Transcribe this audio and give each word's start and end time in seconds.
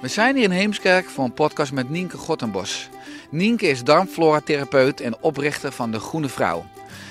We 0.00 0.08
zijn 0.08 0.34
hier 0.34 0.44
in 0.44 0.50
Heemskerk 0.50 1.10
voor 1.10 1.24
een 1.24 1.34
podcast 1.34 1.72
met 1.72 1.90
Nienke 1.90 2.16
Gottenbos. 2.16 2.88
Nienke 3.30 3.66
is 3.66 3.84
darmflora-therapeut 3.84 5.00
en 5.00 5.22
oprichter 5.22 5.72
van 5.72 5.90
De 5.90 6.00
Groene 6.00 6.28
Vrouw. 6.28 6.66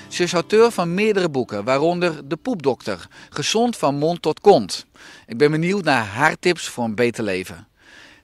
Ze 0.08 0.22
is 0.22 0.32
auteur 0.32 0.70
van 0.70 0.94
meerdere 0.94 1.28
boeken, 1.28 1.64
waaronder 1.64 2.28
De 2.28 2.36
Poepdokter, 2.36 3.08
Gezond 3.28 3.76
van 3.76 3.94
mond 3.94 4.22
tot 4.22 4.40
kont. 4.40 4.86
Ik 5.26 5.38
ben 5.38 5.50
benieuwd 5.50 5.84
naar 5.84 6.04
haar 6.04 6.38
tips 6.38 6.68
voor 6.68 6.84
een 6.84 6.94
beter 6.94 7.24
leven. 7.24 7.68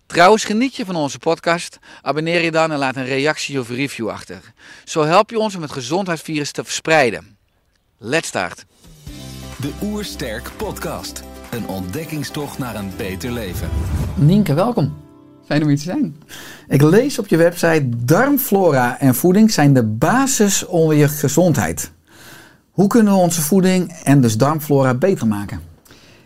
Trouwens, 0.07 0.45
geniet 0.45 0.77
je 0.77 0.85
van 0.85 0.97
onze 0.97 1.19
podcast? 1.19 1.79
Abonneer 2.03 2.43
je 2.43 2.51
dan 2.51 2.73
en 2.73 2.79
laat 2.79 2.97
een 2.97 3.05
reactie 3.05 3.61
of 3.61 3.69
review 3.69 4.09
achter. 4.09 4.53
Zo 4.85 5.03
help 5.05 5.31
je 5.31 5.39
ons 5.39 5.55
om 5.55 5.63
het 5.63 5.73
gezondheidsvirus 5.73 6.51
te 6.51 6.65
verspreiden. 6.65 7.39
Let's 7.99 8.29
start. 8.29 8.65
De 9.61 9.73
Oersterk 9.83 10.51
Podcast. 10.57 11.23
Een 11.57 11.69
ontdekkingstocht 11.69 12.59
naar 12.59 12.75
een 12.75 12.91
beter 12.97 13.33
leven. 13.33 13.69
Nienke, 14.15 14.55
welkom. 14.55 14.95
Fijn 15.45 15.63
om 15.63 15.69
hier 15.69 15.77
te 15.77 15.83
zijn. 15.83 16.17
Ik 16.69 16.83
lees 16.83 17.19
op 17.19 17.27
je 17.27 17.37
website: 17.37 17.89
darmflora 18.05 19.01
en 19.01 19.15
voeding 19.15 19.51
zijn 19.51 19.75
de 19.75 19.85
basis 19.85 20.67
onder 20.67 20.97
je 20.97 21.09
gezondheid. 21.09 21.93
Hoe 22.71 22.87
kunnen 22.87 23.13
we 23.13 23.19
onze 23.19 23.41
voeding 23.41 23.93
en 23.93 24.21
dus 24.21 24.37
darmflora 24.37 24.95
beter 24.95 25.27
maken? 25.27 25.61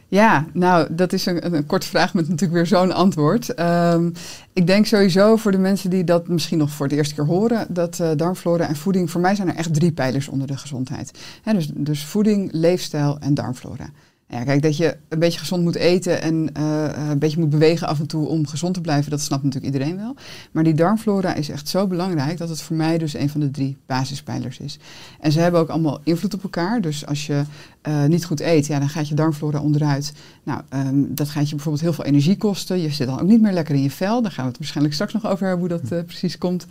Ja, 0.09 0.47
nou, 0.53 0.95
dat 0.95 1.13
is 1.13 1.27
een, 1.27 1.55
een 1.55 1.67
korte 1.67 1.87
vraag 1.87 2.15
met 2.15 2.29
natuurlijk 2.29 2.53
weer 2.53 2.67
zo'n 2.67 2.93
antwoord. 2.93 3.55
Ehm, 3.55 4.11
ik 4.53 4.67
denk 4.67 4.87
sowieso 4.87 5.37
voor 5.37 5.53
de 5.53 5.59
mensen 5.59 5.91
die 5.91 6.05
dat 6.05 6.29
misschien 6.29 6.59
nog 6.59 6.71
voor 6.71 6.89
de 6.89 6.97
eerste 6.97 7.15
keer 7.15 7.27
horen, 7.27 7.67
dat 7.69 8.01
eh, 8.01 8.11
darmflora 8.17 8.69
en 8.69 8.77
voeding, 8.77 9.11
voor 9.11 9.21
mij 9.21 9.35
zijn 9.35 9.49
er 9.49 9.55
echt 9.55 9.75
drie 9.75 9.93
pijlers 9.93 10.29
onder 10.29 10.47
de 10.47 10.57
gezondheid. 10.57 11.19
Hè, 11.43 11.53
dus, 11.53 11.71
dus 11.75 12.05
voeding, 12.05 12.49
leefstijl 12.53 13.19
en 13.19 13.35
darmflora. 13.35 13.91
Ja, 14.31 14.45
kijk, 14.45 14.63
dat 14.63 14.77
je 14.77 14.97
een 15.09 15.19
beetje 15.19 15.39
gezond 15.39 15.63
moet 15.63 15.75
eten 15.75 16.23
en 16.23 16.51
eh, 16.53 17.09
een 17.09 17.19
beetje 17.19 17.39
moet 17.39 17.51
bewegen 17.51 17.87
af 17.87 17.99
en 18.01 18.07
toe 18.07 18.29
om 18.29 18.47
gezond 18.47 18.75
te 18.75 18.81
blijven, 18.81 19.11
dat 19.11 19.21
snapt 19.21 19.43
natuurlijk 19.43 19.75
iedereen 19.75 19.97
wel. 19.97 20.15
Maar 20.51 20.65
die 20.65 20.75
darmflora 20.75 21.35
is 21.35 21.49
echt 21.49 21.69
zo 21.69 21.87
belangrijk 21.87 22.39
dat 22.39 22.49
het 22.49 22.63
voor 22.63 22.77
mij 22.77 22.99
dus 22.99 23.15
een 23.15 23.29
van 23.29 23.41
de 23.41 23.51
drie 23.51 23.77
basispijlers 23.87 24.59
is. 24.59 24.79
En 25.21 25.33
ze 25.33 25.41
hebben 25.41 25.61
ook 25.61 25.69
allemaal 25.69 26.01
invloed 26.05 26.35
op 26.35 26.43
elkaar. 26.43 26.81
Dus 26.81 27.07
als 27.07 27.27
je 27.27 27.43
eh, 27.83 28.05
niet 28.05 28.25
goed 28.25 28.41
eet, 28.41 28.67
ja, 28.67 28.79
dan 28.79 28.89
gaat 28.89 29.09
je 29.09 29.15
darmflora 29.15 29.61
onderuit. 29.61 30.13
Nou, 30.43 30.61
ehm, 30.69 31.03
dat 31.09 31.29
gaat 31.29 31.49
je 31.49 31.55
bijvoorbeeld 31.55 31.85
heel 31.85 31.93
veel 31.93 32.05
energie 32.05 32.37
kosten. 32.37 32.81
Je 32.81 32.91
zit 32.91 33.07
dan 33.07 33.21
ook 33.21 33.29
niet 33.29 33.41
meer 33.41 33.53
lekker 33.53 33.75
in 33.75 33.83
je 33.83 33.91
vel. 33.91 34.23
Daar 34.23 34.33
gaan 34.33 34.45
we 34.45 34.51
het 34.51 34.59
waarschijnlijk 34.59 34.95
straks 34.95 35.13
nog 35.13 35.27
over 35.27 35.47
hebben 35.47 35.69
hoe 35.69 35.79
dat 35.79 35.93
eh, 35.93 36.05
precies 36.05 36.39
komt. 36.39 36.67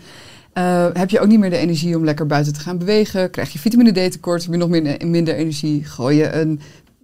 Heb 0.93 1.09
je 1.09 1.19
ook 1.19 1.27
niet 1.27 1.39
meer 1.39 1.49
de 1.49 1.57
energie 1.57 1.97
om 1.97 2.05
lekker 2.05 2.25
buiten 2.25 2.53
te 2.53 2.59
gaan 2.59 2.77
bewegen? 2.77 3.29
Krijg 3.29 3.53
je 3.53 3.59
vitamine 3.59 4.07
D 4.07 4.11
tekort? 4.11 4.43
Heb 4.43 4.51
je 4.51 4.57
nog 4.57 4.69
minder, 4.69 5.07
minder 5.07 5.35
energie? 5.35 5.83
Gooi 5.83 6.17
je 6.17 6.33
een 6.33 6.59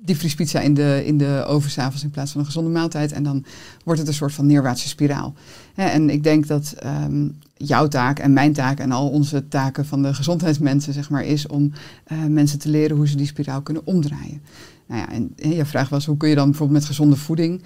diepvriespizza 0.06 0.60
in 0.60 0.74
de, 0.74 1.04
in 1.06 1.18
de 1.18 1.44
oven 1.48 1.72
s'avonds 1.72 2.04
in 2.04 2.10
plaats 2.10 2.32
van 2.32 2.40
een 2.40 2.46
gezonde 2.46 2.70
maaltijd. 2.70 3.12
En 3.12 3.24
dan 3.24 3.46
wordt 3.84 4.00
het 4.00 4.10
een 4.10 4.16
soort 4.16 4.34
van 4.34 4.46
neerwaartse 4.46 4.88
spiraal. 4.88 5.34
En 5.76 6.10
ik 6.10 6.24
denk 6.24 6.48
dat 6.48 6.76
um, 6.86 7.38
jouw 7.54 7.88
taak 7.88 8.20
en 8.20 8.34
mijn 8.34 8.54
taak 8.54 8.80
en 8.80 8.92
al 8.92 9.10
onze 9.10 9.48
taken 9.48 9.86
van 9.86 10.02
de 10.02 10.14
gezondheidsmensen, 10.14 10.94
zeg 10.94 11.10
maar, 11.10 11.26
is 11.26 11.48
om 11.48 11.72
uh, 12.12 12.26
mensen 12.26 12.60
te 12.60 12.70
leren 12.70 12.98
hoe 12.98 13.08
ze 13.08 13.16
die 13.16 13.26
spiraal 13.26 13.62
kunnen 13.62 13.86
omdraaien. 13.86 14.42
Nou 14.88 15.02
ja, 15.02 15.12
en, 15.12 15.34
en 15.38 15.56
je 15.56 15.66
vraag 15.66 15.90
was, 15.90 16.06
hoe 16.06 16.18
kun 16.18 16.30
je 16.30 16.36
dan 16.36 16.50
bijvoorbeeld 16.50 16.80
met 16.80 16.88
gezonde 16.88 17.16
voeding? 17.16 17.62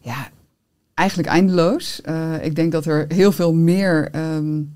Ja, 0.00 0.28
eigenlijk 0.94 1.28
eindeloos. 1.28 2.00
Uh, 2.08 2.44
ik 2.44 2.54
denk 2.56 2.72
dat 2.72 2.86
er 2.86 3.04
heel 3.08 3.32
veel 3.32 3.54
meer 3.54 4.10
um, 4.16 4.72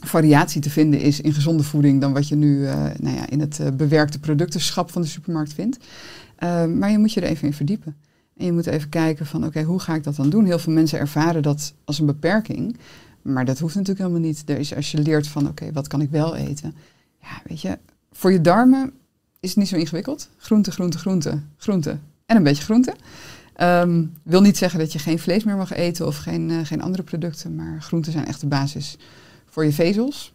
variatie 0.00 0.60
te 0.60 0.70
vinden 0.70 1.00
is 1.00 1.20
in 1.20 1.32
gezonde 1.32 1.62
voeding 1.62 2.00
dan 2.00 2.12
wat 2.12 2.28
je 2.28 2.36
nu 2.36 2.58
uh, 2.58 2.74
nou 2.98 3.16
ja, 3.16 3.28
in 3.28 3.40
het 3.40 3.60
bewerkte 3.76 4.18
productenschap 4.18 4.90
van 4.90 5.02
de 5.02 5.08
supermarkt 5.08 5.52
vindt. 5.52 5.78
Uh, 6.44 6.64
maar 6.64 6.90
je 6.90 6.98
moet 6.98 7.12
je 7.12 7.20
er 7.20 7.28
even 7.28 7.46
in 7.46 7.54
verdiepen. 7.54 7.96
En 8.36 8.44
je 8.44 8.52
moet 8.52 8.66
even 8.66 8.88
kijken 8.88 9.26
van 9.26 9.44
oké, 9.44 9.62
hoe 9.62 9.80
ga 9.80 9.94
ik 9.94 10.04
dat 10.04 10.16
dan 10.16 10.30
doen? 10.30 10.44
Heel 10.44 10.58
veel 10.58 10.72
mensen 10.72 10.98
ervaren 10.98 11.42
dat 11.42 11.74
als 11.84 11.98
een 11.98 12.06
beperking. 12.06 12.76
Maar 13.22 13.44
dat 13.44 13.58
hoeft 13.58 13.74
natuurlijk 13.74 14.06
helemaal 14.06 14.28
niet. 14.28 14.42
Er 14.46 14.58
is, 14.58 14.74
als 14.74 14.90
je 14.90 14.98
leert 14.98 15.28
van 15.28 15.48
oké, 15.48 15.72
wat 15.72 15.86
kan 15.86 16.00
ik 16.00 16.10
wel 16.10 16.36
eten? 16.36 16.74
Ja, 17.20 17.42
weet 17.44 17.60
je, 17.60 17.78
voor 18.12 18.32
je 18.32 18.40
darmen 18.40 18.92
is 19.40 19.48
het 19.48 19.58
niet 19.58 19.68
zo 19.68 19.76
ingewikkeld. 19.76 20.28
Groente, 20.36 20.70
groente, 20.70 20.98
groente, 20.98 21.40
groente 21.56 21.98
en 22.26 22.36
een 22.36 22.42
beetje 22.42 22.64
groente. 22.64 22.94
Um, 23.62 24.12
wil 24.22 24.40
niet 24.40 24.56
zeggen 24.56 24.78
dat 24.78 24.92
je 24.92 24.98
geen 24.98 25.18
vlees 25.18 25.44
meer 25.44 25.56
mag 25.56 25.72
eten 25.72 26.06
of 26.06 26.16
geen, 26.16 26.50
uh, 26.50 26.58
geen 26.62 26.82
andere 26.82 27.02
producten. 27.02 27.54
Maar 27.54 27.82
groenten 27.82 28.12
zijn 28.12 28.26
echt 28.26 28.40
de 28.40 28.46
basis 28.46 28.98
voor 29.46 29.64
je 29.64 29.72
vezels. 29.72 30.34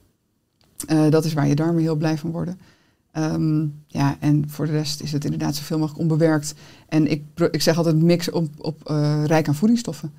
Uh, 0.92 1.10
dat 1.10 1.26
is 1.26 1.34
waar 1.34 1.48
je 1.48 1.56
darmen 1.56 1.82
heel 1.82 1.96
blij 1.96 2.18
van 2.18 2.32
worden. 2.32 2.60
Um, 3.18 3.84
ja, 3.88 4.18
en 4.20 4.50
voor 4.50 4.66
de 4.66 4.72
rest 4.72 5.02
is 5.02 5.12
het 5.12 5.24
inderdaad 5.24 5.56
zoveel 5.56 5.78
mogelijk 5.78 6.02
onbewerkt. 6.02 6.54
En 6.88 7.12
ik, 7.12 7.24
ik 7.52 7.62
zeg 7.62 7.78
altijd 7.78 8.02
mix 8.02 8.32
op, 8.32 8.48
op 8.58 8.90
uh, 8.92 9.24
rijk 9.26 9.48
aan 9.48 9.56
voedingsstoffen. 9.56 10.12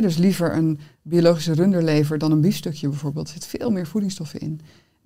Dus 0.00 0.16
liever 0.16 0.56
een 0.56 0.78
biologische 1.02 1.52
runderlever 1.52 2.18
dan 2.18 2.32
een 2.32 2.40
biefstukje 2.40 2.88
bijvoorbeeld. 2.88 3.26
Er 3.26 3.32
zit 3.32 3.46
veel 3.46 3.70
meer 3.70 3.86
voedingsstoffen 3.86 4.40
in. 4.40 4.60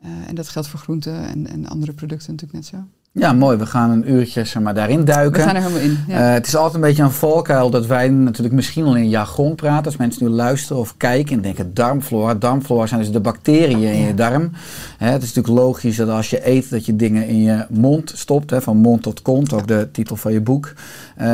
Uh, 0.05 0.29
en 0.29 0.35
dat 0.35 0.49
geldt 0.49 0.69
voor 0.69 0.81
groenten 0.81 1.27
en, 1.27 1.47
en 1.47 1.67
andere 1.67 1.93
producten 1.93 2.31
natuurlijk 2.31 2.61
net 2.61 2.67
zo. 2.67 2.89
Ja, 3.13 3.33
mooi. 3.33 3.57
We 3.57 3.67
gaan 3.67 3.91
een 3.91 4.13
uurtje 4.13 4.45
zeg 4.45 4.63
maar, 4.63 4.75
daarin 4.75 5.05
duiken. 5.05 5.41
We 5.41 5.47
gaan 5.47 5.57
er 5.57 5.63
helemaal 5.63 5.83
in. 5.83 5.99
Ja. 6.07 6.29
Uh, 6.29 6.33
het 6.33 6.47
is 6.47 6.57
altijd 6.57 6.75
een 6.75 6.81
beetje 6.81 7.03
een 7.03 7.11
valkuil 7.11 7.71
dat 7.71 7.87
wij 7.87 8.09
natuurlijk 8.09 8.55
misschien 8.55 8.85
al 8.85 8.97
in 8.97 9.09
jargon 9.09 9.55
praten. 9.55 9.85
Als 9.85 9.97
mensen 9.97 10.25
nu 10.25 10.31
luisteren 10.31 10.83
of 10.83 10.97
kijken 10.97 11.37
en 11.37 11.43
denken 11.43 11.75
darmflora. 11.75 12.35
Darmflora 12.35 12.87
zijn 12.87 13.01
dus 13.01 13.11
de 13.11 13.21
bacteriën 13.21 13.93
in 13.93 14.07
je 14.07 14.15
darm. 14.15 14.51
Hè, 14.99 15.11
het 15.11 15.23
is 15.23 15.33
natuurlijk 15.33 15.65
logisch 15.65 15.97
dat 15.97 16.09
als 16.09 16.31
je 16.31 16.49
eet 16.49 16.71
dat 16.71 16.87
je 16.87 16.97
dingen 16.97 17.27
in 17.27 17.43
je 17.43 17.67
mond 17.71 18.13
stopt. 18.15 18.51
Hè, 18.51 18.63
van 18.63 18.77
mond 18.77 19.03
tot 19.03 19.23
kont, 19.23 19.53
ook 19.53 19.67
de 19.67 19.89
titel 19.93 20.17
van 20.17 20.33
je 20.33 20.41
boek. 20.41 20.73
Uh, 21.21 21.27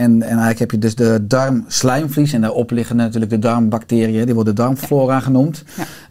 en, 0.00 0.22
en 0.22 0.22
eigenlijk 0.22 0.58
heb 0.58 0.70
je 0.70 0.78
dus 0.78 0.94
de 0.94 1.26
darmslijmvlies 1.26 2.32
en 2.32 2.40
daarop 2.40 2.70
liggen 2.70 2.96
natuurlijk 2.96 3.30
de 3.30 3.38
darmbacteriën. 3.38 4.24
Die 4.24 4.34
worden 4.34 4.54
darmflora 4.54 5.14
ja. 5.14 5.20
genoemd. 5.20 5.64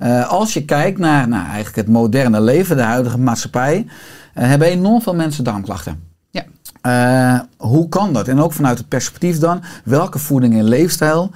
Uh, 0.04 0.32
als 0.32 0.54
je 0.54 0.66
kijkt 0.66 1.00
naar 1.00 1.28
nou, 1.28 1.46
eigenlijk 1.46 1.76
het 1.76 1.88
moderne 1.88 2.42
leven, 2.42 2.78
de 2.78 2.84
huidige 2.84 3.20
maatschappij... 3.20 3.86
Uh, 4.36 4.48
hebben 4.48 4.68
enorm 4.68 5.02
veel 5.02 5.16
mensen 5.16 5.44
darmklachten. 5.44 6.04
Ja. 6.30 6.46
Uh, 6.86 7.40
hoe 7.58 7.90
kan 7.90 8.14
dat? 8.14 8.28
En 8.28 8.40
ook 8.40 8.54
vanuit 8.54 8.78
het 8.78 8.88
perspectief 8.88 9.38
dan, 9.38 9.62
welke 9.84 10.20
voeding 10.20 10.54
en 10.54 10.64
leefstijl 10.64 11.32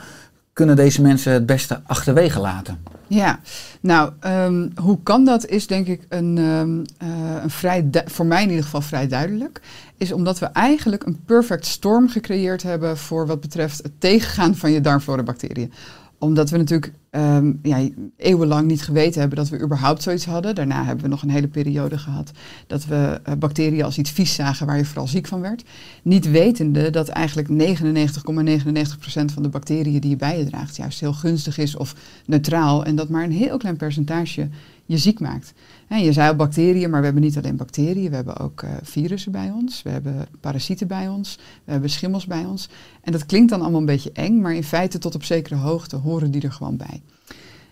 kunnen 0.54 0.76
deze 0.76 1.02
mensen 1.02 1.34
het 1.34 1.46
beste 1.46 1.82
achterwege 1.86 2.40
laten? 2.40 2.78
Ja, 3.08 3.40
nou, 3.80 4.12
um, 4.26 4.72
hoe 4.82 5.00
kan 5.04 5.26
dat 5.26 5.46
is 5.46 5.68
denk 5.68 5.88
ik 5.88 6.06
een, 6.10 6.38
um, 6.38 6.78
uh, 7.04 7.08
een 7.44 7.50
vrij, 7.50 7.90
voor 8.06 8.26
mij 8.26 8.44
in 8.44 8.50
ieder 8.50 8.64
geval 8.64 8.82
vrij 8.82 9.08
duidelijk. 9.08 9.62
Is 9.98 10.12
omdat 10.12 10.40
we 10.40 10.46
eigenlijk 10.46 11.06
een 11.06 11.20
perfect 11.26 11.66
storm 11.66 12.10
gecreëerd 12.10 12.64
hebben 12.64 12.98
voor 12.98 13.28
wat 13.28 13.42
betreft 13.42 13.84
het 13.84 13.92
tegengaan 14.00 14.56
van 14.56 14.72
je 14.72 14.82
darmflora-bacteriën 14.82 15.74
omdat 16.20 16.50
we 16.50 16.58
natuurlijk 16.58 16.94
um, 17.12 17.60
ja, 17.64 17.90
eeuwenlang 18.18 18.68
niet 18.68 18.82
geweten 18.82 19.20
hebben 19.20 19.38
dat 19.38 19.50
we 19.50 19.60
überhaupt 19.60 20.04
zoiets 20.04 20.26
hadden. 20.26 20.56
Daarna 20.56 20.84
hebben 20.86 21.04
we 21.04 21.10
nog 21.10 21.22
een 21.22 21.30
hele 21.30 21.48
periode 21.48 21.98
gehad 21.98 22.32
dat 22.68 22.86
we 22.86 23.22
uh, 23.30 23.36
bacteriën 23.36 23.84
als 23.84 23.98
iets 23.98 24.12
vies 24.12 24.36
zagen 24.36 24.66
waar 24.66 24.78
je 24.78 24.86
vooral 24.86 25.08
ziek 25.08 25.28
van 25.28 25.42
werd. 25.42 25.64
Niet 26.04 26.32
wetende 26.32 26.90
dat 26.90 27.08
eigenlijk 27.08 27.48
99,99% 27.48 29.34
van 29.34 29.44
de 29.44 29.50
bacteriën 29.50 30.00
die 30.00 30.10
je 30.10 30.16
bij 30.16 30.38
je 30.38 30.46
draagt 30.46 30.76
juist 30.76 31.00
heel 31.00 31.14
gunstig 31.14 31.58
is 31.58 31.76
of 31.76 31.96
neutraal. 32.26 32.86
En 32.86 32.96
dat 32.96 33.10
maar 33.10 33.24
een 33.24 33.32
heel 33.32 33.58
klein 33.58 33.78
percentage 33.78 34.50
je 34.86 34.98
ziek 34.98 35.20
maakt. 35.20 35.54
Je 35.98 36.14
zei 36.14 36.30
al 36.30 36.36
bacteriën, 36.36 36.90
maar 36.90 37.00
we 37.00 37.06
hebben 37.06 37.24
niet 37.24 37.38
alleen 37.38 37.56
bacteriën, 37.56 38.10
we 38.10 38.16
hebben 38.16 38.38
ook 38.38 38.62
eh, 38.62 38.70
virussen 38.82 39.32
bij 39.32 39.52
ons, 39.52 39.82
we 39.82 39.90
hebben 39.90 40.28
parasieten 40.40 40.88
bij 40.88 41.08
ons, 41.08 41.40
we 41.64 41.72
hebben 41.72 41.90
schimmels 41.90 42.26
bij 42.26 42.46
ons. 42.46 42.70
En 43.02 43.12
dat 43.12 43.26
klinkt 43.26 43.50
dan 43.50 43.62
allemaal 43.62 43.80
een 43.80 43.86
beetje 43.86 44.12
eng, 44.12 44.42
maar 44.42 44.56
in 44.56 44.64
feite 44.64 44.98
tot 44.98 45.16
op 45.16 45.24
zekere 45.24 45.56
hoogte 45.56 45.96
horen 45.96 46.32
die 46.32 46.42
er 46.42 46.52
gewoon 46.52 46.78
bij. 46.78 47.02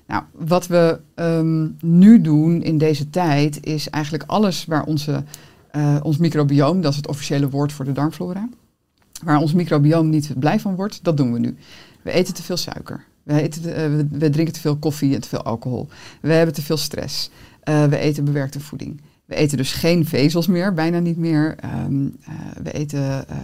Nou, 0.07 0.23
wat 0.31 0.67
we 0.67 0.99
ehm, 1.15 1.67
nu 1.81 2.21
doen 2.21 2.63
in 2.63 2.77
deze 2.77 3.09
tijd 3.09 3.65
is 3.65 3.89
eigenlijk 3.89 4.23
alles 4.27 4.65
waar 4.65 4.85
onze, 4.85 5.23
eh, 5.71 5.97
ons 6.03 6.17
microbioom, 6.17 6.81
dat 6.81 6.91
is 6.91 6.97
het 6.97 7.07
officiële 7.07 7.49
woord 7.49 7.71
voor 7.71 7.85
de 7.85 7.91
darmflora, 7.91 8.49
waar 9.23 9.39
ons 9.39 9.53
microbioom 9.53 10.09
niet 10.09 10.33
blij 10.39 10.59
van 10.59 10.75
wordt, 10.75 11.03
dat 11.03 11.17
doen 11.17 11.33
we 11.33 11.39
nu. 11.39 11.57
We 12.01 12.11
eten 12.11 12.33
te 12.33 12.43
veel 12.43 12.57
suiker. 12.57 13.05
We, 13.23 13.41
eten 13.41 13.61
te- 13.61 13.71
eh, 13.71 13.89
we 14.11 14.29
drinken 14.29 14.53
te 14.53 14.59
veel 14.59 14.77
koffie 14.77 15.15
en 15.15 15.21
te 15.21 15.27
veel 15.27 15.43
alcohol. 15.43 15.87
We 16.21 16.33
hebben 16.33 16.55
te 16.55 16.61
veel 16.61 16.77
stress. 16.77 17.29
Eh, 17.67 17.85
we 17.85 17.97
eten 17.97 18.23
bewerkte 18.23 18.59
voeding. 18.59 19.01
We 19.25 19.35
eten 19.35 19.57
dus 19.57 19.71
geen 19.71 20.05
vezels 20.05 20.47
meer, 20.47 20.73
bijna 20.73 20.99
niet 20.99 21.17
meer. 21.17 21.55
Ehm, 21.57 22.05
eh, 22.25 22.33
we 22.63 22.71
eten 22.71 23.29
eh, 23.29 23.37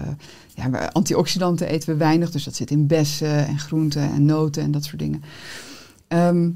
ja, 0.55 0.89
antioxidanten 0.91 1.67
eten 1.67 1.89
we 1.89 1.95
weinig, 1.95 2.31
dus 2.31 2.43
dat 2.43 2.55
zit 2.55 2.71
in 2.71 2.87
bessen 2.87 3.47
en 3.47 3.59
groenten 3.59 4.11
en 4.11 4.25
noten 4.25 4.63
en 4.63 4.71
dat 4.71 4.83
soort 4.83 4.99
dingen. 4.99 5.23
Ehm, 6.07 6.49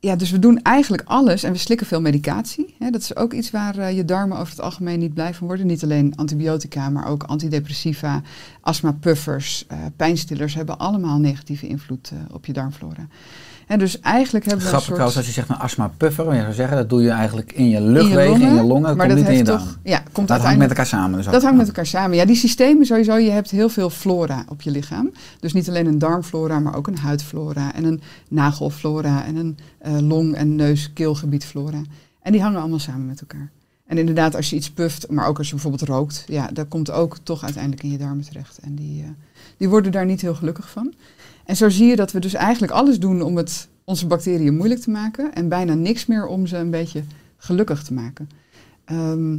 ja, 0.00 0.16
dus 0.16 0.30
we 0.30 0.38
doen 0.38 0.62
eigenlijk 0.62 1.02
alles 1.06 1.42
en 1.42 1.52
we 1.52 1.58
slikken 1.58 1.86
veel 1.86 2.00
medicatie. 2.00 2.74
Hè. 2.78 2.90
Dat 2.90 3.00
is 3.00 3.16
ook 3.16 3.32
iets 3.32 3.50
waar 3.50 3.92
je 3.92 4.04
darmen 4.04 4.38
over 4.38 4.52
het 4.52 4.62
algemeen 4.62 4.98
niet 4.98 5.14
blij 5.14 5.34
van 5.34 5.46
worden. 5.46 5.66
Niet 5.66 5.82
alleen 5.82 6.16
antibiotica, 6.16 6.90
maar 6.90 7.08
ook 7.08 7.22
antidepressiva, 7.22 8.22
astmapuffers, 8.60 9.66
pijnstillers 9.96 10.54
hebben 10.54 10.78
allemaal 10.78 11.18
negatieve 11.18 11.66
invloed 11.66 12.12
op 12.32 12.46
je 12.46 12.52
darmflora. 12.52 13.06
En 13.72 13.78
dus 13.78 14.00
eigenlijk 14.00 14.44
hebben 14.44 14.64
we 14.64 14.68
Grappig 14.68 14.88
een 14.88 14.94
trouwens, 14.94 15.14
soort... 15.14 15.26
als 15.26 15.34
je 15.34 15.40
zegt 15.40 15.48
een 15.48 15.64
astma-puffer, 15.64 16.24
wat 16.24 16.34
je 16.34 16.40
zou 16.40 16.52
zeggen, 16.52 16.76
dat 16.76 16.88
doe 16.88 17.02
je 17.02 17.10
eigenlijk 17.10 17.52
in 17.52 17.68
je 17.68 17.80
luchtwegen, 17.80 18.34
in 18.34 18.40
je 18.40 18.46
longen, 18.46 18.64
longen, 18.66 18.82
dat 18.82 18.96
maar 18.96 19.06
komt 19.06 19.18
dat 19.18 19.28
niet 19.28 19.38
in 19.38 19.44
je 19.44 19.50
toch, 19.52 19.78
ja, 19.82 20.02
komt 20.12 20.28
dat 20.28 20.40
hangt 20.40 20.58
met 20.58 20.68
elkaar 20.68 20.86
samen. 20.86 21.16
Dus 21.16 21.26
dat 21.26 21.42
hangt 21.42 21.56
met 21.56 21.66
elkaar 21.66 21.86
samen. 21.86 22.16
Ja, 22.16 22.24
die 22.24 22.36
systemen 22.36 22.86
sowieso, 22.86 23.16
je 23.16 23.30
hebt 23.30 23.50
heel 23.50 23.68
veel 23.68 23.90
flora 23.90 24.44
op 24.48 24.62
je 24.62 24.70
lichaam. 24.70 25.12
Dus 25.40 25.52
niet 25.52 25.68
alleen 25.68 25.86
een 25.86 25.98
darmflora, 25.98 26.60
maar 26.60 26.76
ook 26.76 26.86
een 26.86 26.98
huidflora 26.98 27.74
en 27.74 27.84
een 27.84 28.00
nagelflora 28.28 29.24
en 29.24 29.36
een 29.36 29.58
eh, 29.78 29.98
long- 29.98 30.34
en 30.34 30.56
neus-keelgebiedflora. 30.56 31.82
En 32.22 32.32
die 32.32 32.42
hangen 32.42 32.60
allemaal 32.60 32.78
samen 32.78 33.06
met 33.06 33.20
elkaar. 33.20 33.50
En 33.86 33.98
inderdaad, 33.98 34.36
als 34.36 34.50
je 34.50 34.56
iets 34.56 34.70
puft, 34.70 35.10
maar 35.10 35.26
ook 35.26 35.38
als 35.38 35.46
je 35.46 35.54
bijvoorbeeld 35.54 35.88
rookt, 35.88 36.24
ja, 36.26 36.46
dat 36.46 36.68
komt 36.68 36.90
ook 36.90 37.18
toch 37.22 37.44
uiteindelijk 37.44 37.82
in 37.82 37.90
je 37.90 37.98
darmen 37.98 38.24
terecht. 38.24 38.58
En 38.58 38.74
die, 38.74 39.02
eh, 39.02 39.08
die 39.56 39.68
worden 39.68 39.92
daar 39.92 40.06
niet 40.06 40.20
heel 40.20 40.34
gelukkig 40.34 40.70
van. 40.70 40.94
En 41.44 41.56
zo 41.56 41.68
zie 41.68 41.86
je 41.86 41.96
dat 41.96 42.12
we 42.12 42.20
dus 42.20 42.34
eigenlijk 42.34 42.72
alles 42.72 42.98
doen 42.98 43.22
om 43.22 43.36
het 43.36 43.68
onze 43.84 44.06
bacteriën 44.06 44.56
moeilijk 44.56 44.80
te 44.80 44.90
maken 44.90 45.34
en 45.34 45.48
bijna 45.48 45.74
niks 45.74 46.06
meer 46.06 46.26
om 46.26 46.46
ze 46.46 46.56
een 46.56 46.70
beetje 46.70 47.02
gelukkig 47.36 47.82
te 47.82 47.94
maken. 47.94 48.28
Ehm, 48.84 49.38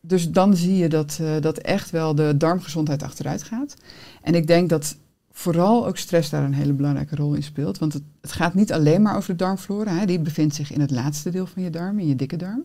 dus 0.00 0.30
dan 0.30 0.56
zie 0.56 0.76
je 0.76 0.88
dat, 0.88 1.18
eh, 1.20 1.40
dat 1.40 1.58
echt 1.58 1.90
wel 1.90 2.14
de 2.14 2.36
darmgezondheid 2.36 3.02
achteruit 3.02 3.42
gaat. 3.42 3.76
En 4.22 4.34
ik 4.34 4.46
denk 4.46 4.68
dat 4.68 4.96
vooral 5.32 5.86
ook 5.86 5.96
stress 5.96 6.30
daar 6.30 6.44
een 6.44 6.54
hele 6.54 6.72
belangrijke 6.72 7.16
rol 7.16 7.34
in 7.34 7.42
speelt. 7.42 7.78
Want 7.78 7.92
het, 7.92 8.02
het 8.20 8.32
gaat 8.32 8.54
niet 8.54 8.72
alleen 8.72 9.02
maar 9.02 9.16
over 9.16 9.30
de 9.30 9.44
darmflora. 9.44 9.92
Hè. 9.92 10.06
Die 10.06 10.18
bevindt 10.18 10.54
zich 10.54 10.72
in 10.72 10.80
het 10.80 10.90
laatste 10.90 11.30
deel 11.30 11.46
van 11.46 11.62
je 11.62 11.70
darm, 11.70 11.98
in 11.98 12.06
je 12.06 12.16
dikke 12.16 12.36
darm. 12.36 12.64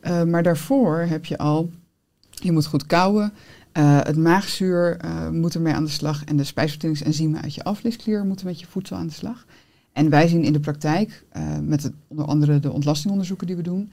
Eh, 0.00 0.22
maar 0.22 0.42
daarvoor 0.42 0.98
heb 0.98 1.24
je 1.24 1.38
al, 1.38 1.70
je 2.30 2.52
moet 2.52 2.66
goed 2.66 2.86
kouwen. 2.86 3.32
Eh, 3.72 3.98
het 4.02 4.16
maagzuur 4.16 4.96
eh, 4.96 5.28
moet 5.28 5.54
ermee 5.54 5.74
aan 5.74 5.84
de 5.84 5.90
slag. 5.90 6.24
En 6.24 6.36
de 6.36 6.44
spijsverteringsenzymen 6.44 7.42
uit 7.42 7.54
je 7.54 7.64
aflisklier 7.64 8.24
moeten 8.24 8.46
met 8.46 8.60
je 8.60 8.66
voedsel 8.66 8.96
aan 8.96 9.06
de 9.06 9.12
slag. 9.12 9.44
En 9.92 10.10
wij 10.10 10.28
zien 10.28 10.44
in 10.44 10.52
de 10.52 10.60
praktijk, 10.60 11.24
eh, 11.28 11.42
met 11.62 11.82
het, 11.82 11.92
onder 12.08 12.26
andere 12.26 12.60
de 12.60 12.72
ontlastingonderzoeken 12.72 13.46
die 13.46 13.56
we 13.56 13.62
doen, 13.62 13.90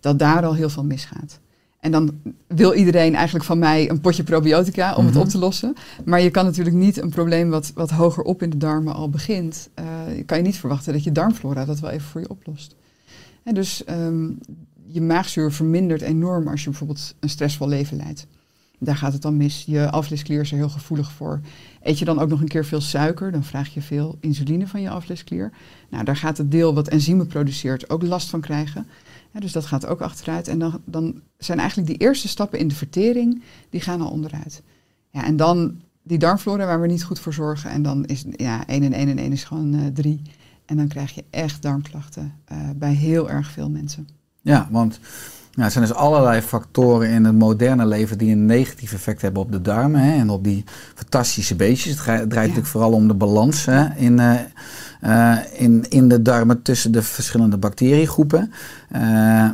dat 0.00 0.18
daar 0.18 0.44
al 0.44 0.54
heel 0.54 0.68
veel 0.68 0.84
misgaat. 0.84 1.40
En 1.80 1.90
dan 1.90 2.10
wil 2.46 2.74
iedereen 2.74 3.14
eigenlijk 3.14 3.44
van 3.44 3.58
mij 3.58 3.90
een 3.90 4.00
potje 4.00 4.22
probiotica 4.22 4.94
om 4.94 5.04
Mhm. 5.04 5.12
het 5.12 5.22
op 5.22 5.28
te 5.28 5.38
lossen. 5.38 5.74
Maar 6.04 6.20
je 6.20 6.30
kan 6.30 6.44
natuurlijk 6.44 6.76
niet 6.76 6.96
een 7.02 7.10
probleem 7.10 7.50
wat, 7.50 7.72
wat 7.74 7.90
hoger 7.90 8.22
op 8.22 8.42
in 8.42 8.50
de 8.50 8.56
darmen 8.56 8.94
al 8.94 9.10
begint. 9.10 9.68
kan 10.26 10.36
je 10.38 10.44
niet 10.44 10.56
verwachten 10.56 10.92
dat 10.92 11.04
je 11.04 11.12
darmflora 11.12 11.64
dat 11.64 11.80
wel 11.80 11.90
even 11.90 12.08
voor 12.08 12.20
je 12.20 12.28
oplost. 12.28 12.74
En 13.42 13.54
dus 13.54 13.84
ehm, 13.84 14.28
je 14.86 15.00
maagzuur 15.00 15.52
vermindert 15.52 16.00
enorm 16.02 16.48
als 16.48 16.64
je 16.64 16.70
bijvoorbeeld 16.70 17.14
een 17.20 17.28
stressvol 17.28 17.68
leven 17.68 17.96
leidt. 17.96 18.26
Daar 18.84 18.96
gaat 18.96 19.12
het 19.12 19.22
dan 19.22 19.36
mis. 19.36 19.64
Je 19.66 19.90
aflisklier 19.90 20.40
is 20.40 20.50
er 20.50 20.56
heel 20.56 20.68
gevoelig 20.68 21.12
voor. 21.12 21.40
Eet 21.82 21.98
je 21.98 22.04
dan 22.04 22.18
ook 22.18 22.28
nog 22.28 22.40
een 22.40 22.48
keer 22.48 22.64
veel 22.64 22.80
suiker, 22.80 23.32
dan 23.32 23.44
vraag 23.44 23.74
je 23.74 23.82
veel 23.82 24.16
insuline 24.20 24.66
van 24.66 24.80
je 24.80 24.90
aflisklier. 24.90 25.52
Nou, 25.90 26.04
daar 26.04 26.16
gaat 26.16 26.38
het 26.38 26.50
deel 26.50 26.74
wat 26.74 26.88
enzymen 26.88 27.26
produceert 27.26 27.90
ook 27.90 28.02
last 28.02 28.30
van 28.30 28.40
krijgen. 28.40 28.86
Dus 29.32 29.52
dat 29.52 29.66
gaat 29.66 29.86
ook 29.86 30.00
achteruit. 30.00 30.48
En 30.48 30.58
dan, 30.58 30.80
dan 30.84 31.20
zijn 31.38 31.58
eigenlijk 31.58 31.88
die 31.88 31.98
eerste 31.98 32.28
stappen 32.28 32.58
in 32.58 32.68
de 32.68 32.74
vertering, 32.74 33.42
die 33.70 33.80
gaan 33.80 34.00
al 34.00 34.10
onderuit. 34.10 34.62
Ja, 35.10 35.24
en 35.24 35.36
dan 35.36 35.80
die 36.02 36.18
darmflora 36.18 36.66
waar 36.66 36.80
we 36.80 36.86
niet 36.86 37.04
goed 37.04 37.18
voor 37.18 37.32
zorgen. 37.32 37.70
En 37.70 37.82
dan 37.82 38.04
is 38.04 38.24
ja, 38.36 38.66
1 38.66 38.82
en 38.82 38.92
1 38.92 39.08
en 39.08 39.18
1 39.18 39.32
is 39.32 39.44
gewoon 39.44 39.74
eh 39.74 39.86
3. 39.86 40.22
En 40.66 40.76
dan 40.76 40.88
krijg 40.88 41.14
je 41.14 41.24
echt 41.30 41.62
darmklachten 41.62 42.34
eh, 42.44 42.58
bij 42.76 42.92
heel 42.92 43.30
erg 43.30 43.50
veel 43.50 43.70
mensen. 43.70 44.08
Ja, 44.40 44.68
want 44.70 45.00
er 45.54 45.70
zijn 45.70 45.84
dus 45.84 45.94
allerlei 45.94 46.40
factoren 46.40 47.08
in 47.08 47.24
het 47.24 47.38
moderne 47.38 47.86
leven 47.86 48.18
die 48.18 48.32
een 48.32 48.46
negatief 48.46 48.92
effect 48.92 49.22
hebben 49.22 49.42
op 49.42 49.52
de 49.52 49.60
darmen 49.60 50.00
hè, 50.00 50.18
en 50.18 50.30
op 50.30 50.44
die 50.44 50.64
fantastische 50.94 51.54
beestjes. 51.54 51.92
Het 51.92 52.04
draait 52.04 52.30
natuurlijk 52.30 52.66
vooral 52.66 52.92
om 52.92 53.08
de 53.08 53.14
balans 53.14 53.64
hè, 53.64 53.94
in, 53.94 54.18
eh, 54.18 54.34
eh, 55.00 55.38
in, 55.52 55.84
in 55.88 56.08
de 56.08 56.22
darmen 56.22 56.62
tussen 56.62 56.92
de 56.92 57.02
verschillende 57.02 57.56
bacteriegroepen. 57.56 58.52
Eh, 58.88 59.00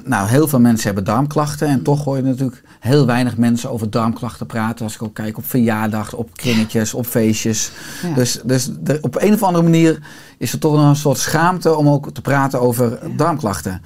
nou, 0.05 0.29
heel 0.29 0.49
veel 0.49 0.61
mensen 0.61 0.87
hebben 0.87 1.05
darmklachten 1.05 1.69
en 1.69 1.83
toch 1.83 2.05
hoor 2.05 2.17
je 2.17 2.23
natuurlijk 2.23 2.62
heel 2.81 3.06
weinig 3.06 3.37
mensen 3.37 3.71
over 3.71 3.91
darmklachten 3.91 4.47
praten. 4.47 4.85
Als 4.85 4.94
ik 4.94 5.03
ook 5.03 5.15
kijk 5.15 5.37
op 5.39 5.44
verjaardag, 5.47 6.15
op 6.15 6.37
kringetjes, 6.37 6.94
op 6.94 7.06
feestjes. 7.06 7.71
Ja. 8.03 8.15
Dus, 8.15 8.41
dus 8.44 8.71
er- 8.85 8.99
op 9.01 9.23
een 9.23 9.33
of 9.33 9.43
andere 9.43 9.65
manier 9.65 9.99
is 10.39 10.53
er 10.53 10.59
toch 10.59 10.89
een 10.89 10.97
soort 10.97 11.19
schaamte 11.19 11.77
om 11.77 11.89
ook 11.89 12.11
te 12.12 12.21
praten 12.21 12.61
over 12.61 12.99
darmklachten. 13.17 13.83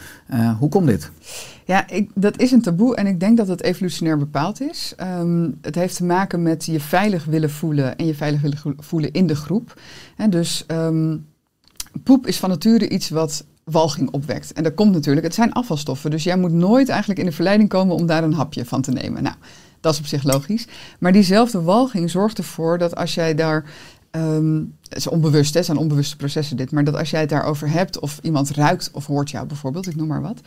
Hoe 0.58 0.69
komt 0.69 0.87
dit? 0.87 1.11
Ja, 1.64 1.88
ik, 1.88 2.11
dat 2.14 2.38
is 2.38 2.50
een 2.50 2.62
taboe 2.62 2.97
en 2.97 3.06
ik 3.06 3.20
denk 3.20 3.37
dat 3.37 3.49
het 3.49 3.62
evolutionair 3.62 4.19
bepaald 4.19 4.61
is. 4.61 4.93
Ehm, 4.97 5.50
het 5.61 5.75
heeft 5.75 5.97
te 5.97 6.05
maken 6.05 6.43
met 6.43 6.64
je 6.64 6.81
veilig 6.81 7.25
willen 7.25 7.50
voelen 7.50 7.97
en 7.97 8.06
je 8.06 8.14
veilig 8.14 8.41
willen 8.41 8.59
voelen 8.79 9.12
in 9.12 9.26
de 9.26 9.37
groep. 9.37 9.81
Dus 10.29 10.64
ehm, 10.67 11.17
poep 12.03 12.26
is 12.26 12.38
van 12.38 12.49
nature 12.49 12.88
iets 12.88 13.09
wat 13.09 13.44
walging 13.64 14.11
opwekt. 14.11 14.53
En 14.53 14.62
dat 14.62 14.75
komt 14.75 14.93
natuurlijk, 14.93 15.26
het 15.26 15.35
zijn 15.35 15.53
afvalstoffen. 15.53 16.11
Dus 16.11 16.25
jij 16.25 16.37
moet 16.37 16.53
nooit 16.53 16.88
eigenlijk 16.88 17.20
in 17.20 17.26
de 17.26 17.32
verleiding 17.32 17.69
komen 17.69 17.97
om 17.97 18.06
daar 18.06 18.25
een 18.25 18.32
hapje 18.32 18.65
van 18.65 18.82
te 18.82 18.91
nemen. 18.91 19.23
Nou, 19.23 19.37
dat 19.81 19.93
is 19.93 19.99
op 19.99 20.06
zich 20.06 20.23
logisch. 20.23 20.67
Maar 20.99 21.12
diezelfde 21.12 21.62
walging 21.62 22.11
zorgt 22.11 22.38
ervoor 22.38 22.79
dat 22.79 22.97
als 22.97 23.15
jij 23.15 23.35
daar 23.35 23.65
ehm, 24.11 24.56
het 24.88 24.99
is 24.99 25.08
onbewust, 25.08 25.53
hè, 25.53 25.56
het 25.56 25.67
zijn 25.67 25.79
onbewuste 25.79 26.17
processen 26.17 26.56
dit, 26.56 26.70
maar 26.70 26.85
dat 26.85 26.97
als 26.97 27.11
jij 27.11 27.20
het 27.20 27.29
daarover 27.29 27.70
hebt 27.70 27.99
of 27.99 28.19
iemand 28.23 28.50
ruikt 28.50 28.91
of 28.93 29.06
hoort 29.06 29.31
jou 29.31 29.46
bijvoorbeeld, 29.46 29.86
ik 29.86 29.96
noem 29.96 30.06
maar 30.06 30.22
wat, 30.22 30.41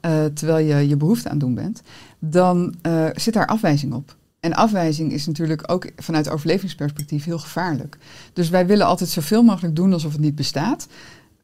eh, 0.00 0.24
terwijl 0.24 0.66
je 0.66 0.88
je 0.88 0.96
behoefte 0.96 1.28
aan 1.28 1.36
het 1.36 1.44
doen 1.44 1.54
bent, 1.54 1.82
dan 2.18 2.74
eh, 2.82 3.06
zit 3.14 3.34
daar 3.34 3.46
afwijzing 3.46 3.94
op. 3.94 4.16
En 4.40 4.54
afwijzing 4.54 5.12
is 5.12 5.26
natuurlijk 5.26 5.72
ook 5.72 5.90
vanuit 5.96 6.28
overlevingsperspectief 6.28 7.24
heel 7.24 7.38
gevaarlijk. 7.38 7.98
Dus 8.32 8.48
wij 8.48 8.66
willen 8.66 8.86
altijd 8.86 9.10
zoveel 9.10 9.42
mogelijk 9.42 9.76
doen 9.76 9.92
alsof 9.92 10.12
het 10.12 10.20
niet 10.20 10.34
bestaat. 10.34 10.86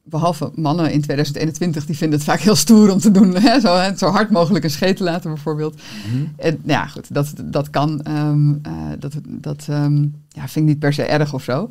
Behalve 0.03 0.51
mannen 0.55 0.93
in 0.93 1.01
2021, 1.01 1.87
die 1.87 1.97
vinden 1.97 2.19
het 2.19 2.29
vaak 2.29 2.41
heel 2.41 2.55
stoer 2.55 2.93
om 2.93 2.99
te 2.99 3.11
doen. 3.11 3.35
Hè? 3.37 3.61
Zo, 3.61 3.77
hè, 3.77 3.97
zo 3.97 4.09
hard 4.09 4.31
mogelijk 4.31 4.65
een 4.65 4.71
scheet 4.71 4.97
te 4.97 5.05
laten 5.05 5.31
bijvoorbeeld. 5.31 5.81
En, 6.37 6.61
ja, 6.65 6.87
goed, 6.87 7.15
dat, 7.15 7.33
dat 7.45 7.71
kan. 7.71 8.03
ehm, 8.03 8.51
eh, 8.63 8.73
dat 8.99 9.15
dat 9.25 9.67
ehm, 9.69 10.03
ja, 10.29 10.49
vind 10.49 10.57
ik 10.57 10.63
niet 10.63 10.79
per 10.79 10.93
se 10.93 11.03
erg 11.03 11.35
of 11.35 11.43
zo. 11.43 11.69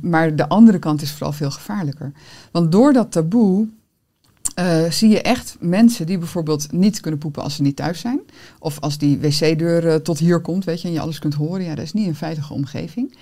Maar 0.00 0.36
de 0.36 0.48
andere 0.48 0.78
kant 0.78 1.02
is 1.02 1.12
vooral 1.12 1.32
veel 1.32 1.50
gevaarlijker. 1.50 2.12
Want 2.52 2.72
door 2.72 2.92
dat 2.92 3.12
taboe 3.12 3.68
eh, 4.56 4.90
zie 4.90 5.08
je 5.08 5.22
echt 5.22 5.56
mensen 5.60 6.06
die 6.06 6.18
bijvoorbeeld 6.18 6.72
niet 6.72 7.00
kunnen 7.00 7.20
poepen 7.20 7.42
als 7.42 7.54
ze 7.54 7.62
niet 7.62 7.76
thuis 7.76 8.00
zijn. 8.00 8.20
Of 8.58 8.80
als 8.80 8.98
die 8.98 9.18
wc-deur 9.18 9.88
eh, 9.88 9.94
tot 9.94 10.18
hier 10.18 10.40
komt, 10.40 10.64
weet 10.64 10.80
je, 10.80 10.88
en 10.88 10.94
je 10.94 11.00
alles 11.00 11.18
kunt 11.18 11.34
horen. 11.34 11.64
Ja, 11.64 11.74
dat 11.74 11.84
is 11.84 11.92
niet 11.92 12.06
een 12.06 12.14
veilige 12.14 12.52
omgeving. 12.52 13.14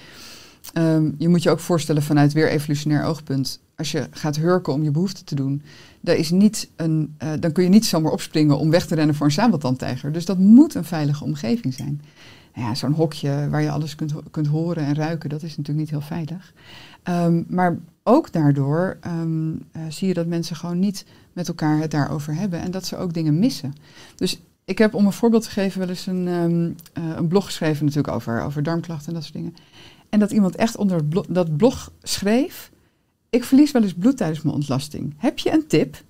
Ehm, 0.72 1.10
je 1.18 1.28
moet 1.28 1.42
je 1.42 1.50
ook 1.50 1.60
voorstellen 1.60 2.02
vanuit 2.02 2.32
weer 2.32 2.48
evolutionair 2.48 3.04
oogpunt. 3.04 3.60
Als 3.76 3.92
je 3.92 4.06
gaat 4.10 4.36
hurken 4.36 4.72
om 4.72 4.82
je 4.82 4.90
behoefte 4.90 5.24
te 5.24 5.34
doen, 5.34 5.62
daar 6.00 6.16
is 6.16 6.30
niet 6.30 6.68
een, 6.76 7.14
eh, 7.18 7.32
dan 7.40 7.52
kun 7.52 7.62
je 7.62 7.68
niet 7.68 7.86
zomaar 7.86 8.12
opspringen 8.12 8.58
om 8.58 8.70
weg 8.70 8.86
te 8.86 8.94
rennen 8.94 9.14
voor 9.14 9.26
een 9.26 9.32
sabeltandtijger. 9.32 10.12
Dus 10.12 10.24
dat 10.24 10.38
moet 10.38 10.74
een 10.74 10.84
veilige 10.84 11.24
omgeving 11.24 11.74
zijn. 11.74 12.00
Nou 12.54 12.68
ja, 12.68 12.74
zo'n 12.74 12.92
hokje 12.92 13.48
waar 13.50 13.62
je 13.62 13.70
alles 13.70 13.94
kunt, 13.94 14.12
kunt 14.30 14.46
horen 14.46 14.84
en 14.84 14.94
ruiken, 14.94 15.28
dat 15.28 15.42
is 15.42 15.56
natuurlijk 15.56 15.78
niet 15.78 15.90
heel 15.90 16.08
veilig. 16.08 16.52
Ehm, 17.02 17.42
maar 17.48 17.78
ook 18.02 18.32
daardoor 18.32 18.96
ehm, 19.00 19.52
eh, 19.72 19.82
zie 19.88 20.08
je 20.08 20.14
dat 20.14 20.26
mensen 20.26 20.56
gewoon 20.56 20.78
niet 20.78 21.04
met 21.34 21.48
elkaar 21.48 21.78
het 21.78 21.90
daarover 21.90 22.34
hebben 22.34 22.60
en 22.60 22.70
dat 22.70 22.86
ze 22.86 22.96
ook 22.96 23.14
dingen 23.14 23.38
missen. 23.38 23.74
Dus 24.16 24.40
ik 24.64 24.78
heb 24.78 24.94
om 24.94 25.06
een 25.06 25.12
voorbeeld 25.12 25.42
te 25.42 25.50
geven 25.50 25.80
wel 25.80 25.88
eens 25.88 26.06
een, 26.06 26.28
ehm, 26.28 26.70
eh, 26.92 27.16
een 27.16 27.28
blog 27.28 27.44
geschreven 27.44 27.84
natuurlijk 27.84 28.14
over, 28.14 28.42
over 28.42 28.62
darmklachten 28.62 29.08
en 29.08 29.14
dat 29.14 29.22
soort 29.22 29.34
dingen. 29.34 29.54
En 30.08 30.18
dat 30.18 30.30
iemand 30.30 30.56
echt 30.56 30.76
onder 30.76 31.04
blo- 31.04 31.24
dat 31.28 31.56
blog 31.56 31.92
schreef, 32.02 32.70
ik 33.30 33.44
verlies 33.44 33.70
wel 33.70 33.82
eens 33.82 33.94
bloed 33.94 34.16
tijdens 34.16 34.42
mijn 34.42 34.54
ontlasting. 34.54 35.14
Heb 35.16 35.38
je 35.38 35.52
een 35.52 35.66
tip? 35.66 36.02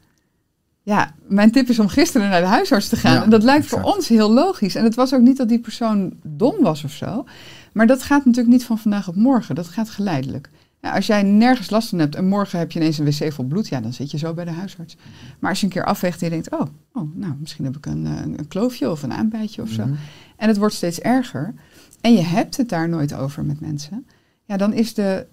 Ja, 0.82 1.14
mijn 1.26 1.50
tip 1.50 1.68
is 1.68 1.78
om 1.78 1.88
gisteren 1.88 2.28
naar 2.28 2.40
de 2.40 2.46
huisarts 2.46 2.88
te 2.88 2.96
gaan. 2.96 3.14
Ja, 3.14 3.22
en 3.22 3.30
dat 3.30 3.42
lijkt 3.42 3.64
exact. 3.64 3.82
voor 3.82 3.94
ons 3.94 4.08
heel 4.08 4.32
logisch. 4.32 4.74
En 4.74 4.84
het 4.84 4.94
was 4.94 5.14
ook 5.14 5.20
niet 5.20 5.36
dat 5.36 5.48
die 5.48 5.58
persoon 5.58 6.12
dom 6.22 6.56
was 6.60 6.84
of 6.84 6.90
zo. 6.92 7.24
Maar 7.72 7.86
dat 7.86 8.02
gaat 8.02 8.24
natuurlijk 8.24 8.54
niet 8.54 8.64
van 8.64 8.78
vandaag 8.78 9.08
op 9.08 9.16
morgen. 9.16 9.54
Dat 9.54 9.68
gaat 9.68 9.90
geleidelijk. 9.90 10.50
Ja, 10.84 10.94
als 10.94 11.06
jij 11.06 11.22
nergens 11.22 11.70
last 11.70 11.88
van 11.88 11.98
hebt 11.98 12.14
en 12.14 12.26
morgen 12.26 12.58
heb 12.58 12.72
je 12.72 12.78
ineens 12.78 12.98
een 12.98 13.04
wc 13.04 13.32
vol 13.32 13.44
bloed, 13.44 13.68
ja, 13.68 13.80
dan 13.80 13.92
zit 13.92 14.10
je 14.10 14.18
zo 14.18 14.34
bij 14.34 14.44
de 14.44 14.50
huisarts. 14.50 14.96
Maar 15.38 15.50
als 15.50 15.60
je 15.60 15.66
een 15.66 15.72
keer 15.72 15.84
afweegt 15.84 16.22
en 16.22 16.24
je 16.24 16.32
denkt, 16.32 16.50
oh, 16.50 16.66
oh 16.92 17.16
nou, 17.16 17.34
misschien 17.40 17.64
heb 17.64 17.76
ik 17.76 17.86
een, 17.86 18.06
eh, 18.06 18.20
een 18.36 18.48
kloofje 18.48 18.90
of 18.90 19.02
een 19.02 19.12
aanbijtje 19.12 19.62
of 19.62 19.68
zo. 19.68 19.84
Mhm. 19.84 19.94
En 20.36 20.48
het 20.48 20.56
wordt 20.56 20.74
steeds 20.74 21.00
erger. 21.00 21.54
En 22.00 22.12
je 22.12 22.20
hebt 22.20 22.56
het 22.56 22.68
daar 22.68 22.88
nooit 22.88 23.14
over 23.14 23.44
met 23.44 23.60
mensen. 23.60 24.06
Ja, 24.44 24.56
dan 24.56 24.72
is 24.72 24.94
de, 24.94 25.26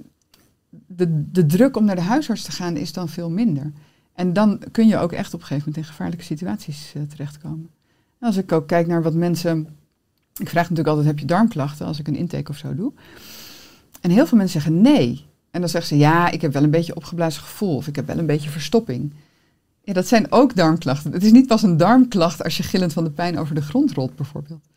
de, 0.70 1.32
de 1.32 1.46
druk 1.46 1.78
om 1.78 1.86
naar 1.86 1.96
de 1.96 2.02
huisarts 2.02 2.44
te 2.44 2.52
gaan 2.52 2.78
is 2.78 2.94
dan 2.94 3.10
veel 3.10 3.30
minder. 3.30 3.72
En 4.14 4.34
dan 4.34 4.62
kun 4.72 4.88
je 4.88 4.98
ook 4.98 5.12
echt 5.12 5.34
op 5.34 5.40
een 5.40 5.46
gegeven 5.46 5.68
moment 5.68 5.86
in 5.86 5.92
gevaarlijke 5.92 6.26
situaties 6.26 6.94
eh, 6.96 7.02
terechtkomen. 7.02 7.70
En 8.20 8.28
als 8.28 8.38
ik 8.38 8.52
ook 8.52 8.68
kijk 8.68 8.88
naar 8.88 9.04
wat 9.04 9.14
mensen. 9.14 9.68
Ik 10.38 10.50
vraag 10.50 10.70
natuurlijk 10.70 10.88
altijd: 10.88 11.08
heb 11.08 11.20
je 11.20 11.26
darmklachten 11.26 11.86
als 11.86 12.00
ik 12.00 12.08
een 12.08 12.16
intake 12.16 12.52
of 12.52 12.58
zo 12.58 12.76
doe? 12.76 12.94
En 14.02 14.10
heel 14.10 14.28
veel 14.28 14.38
mensen 14.38 14.62
zeggen 14.62 14.82
nee. 14.82 15.30
En 15.52 15.60
dan 15.60 15.70
zeggen 15.70 15.90
ze 15.98 16.04
ja, 16.04 16.30
ik 16.30 16.42
heb 16.42 16.54
wel 16.54 16.64
een 16.64 16.72
beetje 16.72 16.96
opgeblazen 16.96 17.42
gevoel 17.42 17.76
of 17.76 17.88
ik 17.88 17.96
heb 17.96 18.08
wel 18.08 18.18
een 18.18 18.26
beetje 18.26 18.50
verstopping. 18.50 19.14
Ja, 19.84 19.94
dat 19.94 20.08
zijn 20.08 20.32
ook 20.32 20.56
darmklachten. 20.56 21.12
Het 21.12 21.24
is 21.24 21.32
niet 21.32 21.48
pas 21.48 21.64
een 21.64 21.78
darmklacht 21.78 22.44
als 22.44 22.58
je 22.58 22.64
gillend 22.64 22.94
van 22.94 23.04
de 23.04 23.12
pijn 23.12 23.40
over 23.40 23.56
de 23.56 23.62
grond 23.62 23.92
rolt, 23.92 24.16
bijvoorbeeld. 24.16 24.70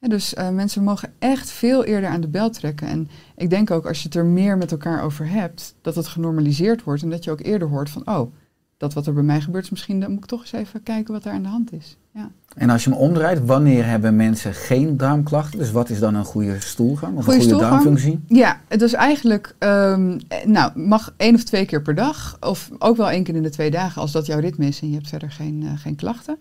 Dus 0.00 0.34
eh, 0.34 0.50
mensen 0.50 0.84
mogen 0.84 1.12
echt 1.18 1.50
veel 1.50 1.84
eerder 1.84 2.10
aan 2.10 2.20
de 2.20 2.28
bel 2.28 2.50
trekken. 2.50 2.88
En 2.88 3.08
ik 3.36 3.50
denk 3.50 3.70
ook 3.70 3.86
als 3.86 3.98
je 3.98 4.04
het 4.04 4.16
er 4.16 4.24
meer 4.24 4.58
met 4.58 4.70
elkaar 4.70 5.02
over 5.02 5.28
hebt, 5.28 5.74
dat 5.80 5.94
het 5.94 6.06
genormaliseerd 6.06 6.82
wordt 6.82 7.02
en 7.02 7.10
dat 7.10 7.24
je 7.24 7.30
ook 7.30 7.40
eerder 7.40 7.68
hoort 7.68 7.90
van, 7.90 8.06
oh, 8.06 8.32
dat 8.76 8.94
wat 8.94 9.06
er 9.06 9.12
bij 9.12 9.22
mij 9.22 9.40
gebeurt 9.40 9.64
is 9.64 9.70
misschien, 9.70 10.00
dan 10.00 10.10
moet 10.10 10.18
ik 10.18 10.28
toch 10.28 10.40
eens 10.40 10.52
even 10.52 10.82
kijken 10.82 11.12
wat 11.12 11.24
er 11.24 11.32
aan 11.32 11.42
de 11.42 11.48
hand 11.48 11.72
is. 11.72 11.96
Ja. 12.14 12.30
En 12.56 12.70
als 12.70 12.84
je 12.84 12.90
hem 12.90 12.98
omdraait, 12.98 13.44
wanneer 13.44 13.86
hebben 13.86 14.16
mensen 14.16 14.54
geen 14.54 14.96
darmklachten? 14.96 15.58
Dus 15.58 15.70
wat 15.70 15.88
is 15.88 15.98
dan 15.98 16.14
een 16.14 16.24
goede 16.24 16.60
stoelgang 16.60 17.16
of 17.16 17.24
Goede 17.24 17.38
een 17.38 17.50
goede 17.50 17.58
darmfunctie? 17.58 18.20
Ja, 18.26 18.60
het 18.68 18.82
is 18.82 18.92
eigenlijk, 18.92 19.54
ehm, 19.58 20.18
eh, 20.28 20.44
nou, 20.44 20.78
mag 20.78 21.14
één 21.16 21.34
of 21.34 21.42
twee 21.42 21.64
keer 21.64 21.82
per 21.82 21.94
dag, 21.94 22.36
of 22.40 22.70
ook 22.78 22.96
wel 22.96 23.10
één 23.10 23.22
keer 23.22 23.34
in 23.34 23.42
de 23.42 23.50
twee 23.50 23.70
dagen, 23.70 24.00
als 24.02 24.12
dat 24.12 24.26
jouw 24.26 24.38
ritme 24.38 24.66
is 24.66 24.80
en 24.80 24.88
je 24.88 24.94
hebt 24.94 25.08
verder 25.08 25.30
geen, 25.30 25.62
eh, 25.62 25.78
geen 25.78 25.96
klachten. 25.96 26.38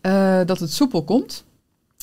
Eh, 0.00 0.40
dat 0.46 0.58
het 0.58 0.72
soepel 0.72 1.04
komt. 1.04 1.44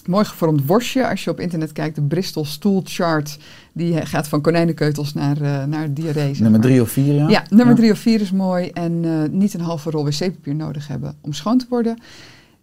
Mooi 0.07 0.25
gevormd 0.25 0.65
worstje. 0.65 1.09
Als 1.09 1.23
je 1.23 1.29
op 1.29 1.39
internet 1.39 1.71
kijkt, 1.71 1.95
de 1.95 2.01
Bristol 2.01 2.45
Stool 2.45 2.81
Chart, 2.83 3.37
die 3.73 3.99
eh, 3.99 4.07
gaat 4.07 4.27
van 4.27 4.41
konijnenkeutels 4.41 5.13
naar, 5.13 5.41
eh, 5.41 5.63
naar 5.63 5.93
diarree. 5.93 6.35
Nummer 6.39 6.61
drie 6.61 6.81
of 6.81 6.89
vier, 6.89 7.13
ja? 7.13 7.29
Ja, 7.29 7.43
nummer 7.49 7.75
drie 7.75 7.91
of 7.91 7.99
vier 7.99 8.21
is 8.21 8.31
mooi. 8.31 8.69
En 8.69 9.05
eh, 9.05 9.29
niet 9.31 9.53
een 9.53 9.61
halve 9.61 9.89
rol 9.89 10.05
wc-papier 10.05 10.55
nodig 10.55 10.87
hebben 10.87 11.17
om 11.21 11.33
schoon 11.33 11.57
te 11.57 11.65
worden. 11.69 11.97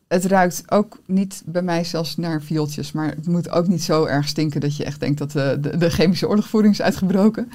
Het 0.08 0.24
ruikt 0.24 0.62
ook 0.66 1.00
niet 1.06 1.42
bij 1.44 1.62
mij 1.62 1.84
zelfs 1.84 2.16
naar 2.16 2.42
viooltjes. 2.42 2.92
Maar 2.92 3.08
het 3.08 3.26
moet 3.26 3.50
ook 3.50 3.66
niet 3.66 3.82
zo 3.82 4.04
erg 4.04 4.28
stinken 4.28 4.60
dat 4.60 4.76
je 4.76 4.84
echt 4.84 5.00
denkt 5.00 5.18
dat 5.18 5.32
de, 5.32 5.58
de, 5.60 5.76
de 5.76 5.90
chemische 5.90 6.28
oorlogvoering 6.28 6.72
is 6.72 6.82
uitgebroken. 6.82 7.48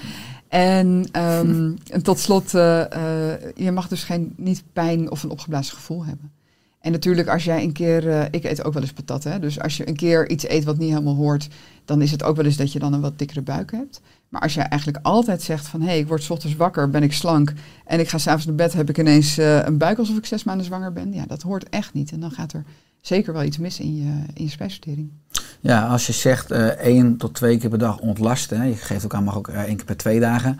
En, 0.48 1.08
ehm, 1.12 1.74
en 1.96 2.03
tot 2.03 2.20
slot, 2.20 2.53
eh, 2.53 3.32
eh, 3.34 3.39
je 3.56 3.72
mag 3.72 3.88
dus 3.88 4.03
geen, 4.03 4.34
niet 4.38 4.63
pijn 4.74 5.12
of 5.12 5.24
een 5.24 5.29
opgeblazen 5.29 5.75
gevoel 5.75 6.06
hebben. 6.06 6.32
En 6.88 6.94
natuurlijk, 6.94 7.27
als 7.27 7.44
jij 7.44 7.63
een 7.63 7.72
keer, 7.72 8.10
eh, 8.10 8.25
ik 8.32 8.44
eet 8.44 8.63
ook 8.63 8.74
wel 8.74 8.82
eens 8.82 8.94
patat, 8.94 9.24
hè, 9.24 9.39
dus 9.39 9.60
als 9.60 9.77
je 9.77 9.88
een 9.88 9.96
keer 9.96 10.29
iets 10.29 10.50
eet 10.50 10.63
wat 10.63 10.77
niet 10.77 10.89
helemaal 10.89 11.15
hoort, 11.15 11.48
dan 11.86 12.01
is 12.01 12.12
het 12.12 12.24
ook 12.24 12.36
wel 12.36 12.46
eens 12.46 12.58
dat 12.58 12.72
je 12.72 12.79
dan 12.79 12.94
een 12.94 13.01
wat 13.01 13.20
dikkere 13.20 13.41
buik 13.41 13.72
hebt. 13.72 14.01
Maar 14.29 14.41
als 14.41 14.53
jij 14.53 14.63
eigenlijk 14.63 15.06
altijd 15.06 15.41
zegt 15.41 15.67
van, 15.67 15.82
hé, 15.82 15.88
hey, 15.88 16.00
ik 16.00 16.08
word 16.08 16.29
ochtends 16.29 16.56
wakker, 16.56 16.89
ben 16.89 17.03
ik 17.03 17.13
slank 17.13 17.53
en 17.86 18.00
ik 18.00 18.10
ga 18.10 18.17
s'avonds 18.17 18.46
naar 18.46 18.56
bed, 18.56 18.74
heb 18.74 18.89
ik 18.89 18.98
ineens 18.98 19.38
eh, 19.38 19.65
een 19.65 19.77
buik 19.77 19.98
alsof 19.98 20.17
ik 20.17 20.25
zes 20.25 20.44
maanden 20.44 20.65
zwanger 20.65 20.94
ben. 20.94 21.13
Ja, 21.13 21.25
dat 21.25 21.41
hoort 21.41 21.70
echt 21.70 21.94
niet. 21.94 22.12
En 22.12 22.20
dan 22.20 22.32
gaat 22.32 22.53
er 22.53 22.63
zeker 23.01 23.34
wel 23.34 23.44
iets 23.44 23.58
mis 23.58 23.79
in 23.79 23.96
je, 23.96 24.24
in 24.34 24.44
je 24.44 24.50
spijsvertering. 24.50 25.12
Ja, 25.60 25.88
als 25.88 26.08
je 26.08 26.13
zegt 26.13 26.51
eh 26.51 26.67
één 26.67 27.17
tot 27.17 27.34
twee 27.34 27.58
keer 27.58 27.70
per 27.70 27.79
dag 27.79 28.00
ontlasten, 28.00 28.67
je 28.67 28.75
geeft 28.75 29.06
ook 29.06 29.13
aan, 29.13 29.24
mag 29.24 29.38
ook 29.38 29.48
één 29.48 29.75
keer 29.75 29.86
per 29.86 29.98
twee 29.98 30.20
dagen. 30.20 30.60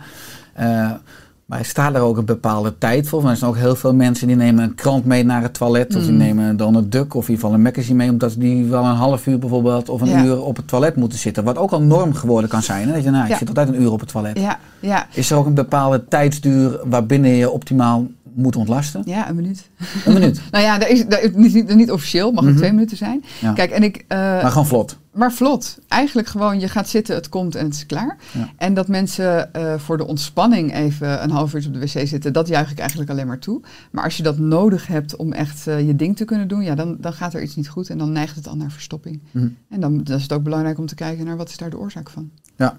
Maar 1.48 1.64
staat 1.64 1.94
er 1.94 2.00
ook 2.00 2.16
een 2.16 2.24
bepaalde 2.24 2.78
tijd 2.78 3.08
voor? 3.08 3.18
Want 3.20 3.32
er 3.32 3.38
zijn 3.38 3.50
ook 3.50 3.56
heel 3.56 3.76
veel 3.76 3.94
mensen 3.94 4.26
die 4.26 4.36
nemen 4.36 4.64
een 4.64 4.74
krant 4.74 5.04
mee 5.04 5.24
naar 5.24 5.42
het 5.42 5.54
toilet. 5.54 5.96
Of 5.96 6.02
die 6.02 6.10
Mm. 6.12 6.16
nemen 6.18 6.56
dan 6.56 6.74
een 6.74 6.90
Duck 6.90 7.14
of 7.14 7.22
in 7.24 7.30
ieder 7.30 7.34
geval 7.34 7.52
een 7.54 7.62
magazine 7.62 7.96
mee. 7.96 8.10
Omdat 8.10 8.34
die 8.38 8.64
wel 8.64 8.84
een 8.84 8.94
half 8.94 9.26
uur 9.26 9.38
bijvoorbeeld 9.38 9.88
of 9.88 10.00
een 10.00 10.08
Ja. 10.08 10.24
uur 10.24 10.42
op 10.42 10.56
het 10.56 10.68
toilet 10.68 10.96
moeten 10.96 11.18
zitten. 11.18 11.44
Wat 11.44 11.58
ook 11.58 11.70
al 11.70 11.82
norm 11.82 12.14
geworden 12.14 12.50
kan 12.50 12.62
zijn. 12.62 12.86
Hè? 12.88 12.94
Dat 12.94 13.04
je, 13.04 13.10
nou, 13.10 13.24
ik 13.24 13.30
Ja. 13.30 13.36
zit 13.36 13.48
altijd 13.48 13.68
een 13.68 13.82
uur 13.82 13.92
op 13.92 14.00
het 14.00 14.08
toilet. 14.08 14.38
Ja, 14.38 14.58
ja, 14.80 15.06
Is 15.12 15.30
er 15.30 15.36
ook 15.36 15.46
een 15.46 15.54
bepaalde 15.54 16.04
tijdsduur 16.08 16.80
waarbinnen 16.84 17.30
je 17.30 17.50
optimaal 17.50 18.06
moet 18.38 18.56
ontlasten? 18.56 19.02
ja, 19.04 19.28
een 19.28 19.34
minuut. 19.36 19.70
Een 20.04 20.12
minuut. 20.12 20.40
Nou 20.50 20.64
ja, 20.64 20.78
dat 20.78 20.88
is, 20.88 21.06
dat 21.06 21.20
is 21.22 21.30
niet, 21.34 21.54
niet, 21.54 21.74
niet 21.74 21.90
officieel, 21.92 22.32
mag 22.32 22.44
ook 22.44 22.48
Mhm. 22.50 22.58
twee 22.58 22.72
minuten 22.72 22.96
zijn. 22.96 23.24
Ja. 23.40 23.52
Kijk, 23.52 23.70
en 23.70 23.82
ik, 23.82 24.04
eh, 24.08 24.18
Maar 24.18 24.50
gewoon 24.50 24.66
vlot. 24.66 24.98
Maar 25.12 25.32
vlot. 25.32 25.78
Eigenlijk 25.88 26.28
gewoon, 26.28 26.60
je 26.60 26.68
gaat 26.68 26.88
zitten, 26.88 27.14
het 27.14 27.28
komt 27.28 27.54
en 27.54 27.64
het 27.64 27.74
is 27.74 27.86
klaar. 27.86 28.16
Ja. 28.32 28.48
En 28.56 28.74
dat 28.74 28.88
mensen 28.88 29.52
eh, 29.54 29.74
voor 29.78 29.96
de 29.96 30.06
ontspanning 30.06 30.74
even 30.74 31.22
een 31.22 31.30
half 31.30 31.54
uur 31.54 31.66
op 31.66 31.72
de 31.72 31.78
wc 31.78 32.08
zitten, 32.08 32.32
dat 32.32 32.48
juich 32.48 32.70
ik 32.70 32.78
eigenlijk 32.78 33.10
alleen 33.10 33.26
maar 33.26 33.38
toe. 33.38 33.60
Maar 33.90 34.04
als 34.04 34.16
je 34.16 34.22
dat 34.22 34.38
nodig 34.38 34.86
hebt 34.86 35.16
om 35.16 35.32
echt 35.32 35.66
eh, 35.66 35.86
je 35.86 35.96
ding 35.96 36.16
te 36.16 36.24
kunnen 36.24 36.48
doen, 36.48 36.62
ja, 36.62 36.74
dan, 36.74 36.96
dan 37.00 37.12
gaat 37.12 37.34
er 37.34 37.42
iets 37.42 37.56
niet 37.56 37.68
goed 37.68 37.90
en 37.90 37.98
dan 37.98 38.12
neigt 38.12 38.36
het 38.36 38.48
al 38.48 38.56
naar 38.56 38.70
verstopping. 38.70 39.20
Mhm. 39.30 39.48
En 39.68 39.80
dan, 39.80 40.02
dan 40.04 40.16
is 40.16 40.22
het 40.22 40.32
ook 40.32 40.42
belangrijk 40.42 40.78
om 40.78 40.86
te 40.86 40.94
kijken 40.94 41.24
naar 41.24 41.36
wat 41.36 41.48
is 41.48 41.56
daar 41.56 41.70
de 41.70 41.78
oorzaak 41.78 42.10
van. 42.10 42.30
Ja, 42.56 42.76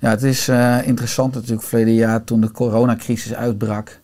ja 0.00 0.10
het 0.10 0.22
is 0.22 0.48
interessant 0.84 1.34
natuurlijk 1.34 1.62
verleden 1.62 1.94
jaar 1.94 2.24
toen 2.24 2.40
de 2.40 2.50
coronacrisis 2.50 3.34
uitbrak. 3.34 4.00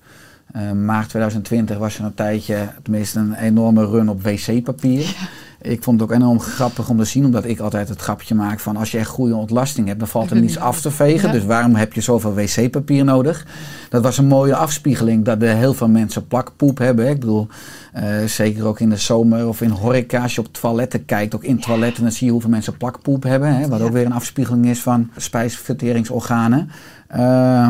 Eh, 0.52 0.72
maart 0.72 1.08
2020 1.08 1.78
was 1.78 1.98
er 1.98 2.04
een 2.04 2.14
tijdje, 2.14 2.68
tenminste 2.82 3.18
een 3.18 3.34
enorme 3.34 3.86
run 3.86 4.08
op 4.08 4.22
wc-papier. 4.22 5.16
Ik 5.60 5.82
vond 5.82 6.00
het 6.00 6.10
ook 6.10 6.16
enorm 6.16 6.40
grappig 6.40 6.88
om 6.88 6.98
te 6.98 7.04
zien, 7.04 7.24
omdat 7.24 7.44
ik 7.44 7.60
altijd 7.60 7.88
het 7.88 8.00
grapje 8.00 8.34
maak 8.34 8.60
van 8.60 8.76
als 8.76 8.90
je 8.90 8.98
echt 8.98 9.08
goede 9.08 9.34
ontlasting 9.34 9.86
hebt, 9.86 9.98
dan 9.98 10.08
valt 10.08 10.30
er 10.30 10.40
niets 10.40 10.58
af 10.58 10.80
te 10.80 10.90
vegen. 10.90 11.26
Ja. 11.26 11.34
Dus 11.34 11.44
waarom 11.44 11.74
heb 11.74 11.92
je 11.92 12.00
zoveel 12.00 12.34
wc-papier 12.34 13.04
nodig? 13.04 13.46
Dat 13.88 14.02
was 14.02 14.18
een 14.18 14.26
mooie 14.26 14.54
afspiegeling 14.54 15.24
dat 15.24 15.42
er 15.42 15.56
heel 15.56 15.74
veel 15.74 15.88
mensen 15.88 16.26
plakpoep 16.26 16.78
hebben. 16.78 17.08
Ik 17.08 17.20
bedoel, 17.20 17.46
eh, 17.92 18.24
zeker 18.26 18.66
ook 18.66 18.80
in 18.80 18.90
de 18.90 18.96
zomer 18.96 19.48
of 19.48 19.60
in 19.60 19.70
horeca, 19.70 20.22
als 20.22 20.34
je 20.34 20.40
op 20.40 20.52
toiletten 20.52 21.04
kijkt, 21.04 21.34
ook 21.34 21.44
in 21.44 21.60
toiletten, 21.60 22.02
dan 22.02 22.12
zie 22.12 22.26
je 22.26 22.32
hoeveel 22.32 22.50
mensen 22.50 22.76
plakpoep 22.76 23.22
hebben. 23.22 23.54
Hè, 23.54 23.68
wat 23.68 23.80
ook 23.80 23.92
weer 23.92 24.06
een 24.06 24.12
afspiegeling 24.12 24.66
is 24.66 24.82
van 24.82 25.10
spijsverteringsorganen. 25.16 26.70
Eh, 27.08 27.68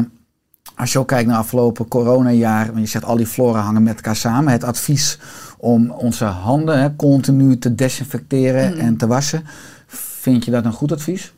als 0.79 0.93
je 0.93 0.99
ook 0.99 1.09
kijkt 1.09 1.29
naar 1.29 1.39
afgelopen 1.39 1.89
coronajaar, 1.89 2.67
want 2.67 2.79
je 2.79 2.87
zegt 2.87 3.05
al 3.05 3.17
die 3.17 3.27
floren 3.27 3.61
hangen 3.63 3.83
met 3.83 3.95
elkaar 3.95 4.17
samen. 4.17 4.53
Het 4.53 4.65
advies 4.65 5.19
om 5.59 5.91
onze 5.91 6.25
handen 6.25 6.81
hè, 6.81 6.97
continu 6.97 7.59
te 7.59 7.75
desinfecteren 7.75 8.73
Mm. 8.75 8.79
en 8.79 8.97
te 8.97 9.07
wassen. 9.07 9.45
Vind 10.21 10.45
je 10.45 10.51
dat 10.51 10.65
een 10.65 10.73
goed 10.73 10.93
advies? 10.93 11.33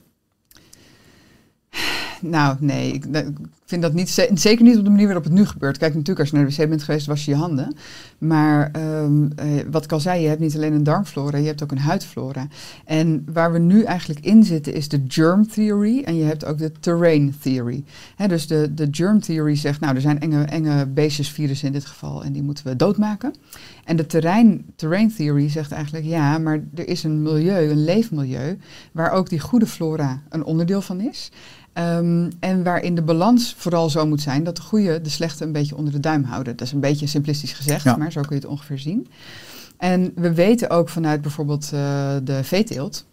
Nou, 2.21 2.57
nee, 2.61 2.93
ik, 2.93 3.05
ik 3.05 3.27
vind 3.65 3.83
dat 3.83 3.93
niet, 3.93 4.11
ze- 4.11 4.31
zeker 4.35 4.65
niet 4.65 4.79
op 4.79 4.85
de 4.85 4.91
manier 4.91 5.05
waarop 5.07 5.25
het 5.25 5.33
nu 5.33 5.47
gebeurt. 5.47 5.79
Kijk, 5.79 5.93
natuurlijk, 5.95 6.19
als 6.21 6.29
je 6.31 6.37
naar 6.37 6.47
de 6.47 6.57
wc 6.63 6.69
bent 6.69 6.83
geweest, 6.83 7.07
was 7.07 7.25
je 7.25 7.31
je 7.31 7.37
handen. 7.37 7.75
Maar 8.19 8.71
ehm, 8.73 9.25
eh, 9.37 9.47
wat 9.71 9.85
ik 9.85 9.93
al 9.93 10.01
zei, 10.01 10.23
je 10.23 10.29
hebt 10.29 10.41
niet 10.41 10.55
alleen 10.57 10.73
een 10.73 10.83
darmflora, 10.83 11.39
je 11.39 11.47
hebt 11.47 11.63
ook 11.63 11.71
een 11.71 11.79
huidflora. 11.79 12.47
En 12.85 13.27
waar 13.33 13.53
we 13.53 13.59
nu 13.59 13.83
eigenlijk 13.83 14.21
in 14.21 14.45
zitten 14.45 14.75
is 14.75 14.89
de 14.89 15.03
germ 15.09 15.49
theory 15.49 16.03
en 16.05 16.17
je 16.17 16.25
hebt 16.25 16.45
ook 16.45 16.59
de 16.59 16.73
terrain 16.81 17.35
theory. 17.41 17.85
Dus 18.27 18.47
de, 18.47 18.75
de 18.75 18.89
germ 18.91 19.21
theory 19.21 19.57
zegt, 19.57 19.81
nou, 19.81 19.95
er 19.95 20.01
zijn 20.01 20.21
enge, 20.21 20.43
enge 20.45 20.87
beestjes, 20.87 21.31
virussen 21.31 21.67
in 21.67 21.73
dit 21.73 21.85
geval, 21.85 22.25
en 22.25 22.33
die 22.33 22.43
moeten 22.43 22.67
we 22.67 22.77
doodmaken. 22.77 23.35
En 23.85 23.97
de 23.97 24.07
terrein, 24.07 24.65
terrain 24.77 25.15
theory 25.15 25.49
zegt 25.49 25.73
eigenlijk, 25.73 26.05
ja, 26.05 26.39
maar 26.39 26.63
er 26.75 26.89
is 26.89 27.05
een 27.05 27.23
milieu, 27.23 27.71
een 27.71 27.85
leefmilieu, 27.85 28.59
waar 28.93 29.11
ook 29.11 29.29
die 29.29 29.41
goede 29.41 29.67
flora 29.67 30.23
een 30.29 30.45
onderdeel 30.45 30.81
van 30.83 31.01
is. 31.01 31.31
Ehm, 31.73 32.31
en 32.41 32.63
waarin 32.63 32.95
de 32.95 33.03
balans 33.03 33.55
vooral 33.59 33.91
zo 33.91 34.07
moet 34.07 34.21
zijn 34.21 34.45
dat 34.45 34.57
de 34.57 34.63
goede 34.63 35.01
de 35.01 35.11
slechte 35.11 35.45
een 35.45 35.53
beetje 35.53 35.77
onder 35.77 35.93
de 35.93 36.01
duim 36.01 36.25
houden. 36.25 36.57
Dat 36.57 36.67
is 36.67 36.73
een 36.73 36.81
beetje 36.81 37.07
simplistisch 37.07 37.53
gezegd, 37.53 37.85
Ja. 37.85 37.97
maar 37.97 38.13
zo 38.13 38.21
kun 38.21 38.37
je 38.37 38.43
het 38.43 38.51
ongeveer 38.51 38.79
zien. 38.79 39.07
En 39.77 40.13
we 40.15 40.35
weten 40.35 40.71
ook 40.71 40.89
vanuit 40.89 41.21
bijvoorbeeld 41.21 41.71
eh, 41.73 42.17
de 42.25 42.45
veeteelt 42.45 43.05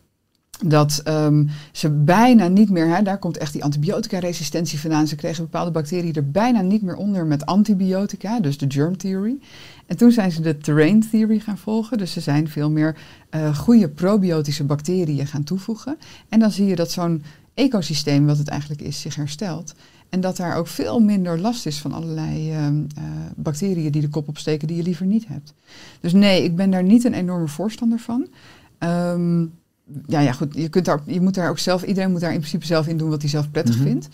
dat 0.66 1.02
ehm, 1.04 1.46
ze 1.72 1.90
bijna 1.90 2.48
niet 2.48 2.70
meer, 2.70 2.88
hè, 2.96 3.02
daar 3.02 3.18
komt 3.18 3.38
echt 3.38 3.54
die 3.54 3.64
antibiotica-resistentie 3.64 4.80
vandaan. 4.80 5.08
Ze 5.08 5.16
kregen 5.16 5.44
bepaalde 5.44 5.72
bacteriën 5.72 6.14
er 6.14 6.32
bijna 6.32 6.62
niet 6.62 6.82
meer 6.82 6.96
onder 6.96 7.26
met 7.26 7.46
antibiotica, 7.46 8.40
dus 8.40 8.58
de 8.58 8.66
germ 8.68 8.98
theory. 8.98 9.38
En 9.86 9.98
toen 9.98 10.12
zijn 10.12 10.32
ze 10.32 10.42
de 10.42 10.58
terrain 10.58 11.10
theory 11.10 11.40
gaan 11.40 11.58
volgen, 11.58 11.98
dus 11.98 12.12
ze 12.12 12.22
zijn 12.22 12.48
veel 12.48 12.70
meer 12.72 12.96
eh, 13.30 13.58
goede 13.58 13.90
probiotische 13.90 14.64
bacteriën 14.64 15.28
gaan 15.28 15.44
toevoegen. 15.44 15.98
En 16.30 16.40
dan 16.40 16.52
zie 16.52 16.66
je 16.66 16.76
dat 16.76 16.92
zo'n 16.92 17.24
ecosysteem, 17.58 18.26
wat 18.26 18.38
het 18.38 18.48
eigenlijk 18.48 18.82
is, 18.82 19.02
zich 19.02 19.16
herstelt. 19.16 19.74
En 20.10 20.22
dat 20.22 20.38
daar 20.38 20.56
ook 20.56 20.68
veel 20.68 21.00
minder 21.00 21.40
last 21.40 21.66
is 21.66 21.78
van 21.80 21.92
allerlei 21.94 22.52
ehm, 22.52 22.84
eh, 22.96 23.04
bacteriën 23.36 23.92
die 23.92 24.02
de 24.02 24.10
kop 24.10 24.28
opsteken 24.28 24.68
die 24.68 24.78
je 24.78 24.84
liever 24.84 25.06
niet 25.06 25.28
hebt. 25.28 25.54
Dus 26.00 26.14
nee, 26.14 26.44
ik 26.44 26.56
ben 26.56 26.70
daar 26.72 26.84
niet 26.84 27.04
een 27.04 27.14
enorme 27.14 27.48
voorstander 27.48 28.00
van. 28.00 28.28
Ehm, 28.78 29.42
ja, 30.06 30.20
ja, 30.20 30.32
goed, 30.32 30.56
je, 30.56 30.70
kunt 30.70 30.86
daar, 30.86 31.02
je 31.06 31.22
moet 31.22 31.34
daar 31.34 31.50
ook 31.50 31.60
zelf, 31.60 31.84
iedereen 31.84 32.12
moet 32.12 32.22
daar 32.22 32.34
in 32.34 32.40
principe 32.40 32.66
zelf 32.66 32.88
in 32.88 32.98
doen 32.98 33.10
wat 33.10 33.22
hij 33.22 33.30
zelf 33.30 33.52
prettig 33.52 33.76
Mhm. 33.76 33.84
vindt. 33.84 34.08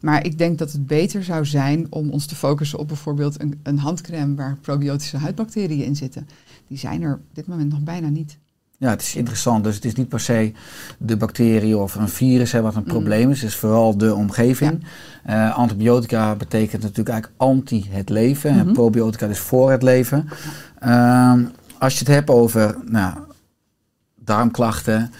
Maar 0.00 0.24
ik 0.26 0.38
denk 0.38 0.58
dat 0.58 0.72
het 0.72 0.86
beter 0.86 1.24
zou 1.24 1.46
zijn 1.46 1.86
om 1.90 2.10
ons 2.10 2.26
te 2.26 2.34
focussen 2.34 2.78
op 2.78 2.88
bijvoorbeeld 2.88 3.40
een, 3.42 3.60
een 3.62 3.78
handcrème 3.78 4.34
waar 4.34 4.56
probiotische 4.60 5.16
huidbacteriën 5.16 5.84
in 5.84 5.96
zitten. 5.96 6.28
Die 6.68 6.78
zijn 6.78 7.02
er 7.02 7.14
op 7.14 7.20
dit 7.32 7.46
moment 7.46 7.70
nog 7.70 7.80
bijna 7.80 8.08
niet. 8.08 8.38
Ja, 8.82 8.90
het 8.90 9.02
is 9.02 9.14
interessant. 9.16 9.64
Dus 9.64 9.74
het 9.74 9.84
is 9.84 9.94
niet 9.94 10.08
per 10.08 10.20
se 10.20 10.52
de 10.98 11.16
bacterie 11.16 11.76
of 11.76 11.94
een 11.94 12.08
virus 12.08 12.52
hè, 12.52 12.60
wat 12.62 12.74
een 12.74 12.82
Mm. 12.82 12.88
probleem 12.88 13.30
is. 13.30 13.40
Het 13.40 13.50
is 13.50 13.56
vooral 13.56 13.96
de 13.96 14.14
omgeving. 14.14 14.84
Eh, 15.24 15.56
antibiotica 15.56 16.34
betekent 16.34 16.82
natuurlijk 16.82 17.08
eigenlijk 17.08 17.40
anti 17.42 17.86
het 17.90 18.08
leven. 18.08 18.50
En 18.50 18.64
Mhm. 18.64 18.72
probiotica 18.72 19.26
is 19.26 19.38
voor 19.38 19.70
het 19.70 19.82
leven. 19.82 20.28
Ehm, 20.78 21.44
als 21.78 21.92
je 21.92 21.98
het 21.98 22.08
hebt 22.08 22.30
over 22.30 22.76
nou, 22.84 23.14
darmklachten, 24.24 25.12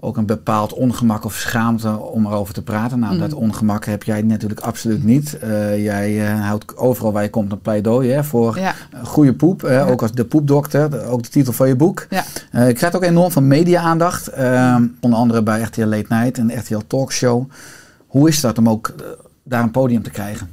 ook 0.00 0.16
een 0.16 0.26
bepaald 0.26 0.72
ongemak 0.72 1.24
of 1.24 1.34
schaamte 1.34 1.98
om 1.98 2.26
erover 2.26 2.54
te 2.54 2.62
praten. 2.62 2.98
Nou, 2.98 3.18
dat 3.18 3.32
ongemak 3.34 3.84
heb 3.84 4.02
jij 4.02 4.22
natuurlijk 4.22 4.60
absoluut 4.60 5.04
niet. 5.04 5.38
Eh, 5.38 5.82
jij 5.84 6.26
eh, 6.26 6.40
houdt 6.46 6.76
overal 6.76 7.12
waar 7.12 7.22
je 7.22 7.30
komt 7.30 7.52
een 7.52 7.60
pleidooi 7.60 8.10
hè, 8.10 8.24
voor 8.24 8.58
Ja, 8.58 8.74
goede 9.04 9.34
poep. 9.34 9.62
eh, 9.64 9.72
Ja. 9.72 9.84
Ook 9.84 10.02
als 10.02 10.12
de 10.12 10.24
poepdokter, 10.24 10.90
de- 10.90 11.02
ook 11.02 11.22
de 11.22 11.28
titel 11.28 11.52
van 11.52 11.68
je 11.68 11.76
boek. 11.76 12.06
ja. 12.10 12.24
Eh, 12.52 12.68
ik 12.68 12.74
krijg 12.74 12.94
ook 12.94 13.02
enorm 13.02 13.30
van 13.30 13.46
media-aandacht. 13.46 14.26
ehm, 14.28 14.86
onder 15.00 15.18
andere 15.18 15.42
bij 15.42 15.60
RTL 15.62 15.84
Late 15.86 16.06
Night 16.08 16.38
en 16.38 16.58
RTL 16.58 16.80
Talkshow. 16.86 17.50
Hoe 18.06 18.28
is 18.28 18.40
dat 18.40 18.58
om 18.58 18.68
ook 18.68 18.88
eh, 18.98 19.04
daar 19.42 19.62
een 19.62 19.70
podium 19.70 20.02
te 20.02 20.10
krijgen? 20.10 20.48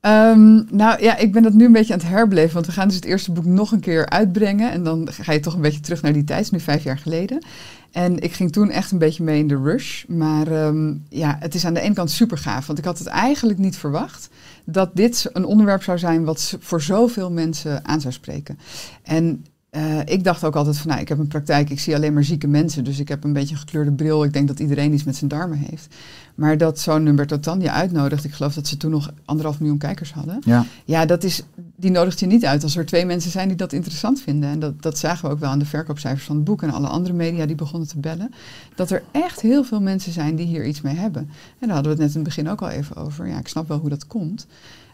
Ehm, 0.00 0.76
nou 0.76 1.02
ja, 1.02 1.16
ik 1.16 1.32
ben 1.32 1.42
dat 1.42 1.52
nu 1.52 1.64
een 1.64 1.72
beetje 1.72 1.92
aan 1.92 1.98
het 1.98 2.08
herbeleven, 2.08 2.54
want 2.54 2.66
we 2.66 2.72
gaan 2.72 2.86
dus 2.86 2.96
het 2.96 3.04
eerste 3.04 3.32
boek 3.32 3.44
nog 3.44 3.72
een 3.72 3.80
keer 3.80 4.08
uitbrengen. 4.08 4.70
En 4.70 4.84
dan 4.84 5.08
ga 5.10 5.32
je 5.32 5.40
toch 5.40 5.54
een 5.54 5.60
beetje 5.60 5.80
terug 5.80 6.02
naar 6.02 6.12
die 6.12 6.24
tijd, 6.24 6.52
nu 6.52 6.60
vijf 6.60 6.82
jaar 6.82 6.98
geleden. 6.98 7.44
En 7.92 8.18
ik 8.18 8.32
ging 8.32 8.52
toen 8.52 8.70
echt 8.70 8.90
een 8.90 8.98
beetje 8.98 9.22
mee 9.22 9.38
in 9.38 9.48
de 9.48 9.60
rush. 9.62 10.04
Maar 10.06 10.46
ehm, 10.46 10.94
ja, 11.08 11.36
het 11.40 11.54
is 11.54 11.64
aan 11.64 11.74
de 11.74 11.80
ene 11.80 11.94
kant 11.94 12.10
super 12.10 12.38
gaaf, 12.38 12.66
want 12.66 12.78
ik 12.78 12.84
had 12.84 12.98
het 12.98 13.06
eigenlijk 13.06 13.58
niet 13.58 13.76
verwacht 13.76 14.28
dat 14.64 14.90
dit 14.94 15.30
een 15.32 15.44
onderwerp 15.44 15.82
zou 15.82 15.98
zijn 15.98 16.24
wat 16.24 16.56
voor 16.60 16.82
zoveel 16.82 17.30
mensen 17.30 17.84
aan 17.84 18.00
zou 18.00 18.12
spreken. 18.12 18.58
En 19.02 19.44
eh, 19.70 20.00
ik 20.04 20.24
dacht 20.24 20.44
ook 20.44 20.56
altijd 20.56 20.78
van, 20.78 20.88
nou, 20.88 21.00
ik 21.00 21.08
heb 21.08 21.18
een 21.18 21.28
praktijk, 21.28 21.70
ik 21.70 21.80
zie 21.80 21.94
alleen 21.94 22.12
maar 22.12 22.24
zieke 22.24 22.46
mensen, 22.46 22.84
dus 22.84 22.98
ik 22.98 23.08
heb 23.08 23.24
een 23.24 23.32
beetje 23.32 23.54
een 23.54 23.60
gekleurde 23.60 23.92
bril. 23.92 24.24
Ik 24.24 24.32
denk 24.32 24.48
dat 24.48 24.60
iedereen 24.60 24.92
iets 24.92 25.04
met 25.04 25.16
zijn 25.16 25.30
darmen 25.30 25.58
heeft. 25.58 25.94
Maar 26.38 26.58
dat 26.58 26.78
zo'n 26.78 27.06
Humberto 27.06 27.56
je 27.58 27.70
uitnodigt, 27.70 28.24
ik 28.24 28.32
geloof 28.32 28.54
dat 28.54 28.66
ze 28.66 28.76
toen 28.76 28.90
nog 28.90 29.10
anderhalf 29.24 29.58
miljoen 29.58 29.78
kijkers 29.78 30.12
hadden. 30.12 30.38
Ja. 30.44 30.64
Ja, 30.84 31.06
dat 31.06 31.24
is, 31.24 31.42
die 31.76 31.90
nodigt 31.90 32.20
je 32.20 32.26
niet 32.26 32.44
uit 32.44 32.62
als 32.62 32.76
er 32.76 32.86
twee 32.86 33.06
mensen 33.06 33.30
zijn 33.30 33.48
die 33.48 33.56
dat 33.56 33.72
interessant 33.72 34.20
vinden. 34.20 34.50
En 34.50 34.58
dat, 34.58 34.82
dat 34.82 34.98
zagen 34.98 35.28
we 35.28 35.34
ook 35.34 35.40
wel 35.40 35.50
aan 35.50 35.58
de 35.58 35.64
verkoopcijfers 35.64 36.24
van 36.24 36.36
het 36.36 36.44
boek 36.44 36.62
en 36.62 36.70
alle 36.70 36.86
andere 36.86 37.14
media 37.14 37.46
die 37.46 37.56
begonnen 37.56 37.88
te 37.88 37.98
bellen. 37.98 38.34
Dat 38.74 38.90
er 38.90 39.02
echt 39.10 39.40
heel 39.40 39.64
veel 39.64 39.80
mensen 39.80 40.12
zijn 40.12 40.36
die 40.36 40.46
hier 40.46 40.66
iets 40.66 40.80
mee 40.80 40.94
hebben. 40.94 41.22
En 41.58 41.66
daar 41.66 41.74
hadden 41.74 41.96
we 41.96 42.02
het 42.02 42.06
net 42.06 42.16
in 42.16 42.24
het 42.24 42.36
begin 42.36 42.48
ook 42.48 42.62
al 42.62 42.68
even 42.68 42.96
over. 42.96 43.26
Ja, 43.26 43.38
ik 43.38 43.48
snap 43.48 43.68
wel 43.68 43.78
hoe 43.78 43.88
dat 43.88 44.06
komt. 44.06 44.46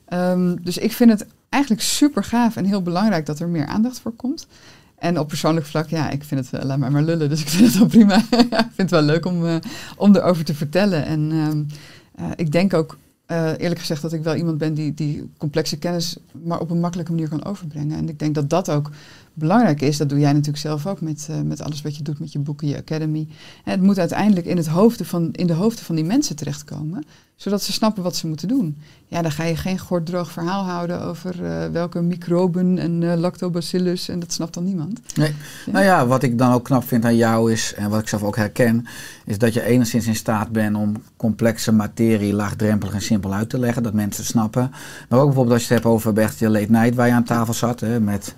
Ehm, 0.04 0.56
dus 0.62 0.78
ik 0.78 0.92
vind 0.92 1.10
het 1.10 1.26
eigenlijk 1.48 1.82
super 1.82 2.24
gaaf 2.24 2.56
en 2.56 2.64
heel 2.64 2.82
belangrijk 2.82 3.26
dat 3.26 3.38
er 3.38 3.48
meer 3.48 3.66
aandacht 3.66 4.00
voor 4.00 4.12
komt. 4.12 4.46
En 5.04 5.18
op 5.18 5.28
persoonlijk 5.28 5.66
vlak, 5.66 5.88
ja, 5.88 6.10
ik 6.10 6.24
vind 6.24 6.50
het, 6.50 6.60
eh, 6.60 6.66
laat 6.66 6.78
mij 6.78 6.90
maar 6.90 7.02
lullen, 7.02 7.28
dus 7.28 7.40
ik 7.40 7.48
vind 7.48 7.66
het 7.66 7.78
wel 7.78 7.86
prima. 7.86 8.16
Ik 8.40 8.74
vind 8.74 8.90
het 8.90 8.90
wel 8.90 9.02
leuk 9.02 9.26
om, 9.26 9.46
eh, 9.46 9.56
om 9.96 10.16
erover 10.16 10.44
te 10.44 10.54
vertellen. 10.54 11.04
En 11.04 11.30
ehm, 11.30 11.62
eh, 12.14 12.30
ik 12.36 12.52
denk 12.52 12.74
ook, 12.74 12.98
eerlijk 13.26 13.78
gezegd, 13.78 14.02
dat 14.02 14.12
ik 14.12 14.22
wel 14.22 14.34
iemand 14.34 14.58
ben 14.58 14.74
die, 14.74 14.94
die 14.94 15.30
complexe 15.38 15.78
kennis 15.78 16.16
maar 16.44 16.60
op 16.60 16.70
een 16.70 16.80
makkelijke 16.80 17.12
manier 17.12 17.28
kan 17.28 17.44
overbrengen. 17.44 17.98
En 17.98 18.08
ik 18.08 18.18
denk 18.18 18.34
dat 18.34 18.50
dat 18.50 18.70
ook 18.70 18.90
belangrijk 19.34 19.80
is. 19.80 19.96
Dat 19.96 20.08
doe 20.08 20.18
jij 20.18 20.32
natuurlijk 20.32 20.58
zelf 20.58 20.86
ook 20.86 21.00
met, 21.00 21.26
eh, 21.30 21.40
met 21.40 21.62
alles 21.62 21.82
wat 21.82 21.96
je 21.96 22.02
doet 22.02 22.18
met 22.18 22.32
je 22.32 22.38
boeken, 22.38 22.68
je 22.68 22.76
academy. 22.76 23.28
En 23.64 23.70
het 23.70 23.82
moet 23.82 23.98
uiteindelijk 23.98 24.46
in, 24.46 24.56
het 24.56 24.66
hoofden 24.66 25.06
van, 25.06 25.32
in 25.32 25.46
de 25.46 25.52
hoofden 25.52 25.84
van 25.84 25.94
die 25.94 26.04
mensen 26.04 26.36
terechtkomen, 26.36 27.04
zodat 27.36 27.62
ze 27.62 27.72
snappen 27.72 28.02
wat 28.02 28.16
ze 28.16 28.26
moeten 28.26 28.48
doen. 28.48 28.78
Ja, 29.06 29.22
dan 29.22 29.30
ga 29.30 29.44
je 29.44 29.56
geen 29.56 29.78
gorddroog 29.78 30.30
verhaal 30.30 30.64
houden 30.64 31.00
over 31.02 31.44
eh, 31.44 31.68
welke 31.68 32.00
microben 32.00 32.78
en 32.78 33.10
eh, 33.10 33.18
lactobacillus 33.18 34.08
en 34.08 34.18
dat 34.18 34.32
snapt 34.32 34.54
dan 34.54 34.64
niemand. 34.64 35.00
Nee. 35.16 35.34
Nou 35.66 35.84
ja, 35.84 36.06
wat 36.06 36.22
ik 36.22 36.38
dan 36.38 36.52
ook 36.52 36.64
knap 36.64 36.84
vind 36.84 37.04
aan 37.04 37.16
jou 37.16 37.52
is, 37.52 37.74
en 37.74 37.90
wat 37.90 38.00
ik 38.00 38.08
zelf 38.08 38.22
ook 38.22 38.36
herken, 38.36 38.86
is 39.24 39.38
dat 39.38 39.54
je 39.54 39.62
enigszins 39.62 40.06
in 40.06 40.16
staat 40.16 40.48
bent 40.48 40.76
om 40.76 41.02
complexe 41.16 41.72
materie 41.72 42.32
laagdrempelig 42.32 42.94
en 42.94 43.02
simpel 43.02 43.34
uit 43.34 43.48
te 43.48 43.58
leggen, 43.58 43.82
dat 43.82 43.92
mensen 43.92 44.22
het 44.22 44.30
snappen. 44.30 44.70
Maar 45.08 45.18
ook 45.18 45.26
bijvoorbeeld 45.26 45.54
als 45.54 45.68
je 45.68 45.74
het 45.74 45.82
hebt 45.82 45.94
over 45.94 46.22
RTL 46.22 46.46
Late 46.46 46.70
Night, 46.70 46.94
waar 46.94 47.06
je 47.06 47.12
aan 47.12 47.24
tafel 47.24 47.54
zat, 47.54 47.80
hè, 47.80 48.00
met 48.00 48.34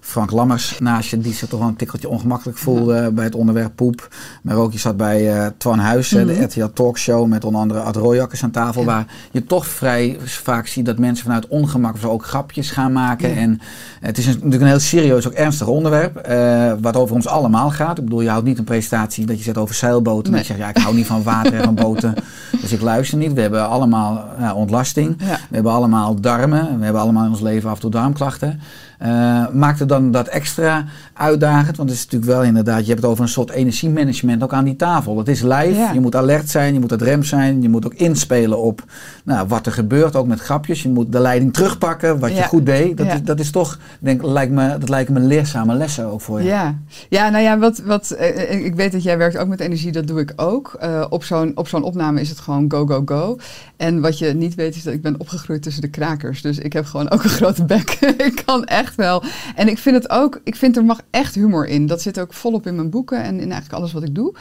Frank 0.00 0.30
Lammers 0.30 0.76
naast 0.78 1.10
je, 1.10 1.18
die 1.18 1.32
zich 1.32 1.48
toch 1.48 1.58
wel 1.60 1.68
een 1.68 1.76
tikkeltje 1.76 2.08
ongemakkelijk 2.08 2.58
voelde 2.58 3.10
bij 3.12 3.24
het 3.24 3.34
onderwerp 3.34 3.72
poep. 3.74 4.08
Maar 4.42 4.56
ook 4.56 4.72
je 4.72 4.78
zat 4.78 4.96
bij 4.96 5.36
eh 5.38 5.46
Twan 5.56 5.78
Huis, 5.78 6.10
hè, 6.10 6.24
Mhm. 6.24 6.34
de 6.34 6.42
RTL 6.42 6.66
Talkshow, 6.74 7.26
met 7.26 7.44
onder 7.44 7.60
andere 7.60 7.80
Ad 7.80 7.96
Royakkers 7.96 8.42
aan 8.42 8.50
tafel, 8.50 8.80
Ja. 8.80 8.86
waar 8.86 9.06
je 9.30 9.44
toch 9.44 9.66
vrij 9.66 10.18
vaak 10.24 10.66
ziet 10.66 10.86
dat 10.86 10.98
mensen 10.98 11.24
vanuit 11.24 11.48
ongemak 11.48 11.94
of 11.94 12.00
zo 12.00 12.08
ook 12.08 12.24
grapjes 12.26 12.70
gaan 12.70 12.92
maken. 12.92 13.28
Ja. 13.28 13.36
En 13.36 13.60
het 14.00 14.18
is 14.18 14.26
een- 14.26 14.32
natuurlijk 14.34 14.62
een 14.62 14.68
heel 14.68 14.78
serieus, 14.78 15.26
ook 15.26 15.32
ernstig 15.32 15.66
onderwerp, 15.66 16.16
eh, 16.16 16.72
wat 16.80 16.96
over 16.96 17.14
ons 17.14 17.26
allemaal 17.26 17.70
gaat. 17.70 17.98
Ik 17.98 18.04
bedoel, 18.04 18.20
je 18.20 18.28
houdt 18.28 18.44
niet 18.46 18.58
een 18.58 18.64
presentatie 18.64 19.26
dat 19.26 19.38
je 19.38 19.44
zet 19.44 19.58
over 19.58 19.74
zeilboten. 19.74 20.24
En 20.24 20.30
Nee. 20.30 20.38
dat 20.38 20.48
je 20.48 20.54
zegt, 20.56 20.64
ja, 20.66 20.78
ik 20.80 20.82
hou 20.84 20.96
niet 20.96 21.06
van 21.06 21.22
water 21.22 21.54
en 21.54 21.64
van 21.64 21.74
boten, 21.74 22.14
dus 22.60 22.72
ik 22.72 22.80
luister 22.80 23.18
niet. 23.18 23.32
We 23.32 23.40
hebben 23.40 23.68
allemaal 23.68 24.24
ontlasting. 24.54 25.18
We 25.18 25.36
hebben 25.54 25.72
allemaal 25.72 26.20
darmen. 26.20 26.78
We 26.78 26.84
hebben 26.84 27.02
allemaal 27.02 27.24
in 27.24 27.30
ons 27.30 27.40
leven 27.40 27.68
af 27.68 27.74
en 27.74 27.80
toe 27.80 27.90
darmklachten. 27.90 28.60
Eh, 29.00 29.46
maakt 29.52 29.78
het 29.78 29.88
dan 29.88 30.10
dat 30.10 30.28
extra 30.28 30.84
uitdagend? 31.12 31.76
Want 31.76 31.88
het 31.88 31.98
is 31.98 32.04
natuurlijk 32.04 32.32
wel 32.32 32.42
inderdaad, 32.42 32.80
je 32.80 32.86
hebt 32.90 33.00
het 33.00 33.10
over 33.10 33.22
een 33.22 33.28
soort 33.30 33.50
energiemanagement 33.50 34.42
ook 34.42 34.52
aan 34.52 34.64
die 34.64 34.76
tafel. 34.76 35.18
Het 35.18 35.28
is 35.28 35.42
live, 35.42 35.74
Ja. 35.74 35.92
je 35.92 36.00
moet 36.00 36.16
alert 36.16 36.48
zijn, 36.48 36.74
je 36.74 36.80
moet 36.80 36.90
het 36.90 37.02
rem 37.02 37.22
zijn. 37.22 37.62
Je 37.62 37.68
moet 37.68 37.86
ook 37.86 37.94
inspelen 37.94 38.58
op 38.58 38.84
nou, 39.24 39.48
wat 39.48 39.66
er 39.66 39.72
gebeurt, 39.72 40.16
ook 40.16 40.26
met 40.26 40.40
grapjes. 40.40 40.82
Je 40.82 40.88
moet 40.88 41.12
de 41.12 41.20
leiding 41.20 41.52
terugpakken, 41.52 42.18
wat 42.18 42.36
je 42.36 42.42
goed 42.42 42.66
deed. 42.66 42.96
Dat, 42.96 43.06
Ja. 43.06 43.12
is, 43.12 43.22
dat 43.22 43.38
is 43.40 43.50
toch, 43.50 43.78
denk, 44.00 44.22
lijkt 44.22 44.52
me, 44.52 44.78
dat 44.78 44.88
lijken 44.88 45.14
me 45.14 45.20
leerzame 45.20 45.74
lessen 45.74 46.06
ook 46.06 46.20
voor 46.20 46.40
je. 46.40 46.46
Ja, 46.46 46.78
ja 47.08 47.28
nou 47.28 47.42
ja, 47.44 47.58
wat, 47.58 47.78
wat, 47.78 48.10
eh, 48.10 48.52
eh, 48.52 48.64
ik 48.64 48.74
weet 48.74 48.92
dat 48.92 49.02
jij 49.02 49.18
werkt 49.18 49.36
ook 49.36 49.48
met 49.48 49.60
energie, 49.60 49.92
dat 49.92 50.06
doe 50.06 50.20
ik 50.20 50.32
ook. 50.36 50.78
Op 51.08 51.24
zo'n 51.24 51.52
op 51.54 51.68
zo'n 51.68 51.82
opname 51.82 52.20
is 52.20 52.28
het 52.28 52.38
gewoon 52.40 52.64
go, 52.68 52.86
go, 52.86 53.02
go. 53.04 53.36
En 53.76 54.00
wat 54.00 54.18
je 54.18 54.34
niet 54.34 54.54
weet 54.54 54.76
is 54.76 54.82
dat 54.82 54.94
ik 54.94 55.02
ben 55.02 55.20
opgegroeid 55.20 55.62
tussen 55.62 55.82
de 55.82 55.88
krakers. 55.88 56.42
Dus 56.42 56.58
ik 56.58 56.72
heb 56.72 56.84
gewoon 56.84 57.10
ook 57.10 57.24
een 57.24 57.30
grote 57.40 57.64
bek. 57.64 57.90
ik 58.28 58.42
kan 58.44 58.64
echt 58.64 58.89
wel. 58.94 59.22
En 59.54 59.68
ik 59.68 59.78
vind 59.78 59.96
het 59.96 60.10
ook, 60.10 60.40
ik 60.44 60.56
vind 60.56 60.76
er 60.76 60.84
mag 60.84 61.00
echt 61.10 61.34
humor 61.34 61.66
in. 61.66 61.86
Dat 61.86 62.02
zit 62.02 62.20
ook 62.20 62.34
volop 62.34 62.66
in 62.66 62.74
mijn 62.74 62.90
boeken 62.90 63.22
en 63.22 63.34
in 63.34 63.52
eigenlijk 63.52 63.72
alles 63.72 63.92
wat 63.92 64.02
ik 64.02 64.14
doe. 64.14 64.34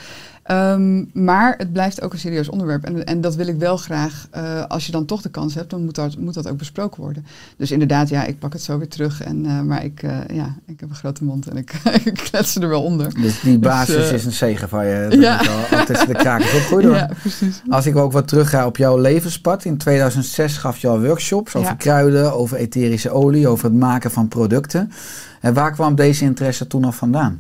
Ehm, 0.50 1.04
maar 1.14 1.56
het 1.58 1.74
blijft 1.74 2.02
ook 2.02 2.14
een 2.14 2.20
serieus 2.20 2.50
onderwerp. 2.50 2.84
En, 2.84 3.06
en 3.06 3.22
dat 3.22 3.36
wil 3.36 3.48
ik 3.48 3.58
wel 3.58 3.78
graag, 3.78 4.28
eh, 4.32 4.66
als 4.68 4.86
je 4.86 4.92
dan 4.92 5.06
toch 5.06 5.22
de 5.22 5.30
kans 5.30 5.56
hebt, 5.56 5.70
dan 5.70 5.84
moet 5.84 5.96
dat, 5.96 6.18
moet 6.18 6.34
dat 6.34 6.50
ook 6.50 6.58
besproken 6.58 7.02
worden. 7.02 7.26
Dus 7.58 7.72
inderdaad, 7.72 8.10
ja, 8.10 8.26
ik 8.26 8.40
pak 8.40 8.54
het 8.54 8.62
zo 8.62 8.78
weer 8.78 8.88
terug. 8.88 9.22
En, 9.22 9.46
eh, 9.46 9.62
maar 9.62 9.84
ik, 9.84 10.04
eh, 10.04 10.18
ja, 10.34 10.56
ik 10.66 10.80
heb 10.80 10.90
een 10.90 10.96
grote 10.96 11.24
mond 11.24 11.48
en 11.48 11.58
ik, 11.58 11.74
ik 12.06 12.14
klets 12.14 12.56
er 12.56 12.70
wel 12.70 12.84
onder. 12.84 13.14
Dus 13.22 13.42
die 13.42 13.60
basis 13.60 14.08
eh, 14.08 14.14
is 14.14 14.26
een 14.26 14.32
zegen 14.32 14.70
van 14.70 14.86
je. 14.86 15.08
Dat 15.10 15.20
ja. 15.20 15.38
al, 15.72 15.86
tussen 15.86 16.08
de 16.08 16.14
krakers 16.14 16.54
opgroeide. 16.54 16.88
hoor. 16.90 16.98
Ja, 16.98 17.10
precies. 17.22 17.62
Als 17.70 17.86
ik 17.86 17.96
ook 17.96 18.12
wat 18.12 18.28
terug 18.28 18.50
ga 18.50 18.66
op 18.66 18.78
jouw 18.78 18.98
levenspad. 18.98 19.66
In 19.66 19.78
2006 19.78 20.58
gaf 20.58 20.78
je 20.78 20.88
al 20.88 21.02
workshops 21.02 21.56
over 21.56 21.70
Ja. 21.70 21.76
kruiden, 21.76 22.34
over 22.34 22.58
etherische 22.58 23.10
olie, 23.10 23.48
over 23.48 23.66
het 23.66 23.74
maken 23.74 24.12
van 24.12 24.28
producten. 24.28 24.92
En 25.42 25.54
waar 25.54 25.72
kwam 25.72 25.96
deze 25.96 26.24
interesse 26.24 26.68
toen 26.68 26.84
al 26.84 26.92
vandaan? 26.92 27.40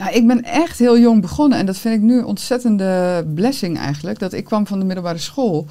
Nou, 0.00 0.12
ik 0.12 0.26
ben 0.26 0.42
echt 0.44 0.78
heel 0.78 0.98
jong 0.98 1.20
begonnen 1.20 1.58
en 1.58 1.66
dat 1.66 1.78
vind 1.78 1.94
ik 1.94 2.00
nu 2.00 2.18
een 2.18 2.24
ontzettende 2.24 3.24
blessing 3.34 3.78
eigenlijk. 3.78 4.18
Dat 4.18 4.32
ik 4.32 4.44
kwam 4.44 4.66
van 4.66 4.78
de 4.78 4.84
middelbare 4.84 5.18
school. 5.18 5.66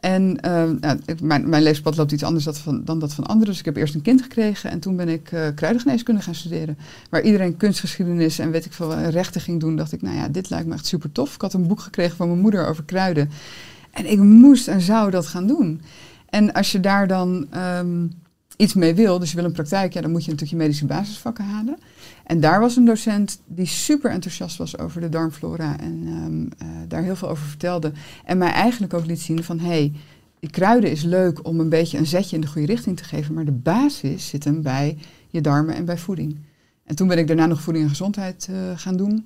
En 0.00 0.32
nou, 0.80 0.98
ik- 1.06 1.20
mijn, 1.20 1.48
mijn 1.48 1.62
levenspad 1.62 1.96
loopt 1.96 2.12
iets 2.12 2.22
anders 2.22 2.46
dan 2.84 2.98
dat 2.98 3.14
van 3.14 3.26
anderen. 3.26 3.48
Dus 3.48 3.58
ik 3.58 3.64
heb 3.64 3.76
eerst 3.76 3.94
een 3.94 4.02
kind 4.02 4.22
gekregen 4.22 4.70
en 4.70 4.80
toen 4.80 4.96
ben 4.96 5.08
ik 5.08 5.32
eh 5.32 5.46
kruidengeneeskunde 5.54 6.20
gaan 6.20 6.34
studeren. 6.34 6.78
Waar 7.10 7.22
iedereen 7.22 7.56
kunstgeschiedenis 7.56 8.38
en 8.38 8.50
weet 8.50 8.64
ik 8.64 8.72
veel 8.72 8.94
eh, 8.94 9.08
rechten 9.08 9.40
ging 9.40 9.60
doen. 9.60 9.76
Dacht 9.76 9.92
ik, 9.92 10.02
nou 10.02 10.16
ja, 10.16 10.28
dit 10.28 10.50
lijkt 10.50 10.66
me 10.66 10.74
echt 10.74 10.86
super 10.86 11.12
tof. 11.12 11.34
Ik 11.34 11.40
had 11.40 11.52
een 11.52 11.66
boek 11.66 11.80
gekregen 11.80 12.16
van 12.16 12.28
mijn 12.28 12.40
moeder 12.40 12.66
over 12.66 12.84
kruiden. 12.84 13.30
En 13.90 14.10
ik 14.10 14.18
moest 14.18 14.68
en 14.68 14.80
zou 14.80 15.10
dat 15.10 15.26
gaan 15.26 15.46
doen. 15.46 15.80
En 16.28 16.52
als 16.52 16.72
je 16.72 16.80
daar 16.80 17.06
dan 17.06 17.46
ehm, 17.50 18.06
iets 18.56 18.74
mee 18.74 18.94
wil, 18.94 19.18
dus 19.18 19.30
je 19.30 19.36
wil 19.36 19.44
een 19.44 19.52
praktijk, 19.52 19.92
ja, 19.92 20.00
dan 20.00 20.10
moet 20.10 20.24
je 20.24 20.30
natuurlijk 20.30 20.58
je 20.58 20.64
medische 20.64 20.86
basisvakken 20.86 21.44
halen. 21.44 21.78
En 22.28 22.40
daar 22.40 22.60
was 22.60 22.76
een 22.76 22.84
docent 22.84 23.40
die 23.46 23.66
super 23.66 24.10
enthousiast 24.10 24.56
was 24.56 24.78
over 24.78 25.00
de 25.00 25.08
darmflora 25.08 25.80
en 25.80 26.02
ehm, 26.06 26.68
eh, 26.70 26.76
daar 26.88 27.02
heel 27.02 27.16
veel 27.16 27.28
over 27.28 27.46
vertelde. 27.46 27.92
En 28.24 28.38
mij 28.38 28.50
eigenlijk 28.50 28.94
ook 28.94 29.06
liet 29.06 29.20
zien 29.20 29.44
van, 29.44 29.58
hé, 29.58 29.66
hey, 29.66 29.92
die 30.40 30.50
kruiden 30.50 30.90
is 30.90 31.02
leuk 31.02 31.46
om 31.46 31.60
een 31.60 31.68
beetje 31.68 31.98
een 31.98 32.06
zetje 32.06 32.36
in 32.36 32.42
de 32.42 32.48
goede 32.48 32.66
richting 32.66 32.96
te 32.96 33.04
geven, 33.04 33.34
maar 33.34 33.44
de 33.44 33.52
basis 33.52 34.28
zit 34.28 34.44
hem 34.44 34.62
bij 34.62 34.98
je 35.28 35.40
darmen 35.40 35.74
en 35.74 35.84
bij 35.84 35.98
voeding. 35.98 36.36
En 36.84 36.96
toen 36.96 37.08
ben 37.08 37.18
ik 37.18 37.26
daarna 37.26 37.46
nog 37.46 37.60
voeding 37.60 37.84
en 37.84 37.90
gezondheid 37.90 38.48
eh, 38.50 38.56
gaan 38.76 38.96
doen. 38.96 39.24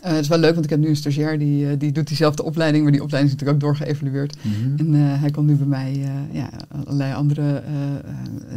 Eh, 0.00 0.10
het 0.12 0.20
is 0.20 0.28
wel 0.28 0.38
leuk, 0.38 0.52
want 0.52 0.64
ik 0.64 0.70
heb 0.70 0.80
nu 0.80 0.88
een 0.88 0.96
stagiair 0.96 1.38
die, 1.38 1.68
eh, 1.68 1.78
die 1.78 1.92
doet 1.92 2.06
diezelfde 2.06 2.42
opleiding, 2.42 2.82
maar 2.82 2.92
die 2.92 3.02
opleiding 3.02 3.34
is 3.34 3.40
natuurlijk 3.40 3.64
ook 3.64 3.76
doorgeëvalueerd. 3.76 4.36
En 4.76 4.94
eh, 4.94 5.20
hij 5.20 5.30
kon 5.30 5.46
nu 5.46 5.54
bij 5.54 5.66
mij 5.66 6.08
ja, 6.30 6.50
allerlei 6.84 7.14
andere 7.14 7.62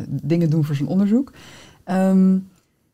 dingen 0.09 0.49
doen 0.49 0.63
voor 0.63 0.75
zijn 0.75 0.87
onderzoek. 0.87 1.31
Ehm, 1.83 2.37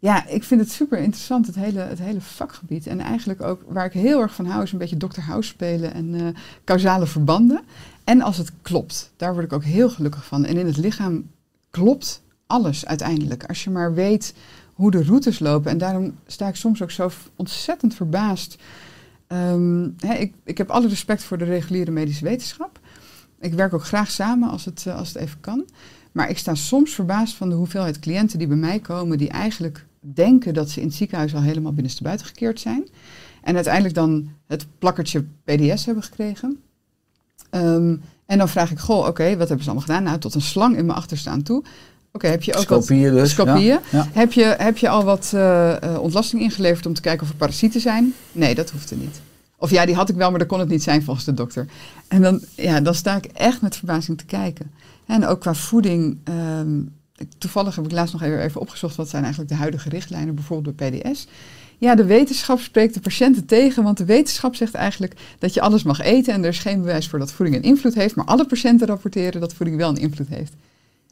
Ja, 0.04 0.28
ik 0.28 0.44
vind 0.44 0.62
het 0.62 0.72
super 0.72 0.98
interessant, 0.98 1.48
het 1.48 1.56
hele, 1.56 1.80
het 1.80 2.00
hele 2.00 2.22
vakgebied. 2.22 2.88
En 2.88 3.00
eigenlijk 3.00 3.42
ook 3.42 3.62
waar 3.68 3.86
ik 3.86 3.94
heel 3.94 4.22
erg 4.22 4.36
van 4.36 4.46
hou, 4.46 4.64
is 4.64 4.72
een 4.72 4.78
beetje 4.78 4.98
Dr. 4.98 5.20
House 5.20 5.50
spelen 5.50 5.94
en 5.94 6.16
eh 6.16 6.28
causale 6.64 7.06
verbanden. 7.06 7.62
En 8.04 8.22
als 8.22 8.38
het 8.38 8.52
klopt, 8.62 9.12
daar 9.18 9.34
word 9.34 9.46
ik 9.46 9.54
ook 9.54 9.64
heel 9.64 9.90
gelukkig 9.90 10.26
van. 10.26 10.46
En 10.46 10.58
in 10.58 10.66
het 10.66 10.78
lichaam 10.78 11.30
klopt 11.70 12.22
alles 12.48 12.86
uiteindelijk. 12.86 13.46
Als 13.46 13.64
je 13.64 13.70
maar 13.70 13.94
weet 13.94 14.34
hoe 14.74 14.92
de 14.92 15.04
routes 15.04 15.40
lopen. 15.40 15.72
En 15.72 15.78
daarom 15.78 16.16
sta 16.26 16.48
ik 16.48 16.56
soms 16.56 16.82
ook 16.82 16.92
zo 16.92 17.10
ontzettend 17.36 17.96
verbaasd. 17.96 18.58
Ehm, 19.28 19.86
ik, 20.20 20.34
ik 20.44 20.58
heb 20.58 20.70
alle 20.70 20.88
respect 20.88 21.24
voor 21.24 21.38
de 21.38 21.46
reguliere 21.46 21.92
medische 21.92 22.24
wetenschap. 22.24 22.80
Ik 23.40 23.54
werk 23.54 23.74
ook 23.74 23.86
graag 23.86 24.12
samen 24.12 24.50
als 24.50 24.66
het, 24.66 24.84
eh, 24.88 24.98
als 24.98 25.08
het 25.08 25.18
even 25.18 25.40
kan. 25.40 25.66
Maar 26.12 26.30
ik 26.30 26.38
sta 26.38 26.56
soms 26.56 26.92
verbaasd 26.94 27.36
van 27.36 27.50
de 27.50 27.56
hoeveelheid 27.56 28.00
cliënten 28.00 28.40
die 28.40 28.48
bij 28.48 28.58
mij 28.58 28.80
komen, 28.80 29.18
die 29.18 29.30
eigenlijk 29.30 29.86
denken 30.14 30.54
dat 30.54 30.70
ze 30.70 30.80
in 30.82 30.88
het 30.88 30.96
ziekenhuis 30.96 31.36
al 31.36 31.42
helemaal 31.42 31.74
binnenstebuiten 31.74 32.26
gekeerd 32.26 32.60
zijn. 32.60 32.88
En 33.42 33.56
uiteindelijk 33.56 33.96
dan 33.96 34.30
het 34.48 34.66
plakkertje 34.80 35.24
PDS 35.44 35.86
hebben 35.86 36.04
gekregen. 36.04 36.60
Ehm, 37.50 37.96
en 38.26 38.38
dan 38.38 38.50
vraag 38.50 38.72
ik, 38.72 38.80
goh, 38.80 39.08
oké, 39.08 39.30
wat 39.38 39.48
hebben 39.48 39.64
ze 39.66 39.70
allemaal 39.72 39.88
gedaan? 39.88 40.04
Nou, 40.04 40.20
tot 40.20 40.34
een 40.36 40.42
slang 40.42 40.78
in 40.78 40.86
mijn 40.86 40.98
achterstaan 40.98 41.42
toe. 41.42 41.64
Oké, 42.12 42.28
heb 42.28 42.44
je 42.44 42.52
ook 42.56 42.70
wat 42.70 42.84
Scopieën 42.84 43.14
dus. 43.14 43.32
scopieën? 43.32 43.64
Ja. 43.66 43.82
Ja. 43.92 44.08
Heb, 44.12 44.32
je, 44.34 44.56
heb 44.58 44.78
je 44.78 44.90
al 44.90 45.04
wat 45.04 45.32
eh, 45.34 45.84
eh, 45.84 46.00
ontlasting 46.02 46.42
ingeleverd 46.42 46.86
om 46.86 46.94
te 46.94 47.02
kijken 47.02 47.24
of 47.24 47.30
er 47.30 47.36
parasieten 47.36 47.82
zijn? 47.82 48.14
Nee, 48.32 48.56
dat 48.56 48.70
hoefde 48.70 48.96
niet. 48.96 49.22
Of 49.58 49.70
ja, 49.70 49.86
die 49.86 49.96
had 49.96 50.10
ik 50.10 50.16
wel, 50.16 50.30
maar 50.30 50.40
dat 50.40 50.48
kon 50.48 50.60
het 50.60 50.70
niet 50.70 50.84
zijn 50.84 51.04
volgens 51.04 51.26
de 51.26 51.34
dokter. 51.34 51.66
En 52.08 52.22
dan, 52.22 52.42
ja, 52.56 52.82
dan 52.82 52.96
sta 52.96 53.16
ik 53.16 53.26
echt 53.26 53.62
met 53.62 53.76
verbazing 53.76 54.18
te 54.18 54.26
kijken. 54.26 54.72
En 55.06 55.26
ook 55.26 55.40
qua 55.40 55.54
voeding. 55.54 56.18
ehm, 56.24 56.80
toevallig 57.38 57.76
heb 57.76 57.86
ik 57.86 57.92
laatst 57.92 58.14
nog 58.14 58.22
even, 58.22 58.62
opgezocht 58.62 58.96
wat 58.96 59.10
zijn 59.10 59.24
eigenlijk 59.24 59.52
de 59.52 59.58
huidige 59.58 59.90
richtlijnen, 59.90 60.36
bijvoorbeeld 60.36 60.76
bij 60.76 60.92
PDS. 60.92 61.28
Ja, 61.78 61.96
de 61.96 62.06
wetenschap 62.06 62.60
spreekt 62.60 62.94
de 62.94 63.00
patiënten 63.00 63.46
tegen, 63.46 63.84
want 63.84 63.98
de 63.98 64.06
wetenschap 64.06 64.56
zegt 64.56 64.74
eigenlijk 64.74 65.36
dat 65.40 65.54
je 65.54 65.62
alles 65.62 65.84
mag 65.84 66.00
eten 66.00 66.34
en 66.34 66.44
er 66.44 66.50
is 66.50 66.60
geen 66.60 66.80
bewijs 66.80 67.08
voor 67.08 67.20
dat 67.20 67.32
voeding 67.32 67.58
een 67.58 67.64
invloed 67.64 67.94
heeft, 67.94 68.16
maar 68.16 68.26
alle 68.26 68.46
patiënten 68.46 68.88
rapporteren 68.88 69.42
dat 69.42 69.54
voeding 69.54 69.78
wel 69.78 69.90
een 69.90 69.98
invloed 69.98 70.28
heeft. 70.28 70.54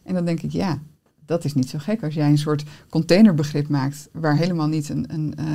En 0.03 0.13
dan 0.13 0.25
denk 0.25 0.41
ik, 0.41 0.51
ja, 0.51 0.79
dat 1.25 1.45
is 1.45 1.53
niet 1.53 1.69
zo 1.69 1.77
gek 1.81 2.03
als 2.03 2.13
jij 2.13 2.29
een 2.29 2.37
soort 2.37 2.63
containerbegrip 2.89 3.67
maakt 3.67 4.09
waar 4.11 4.37
helemaal 4.37 4.67
niet 4.67 4.89
een, 4.89 5.05
een 5.07 5.33
eh, 5.37 5.45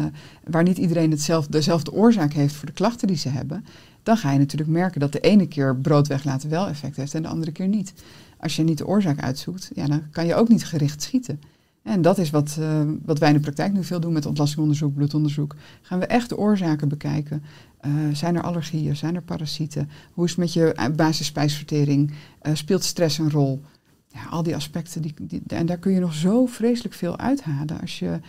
waar 0.45 0.63
niet 0.63 0.79
iedereen 0.79 1.11
hetzelfde, 1.11 1.51
dezelfde 1.51 1.93
oorzaak 1.93 2.33
heeft 2.33 2.55
voor 2.55 2.67
de 2.67 2.73
klachten 2.73 3.09
die 3.09 3.17
ze 3.17 3.29
hebben, 3.29 3.65
dan 4.03 4.17
ga 4.17 4.33
je 4.33 4.39
natuurlijk 4.39 4.71
merken 4.71 5.01
dat 5.01 5.13
de 5.13 5.21
ene 5.21 5.49
keer 5.49 5.77
brood 5.77 6.07
weglaten 6.07 6.51
wel 6.51 6.69
effect 6.69 6.97
heeft 6.97 7.15
en 7.15 7.23
de 7.23 7.29
andere 7.29 7.53
keer 7.53 7.69
niet. 7.69 7.93
Als 8.40 8.57
je 8.57 8.62
niet 8.62 8.79
de 8.79 8.87
oorzaak 8.87 9.20
uitzoekt, 9.20 9.70
ja, 9.75 9.87
dan 9.87 10.03
kan 10.11 10.27
je 10.27 10.35
ook 10.35 10.49
niet 10.49 10.64
gericht 10.64 11.03
schieten. 11.03 11.40
En 11.87 12.03
dat 12.03 12.18
is 12.18 12.31
wat, 12.31 12.57
eh, 12.61 12.81
wat 13.05 13.18
wij 13.18 13.29
in 13.29 13.35
de 13.35 13.40
praktijk 13.40 13.72
nu 13.72 13.85
veel 13.85 14.01
doen 14.01 14.12
met 14.12 14.27
ontlastingonderzoek, 14.27 14.94
bloedonderzoek. 14.94 15.55
Gaan 15.83 15.99
we 15.99 16.07
echt 16.07 16.29
de 16.29 16.37
oorzaken 16.37 16.88
bekijken. 16.88 17.42
Eh, 17.81 17.92
zijn 18.12 18.37
er 18.37 18.42
allergieën? 18.42 18.96
Zijn 18.96 19.14
er 19.14 19.22
parasieten? 19.22 19.90
Hoe 20.12 20.25
is 20.25 20.31
het 20.31 20.38
met 20.38 20.53
je 20.53 20.72
eh, 20.72 20.94
basisspijsvertering? 20.94 22.12
Speelt 22.53 22.85
stress 22.85 23.18
een 23.18 23.31
rol? 23.31 23.62
Ja, 24.09 24.25
al 24.31 24.42
die 24.42 24.55
aspecten. 24.55 25.03
Die, 25.03 25.14
die, 25.20 25.42
en 25.46 25.66
daar 25.66 25.79
kun 25.79 25.92
je 25.92 26.01
nog 26.01 26.14
zo 26.14 26.46
vreselijk 26.46 26.94
veel 26.94 27.18
uithalen 27.18 27.81
als 27.81 27.99
je, 27.99 28.20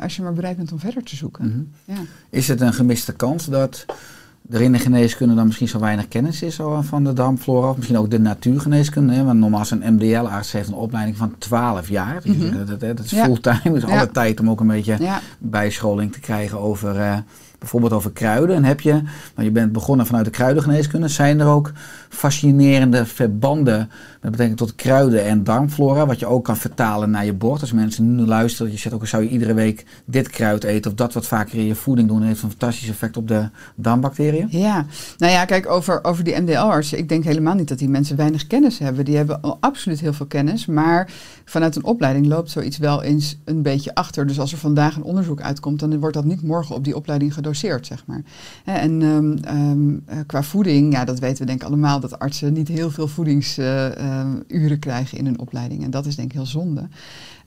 als 0.00 0.16
je 0.16 0.22
maar 0.22 0.32
bereid 0.32 0.56
bent 0.56 0.72
om 0.72 0.78
verder 0.78 1.02
te 1.02 1.16
zoeken. 1.16 1.48
Mhm. 1.48 1.94
ja. 1.96 2.04
Is 2.30 2.48
het 2.48 2.60
een 2.60 2.74
gemiste 2.74 3.12
kans 3.12 3.46
dat 3.46 3.86
er 4.50 4.60
in 4.60 4.72
de 4.72 4.78
geneeskunde 4.78 5.34
dan 5.34 5.46
misschien 5.46 5.68
zo 5.68 5.78
weinig 5.78 6.08
kennis 6.08 6.42
is 6.42 6.58
van 6.80 7.04
de 7.04 7.12
darmflora? 7.12 7.68
Of 7.70 7.76
misschien 7.76 7.98
ook 7.98 8.10
de 8.10 8.18
natuurgeneeskunde? 8.20 9.12
Hè? 9.14 9.24
Want 9.24 9.38
normaal 9.38 9.64
een 9.70 9.94
MDL-arts 9.94 10.52
heeft 10.52 10.68
een 10.68 10.74
opleiding 10.74 11.16
van 11.16 11.34
12 11.38 11.88
jaar. 11.88 12.22
Mhm. 12.24 12.56
dat, 12.66 12.80
dat, 12.80 12.80
dat 12.96 13.04
is 13.04 13.10
Ja. 13.10 13.24
fulltime. 13.24 13.60
Dus 13.74 13.82
Ja. 13.82 13.88
alle 13.98 14.10
tijd 14.10 14.40
om 14.40 14.50
ook 14.50 14.60
een 14.60 14.66
beetje 14.66 14.96
bijscholing 15.38 16.12
te 16.12 16.20
krijgen 16.20 16.58
over 16.58 16.96
eh, 17.00 17.16
bijvoorbeeld 17.64 17.92
over 17.92 18.12
kruiden. 18.12 18.56
En 18.56 18.64
heb 18.64 18.80
je, 18.80 19.02
maar 19.34 19.44
je 19.44 19.50
bent 19.50 19.72
begonnen 19.72 20.06
vanuit 20.06 20.24
de 20.24 20.30
kruidengeneeskunde, 20.30 21.08
zijn 21.08 21.40
er 21.40 21.46
ook 21.46 21.72
fascinerende 22.08 23.06
verbanden 23.06 23.90
met 24.20 24.30
betrekking 24.30 24.58
tot 24.58 24.74
kruiden 24.74 25.24
en 25.24 25.44
darmflora, 25.44 26.06
wat 26.06 26.18
je 26.18 26.26
ook 26.26 26.44
kan 26.44 26.56
vertalen 26.56 27.10
naar 27.10 27.24
je 27.24 27.32
bord. 27.32 27.60
Als 27.60 27.72
mensen 27.72 28.14
nu 28.14 28.24
luisteren, 28.24 28.72
je 28.72 28.78
zegt 28.78 28.94
ook, 28.94 29.06
zou 29.06 29.22
je 29.22 29.28
iedere 29.28 29.54
week 29.54 29.86
dit 30.04 30.28
kruid 30.28 30.64
eten 30.64 30.90
of 30.90 30.96
dat 30.96 31.12
wat 31.12 31.26
vaker 31.26 31.58
in 31.58 31.66
je 31.66 31.74
voeding 31.74 32.08
doen, 32.08 32.22
heeft 32.22 32.42
een 32.42 32.48
fantastisch 32.48 32.88
effect 32.88 33.16
op 33.16 33.28
de 33.28 33.48
darmbacteriën. 33.74 34.46
Ja, 34.50 34.86
nou 35.18 35.32
ja, 35.32 35.44
kijk, 35.44 35.70
over, 35.70 36.04
over 36.04 36.24
die 36.24 36.40
MDL-artsen. 36.40 36.98
Ik 36.98 37.08
denk 37.08 37.24
helemaal 37.24 37.54
niet 37.54 37.68
dat 37.68 37.78
die 37.78 37.88
mensen 37.88 38.16
weinig 38.16 38.46
kennis 38.46 38.78
hebben. 38.78 39.04
Die 39.04 39.16
hebben 39.16 39.60
absoluut 39.60 40.00
heel 40.00 40.12
veel 40.12 40.26
kennis. 40.26 40.66
Maar 40.66 41.10
vanuit 41.44 41.76
een 41.76 41.84
opleiding 41.84 42.26
loopt 42.26 42.50
zoiets 42.50 42.78
wel 42.78 43.02
eens 43.02 43.38
een 43.44 43.62
beetje 43.62 43.94
achter. 43.94 44.26
Dus 44.26 44.40
als 44.40 44.52
er 44.52 44.58
vandaag 44.58 44.96
een 44.96 45.02
onderzoek 45.02 45.40
uitkomt, 45.40 45.80
dan 45.80 45.98
wordt 45.98 46.14
dat 46.14 46.24
niet 46.24 46.42
morgen 46.42 46.74
op 46.74 46.84
die 46.84 46.96
opleiding 46.96 47.34
gedoseerd, 47.34 47.53
zeg 47.54 48.06
maar. 48.06 48.22
En 48.64 49.02
ehm, 49.02 49.36
ehm, 49.36 49.98
eh, 50.06 50.18
qua 50.26 50.42
voeding, 50.42 50.92
ja, 50.92 51.04
dat 51.04 51.18
weten 51.18 51.38
we 51.38 51.44
denk 51.44 51.60
ik 51.62 51.66
allemaal, 51.66 52.00
dat 52.00 52.18
artsen 52.18 52.52
niet 52.52 52.68
heel 52.68 52.90
veel 52.90 53.08
voedingsuren 53.08 54.78
krijgen 54.78 55.18
in 55.18 55.24
hun 55.24 55.38
opleiding. 55.38 55.84
En 55.84 55.90
dat 55.90 56.06
is 56.06 56.16
denk 56.16 56.28
ik 56.28 56.36
heel 56.36 56.46
zonde. 56.46 56.88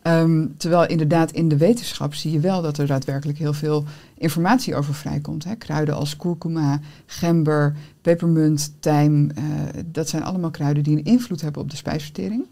Ehm, 0.07 0.45
terwijl 0.57 0.87
inderdaad 0.87 1.31
in 1.31 1.47
de 1.47 1.57
wetenschap 1.57 2.13
zie 2.13 2.31
je 2.31 2.39
wel 2.39 2.61
dat 2.61 2.77
er 2.77 2.87
daadwerkelijk 2.87 3.37
heel 3.37 3.53
veel 3.53 3.85
informatie 4.17 4.75
over 4.75 4.93
vrijkomt. 4.93 5.43
Hè. 5.43 5.55
Kruiden 5.55 5.95
als 5.95 6.15
kurkuma, 6.15 6.79
gember, 7.05 7.75
pepermunt, 8.01 8.73
tijm, 8.79 9.31
eh, 9.31 9.43
dat 9.85 10.09
zijn 10.09 10.23
allemaal 10.23 10.51
kruiden 10.51 10.83
die 10.83 10.97
een 10.97 11.03
invloed 11.03 11.41
hebben 11.41 11.61
op 11.61 11.69
de 11.69 11.75
spijsvertering. 11.75 12.45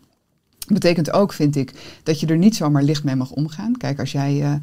Betekent 0.67 1.11
ook, 1.11 1.33
vind 1.33 1.55
ik, 1.55 1.99
dat 2.03 2.19
je 2.19 2.27
er 2.27 2.37
niet 2.37 2.55
zomaar 2.55 2.83
licht 2.83 3.03
mee 3.03 3.15
mag 3.15 3.31
omgaan. 3.31 3.77
Kijk, 3.77 3.99
als 3.99 4.11
jij 4.11 4.41
eh, 4.41 4.53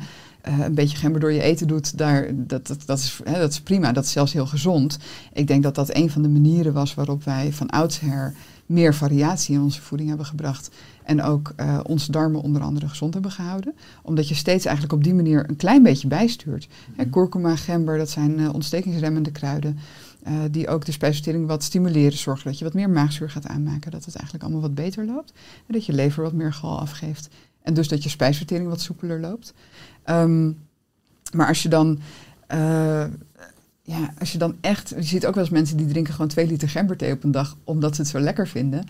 eh, 0.43 0.59
een 0.59 0.75
beetje 0.75 0.97
gember 0.97 1.21
door 1.21 1.33
je 1.33 1.43
eten 1.43 1.67
doet, 1.67 1.99
daar, 1.99 2.31
dat, 2.35 2.67
dat, 2.67 2.87
dat, 2.87 2.99
is, 2.99 3.21
hè, 3.25 3.39
dat 3.39 3.51
is 3.51 3.61
prima. 3.61 3.93
Dat 3.93 4.05
is 4.05 4.13
zelfs 4.13 4.33
heel 4.33 4.47
gezond. 4.47 4.99
Ik 5.33 5.47
denk 5.47 5.63
dat 5.63 5.75
dat 5.75 5.95
een 5.95 6.11
van 6.11 6.23
de 6.23 6.29
manieren 6.29 6.73
was 6.73 6.95
waarop 6.95 7.25
wij 7.25 7.53
van 7.53 7.71
oudsher 7.71 8.35
meer 8.67 8.95
variatie 8.95 9.55
in 9.55 9.61
onze 9.61 9.83
voeding 9.83 10.09
hebben 10.09 10.27
gebracht. 10.27 10.71
En 11.05 11.23
ook 11.23 11.53
eh, 11.57 11.81
onze 11.83 12.13
darmen 12.13 12.43
onder 12.43 12.63
andere 12.63 12.89
gezond 12.89 13.15
hebben 13.15 13.31
gehouden. 13.31 13.75
Omdat 14.03 14.29
je 14.29 14.35
steeds 14.35 14.65
eigenlijk 14.65 14.95
op 14.95 15.05
die 15.05 15.15
manier 15.15 15.49
een 15.49 15.57
klein 15.57 15.83
beetje 15.83 16.09
bijstuurt. 16.09 16.69
Hè, 16.97 17.05
kurkuma, 17.05 17.57
gember, 17.57 17.99
dat 17.99 18.11
zijn 18.11 18.39
eh, 18.39 18.55
ontstekingsremmende 18.55 19.31
kruiden. 19.31 19.79
die 20.51 20.69
ook 20.69 20.85
de 20.85 20.93
spijsvertering 20.93 21.47
wat 21.47 21.63
stimuleren. 21.63 22.19
Zorgen 22.19 22.45
dat 22.45 22.59
je 22.59 22.65
wat 22.65 22.75
meer 22.75 22.91
maagzuur 22.91 23.31
gaat 23.31 23.47
aanmaken. 23.47 23.91
Dat 23.91 24.05
het 24.05 24.15
eigenlijk 24.15 24.45
allemaal 24.45 24.63
wat 24.63 24.75
beter 24.75 25.07
loopt. 25.07 25.33
En 25.67 25.75
dat 25.75 25.87
je 25.87 25.93
lever 25.93 26.23
wat 26.23 26.33
meer 26.33 26.53
gal 26.53 26.81
afgeeft. 26.81 27.29
En 27.63 27.75
dus 27.75 27.89
dat 27.89 28.03
je 28.03 28.09
spijsvertering 28.09 28.69
wat 28.69 28.81
soepeler 28.81 29.21
loopt. 29.21 29.55
Ehm, 30.05 30.53
maar 31.35 31.47
als 31.49 31.63
je 31.63 31.69
dan... 31.69 31.99
eh, 32.47 33.05
ja, 33.83 34.15
als 34.19 34.33
je 34.33 34.39
dan 34.39 34.57
echt... 34.61 34.89
Je 34.89 35.03
ziet 35.03 35.27
ook 35.27 35.35
wel 35.35 35.45
eens 35.45 35.53
mensen 35.53 35.77
die 35.77 35.87
drinken 35.87 36.13
gewoon 36.13 36.29
twee 36.29 36.47
liter 36.47 36.69
gemberthee 36.69 37.13
op 37.13 37.25
een 37.25 37.31
dag... 37.31 37.57
omdat 37.65 37.95
ze 37.95 38.01
het 38.01 38.11
zo 38.11 38.21
lekker 38.21 38.49
vinden. 38.49 38.85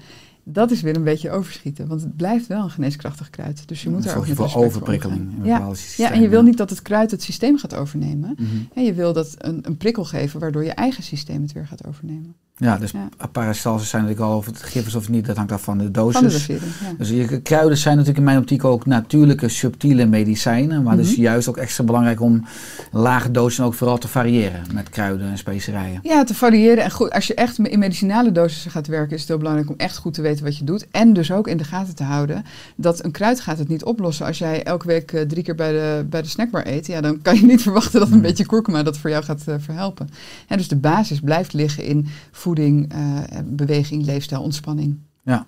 Dat 0.44 0.70
is 0.70 0.80
weer 0.80 0.96
een 0.96 1.04
beetje 1.04 1.30
overschieten. 1.30 1.86
Want 1.86 2.00
het 2.00 2.16
blijft 2.16 2.46
wel 2.46 2.62
een 2.62 2.70
geneeskrachtig 2.70 3.30
kruid. 3.30 3.68
Dus 3.68 3.82
je 3.82 3.90
moet 3.90 4.04
daar 4.04 4.16
ook 4.16 4.26
met 4.26 4.36
voor 4.36 4.54
overprikkeling 4.54 5.30
Ja. 5.42 5.72
Ja, 5.96 6.12
en 6.12 6.20
je 6.20 6.28
wil 6.28 6.42
niet 6.42 6.56
dat 6.56 6.70
het 6.70 6.82
kruid 6.82 7.10
het 7.10 7.22
systeem 7.22 7.58
gaat 7.58 7.74
overnemen. 7.74 8.34
Mhm. 8.38 8.56
En 8.74 8.84
je 8.84 8.94
wil 8.94 9.12
dat 9.12 9.34
een, 9.38 9.58
een 9.62 9.76
prikkel 9.76 10.04
geven 10.04 10.40
waardoor 10.40 10.64
je 10.64 10.72
eigen 10.72 11.02
systeem 11.02 11.42
het 11.42 11.52
weer 11.52 11.66
gaat 11.66 11.86
overnemen. 11.86 12.34
Ja, 12.56 12.76
dus 12.78 12.90
Ja. 12.90 13.08
paracelsus 13.32 13.88
zijn 13.88 14.02
natuurlijk 14.02 14.30
al 14.30 14.36
of 14.36 14.46
het 14.46 14.62
gif 14.62 14.86
is 14.86 14.94
of 14.94 15.08
niet, 15.08 15.26
dat 15.26 15.36
hangt 15.36 15.52
af 15.52 15.62
van 15.62 15.78
de 15.78 15.90
dosis. 15.90 16.14
Van 16.20 16.26
de 16.26 16.32
dosering, 16.32 16.72
ja. 16.82 16.92
Dus 16.98 17.08
je, 17.08 17.40
kruiden 17.40 17.76
zijn 17.78 17.92
natuurlijk 17.96 18.18
in 18.18 18.24
mijn 18.24 18.38
optiek 18.38 18.64
ook 18.64 18.86
natuurlijke, 18.86 19.48
subtiele 19.48 20.06
medicijnen. 20.06 20.82
Maar 20.82 20.96
het 20.96 21.06
is 21.06 21.12
Mhm. 21.12 21.20
juist 21.20 21.48
ook 21.48 21.56
extra 21.56 21.84
belangrijk 21.84 22.20
om 22.20 22.44
lage 22.92 23.30
dosissen 23.30 23.64
ook 23.64 23.74
vooral 23.74 23.98
te 23.98 24.08
variëren 24.08 24.62
met 24.74 24.88
kruiden 24.88 25.26
en 25.30 25.38
specerijen. 25.38 25.98
Ja, 26.02 26.24
te 26.24 26.34
variëren. 26.34 26.84
En 26.84 26.90
goed, 26.90 27.10
als 27.10 27.26
je 27.26 27.34
echt 27.34 27.58
in 27.58 27.78
medicinale 27.78 28.32
dosissen 28.32 28.70
gaat 28.70 28.86
werken, 28.86 29.12
is 29.14 29.20
het 29.20 29.28
heel 29.28 29.38
belangrijk 29.38 29.68
om 29.70 29.74
echt 29.76 29.96
goed 29.96 30.14
te 30.14 30.22
weten 30.22 30.44
wat 30.44 30.56
je 30.58 30.64
doet. 30.64 30.86
En 30.90 31.12
dus 31.12 31.32
ook 31.32 31.48
in 31.48 31.56
de 31.56 31.64
gaten 31.64 31.94
te 31.94 32.02
houden 32.04 32.44
dat 32.76 33.04
een 33.04 33.10
kruid 33.10 33.40
gaat 33.40 33.58
het 33.58 33.68
niet 33.68 33.84
oplossen. 33.84 34.26
Als 34.26 34.38
jij 34.38 34.62
elke 34.62 34.86
week 34.86 35.12
eh, 35.12 35.20
drie 35.22 35.42
keer 35.42 35.54
bij 35.54 35.72
de, 35.72 36.04
bij 36.10 36.22
de 36.22 36.28
snackbar 36.28 36.66
eet, 36.66 36.86
ja, 36.86 37.00
dan 37.00 37.22
kan 37.22 37.36
je 37.36 37.46
niet 37.46 37.62
verwachten 37.68 37.92
dat 37.98 38.08
een 38.08 38.14
Hmm. 38.14 38.22
beetje 38.22 38.46
kurkuma 38.46 38.82
dat 38.82 38.98
voor 38.98 39.10
jou 39.10 39.24
gaat 39.24 39.42
eh, 39.46 39.54
verhelpen. 39.58 40.08
En 40.48 40.56
dus 40.58 40.68
de 40.68 40.76
basis 40.76 41.20
blijft 41.20 41.52
liggen 41.52 41.84
in 41.84 42.08
voeding, 42.42 42.92
eh, 42.92 43.18
beweging, 43.44 44.04
leefstijl, 44.04 44.42
ontspanning. 44.42 44.96
Ja. 45.24 45.46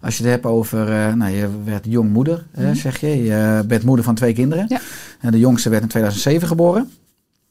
Als 0.00 0.16
je 0.16 0.22
het 0.22 0.32
hebt 0.32 0.44
over, 0.46 0.88
eh, 0.92 1.12
nou, 1.14 1.32
je 1.32 1.48
werd 1.64 1.84
jong 1.88 2.10
moeder, 2.12 2.46
hè, 2.52 2.64
Mhm. 2.66 2.74
zeg 2.74 3.00
je. 3.00 3.06
Je 3.24 3.64
bent 3.66 3.82
moeder 3.84 4.04
van 4.04 4.14
twee 4.14 4.32
kinderen. 4.32 4.64
Ja. 4.68 4.80
En 5.20 5.30
de 5.30 5.38
jongste 5.38 5.68
werd 5.68 5.82
in 5.82 5.88
2007 5.88 6.48
geboren. 6.48 6.90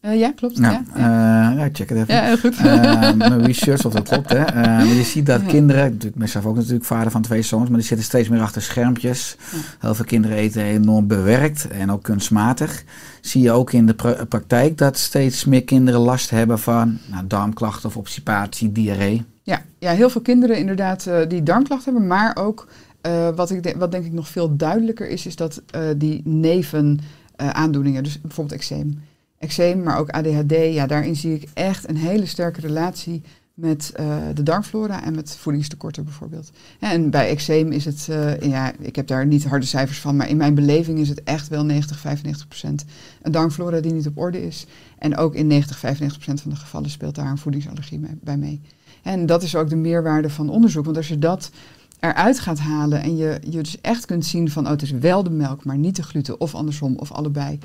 Eh, 0.08 0.20
ja, 0.20 0.32
klopt. 0.32 0.58
Ja, 0.58 0.84
ja, 0.96 1.70
check 1.74 1.90
het 1.90 1.98
even. 1.98 2.14
ja, 2.16 2.22
heel 2.24 2.38
goed. 2.38 2.56
Eh, 2.58 3.14
mijn 3.14 3.46
research 3.46 3.86
of 3.86 3.94
dat 3.94 4.10
klopt. 4.10 4.30
Hè. 4.30 4.38
Eh, 4.44 4.64
maar 4.64 4.86
je 4.86 5.04
ziet 5.04 5.26
dat 5.26 5.46
kinderen, 5.46 5.82
natuurlijk, 5.84 6.14
ik 6.14 6.20
ben 6.20 6.30
zelf 6.30 6.46
ook 6.46 6.56
natuurlijk 6.56 6.86
vader 6.86 7.12
van 7.12 7.22
twee 7.22 7.42
zoons, 7.42 7.70
maar 7.70 7.78
die 7.78 7.88
zitten 7.88 8.06
steeds 8.06 8.30
meer 8.30 8.42
achter 8.42 8.62
schermpjes. 8.62 9.38
Heel 9.80 9.96
veel 9.96 10.06
kinderen 10.06 10.38
eten 10.38 10.62
enorm 10.62 11.08
bewerkt 11.08 11.68
en 11.68 11.92
ook 11.92 12.04
kunstmatig. 12.04 12.84
Zie 13.22 13.42
je 13.42 13.52
ook 13.52 13.72
in 13.74 13.86
de 13.86 13.94
pra- 13.94 14.26
praktijk 14.30 14.78
dat 14.78 14.98
steeds 14.98 15.46
meer 15.46 15.64
kinderen 15.64 16.00
last 16.00 16.30
hebben 16.30 16.60
van 16.60 16.98
nou, 17.06 17.28
darmklachten 17.28 17.90
of 17.90 17.98
obstipatie, 17.98 18.72
diarree. 18.72 19.24
Ja, 19.44 19.62
ja, 19.80 19.92
heel 19.92 20.10
veel 20.10 20.22
kinderen 20.22 20.58
inderdaad 20.58 21.06
eh, 21.06 21.18
die 21.28 21.44
darmklachten 21.44 21.92
hebben, 21.92 22.10
maar 22.10 22.36
ook 22.40 22.68
eh, 23.02 23.30
wat, 23.36 23.50
ik 23.52 23.64
de- 23.64 23.76
wat 23.78 23.92
denk 23.92 24.06
ik 24.06 24.12
nog 24.14 24.28
veel 24.28 24.56
duidelijker 24.56 25.10
is, 25.10 25.26
is 25.26 25.36
dat 25.36 25.62
eh, 25.72 25.82
die 25.98 26.22
neven 26.26 27.00
eh, 27.36 27.50
aandoeningen. 27.50 28.04
Dus 28.04 28.22
bijvoorbeeld 28.22 28.60
eczeem. 28.60 29.00
Eczeem, 29.40 29.84
maar 29.84 29.98
ook 29.98 30.10
ADHD. 30.10 30.74
Ja, 30.74 30.88
daarin 30.88 31.16
zie 31.16 31.34
ik 31.34 31.50
echt 31.54 31.90
een 31.90 31.98
hele 31.98 32.26
sterke 32.26 32.62
relatie 32.62 33.22
met 33.54 33.92
eh, 33.96 34.18
de 34.34 34.44
darmflora 34.44 35.04
en 35.04 35.16
met 35.16 35.36
voedingstekorten 35.36 36.04
bijvoorbeeld. 36.04 36.52
En 36.80 37.10
bij 37.10 37.30
eczeem 37.30 37.72
is 37.72 37.86
het, 37.86 38.08
eh, 38.10 38.40
ja, 38.40 38.72
ik 38.80 38.96
heb 38.96 39.08
daar 39.08 39.26
niet 39.26 39.46
harde 39.46 39.66
cijfers 39.66 40.00
van, 40.00 40.16
maar 40.16 40.30
in 40.30 40.38
mijn 40.38 40.56
beleving 40.56 41.00
is 41.00 41.10
het 41.10 41.24
echt 41.24 41.48
wel 41.48 41.66
90, 41.66 42.00
95 42.00 42.48
procent 42.48 42.86
een 43.22 43.32
darmflora 43.32 43.80
die 43.80 43.94
niet 43.94 44.08
op 44.08 44.18
orde 44.18 44.46
is. 44.46 44.66
En 44.98 45.18
ook 45.18 45.36
in 45.36 45.48
90, 45.48 45.78
95 45.78 46.18
procent 46.18 46.42
van 46.42 46.52
de 46.52 46.58
gevallen 46.58 46.90
speelt 46.90 47.16
daar 47.16 47.30
een 47.30 47.38
voedingsallergie 47.38 48.00
mee- 48.00 48.18
bij 48.22 48.38
mee. 48.38 48.62
En 49.04 49.26
dat 49.26 49.44
is 49.44 49.56
ook 49.56 49.70
de 49.70 49.76
meerwaarde 49.76 50.30
van 50.30 50.50
onderzoek, 50.50 50.86
want 50.86 50.98
als 50.98 51.08
je 51.08 51.20
dat 51.20 51.52
eruit 52.00 52.40
gaat 52.40 52.60
halen 52.60 53.02
en 53.02 53.16
je, 53.16 53.40
je 53.50 53.62
dus 53.62 53.82
echt 53.82 54.06
kunt 54.06 54.26
zien 54.26 54.52
van, 54.52 54.66
oh, 54.66 54.72
het 54.72 54.82
is 54.82 54.92
wel 54.92 55.24
de 55.24 55.30
melk, 55.30 55.66
maar 55.66 55.78
niet 55.78 55.96
de 55.96 56.04
gluten, 56.04 56.40
of 56.40 56.56
andersom, 56.56 56.96
of 56.96 57.12
allebei. 57.12 57.60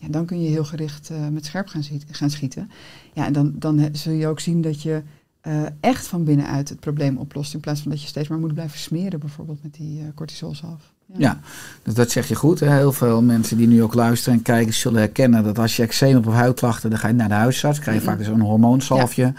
Ja, 0.00 0.08
dan 0.08 0.26
kun 0.26 0.42
je 0.42 0.48
heel 0.48 0.64
gericht 0.64 1.10
eh, 1.10 1.28
met 1.28 1.46
scherp 1.46 1.68
gaan, 1.68 1.82
gaan 2.10 2.30
schieten. 2.30 2.70
Ja, 3.12 3.26
en 3.26 3.32
dan, 3.32 3.52
dan 3.54 3.88
zul 3.92 4.12
je 4.12 4.26
ook 4.26 4.40
zien 4.40 4.62
dat 4.62 4.82
je 4.82 5.02
eh, 5.40 5.62
echt 5.80 6.06
van 6.06 6.24
binnenuit 6.24 6.68
het 6.68 6.80
probleem 6.80 7.16
oplost. 7.16 7.54
In 7.54 7.60
plaats 7.60 7.80
van 7.80 7.90
dat 7.90 8.02
je 8.02 8.08
steeds 8.08 8.28
maar 8.28 8.38
moet 8.38 8.54
blijven 8.54 8.78
smeren, 8.78 9.20
bijvoorbeeld 9.20 9.62
met 9.62 9.74
die 9.74 10.02
cortisolzalf. 10.14 10.94
Ja, 11.12 11.40
dus 11.82 11.94
dat 11.94 12.10
zeg 12.10 12.28
je 12.28 12.34
goed. 12.34 12.60
Hè? 12.60 12.72
Heel 12.72 12.92
veel 12.92 13.22
mensen 13.22 13.56
die 13.56 13.66
nu 13.66 13.82
ook 13.82 13.94
luisteren 13.94 14.38
en 14.38 14.44
kijken 14.44 14.74
zullen 14.74 14.98
herkennen 14.98 15.44
dat 15.44 15.58
als 15.58 15.76
je 15.76 15.82
eczeem 15.82 16.14
hebt 16.14 16.26
of 16.26 16.34
huidklachten, 16.34 16.90
dan 16.90 16.98
ga 16.98 17.08
je 17.08 17.14
naar 17.14 17.28
de 17.28 17.34
huisarts. 17.34 17.78
krijg 17.78 17.98
je 17.98 18.04
vaak 18.04 18.18
dus 18.18 18.26
een 18.26 18.40
hormoonsalfje. 18.40 19.32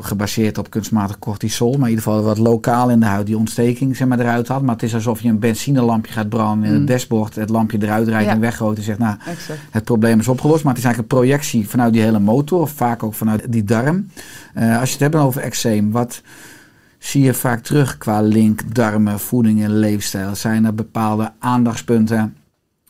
Gebaseerd 0.00 0.58
op 0.58 0.70
kunstmatig 0.70 1.18
cortisol, 1.18 1.70
maar 1.72 1.88
in 1.88 1.88
ieder 1.96 2.02
geval 2.04 2.22
wat 2.22 2.38
lokaal 2.38 2.90
in 2.90 3.00
de 3.00 3.06
huid 3.06 3.26
die 3.26 3.38
ontsteking 3.38 3.96
zeg 3.96 4.08
maar, 4.08 4.18
eruit 4.20 4.48
had. 4.48 4.62
Maar 4.62 4.74
het 4.74 4.82
is 4.82 4.94
alsof 4.94 5.20
je 5.20 5.28
een 5.28 5.38
benzinelampje 5.38 6.12
gaat 6.12 6.28
branden 6.28 6.66
in 6.66 6.72
het 6.72 6.80
Mm. 6.80 6.86
dashboard, 6.86 7.34
het 7.34 7.48
lampje 7.48 7.78
eruit 7.82 8.08
rijdt 8.08 8.24
Ja. 8.26 8.32
en 8.32 8.40
weggooit 8.40 8.76
en 8.78 8.84
zegt, 8.84 8.98
nou, 8.98 9.16
Exact. 9.26 9.58
het 9.70 9.84
probleem 9.84 10.18
is 10.18 10.28
opgelost. 10.28 10.64
Maar 10.64 10.72
het 10.74 10.82
is 10.82 10.86
eigenlijk 10.88 11.14
een 11.14 11.18
projectie 11.20 11.68
vanuit 11.68 11.92
die 11.92 12.02
hele 12.02 12.18
motor, 12.18 12.60
of 12.60 12.70
vaak 12.70 13.02
ook 13.02 13.14
vanuit 13.14 13.52
die 13.52 13.64
darm. 13.64 14.06
Eh, 14.54 14.78
als 14.80 14.88
je 14.88 14.94
het 15.04 15.12
hebt 15.12 15.24
over 15.24 15.40
eczeem, 15.42 15.90
wat 15.90 16.22
zie 16.98 17.22
je 17.22 17.34
vaak 17.34 17.60
terug 17.60 17.98
qua 17.98 18.20
link 18.20 18.74
darmen, 18.74 19.20
voeding 19.20 19.62
en 19.62 19.78
leefstijl? 19.78 20.34
Zijn 20.34 20.64
er 20.64 20.74
bepaalde 20.74 21.32
aandachtspunten 21.38 22.36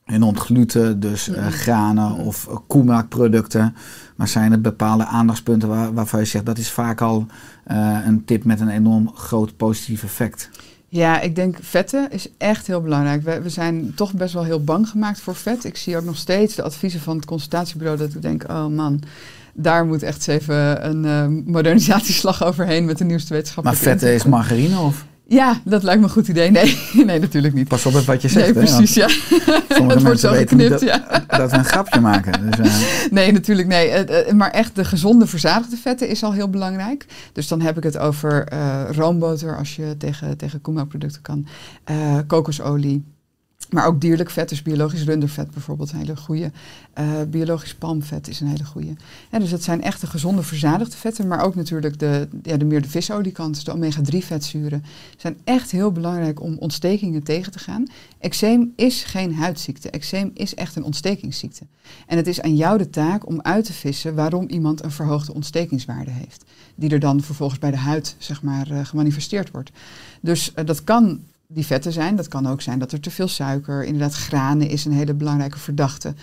in 0.06 0.22
ontgluten, 0.22 1.00
dus 1.00 1.28
eh, 1.28 1.46
granen 1.46 2.12
of 2.12 2.46
eh, 2.48 2.56
koemelkproducten? 2.66 3.74
Maar 4.14 4.28
zijn 4.28 4.52
er 4.52 4.60
bepaalde 4.60 5.04
aandachtspunten 5.04 5.68
waar, 5.68 5.94
waarvan 5.94 6.20
je 6.20 6.26
zegt 6.26 6.46
dat 6.46 6.58
is 6.58 6.70
vaak 6.70 7.00
al 7.00 7.26
eh, 7.64 7.98
een 8.04 8.24
tip 8.24 8.44
met 8.44 8.60
een 8.60 8.68
enorm 8.68 9.10
groot 9.14 9.56
positief 9.56 10.02
effect? 10.02 10.50
Ja, 10.88 11.20
ik 11.20 11.34
denk 11.34 11.56
vetten 11.60 12.10
is 12.10 12.28
echt 12.38 12.66
heel 12.66 12.80
belangrijk. 12.80 13.22
We, 13.22 13.40
we 13.40 13.48
zijn 13.48 13.92
toch 13.94 14.12
best 14.14 14.34
wel 14.34 14.44
heel 14.44 14.64
bang 14.64 14.88
gemaakt 14.88 15.20
voor 15.20 15.34
vet. 15.34 15.64
Ik 15.64 15.76
zie 15.76 15.96
ook 15.96 16.04
nog 16.04 16.16
steeds 16.16 16.54
de 16.54 16.62
adviezen 16.62 17.00
van 17.00 17.16
het 17.16 17.24
consultatiebureau 17.24 17.98
dat 17.98 18.14
ik 18.14 18.22
denk, 18.22 18.44
oh 18.48 18.66
man, 18.66 19.02
daar 19.52 19.86
moet 19.86 20.02
echt 20.02 20.16
eens 20.16 20.26
even 20.26 20.88
een 20.88 21.04
eh, 21.04 21.52
modernisatieslag 21.52 22.44
overheen 22.48 22.84
met 22.84 22.98
de 22.98 23.04
nieuwste 23.04 23.32
Maar 23.32 23.36
wetenschappelijke 23.38 23.88
vetten 23.88 24.14
is 24.14 24.24
margarine 24.24 24.78
of? 24.78 25.04
Ja, 25.26 25.60
dat 25.64 25.82
lijkt 25.82 26.00
me 26.00 26.06
een 26.06 26.12
goed 26.12 26.28
idee. 26.28 26.50
Nee, 26.50 26.78
nee 27.06 27.20
natuurlijk 27.20 27.54
niet. 27.54 27.68
Pas 27.68 27.86
op 27.86 27.92
met 27.92 28.04
wat 28.04 28.22
je 28.22 28.28
zegt. 28.28 28.54
Nee, 28.54 28.64
hè, 28.64 28.72
precies, 28.72 28.94
ja. 28.94 29.08
Sommige 29.68 30.02
mensen 30.08 30.30
niet 30.30 30.38
geknipt, 30.38 30.70
dat, 30.70 30.80
ja. 30.80 31.24
dat 31.38 31.50
we 31.50 31.56
een 31.56 31.64
grapje 31.64 32.00
maken. 32.00 32.50
Dus, 32.50 32.58
eh, 32.58 33.10
Nee, 33.10 33.32
natuurlijk 33.32 33.68
nee. 33.68 33.88
Eh, 33.88 34.28
eh, 34.28 34.34
Maar 34.34 34.50
echt 34.50 34.74
de 34.74 34.84
gezonde 34.84 35.26
verzadigde 35.26 35.76
vetten 35.76 36.08
is 36.08 36.22
al 36.22 36.32
heel 36.32 36.50
belangrijk. 36.50 37.06
Dus 37.32 37.48
dan 37.48 37.60
heb 37.60 37.76
ik 37.76 37.82
het 37.82 37.98
over 37.98 38.48
roomboter 38.90 39.56
als 39.58 39.76
je 39.76 39.96
tegen, 39.98 40.36
tegen 40.36 40.60
koemelkproducten 40.60 41.22
kan. 41.22 41.46
kokosolie. 42.26 43.13
Maar 43.74 43.86
ook 43.86 44.00
dierlijk 44.00 44.30
vet, 44.30 44.48
dus 44.48 44.62
biologisch 44.62 45.04
rundervet 45.04 45.50
bijvoorbeeld, 45.50 45.92
een 45.92 45.98
hele 45.98 46.16
goede. 46.16 46.50
Eh, 46.92 47.06
biologisch 47.28 47.74
palmvet 47.74 48.28
is 48.28 48.40
een 48.40 48.46
hele 48.46 48.64
goede. 48.64 48.94
Ja, 49.30 49.38
dus 49.38 49.50
dat 49.50 49.62
zijn 49.62 49.82
echt 49.82 50.00
de 50.00 50.06
gezonde 50.06 50.42
verzadigde 50.42 50.96
vetten, 50.96 51.28
maar 51.28 51.44
ook 51.44 51.54
natuurlijk 51.54 51.98
de, 51.98 52.28
ja, 52.42 52.56
de 52.56 52.64
meer 52.64 52.82
de 52.82 52.88
visoliekant, 52.88 53.64
de 53.64 53.72
omega-3 53.72 54.18
vetzuren, 54.18 54.84
zijn 55.16 55.36
echt 55.44 55.70
heel 55.70 55.92
belangrijk 55.92 56.40
om 56.42 56.56
ontstekingen 56.58 57.22
tegen 57.22 57.52
te 57.52 57.58
gaan. 57.58 57.86
Eczeem 58.18 58.72
is 58.76 59.04
geen 59.04 59.34
huidziekte. 59.34 59.90
Eczeem 59.90 60.30
is 60.34 60.54
echt 60.54 60.76
een 60.76 60.84
ontstekingsziekte. 60.84 61.66
En 62.06 62.16
het 62.16 62.26
is 62.26 62.40
aan 62.40 62.56
jou 62.56 62.78
de 62.78 62.90
taak 62.90 63.26
om 63.26 63.40
uit 63.42 63.64
te 63.64 63.72
vissen 63.72 64.14
waarom 64.14 64.48
iemand 64.48 64.84
een 64.84 64.90
verhoogde 64.90 65.34
ontstekingswaarde 65.34 66.10
heeft. 66.10 66.44
Die 66.74 66.90
er 66.90 67.00
dan 67.00 67.22
vervolgens 67.22 67.58
bij 67.58 67.70
de 67.70 67.76
huid 67.76 68.16
zeg 68.18 68.42
maar, 68.42 68.70
eh, 68.70 68.84
gemanifesteerd 68.84 69.50
wordt. 69.50 69.70
Dus 70.20 70.54
eh, 70.54 70.66
dat 70.66 70.84
kan 70.84 71.20
die 71.46 71.66
vetten 71.66 71.92
zijn. 71.92 72.16
Dat 72.16 72.28
kan 72.28 72.46
ook 72.46 72.62
zijn 72.62 72.78
dat 72.78 72.92
er 72.92 73.00
te 73.00 73.10
veel 73.10 73.28
suiker. 73.28 73.84
Inderdaad, 73.84 74.14
granen 74.14 74.68
is 74.68 74.84
een 74.84 74.92
hele 74.92 75.14
belangrijke 75.14 75.58
verdachte. 75.58 76.14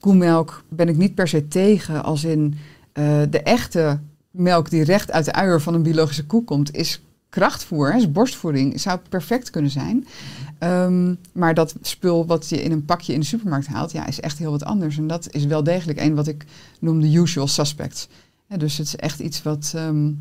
Koemelk 0.00 0.64
ben 0.68 0.88
ik 0.88 0.96
niet 0.96 1.14
per 1.14 1.28
se 1.28 1.48
tegen 1.48 2.04
als 2.04 2.24
in 2.24 2.54
eh, 2.92 3.20
de 3.30 3.42
echte 3.42 3.98
melk 4.30 4.70
die 4.70 4.84
recht 4.84 5.10
uit 5.10 5.24
de 5.24 5.32
uier 5.32 5.60
van 5.60 5.74
een 5.74 5.82
biologische 5.82 6.26
koe 6.26 6.44
komt, 6.44 6.74
is 6.74 7.02
krachtvoer, 7.28 7.94
is 7.94 8.12
borstvoeding, 8.12 8.80
zou 8.80 9.00
perfect 9.08 9.50
kunnen 9.50 9.70
zijn. 9.70 10.06
Ehm, 10.58 11.14
maar 11.32 11.54
dat 11.54 11.74
spul 11.80 12.26
wat 12.26 12.48
je 12.48 12.62
in 12.62 12.72
een 12.72 12.84
pakje 12.84 13.12
in 13.12 13.20
de 13.20 13.26
supermarkt 13.26 13.66
haalt, 13.66 13.92
ja, 13.92 14.06
is 14.06 14.20
echt 14.20 14.38
heel 14.38 14.50
wat 14.50 14.64
anders. 14.64 14.98
En 14.98 15.06
dat 15.06 15.28
is 15.30 15.44
wel 15.44 15.62
degelijk 15.64 16.00
een 16.00 16.14
wat 16.14 16.26
ik 16.26 16.44
noem 16.80 17.00
de 17.00 17.12
usual 17.12 17.46
suspects. 17.46 18.08
Dus 18.56 18.78
het 18.78 18.86
is 18.86 18.96
echt 18.96 19.20
iets 19.20 19.42
wat 19.42 19.72
ehm, 19.74 20.12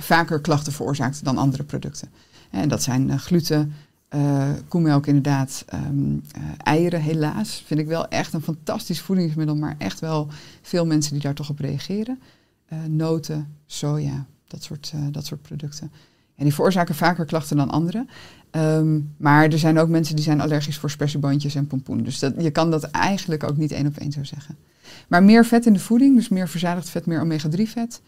vaker 0.00 0.40
klachten 0.40 0.72
veroorzaakt 0.72 1.24
dan 1.24 1.38
andere 1.38 1.62
producten. 1.62 2.08
En 2.50 2.68
dat 2.68 2.82
zijn 2.82 3.10
eh, 3.10 3.18
gluten, 3.18 3.72
eh, 4.08 4.48
koemelk 4.68 5.06
inderdaad, 5.06 5.64
ehm, 5.66 6.12
eh, 6.32 6.42
eieren 6.56 7.00
helaas. 7.00 7.62
Vind 7.66 7.80
ik 7.80 7.86
wel 7.86 8.08
echt 8.08 8.32
een 8.32 8.42
fantastisch 8.42 9.00
voedingsmiddel, 9.00 9.56
maar 9.56 9.74
echt 9.78 10.00
wel 10.00 10.28
veel 10.62 10.86
mensen 10.86 11.12
die 11.12 11.22
daar 11.22 11.34
toch 11.34 11.50
op 11.50 11.58
reageren. 11.58 12.20
Noten, 12.88 13.56
soja, 13.66 14.26
dat 14.48 14.62
soort, 14.62 14.92
dat 15.10 15.26
soort 15.26 15.42
producten. 15.42 15.90
En 16.36 16.44
die 16.44 16.54
veroorzaken 16.54 16.94
vaker 16.94 17.24
klachten 17.24 17.56
dan 17.56 17.70
andere. 17.70 18.06
Ehm, 18.50 19.00
maar 19.16 19.44
er 19.44 19.58
zijn 19.58 19.78
ook 19.78 19.88
mensen 19.88 20.14
die 20.14 20.24
zijn 20.24 20.40
allergisch 20.40 20.78
voor 20.78 20.90
spersieboontjes 20.90 21.54
en 21.54 21.66
pompoen. 21.66 22.02
Dus 22.02 22.18
dat, 22.18 22.34
je 22.38 22.50
kan 22.50 22.70
dat 22.70 22.84
eigenlijk 22.84 23.44
ook 23.44 23.56
niet 23.56 23.72
één 23.72 23.86
op 23.86 23.96
één 23.96 24.12
zo 24.12 24.24
zeggen. 24.24 24.56
Maar 25.08 25.22
meer 25.22 25.44
vet 25.44 25.66
in 25.66 25.72
de 25.72 25.78
voeding, 25.78 26.16
dus 26.16 26.28
meer 26.28 26.48
verzadigd 26.48 26.88
vet, 26.90 27.06
meer 27.06 27.20
omega-3 27.20 27.62
vet. 27.62 28.00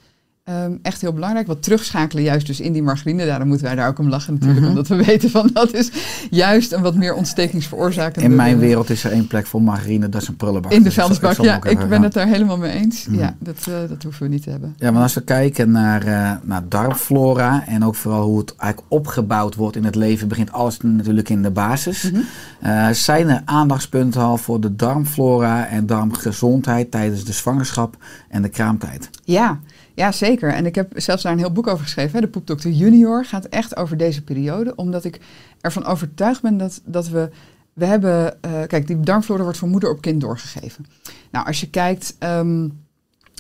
Ehm, 0.44 0.72
echt 0.83 1.00
heel 1.00 1.12
belangrijk. 1.12 1.46
Wat 1.46 1.62
terugschakelen 1.62 2.22
juist 2.22 2.46
dus 2.46 2.61
in 2.61 2.72
die 2.72 2.83
margarine. 2.83 3.26
Daarom 3.26 3.48
moeten 3.48 3.66
wij 3.66 3.74
daar 3.74 3.88
ook 3.88 3.98
om 3.98 4.09
lachen 4.09 4.33
natuurlijk. 4.33 4.61
Mhm. 4.61 4.68
Omdat 4.68 4.88
we 4.88 5.05
weten 5.05 5.31
van 5.31 5.50
dat 5.52 5.74
is 5.74 5.90
juist 6.31 6.72
een 6.72 6.83
wat 6.83 6.94
meer 6.94 7.14
ontstekingsveroorzakende... 7.14 8.28
in 8.28 8.35
mijn 8.35 8.59
wereld 8.59 8.90
is 8.90 9.05
er 9.05 9.12
één 9.12 9.26
plek 9.26 9.46
voor 9.46 9.62
margarine, 9.62 10.09
dat 10.09 10.22
is 10.22 10.28
een 10.28 10.37
prullenbak. 10.37 10.72
In 10.72 10.78
de 10.78 10.85
Dus 10.85 10.94
vuilnisbak, 10.94 11.37
ja. 11.37 11.64
Ik 11.64 11.88
ben 11.88 12.02
het 12.02 12.12
daar 12.12 12.26
helemaal 12.26 12.57
mee 12.59 12.72
eens. 12.72 13.07
Mhm. 13.07 13.18
Ja, 13.18 13.35
dat, 13.38 13.57
eh, 13.59 13.74
dat 13.88 14.02
hoeven 14.02 14.22
we 14.22 14.28
niet 14.28 14.42
te 14.42 14.50
hebben. 14.50 14.74
Ja, 14.76 14.90
maar 14.90 15.02
als 15.02 15.14
we 15.14 15.22
kijken 15.22 15.70
naar, 15.70 16.02
eh, 16.07 16.33
naar 16.42 16.62
darmflora 16.68 17.66
en 17.66 17.85
ook 17.85 17.94
vooral 17.94 18.24
hoe 18.24 18.38
het 18.38 18.57
eigenlijk 18.57 18.92
opgebouwd 18.92 19.55
wordt 19.55 19.76
in 19.76 19.85
het 19.85 19.94
leven, 19.94 20.28
begint 20.28 20.52
alles 20.52 20.78
natuurlijk 20.81 21.28
in 21.28 21.42
de 21.42 21.50
basis. 21.50 22.11
Mhm. 22.11 22.20
Eh, 22.61 22.88
zijn 22.88 23.28
er 23.28 23.42
aandachtspunten 23.44 24.20
al 24.20 24.38
voor 24.38 24.61
de 24.61 24.76
darmflora 24.76 25.66
en 25.66 25.87
darmgezondheid 25.87 26.90
tijdens 26.90 27.24
de 27.24 27.33
zwangerschap 27.33 27.96
en 28.28 28.42
de 28.42 28.48
kraamtijd? 28.48 29.11
Ja, 29.24 29.59
ja, 29.94 30.12
zeker. 30.12 30.52
En 30.52 30.66
ik 30.66 30.74
heb 30.74 30.92
zelfs 30.94 31.22
daar 31.22 31.33
een 31.33 31.38
heel 31.38 31.52
boek 31.52 31.66
over 31.66 31.85
geschreven. 31.85 32.14
Hè. 32.14 32.20
De 32.20 32.28
Poepdokter 32.28 32.70
Junior 32.70 33.24
gaat 33.24 33.44
echt 33.44 33.76
over 33.76 33.96
deze 33.96 34.22
periode. 34.22 34.74
Omdat 34.74 35.05
ik 35.05 35.20
ervan 35.61 35.85
overtuigd 35.85 36.42
ben 36.42 36.57
dat, 36.57 36.81
dat 36.85 37.09
we... 37.09 37.31
We 37.72 37.85
hebben... 37.85 38.42
eh, 38.42 38.62
kijk, 38.66 38.87
die 38.87 39.00
darmflora 39.00 39.42
wordt 39.42 39.59
van 39.59 39.68
moeder 39.68 39.90
op 39.90 40.00
kind 40.00 40.20
doorgegeven. 40.20 40.87
Nou, 41.31 41.46
als 41.46 41.61
je 41.61 41.70
kijkt... 41.70 42.16
ehm, 42.18 42.68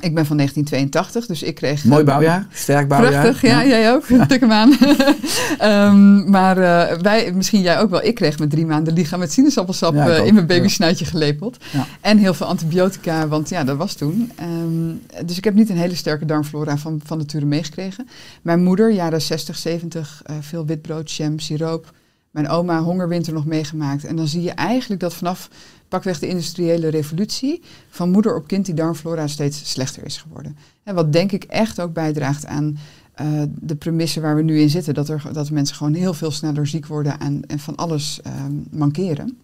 ik 0.00 0.14
ben 0.14 0.26
van 0.26 0.36
1982, 0.36 1.26
dus 1.26 1.42
ik 1.42 1.54
kreeg... 1.54 1.84
Mooi 1.84 2.00
eh, 2.00 2.06
bouwjaar, 2.06 2.46
sterk 2.52 2.88
bouwjaar. 2.88 3.22
Prachtig, 3.22 3.50
ja, 3.50 3.66
jij 3.66 3.92
ook. 3.92 4.04
Tik 4.28 4.40
hem 4.40 4.52
aan. 4.52 4.72
Ehm, 5.58 6.30
maar 6.30 6.58
eh, 6.58 6.98
wij, 6.98 7.32
misschien 7.32 7.60
jij 7.60 7.80
ook 7.80 7.90
wel. 7.90 8.04
Ik 8.04 8.14
kreeg 8.14 8.38
met 8.38 8.50
drie 8.50 8.66
maanden 8.66 8.94
lichaam 8.94 9.18
met 9.18 9.32
sinaasappelsap 9.32 9.94
Ja, 9.94 10.08
eh, 10.08 10.26
in 10.26 10.34
mijn 10.34 10.46
babysnuitje 10.46 11.04
gelepeld. 11.04 11.56
En 12.00 12.18
heel 12.18 12.34
veel 12.34 12.46
antibiotica, 12.46 13.28
want 13.28 13.48
ja, 13.48 13.64
dat 13.64 13.76
was 13.76 13.94
toen. 13.94 14.32
Ehm, 14.36 15.26
dus 15.26 15.36
ik 15.36 15.44
heb 15.44 15.54
niet 15.54 15.70
een 15.70 15.76
hele 15.76 15.94
sterke 15.94 16.24
darmflora 16.24 16.76
van, 16.76 17.00
van 17.04 17.18
nature 17.18 17.44
meegekregen. 17.44 18.08
Mijn 18.42 18.62
moeder, 18.62 18.90
jaren 18.90 19.22
60, 19.22 19.56
70, 19.56 20.22
eh, 20.24 20.36
veel 20.40 20.66
witbrood, 20.66 21.12
jam, 21.12 21.38
siroop. 21.38 21.92
Mijn 22.30 22.48
oma, 22.48 22.80
hongerwinter 22.80 23.32
nog 23.32 23.46
meegemaakt. 23.46 24.04
En 24.04 24.16
dan 24.16 24.26
zie 24.26 24.42
je 24.42 24.50
eigenlijk 24.50 25.00
dat 25.00 25.14
vanaf 25.14 25.48
pakweg 25.92 26.18
de 26.18 26.28
industriële 26.28 26.88
revolutie... 26.88 27.62
van 27.88 28.10
moeder 28.10 28.36
op 28.36 28.46
kind 28.46 28.66
die 28.66 28.74
darmflora 28.74 29.26
steeds 29.26 29.70
slechter 29.70 30.04
is 30.04 30.16
geworden. 30.16 30.56
En 30.82 30.94
wat 30.94 31.12
denk 31.12 31.32
ik 31.32 31.44
echt 31.44 31.80
ook 31.80 31.92
bijdraagt 31.92 32.46
aan 32.46 32.78
eh, 33.14 33.42
de 33.60 33.76
premisse 33.76 34.20
waar 34.20 34.36
we 34.36 34.42
nu 34.42 34.60
in 34.60 34.70
zitten. 34.70 34.94
Dat, 34.94 35.08
er, 35.08 35.22
dat 35.32 35.50
mensen 35.50 35.76
gewoon 35.76 35.94
heel 35.94 36.14
veel 36.14 36.30
sneller 36.30 36.66
ziek 36.66 36.86
worden 36.86 37.20
en, 37.20 37.46
en 37.46 37.58
van 37.58 37.76
alles 37.76 38.20
ehm, 38.22 38.52
mankeren. 38.70 39.38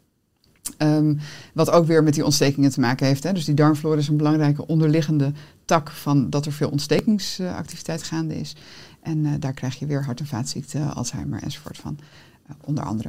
Ehm, 0.77 1.15
wat 1.55 1.71
ook 1.71 1.87
weer 1.87 2.03
met 2.03 2.15
die 2.15 2.25
ontstekingen 2.25 2.71
te 2.71 2.81
maken 2.81 3.07
heeft. 3.07 3.23
Hè. 3.23 3.33
Dus 3.33 3.45
die 3.45 3.55
darmflora 3.55 3.99
is 3.99 4.09
een 4.09 4.17
belangrijke 4.17 4.67
onderliggende 4.67 5.33
tak 5.65 5.91
van 5.91 6.31
dat 6.31 6.47
er 6.47 6.53
veel 6.53 6.71
ontstekingsactiviteit 6.71 8.03
gaande 8.03 8.41
is. 8.41 8.57
En 9.03 9.27
eh, 9.27 9.33
daar 9.39 9.53
krijg 9.53 9.79
je 9.79 9.87
weer 9.87 10.05
hart- 10.05 10.21
en 10.21 10.27
vaatziekten, 10.27 10.95
Alzheimer 10.95 11.43
enzovoort 11.43 11.79
van, 11.79 11.99
eh, 12.47 12.55
onder 12.65 12.85
andere. 12.85 13.09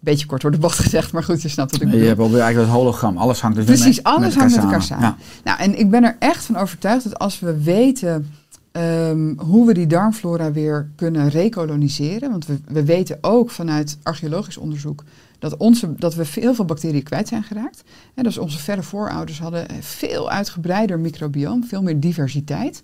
Beetje 0.00 0.26
kort 0.26 0.40
door 0.42 0.50
de 0.50 0.58
bocht 0.58 0.78
gezegd, 0.84 1.12
maar 1.12 1.22
goed, 1.24 1.42
je 1.42 1.48
snapt 1.48 1.70
wat 1.70 1.80
ik 1.80 1.86
Je 1.86 1.92
bedoel. 1.92 2.08
hebt 2.08 2.20
ook 2.20 2.30
weer 2.30 2.40
eigenlijk 2.40 2.70
het 2.70 2.78
hologram. 2.80 3.16
Alles 3.16 3.40
hangt 3.40 3.56
dus 3.56 3.66
weer 3.66 3.76
Precies, 3.76 3.96
met- 3.96 4.04
alles 4.06 4.34
hangt 4.34 4.54
met 4.54 4.64
elkaar 4.64 4.82
samen. 4.82 5.04
Ja. 5.04 5.16
Nou, 5.44 5.58
en 5.60 5.78
ik 5.78 5.90
ben 5.90 6.04
er 6.04 6.16
echt 6.18 6.44
van 6.44 6.56
overtuigd 6.56 7.04
dat 7.04 7.18
als 7.18 7.40
we 7.40 7.62
weten 7.62 8.30
ehm, 8.72 9.34
hoe 9.38 9.66
we 9.66 9.74
die 9.74 9.86
darmflora 9.86 10.52
weer 10.52 10.90
kunnen 10.96 11.28
rekoloniseren, 11.28 12.30
want 12.30 12.46
we, 12.46 12.58
we 12.68 12.84
weten 12.84 13.18
ook 13.20 13.50
vanuit 13.50 13.98
archeologisch 14.02 14.56
onderzoek 14.56 15.04
dat, 15.38 15.56
onze, 15.56 15.94
dat 15.96 16.14
we 16.14 16.24
heel 16.30 16.54
veel 16.54 16.64
bacteriën 16.64 17.02
kwijt 17.02 17.28
zijn 17.28 17.42
geraakt. 17.42 17.82
En 18.14 18.24
dus 18.24 18.38
onze 18.38 18.58
verre 18.58 18.82
voorouders 18.82 19.40
hadden 19.40 19.70
een 19.74 19.82
veel 19.82 20.30
uitgebreider 20.30 20.98
microbioom, 20.98 21.64
veel 21.64 21.82
meer 21.82 22.00
diversiteit. 22.00 22.82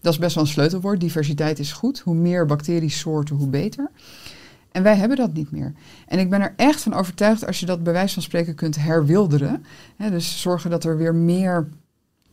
Dat 0.00 0.12
is 0.12 0.18
best 0.20 0.34
wel 0.34 0.44
een 0.44 0.50
sleutelwoord. 0.50 1.00
Diversiteit 1.00 1.58
is 1.58 1.72
goed. 1.72 1.98
Hoe 1.98 2.14
meer 2.14 2.46
bacteriesoorten, 2.46 3.36
hoe 3.36 3.48
beter. 3.48 3.90
En 4.76 4.82
wij 4.82 4.96
hebben 4.96 5.16
dat 5.16 5.32
niet 5.32 5.50
meer. 5.50 5.72
En 6.06 6.18
ik 6.18 6.30
ben 6.30 6.40
er 6.40 6.52
echt 6.56 6.80
van 6.80 6.94
overtuigd 6.94 7.46
als 7.46 7.60
je 7.60 7.66
dat 7.66 7.82
bij 7.82 7.92
wijze 7.92 8.14
van 8.14 8.22
spreken 8.22 8.54
kunt 8.54 8.76
herwilderen. 8.76 9.64
Hè, 9.96 10.10
dus 10.10 10.40
zorgen 10.40 10.70
dat 10.70 10.84
er 10.84 10.96
weer 10.96 11.14
meer 11.14 11.68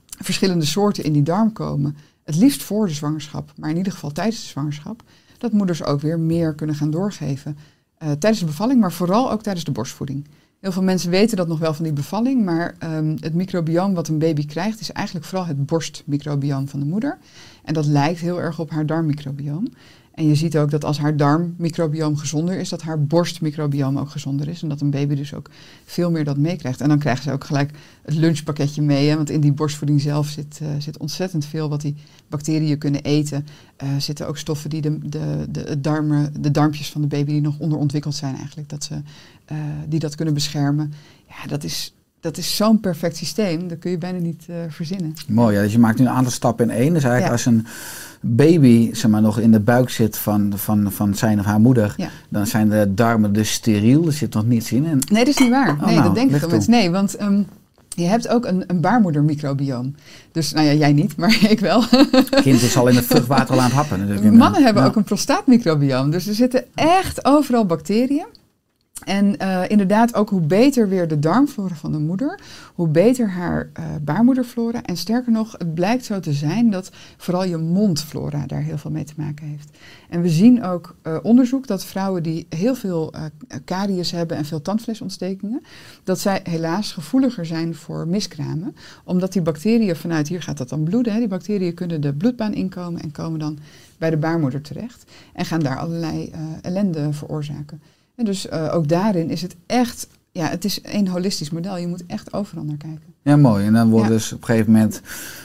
verschillende 0.05 0.65
soorten 0.65 1.03
in 1.03 1.13
die 1.13 1.23
darm 1.23 1.53
komen. 1.53 1.97
Het 2.23 2.35
liefst 2.35 2.63
voor 2.63 2.87
de 2.87 2.93
zwangerschap, 2.93 3.53
maar 3.57 3.69
in 3.69 3.77
ieder 3.77 3.93
geval 3.93 4.11
tijdens 4.11 4.41
de 4.41 4.47
zwangerschap. 4.47 5.03
Dat 5.37 5.51
moeders 5.51 5.83
ook 5.83 6.01
weer 6.01 6.19
meer 6.19 6.53
kunnen 6.53 6.75
gaan 6.75 6.91
doorgeven. 6.91 7.57
eh, 7.97 8.11
tijdens 8.11 8.39
de 8.39 8.45
bevalling, 8.45 8.79
maar 8.79 8.91
vooral 8.91 9.31
ook 9.31 9.43
tijdens 9.43 9.65
de 9.65 9.71
borstvoeding. 9.71 10.27
Heel 10.59 10.71
veel 10.71 10.83
mensen 10.83 11.09
weten 11.09 11.37
dat 11.37 11.47
nog 11.47 11.59
wel 11.59 11.73
van 11.73 11.83
die 11.83 11.93
bevalling, 11.93 12.45
maar 12.45 12.75
ehm, 12.79 13.17
het 13.19 13.33
microbioom 13.33 13.93
wat 13.93 14.07
een 14.07 14.19
baby 14.19 14.45
krijgt 14.45 14.79
is 14.79 14.91
eigenlijk 14.91 15.25
vooral 15.25 15.47
het 15.47 15.65
borstmicrobioom 15.65 16.67
van 16.67 16.79
de 16.79 16.85
moeder. 16.85 17.17
En 17.63 17.73
dat 17.73 17.85
lijkt 17.85 18.19
heel 18.19 18.41
erg 18.41 18.59
op 18.59 18.69
haar 18.69 18.85
darmmicrobioom. 18.85 19.67
En 20.13 20.27
je 20.27 20.35
ziet 20.35 20.57
ook 20.57 20.71
dat 20.71 20.85
als 20.85 20.97
haar 20.97 21.17
darmmicrobioom 21.17 22.17
gezonder 22.17 22.59
is, 22.59 22.69
dat 22.69 22.81
haar 22.81 23.03
borstmicrobioom 23.03 23.97
ook 23.97 24.09
gezonder 24.09 24.47
is. 24.47 24.61
En 24.61 24.69
dat 24.69 24.81
een 24.81 24.89
baby 24.89 25.15
dus 25.15 25.33
ook 25.33 25.49
veel 25.85 26.11
meer 26.11 26.23
dat 26.23 26.37
meekrijgt. 26.37 26.81
En 26.81 26.89
dan 26.89 26.99
krijgen 26.99 27.23
ze 27.23 27.31
ook 27.31 27.43
gelijk 27.43 27.71
het 28.01 28.15
lunchpakketje 28.15 28.81
mee. 28.81 29.09
Hè? 29.09 29.15
Want 29.15 29.29
in 29.29 29.41
die 29.41 29.53
borstvoeding 29.53 30.01
zelf 30.01 30.27
zit, 30.27 30.59
eh, 30.61 30.67
zit 30.79 30.97
ontzettend 30.97 31.45
veel 31.45 31.69
wat 31.69 31.81
die 31.81 31.95
bacteriën 32.27 32.77
kunnen 32.77 33.03
eten. 33.03 33.45
Eh 33.75 33.87
zitten 33.97 34.27
ook 34.27 34.37
stoffen 34.37 34.69
die 34.69 34.81
de, 34.81 34.99
de, 35.09 35.45
de, 35.49 35.81
darmen, 35.81 36.41
de 36.41 36.51
darmpjes 36.51 36.91
van 36.91 37.01
de 37.01 37.07
baby 37.07 37.31
die 37.31 37.41
nog 37.41 37.59
onderontwikkeld 37.59 38.15
zijn 38.15 38.35
eigenlijk, 38.35 38.69
dat 38.69 38.83
ze, 38.83 39.01
eh, 39.45 39.57
die 39.87 39.99
dat 39.99 40.15
kunnen 40.15 40.33
beschermen. 40.33 40.93
Ja, 41.27 41.47
dat 41.47 41.63
is, 41.63 41.93
dat 42.23 42.37
is 42.37 42.55
zo'n 42.55 42.79
perfect 42.79 43.17
systeem. 43.17 43.67
Dat 43.67 43.79
kun 43.79 43.91
je 43.91 43.97
bijna 43.97 44.19
niet 44.19 44.43
eh, 44.47 44.55
verzinnen. 44.69 45.13
Mooi, 45.27 45.55
ja, 45.55 45.61
dus 45.61 45.71
je 45.71 45.79
maakt 45.79 45.99
nu 45.99 46.05
een 46.05 46.11
aantal 46.11 46.31
stappen 46.31 46.69
in 46.69 46.75
één. 46.75 46.93
Dus 46.93 47.03
eigenlijk 47.03 47.25
Ja. 47.25 47.31
als 47.31 47.45
een 47.45 47.65
baby 48.21 48.93
zeg 48.93 49.11
maar, 49.11 49.21
nog 49.21 49.39
in 49.39 49.51
de 49.51 49.59
buik 49.59 49.89
zit 49.89 50.17
van, 50.17 50.53
van, 50.55 50.91
van 50.91 51.15
zijn 51.15 51.39
of 51.39 51.45
haar 51.45 51.59
moeder, 51.59 51.93
Ja. 51.97 52.09
dan 52.29 52.47
zijn 52.47 52.69
de 52.69 52.91
darmen 52.93 53.33
dus 53.33 53.51
steriel, 53.51 54.05
er 54.05 54.13
zit 54.13 54.33
nog 54.33 54.45
niets 54.45 54.71
in. 54.71 54.85
En, 54.85 54.99
Nee, 55.11 55.25
dat 55.25 55.33
is 55.33 55.37
niet 55.39 55.49
waar. 55.49 55.69
Oh, 55.69 55.85
nee, 55.85 55.93
nou, 55.95 56.03
dat 56.05 56.15
denk 56.15 56.31
ik 56.31 56.43
al 56.43 56.49
mensen. 56.49 56.71
Nee, 56.71 56.89
want 56.91 57.15
ehm, 57.15 57.41
je 57.89 58.03
hebt 58.05 58.27
ook 58.27 58.45
een, 58.45 58.63
een 58.67 58.79
baarmoedermicrobioom. 58.81 59.95
Dus, 60.31 60.51
nou 60.53 60.65
ja, 60.67 60.73
jij 60.73 60.93
niet, 60.93 61.15
maar 61.21 61.37
ik 61.49 61.59
wel. 61.59 61.83
kind 62.41 62.61
is 62.61 62.77
al 62.77 62.87
in 62.87 62.95
het 62.95 63.05
vruchtwater 63.05 63.53
al 63.55 63.61
aan 63.61 63.65
het 63.65 63.73
happen. 63.73 64.37
Mannen 64.37 64.63
hebben 64.63 64.83
ook 64.83 64.95
een 64.95 65.03
prostaatmicrobioom. 65.03 66.11
Dus 66.11 66.27
er 66.27 66.33
zitten 66.35 66.63
echt 66.75 67.25
overal 67.25 67.65
bacteriën. 67.65 68.25
En 69.05 69.37
eh, 69.37 69.61
inderdaad, 69.67 70.15
ook 70.15 70.29
hoe 70.29 70.41
beter 70.41 70.89
weer 70.89 71.07
de 71.07 71.19
darmflora 71.19 71.75
van 71.75 71.91
de 71.91 71.97
moeder, 71.97 72.39
hoe 72.75 72.87
beter 72.87 73.29
haar 73.29 73.69
eh, 73.73 73.85
baarmoederflora. 74.01 74.83
En 74.83 74.97
sterker 74.97 75.31
nog, 75.31 75.51
het 75.57 75.73
blijkt 75.73 76.05
zo 76.05 76.19
te 76.19 76.33
zijn 76.33 76.69
dat 76.69 76.91
vooral 77.17 77.43
je 77.43 77.57
mondflora 77.57 78.45
daar 78.45 78.61
heel 78.61 78.77
veel 78.77 78.91
mee 78.91 79.03
te 79.03 79.13
maken 79.17 79.47
heeft. 79.47 79.69
En 80.09 80.21
we 80.21 80.29
zien 80.29 80.63
ook 80.63 80.95
eh, 81.01 81.17
onderzoek 81.21 81.67
dat 81.67 81.85
vrouwen 81.85 82.23
die 82.23 82.45
heel 82.49 82.75
veel 82.75 83.13
caries 83.65 84.11
hebben 84.11 84.37
en 84.37 84.45
veel 84.45 84.61
tandvleesontstekingen, 84.61 85.63
dat 86.03 86.19
zij 86.19 86.39
helaas 86.43 86.91
gevoeliger 86.91 87.45
zijn 87.45 87.75
voor 87.75 88.07
miskramen. 88.07 88.75
Omdat 89.03 89.33
die 89.33 89.41
bacteriën 89.41 89.95
vanuit, 89.95 90.27
hier 90.27 90.41
gaat 90.41 90.57
dat 90.57 90.69
dan 90.69 90.83
bloeden, 90.83 91.13
hè, 91.13 91.19
die 91.19 91.27
bacteriën 91.27 91.73
kunnen 91.73 92.01
de 92.01 92.13
bloedbaan 92.13 92.53
inkomen 92.53 93.01
en 93.01 93.11
komen 93.11 93.39
dan 93.39 93.59
bij 93.97 94.09
de 94.09 94.17
baarmoeder 94.17 94.61
terecht. 94.61 95.11
En 95.33 95.45
gaan 95.45 95.59
daar 95.59 95.77
allerlei 95.77 96.31
ellende 96.61 97.13
veroorzaken. 97.13 97.81
En 98.15 98.25
dus 98.25 98.47
eh, 98.47 98.75
ook 98.75 98.87
daarin 98.87 99.29
is 99.29 99.41
het 99.41 99.55
echt, 99.65 100.07
ja, 100.31 100.45
het 100.47 100.65
is 100.65 100.79
een 100.83 101.07
holistisch 101.07 101.49
model. 101.49 101.77
Je 101.77 101.87
moet 101.87 102.03
echt 102.07 102.33
overal 102.33 102.63
naar 102.63 102.77
kijken. 102.77 103.01
Ja, 103.23 103.35
mooi. 103.37 103.65
En 103.65 103.73
dan 103.73 103.89
wordt 103.89 104.07
Ja. 104.07 104.13
dus 104.13 104.33
op 104.33 104.39
een 104.39 104.45
gegeven 104.45 104.71
moment 104.71 105.01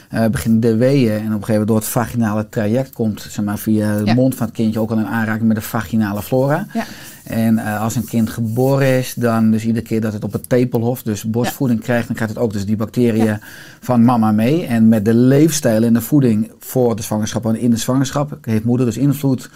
eh 0.09 0.25
beginnen 0.27 0.59
de 0.59 0.75
weeën 0.75 1.11
en 1.11 1.17
op 1.17 1.23
een 1.23 1.29
gegeven 1.31 1.47
moment 1.51 1.67
door 1.67 1.77
het 1.77 1.87
vaginale 1.87 2.49
traject 2.49 2.93
komt 2.93 3.21
zeg 3.29 3.45
maar, 3.45 3.57
via 3.57 3.97
de 3.97 4.05
Ja. 4.05 4.13
mond 4.13 4.35
van 4.35 4.45
het 4.45 4.55
kindje 4.55 4.79
ook 4.79 4.91
al 4.91 4.97
in 4.97 5.05
aanraking 5.05 5.47
met 5.47 5.55
de 5.57 5.61
vaginale 5.63 6.21
flora. 6.21 6.67
Ja. 6.73 6.85
En 7.23 7.57
eh, 7.57 7.81
als 7.81 7.95
een 7.95 8.05
kind 8.05 8.29
geboren 8.29 8.97
is, 8.97 9.13
dan 9.13 9.51
dus 9.51 9.65
iedere 9.65 9.85
keer 9.85 10.01
dat 10.01 10.13
het 10.13 10.23
op 10.23 10.33
het 10.33 10.49
tepelhof, 10.49 11.03
dus 11.03 11.23
borstvoeding 11.23 11.81
krijgt, 11.81 12.07
dan 12.07 12.15
krijgt 12.15 12.33
het 12.33 12.43
ook 12.43 12.53
dus 12.53 12.65
die 12.65 12.75
bacteriën 12.75 13.39
van 13.79 14.05
mama 14.05 14.31
mee. 14.31 14.65
En 14.65 14.87
met 14.87 15.05
de 15.05 15.13
leefstijl 15.13 15.83
en 15.83 15.93
de 15.93 16.01
voeding 16.01 16.51
voor 16.59 16.95
de 16.95 17.01
zwangerschap 17.01 17.45
en 17.45 17.59
in 17.59 17.69
de 17.69 17.77
zwangerschap 17.77 18.37
heeft 18.41 18.63
moeder 18.63 18.85
dus 18.85 18.97
invloed 18.97 19.49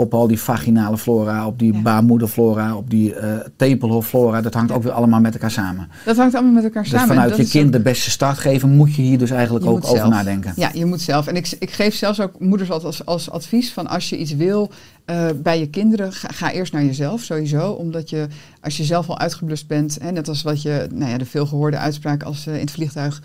op 0.00 0.14
al 0.14 0.26
die 0.26 0.40
vaginale 0.40 0.98
flora, 0.98 1.46
op 1.46 1.58
die 1.58 1.72
Ja. 1.72 1.80
baarmoederflora, 1.80 2.76
op 2.76 2.90
die 2.90 3.14
eh 3.14 3.38
tepelhofflora. 3.56 4.40
Dat 4.40 4.54
hangt 4.54 4.72
ook 4.72 4.82
weer 4.82 4.92
allemaal 4.92 5.20
met 5.20 5.32
elkaar 5.34 5.50
samen. 5.50 5.88
Dat 6.04 6.16
hangt 6.16 6.34
allemaal 6.34 6.52
met 6.52 6.64
elkaar 6.64 6.82
Dus 6.82 6.92
samen. 6.92 7.08
En 7.08 7.14
vanuit 7.14 7.36
je 7.36 7.48
kind 7.48 7.66
ook- 7.66 7.72
de 7.72 7.80
beste 7.80 8.10
start 8.10 8.38
geven, 8.38 8.68
moet 8.76 8.94
je 8.94 9.02
hier 9.02 9.18
dus 9.18 9.30
eigenlijk 9.30 9.64
Je 9.64 9.70
ook 9.70 9.76
over 9.84 9.96
zelf. 9.96 10.08
nadenken. 10.10 10.52
Ja, 10.56 10.70
je 10.74 10.84
moet 10.84 11.00
zelf. 11.00 11.26
En 11.26 11.36
ik, 11.36 11.56
ik 11.58 11.70
geef 11.70 11.94
zelfs 11.94 12.20
ook 12.20 12.32
moeders 12.40 12.70
altijd 12.70 12.86
als, 12.86 13.06
als 13.06 13.30
advies 13.30 13.72
van 13.72 13.86
als 13.86 14.08
je 14.08 14.16
iets 14.18 14.34
wil 14.34 14.70
eh, 15.04 15.26
bij 15.42 15.58
je 15.58 15.66
kinderen, 15.68 16.12
ga, 16.12 16.28
ga 16.32 16.52
eerst 16.52 16.72
naar 16.72 16.84
jezelf 16.84 17.22
sowieso. 17.22 17.70
Omdat 17.70 18.10
je, 18.10 18.26
als 18.60 18.76
je 18.76 18.84
zelf 18.84 19.08
al 19.08 19.18
uitgeblust 19.18 19.66
bent, 19.66 19.98
hè, 20.02 20.10
net 20.12 20.28
als 20.28 20.42
wat 20.42 20.62
je, 20.62 20.86
nou 20.94 21.10
ja, 21.10 21.18
de 21.18 21.24
veelgehoorde 21.24 21.76
uitspraak 21.78 22.22
als 22.22 22.46
eh, 22.46 22.54
in 22.54 22.60
het 22.60 22.70
vliegtuig 22.70 23.22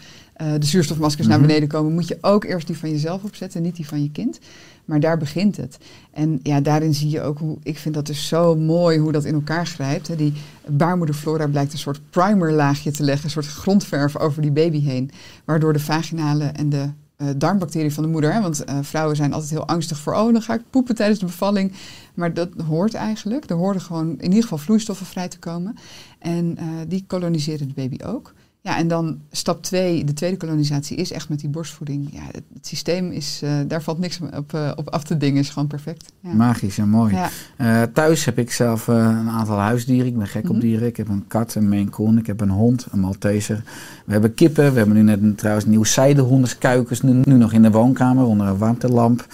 de 0.60 0.66
zuurstofmaskers 0.66 1.28
Mhm. 1.28 1.38
naar 1.38 1.48
beneden 1.48 1.70
komen, 1.70 1.94
moet 1.94 2.08
je 2.08 2.18
ook 2.22 2.44
eerst 2.44 2.68
die 2.68 2.78
van 2.78 2.90
jezelf 2.90 3.24
opzetten, 3.24 3.62
niet 3.62 3.76
die 3.76 3.88
van 3.88 4.04
je 4.04 4.12
kind. 4.12 4.40
Maar 4.86 5.00
daar 5.00 5.18
begint 5.18 5.58
het. 5.58 5.78
En 6.12 6.40
ja, 6.44 6.62
daarin 6.62 6.94
zie 6.94 7.10
je 7.10 7.22
ook 7.22 7.40
hoe, 7.40 7.58
ik 7.64 7.78
vind 7.78 7.96
dat 7.96 8.06
dus 8.06 8.28
zo 8.28 8.56
mooi 8.56 9.00
hoe 9.00 9.12
dat 9.12 9.26
in 9.26 9.34
elkaar 9.34 9.68
grijpt. 9.68 10.08
Hè. 10.08 10.16
Die 10.16 10.34
baarmoederflora 10.68 11.48
blijkt 11.48 11.74
een 11.74 11.80
soort 11.80 12.02
primerlaagje 12.10 12.92
te 12.92 13.04
leggen, 13.04 13.26
een 13.26 13.32
soort 13.32 13.48
grondverf 13.48 14.18
over 14.18 14.42
die 14.42 14.52
baby 14.52 14.82
heen. 14.82 15.12
Waardoor 15.46 15.74
de 15.74 15.80
vaginale 15.80 16.46
en 16.46 16.70
de 16.70 16.90
eh, 17.16 17.28
darmbacteriën 17.38 17.92
van 17.92 18.04
de 18.04 18.10
moeder, 18.10 18.34
hè, 18.34 18.42
want 18.42 18.64
eh, 18.64 18.78
vrouwen 18.82 19.16
zijn 19.16 19.34
altijd 19.34 19.52
heel 19.52 19.68
angstig 19.68 19.98
voor, 19.98 20.14
oh 20.14 20.34
dan 20.34 20.42
ga 20.42 20.54
ik 20.54 20.62
poepen 20.70 20.96
tijdens 20.96 21.20
de 21.20 21.26
bevalling. 21.26 21.72
Maar 22.14 22.34
dat 22.34 22.50
hoort 22.68 22.94
eigenlijk. 22.94 23.50
Er 23.50 23.56
horen 23.56 23.82
gewoon 23.82 24.10
in 24.10 24.28
ieder 24.28 24.42
geval 24.42 24.58
vloeistoffen 24.58 25.06
vrij 25.06 25.28
te 25.28 25.40
komen. 25.40 25.76
En 26.20 26.58
eh, 26.58 26.66
die 26.88 27.04
koloniseren 27.08 27.68
de 27.68 27.74
baby 27.74 28.04
ook. 28.04 28.34
Ja, 28.66 28.78
en 28.78 28.88
dan 28.88 29.20
stap 29.32 29.64
2, 29.64 30.04
de 30.04 30.14
tweede 30.14 30.38
kolonisatie, 30.38 30.98
is 30.98 31.12
echt 31.12 31.30
met 31.30 31.40
die 31.40 31.50
borstvoeding. 31.50 32.10
Ja, 32.12 32.22
het, 32.26 32.44
het 32.54 32.68
systeem 32.68 33.12
is, 33.12 33.40
eh, 33.44 33.52
daar 33.68 33.82
valt 33.82 34.00
niks 34.00 34.20
op, 34.38 34.54
eh, 34.54 34.72
op 34.76 34.90
af 34.90 35.04
te 35.04 35.18
dingen, 35.18 35.40
is 35.42 35.50
gewoon 35.50 35.68
perfect. 35.68 36.12
Ja. 36.20 36.34
Magisch 36.34 36.78
en 36.78 36.90
mooi. 36.90 37.14
Ja. 37.16 37.30
Eh, 37.58 37.82
thuis 37.94 38.26
heb 38.26 38.38
ik 38.38 38.52
zelf 38.52 38.88
een 38.88 39.30
aantal 39.30 39.58
huisdieren. 39.58 40.08
Ik 40.08 40.18
ben 40.18 40.28
gek 40.28 40.44
Mhm. 40.44 40.54
op 40.54 40.62
dieren. 40.62 40.88
Ik 40.88 40.98
heb 40.98 41.08
een 41.10 41.28
kat, 41.28 41.56
een 41.56 41.70
Maine 41.70 41.90
Coon. 41.90 42.18
Ik 42.18 42.28
heb 42.28 42.42
een 42.42 42.50
hond, 42.50 42.86
een 42.92 43.00
Malteser. 43.00 43.64
We 44.06 44.12
hebben 44.12 44.34
kippen. 44.34 44.72
We 44.72 44.78
hebben 44.78 44.96
nu 44.96 45.02
net 45.02 45.22
een, 45.22 45.36
trouwens 45.36 45.66
nieuwe 45.66 45.88
zijdehoenderskuikens. 45.88 47.02
Nu, 47.02 47.22
nu 47.24 47.34
nog 47.34 47.54
in 47.54 47.62
de 47.62 47.72
woonkamer 47.72 48.26
onder 48.26 48.48
een 48.48 48.58
warmtelamp. 48.58 49.26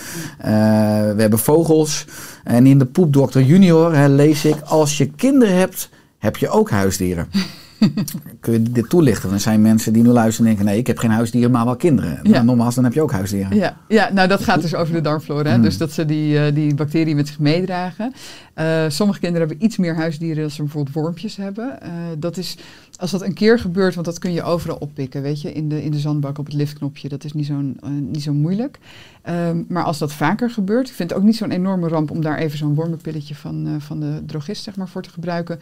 We 0.41 1.15
hebben 1.17 1.39
vogels. 1.39 2.05
En 2.43 2.65
in 2.65 2.79
de 2.79 2.85
Poepdokter 2.85 3.43
Junior 3.43 3.95
hè, 3.95 4.07
lees 4.07 4.45
ik... 4.45 4.59
Als 4.61 4.97
je 4.97 5.05
kinderen 5.11 5.55
hebt, 5.57 5.89
heb 6.17 6.37
je 6.37 6.49
ook 6.49 6.69
huisdieren. 6.69 7.27
Kun 8.39 8.53
je 8.53 8.61
dit 8.61 8.89
toelichten? 8.89 9.31
Er 9.31 9.39
zijn 9.39 9.61
mensen 9.61 9.93
die 9.93 10.03
nu 10.03 10.09
luisteren 10.09 10.49
en 10.49 10.55
denken... 10.55 10.71
nee, 10.71 10.81
ik 10.81 10.87
heb 10.87 10.97
geen 10.97 11.11
huisdieren, 11.11 11.51
maar 11.51 11.65
wel 11.65 11.75
kinderen. 11.75 12.19
Ja. 12.23 12.29
Nou, 12.29 12.45
nogmaals, 12.45 12.75
dan 12.75 12.83
heb 12.83 12.93
je 12.93 13.01
ook 13.01 13.11
huisdieren. 13.11 13.55
Ja, 13.55 13.77
ja, 13.87 14.13
nou 14.13 14.27
dat 14.27 14.43
gaat 14.43 14.61
dus 14.61 14.75
over 14.75 14.93
de 14.93 15.01
darmflora. 15.01 15.49
Hè? 15.49 15.57
Mm. 15.57 15.63
Dus 15.63 15.77
dat 15.77 15.91
ze 15.91 16.05
die, 16.05 16.39
eh, 16.39 16.53
die 16.53 16.75
bacteriën 16.75 17.15
met 17.15 17.27
zich 17.27 17.39
meedragen. 17.39 18.13
Eh, 18.53 18.85
sommige 18.87 19.19
kinderen 19.19 19.47
hebben 19.47 19.65
iets 19.65 19.77
meer 19.77 19.95
huisdieren 19.95 20.43
als 20.43 20.55
ze 20.55 20.61
bijvoorbeeld 20.61 20.95
wormpjes 20.95 21.35
hebben. 21.35 21.81
Eh, 21.81 21.91
dat 22.17 22.37
is, 22.37 22.57
als 22.95 23.11
dat 23.11 23.21
een 23.21 23.33
keer 23.33 23.59
gebeurt, 23.59 23.93
want 23.93 24.05
dat 24.05 24.19
kun 24.19 24.33
je 24.33 24.43
overal 24.43 24.77
oppikken, 24.77 25.21
weet 25.21 25.41
je, 25.41 25.53
in 25.53 25.69
de, 25.69 25.83
in 25.83 25.91
de 25.91 25.99
zandbak 25.99 26.37
op 26.37 26.45
het 26.45 26.55
liftknopje. 26.55 27.09
Dat 27.09 27.23
is 27.23 27.33
niet 27.33 27.45
zo, 27.45 27.61
niet 27.99 28.23
zo 28.23 28.33
moeilijk. 28.33 28.79
Ehm, 29.21 29.63
maar 29.67 29.83
als 29.83 29.97
dat 29.97 30.13
vaker 30.13 30.49
gebeurt, 30.49 30.89
ik 30.89 30.95
vind 30.95 31.09
het 31.09 31.19
ook 31.19 31.25
niet 31.25 31.35
zo'n 31.35 31.51
enorme 31.51 31.87
ramp 31.87 32.11
om 32.11 32.21
daar 32.21 32.37
even 32.37 32.57
zo'n 32.57 32.75
wormenpilletje 32.75 33.35
van, 33.35 33.75
van 33.79 33.99
de 33.99 34.21
drogist 34.25 34.63
zeg 34.63 34.75
maar, 34.75 34.87
voor 34.87 35.01
te 35.01 35.09
gebruiken. 35.09 35.59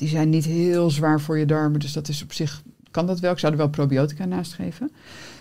Die 0.00 0.08
zijn 0.08 0.28
niet 0.28 0.44
heel 0.44 0.90
zwaar 0.90 1.20
voor 1.20 1.38
je 1.38 1.46
darmen, 1.46 1.80
dus 1.80 1.92
dat 1.92 2.08
is 2.08 2.22
op 2.22 2.32
zich, 2.32 2.62
kan 2.90 3.06
dat 3.06 3.20
wel. 3.20 3.32
Ik 3.32 3.38
zou 3.38 3.52
er 3.52 3.58
wel 3.58 3.68
probiotica 3.68 4.24
naast 4.24 4.52
geven. 4.52 4.90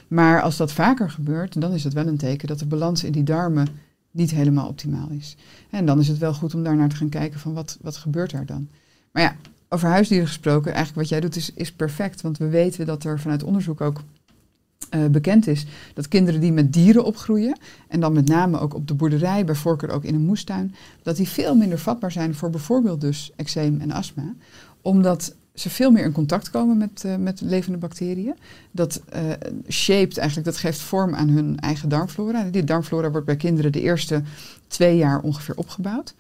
Maar 0.08 0.42
als 0.42 0.58
dat 0.58 0.72
vaker 0.72 1.10
gebeurt, 1.10 1.62
dan 1.62 1.74
is 1.74 1.84
het 1.84 1.94
wel 1.94 2.08
een 2.08 2.18
teken 2.18 2.48
dat 2.48 2.60
de 2.60 2.66
balans 2.66 3.04
in 3.04 3.12
die 3.12 3.24
darmen 3.24 3.68
niet 4.12 4.32
helemaal 4.32 4.68
optimaal 4.68 5.10
is. 5.10 5.36
En 5.70 5.86
dan 5.86 6.00
is 6.00 6.08
het 6.08 6.18
wel 6.18 6.34
goed 6.34 6.54
om 6.54 6.64
daar 6.64 6.76
naar 6.76 6.90
te 6.90 6.96
gaan 6.96 7.10
kijken 7.10 7.40
van 7.40 7.54
wat, 7.54 7.78
wat 7.82 7.98
gebeurt 7.98 8.32
daar 8.32 8.46
dan. 8.46 8.68
Maar 9.12 9.24
ja, 9.24 9.36
over 9.70 9.88
huisdieren 9.88 10.28
gesproken, 10.28 10.74
eigenlijk 10.74 10.96
wat 10.96 11.10
jij 11.10 11.20
doet 11.20 11.36
is, 11.36 11.54
is 11.54 11.72
perfect. 11.72 12.22
Want 12.22 12.38
we 12.38 12.48
weten 12.48 12.86
dat 12.86 13.04
er 13.04 13.20
vanuit 13.20 13.44
onderzoek 13.44 13.82
ook 13.82 14.02
eh, 14.90 15.06
bekend 15.06 15.48
is 15.48 15.66
dat 15.94 16.08
kinderen 16.08 16.42
die 16.42 16.52
met 16.52 16.74
dieren 16.74 17.04
opgroeien, 17.04 17.58
en 17.88 18.00
dan 18.00 18.14
met 18.14 18.28
name 18.28 18.60
ook 18.60 18.74
op 18.74 18.88
de 18.88 18.94
boerderij, 18.94 19.46
bij 19.46 19.56
voorkeur 19.56 19.92
ook 19.92 20.04
in 20.04 20.16
een 20.16 20.26
moestuin, 20.26 20.76
dat 21.04 21.16
die 21.16 21.28
veel 21.28 21.56
minder 21.56 21.80
vatbaar 21.80 22.12
zijn 22.12 22.36
voor 22.36 22.50
bijvoorbeeld 22.50 23.02
dus 23.02 23.32
eczeem 23.36 23.82
en 23.82 23.92
astma. 23.92 24.34
Omdat 24.82 25.36
ze 25.54 25.70
veel 25.70 25.92
meer 25.92 26.04
in 26.04 26.12
contact 26.12 26.50
komen 26.50 26.78
met, 26.78 27.04
eh, 27.06 27.16
met 27.16 27.42
levende 27.42 27.78
bacteriën. 27.78 28.36
Dat 28.72 29.02
eh 29.10 29.22
shaped 29.68 30.18
eigenlijk, 30.18 30.48
dat 30.48 30.58
geeft 30.58 30.80
vorm 30.80 31.16
aan 31.16 31.30
hun 31.30 31.60
eigen 31.60 31.90
darmflora. 31.90 32.44
Die 32.44 32.64
darmflora 32.64 33.12
wordt 33.12 33.26
bij 33.26 33.36
kinderen 33.36 33.72
de 33.72 33.82
eerste 33.82 34.22
twee 34.68 34.98
jaar 34.98 35.22
ongeveer 35.22 35.56
opgebouwd. 35.56 36.14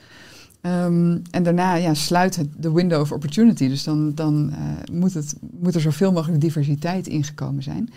Ehm, 0.61 1.17
en 1.31 1.43
daarna 1.43 1.73
ja, 1.75 1.93
sluit 1.93 2.35
het 2.35 2.47
de 2.57 2.71
window 2.71 3.01
of 3.01 3.11
opportunity. 3.11 3.67
Dus 3.67 3.83
dan, 3.83 4.15
dan 4.15 4.53
moet, 4.91 5.13
het, 5.13 5.35
moet 5.59 5.75
er 5.75 5.81
zoveel 5.81 6.11
mogelijk 6.11 6.41
diversiteit 6.41 7.07
ingekomen 7.07 7.63
zijn. 7.63 7.89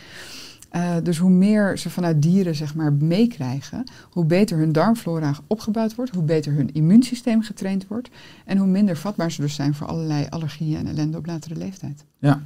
Eh, 0.73 0.97
dus 1.03 1.18
hoe 1.18 1.31
meer 1.31 1.79
ze 1.79 1.91
vanuit 1.91 2.23
dieren 2.23 2.55
zeg 2.55 2.75
maar, 2.75 2.93
meekrijgen, 2.93 3.85
hoe 4.11 4.25
beter 4.25 4.59
hun 4.59 4.73
darmflora 4.73 5.35
opgebouwd 5.47 5.95
wordt, 5.95 6.14
hoe 6.14 6.23
beter 6.23 6.53
hun 6.53 6.70
immuunsysteem 6.73 7.43
getraind 7.43 7.87
wordt 7.89 8.11
en 8.45 8.59
hoe 8.59 8.66
minder 8.66 8.97
vatbaar 8.97 9.31
ze 9.31 9.41
dus 9.41 9.55
zijn 9.55 9.75
voor 9.75 9.87
allerlei 9.87 10.27
allergieën 10.31 10.79
en 10.79 10.87
ellende 10.87 11.18
op 11.18 11.27
latere 11.27 11.57
leeftijd. 11.57 12.05
Ja, 12.18 12.43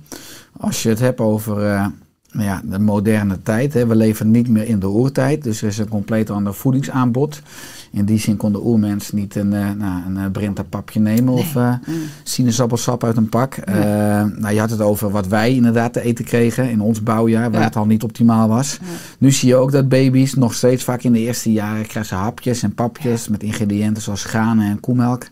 als 0.57 0.83
je 0.83 0.89
het 0.89 0.99
hebt 0.99 1.21
over 1.21 1.65
eh, 1.65 1.87
nou 2.31 2.45
ja, 2.45 2.63
de 2.65 2.79
moderne 2.79 3.43
tijd, 3.43 3.75
hè, 3.75 3.87
we 3.87 3.97
leven 3.97 4.31
niet 4.31 4.49
meer 4.49 4.69
in 4.69 4.79
de 4.79 4.89
oertijd, 4.89 5.43
dus 5.43 5.63
er 5.63 5.69
is 5.69 5.79
een 5.79 5.89
compleet 5.89 6.31
ander 6.31 6.55
voedingsaanbod. 6.55 7.43
In 7.93 8.05
die 8.05 8.19
zin 8.19 8.37
kon 8.37 8.53
de 8.53 8.65
oermens 8.65 9.13
niet 9.13 9.35
een, 9.35 9.53
uh, 9.53 9.71
nou, 9.71 10.05
een 10.07 10.17
uh, 10.17 10.31
Brinta-papje 10.33 11.01
nemen 11.01 11.33
of 11.33 11.55
uh, 11.55 11.75
sinaasappelsap 12.23 13.05
uit 13.05 13.17
een 13.17 13.29
pak. 13.29 13.67
Nou, 13.67 14.51
je 14.51 14.61
had 14.61 14.71
het 14.71 14.81
over 14.81 15.11
wat 15.11 15.27
wij 15.27 15.55
inderdaad 15.55 15.93
te 15.93 16.01
eten 16.01 16.25
kregen 16.25 16.71
in 16.71 16.81
ons 16.81 17.03
bouwjaar, 17.03 17.51
waar 17.51 17.61
ja. 17.61 17.67
het 17.67 17.77
al 17.77 17.87
niet 17.87 18.03
optimaal 18.03 18.49
was. 18.49 18.79
Ja. 18.81 18.87
Nu 19.19 19.31
zie 19.31 19.49
je 19.49 19.57
ook 19.57 19.73
dat 19.73 19.89
baby's 19.89 20.35
nog 20.35 20.55
steeds 20.55 20.85
vaak 20.85 21.03
in 21.03 21.13
de 21.13 21.19
eerste 21.19 21.53
jaren 21.53 21.87
krijgen 21.87 22.07
ze 22.07 22.15
hapjes 22.15 22.63
en 22.63 22.75
papjes 22.75 23.29
met 23.29 23.43
ingrediënten 23.43 24.03
zoals 24.03 24.25
granen 24.25 24.71
en 24.71 24.81
koemelk. 24.81 25.27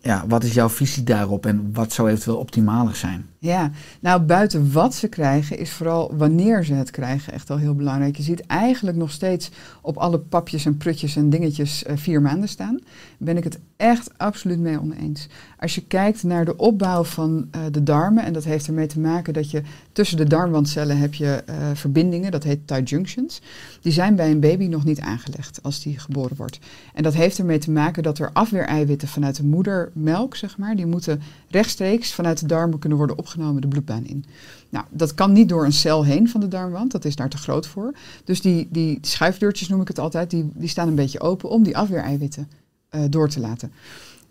ja, 0.00 0.24
wat 0.28 0.44
is 0.44 0.54
jouw 0.54 0.68
visie 0.68 1.02
daarop 1.02 1.46
en 1.46 1.70
wat 1.72 1.92
zou 1.92 2.08
eventueel 2.08 2.36
optimaler 2.36 2.96
zijn? 2.96 3.26
Ja, 3.44 3.70
nou 4.00 4.22
buiten 4.22 4.72
wat 4.72 4.94
ze 4.94 5.08
krijgen 5.08 5.58
is 5.58 5.70
vooral 5.70 6.16
wanneer 6.16 6.64
ze 6.64 6.74
het 6.74 6.90
krijgen 6.90 7.32
echt 7.32 7.50
al 7.50 7.56
heel 7.56 7.74
belangrijk. 7.74 8.16
Je 8.16 8.22
ziet 8.22 8.46
eigenlijk 8.46 8.96
nog 8.96 9.10
steeds 9.10 9.50
op 9.80 9.96
alle 9.96 10.18
papjes 10.18 10.64
en 10.64 10.76
prutjes 10.76 11.16
en 11.16 11.30
dingetjes 11.30 11.84
uh, 11.84 11.96
vier 11.96 12.22
maanden 12.22 12.48
staan. 12.48 12.80
Ben 13.18 13.36
ik 13.36 13.44
het 13.44 13.58
echt 13.76 14.10
absoluut 14.16 14.58
mee 14.58 14.80
oneens. 14.80 15.28
Als 15.58 15.74
je 15.74 15.86
kijkt 15.86 16.22
naar 16.22 16.44
de 16.44 16.56
opbouw 16.56 17.04
van 17.04 17.48
uh, 17.56 17.62
de 17.70 17.82
darmen, 17.82 18.24
en 18.24 18.32
dat 18.32 18.44
heeft 18.44 18.66
ermee 18.66 18.86
te 18.86 19.00
maken 19.00 19.32
dat 19.32 19.50
je 19.50 19.62
tussen 19.92 20.16
de 20.16 20.26
darmwandcellen 20.26 20.98
heb 20.98 21.14
je 21.14 21.44
uh, 21.48 21.54
verbindingen, 21.74 22.30
dat 22.30 22.44
heet 22.44 22.66
tight 22.66 22.88
junctions. 22.88 23.42
Die 23.80 23.92
zijn 23.92 24.16
bij 24.16 24.30
een 24.30 24.40
baby 24.40 24.66
nog 24.66 24.84
niet 24.84 25.00
aangelegd 25.00 25.62
als 25.62 25.82
die 25.82 25.98
geboren 25.98 26.36
wordt. 26.36 26.58
En 26.94 27.02
dat 27.02 27.14
heeft 27.14 27.38
ermee 27.38 27.58
te 27.58 27.70
maken 27.70 28.02
dat 28.02 28.18
er 28.18 28.30
afweereiwitten 28.32 29.08
vanuit 29.08 29.36
de 29.36 29.44
moedermelk, 29.44 30.36
zeg 30.36 30.58
maar, 30.58 30.76
die 30.76 30.86
moeten 30.86 31.22
rechtstreeks 31.48 32.12
vanuit 32.12 32.40
de 32.40 32.46
darmen 32.46 32.78
kunnen 32.78 32.98
worden 32.98 33.18
opgenomen 33.34 33.62
de 33.62 33.68
bloedbaan 33.68 34.04
in. 34.04 34.24
Nou, 34.68 34.84
dat 34.90 35.14
kan 35.14 35.32
niet 35.32 35.48
door 35.48 35.64
een 35.64 35.72
cel 35.72 36.04
heen 36.04 36.28
van 36.28 36.40
de 36.40 36.48
darmwand, 36.48 36.92
dat 36.92 37.04
is 37.04 37.16
daar 37.16 37.28
te 37.28 37.36
groot 37.36 37.66
voor. 37.66 37.92
Dus 38.24 38.40
die, 38.40 38.68
die 38.70 38.98
schuifdeurtjes 39.00 39.68
noem 39.68 39.80
ik 39.80 39.88
het 39.88 39.98
altijd, 39.98 40.30
die, 40.30 40.50
die 40.54 40.68
staan 40.68 40.88
een 40.88 40.94
beetje 40.94 41.20
open 41.20 41.48
om 41.48 41.62
die 41.62 41.76
afweereiwitten 41.76 42.48
uh, 42.90 43.00
door 43.10 43.28
te 43.28 43.40
laten. 43.40 43.72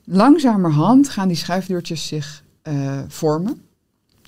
Langzamerhand 0.03 1.09
gaan 1.09 1.27
die 1.27 1.37
schuifdeurtjes 1.37 2.07
zich 2.07 2.43
uh, 2.67 2.99
vormen. 3.07 3.61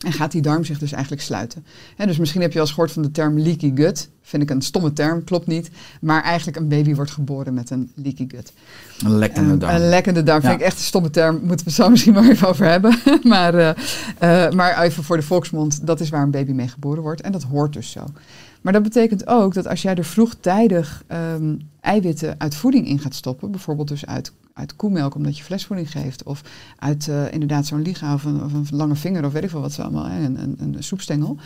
En 0.06 0.14
gaat 0.14 0.32
die 0.32 0.42
darm 0.42 0.64
zich 0.64 0.80
dus 0.80 0.92
eigenlijk 0.92 1.22
sluiten. 1.22 1.66
He, 1.96 2.06
dus 2.06 2.18
misschien 2.18 2.42
heb 2.42 2.52
je 2.52 2.60
al 2.60 2.66
eens 2.66 2.74
gehoord 2.74 2.92
van 2.92 3.02
de 3.02 3.12
term 3.12 3.40
leaky 3.40 3.72
gut. 3.76 4.10
Vind 4.22 4.44
ik 4.44 4.50
een 4.50 4.62
stomme 4.62 4.94
term, 4.94 5.24
klopt 5.24 5.48
niet. 5.48 5.70
Maar 6.02 6.24
eigenlijk 6.24 6.58
een 6.58 6.68
baby 6.68 6.96
wordt 6.96 7.12
geboren 7.12 7.54
met 7.54 7.70
een 7.70 7.92
leaky 7.96 8.26
gut. 8.28 8.54
Een 9.04 9.18
lekkende 9.18 9.58
darm. 9.58 9.76
Um, 9.76 9.82
een 9.82 9.90
lekkende 9.90 10.24
darm. 10.24 10.42
Ja. 10.42 10.48
Vind 10.48 10.60
ik 10.60 10.66
echt 10.66 10.78
een 10.78 10.84
stomme 10.84 11.10
term. 11.10 11.36
Moeten 11.36 11.58
we 11.58 11.64
het 11.64 11.74
zo 11.74 11.90
misschien 11.90 12.14
maar 12.14 12.30
even 12.30 12.48
over 12.48 12.66
hebben. 12.66 13.00
maar, 13.24 13.56
uh, 13.56 13.70
uh, 14.24 14.50
maar 14.52 14.82
even 14.82 15.04
voor 15.04 15.18
de 15.18 15.24
volksmond, 15.24 15.88
dat 15.88 16.00
is 16.00 16.10
waar 16.10 16.24
een 16.24 16.32
baby 16.32 16.52
mee 16.52 16.68
geboren 16.68 17.04
wordt. 17.04 17.22
En 17.22 17.32
dat 17.32 17.44
hoort 17.44 17.74
dus 17.74 17.92
zo. 17.92 18.04
Maar 18.62 18.74
dat 18.74 18.84
betekent 18.84 19.28
ook 19.28 19.54
dat 19.54 19.68
als 19.68 19.82
jij 19.82 19.96
er 19.96 20.06
vroegtijdig 20.06 21.04
um, 21.36 21.70
eiwitten 21.82 22.36
uit 22.38 22.56
voeding 22.56 22.88
in 22.88 23.00
gaat 23.00 23.16
stoppen, 23.16 23.52
bijvoorbeeld 23.52 23.88
dus 23.88 24.06
uit, 24.06 24.32
uit 24.56 24.76
koemelk 24.76 25.16
omdat 25.16 25.38
je 25.38 25.44
flesvoeding 25.44 25.92
geeft, 25.92 26.24
of 26.24 26.42
uit 26.80 27.08
uh, 27.08 27.34
inderdaad 27.34 27.66
zo'n 27.66 27.82
liga 27.82 28.14
of 28.14 28.24
een, 28.24 28.68
lange 28.70 28.96
vinger 28.96 29.26
of 29.26 29.34
weet 29.34 29.44
ik 29.44 29.50
veel 29.50 29.62
wat 29.62 29.74
ze 29.74 29.82
allemaal, 29.82 30.06
hè, 30.06 30.24
een, 30.26 30.42
een, 30.42 30.58
een 30.60 30.84
soepstengel, 30.84 31.38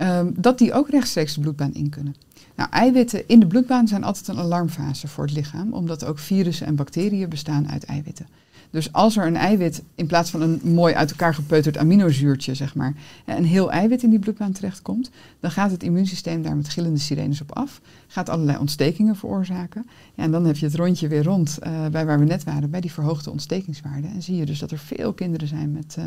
um, 0.00 0.34
dat 0.36 0.58
die 0.58 0.72
ook 0.72 0.88
rechtstreeks 0.88 1.34
de 1.34 1.40
bloedbaan 1.40 1.74
in 1.74 1.88
kunnen. 1.88 2.16
Nou, 2.54 2.70
eiwitten 2.70 3.28
in 3.28 3.40
de 3.40 3.46
bloedbaan 3.46 3.88
zijn 3.88 4.04
altijd 4.04 4.28
een 4.28 4.38
alarmfase 4.38 5.08
voor 5.08 5.24
het 5.24 5.32
lichaam, 5.32 5.72
omdat 5.72 6.04
ook 6.04 6.18
virussen 6.18 6.66
en 6.66 6.74
bacteriën 6.74 7.28
bestaan 7.28 7.70
uit 7.70 7.84
eiwitten. 7.84 8.26
Dus 8.70 8.92
als 8.92 9.16
er 9.16 9.26
een 9.26 9.36
eiwit, 9.36 9.82
in 9.94 10.06
plaats 10.06 10.30
van 10.30 10.42
een 10.42 10.60
mooi 10.64 10.94
uit 10.94 11.10
elkaar 11.10 11.34
gepeuterd 11.34 11.76
aminozuurtje, 11.76 12.54
zeg 12.54 12.74
maar, 12.74 12.94
een 13.24 13.44
heel 13.44 13.70
eiwit 13.70 14.02
in 14.02 14.10
die 14.10 14.18
bloedbaan 14.18 14.52
terechtkomt, 14.52 15.10
dan 15.40 15.50
gaat 15.50 15.70
het 15.70 15.82
immuunsysteem 15.82 16.42
daar 16.42 16.56
met 16.56 16.68
gillende 16.68 16.98
sirenes 16.98 17.40
op 17.40 17.52
af, 17.52 17.80
gaat 18.06 18.28
allerlei 18.28 18.58
ontstekingen 18.58 19.16
veroorzaken. 19.16 19.86
Ja, 20.14 20.22
en 20.22 20.30
dan 20.30 20.44
heb 20.44 20.56
je 20.56 20.66
het 20.66 20.74
rondje 20.74 21.08
weer 21.08 21.22
rond 21.22 21.58
uh, 21.66 21.86
bij 21.86 22.06
waar 22.06 22.18
we 22.18 22.24
net 22.24 22.44
waren, 22.44 22.70
bij 22.70 22.80
die 22.80 22.92
verhoogde 22.92 23.30
ontstekingswaarden. 23.30 24.10
En 24.10 24.22
zie 24.22 24.36
je 24.36 24.46
dus 24.46 24.58
dat 24.58 24.70
er 24.70 24.78
veel 24.78 25.12
kinderen 25.12 25.48
zijn 25.48 25.72
met, 25.72 25.96
uh, 25.98 26.04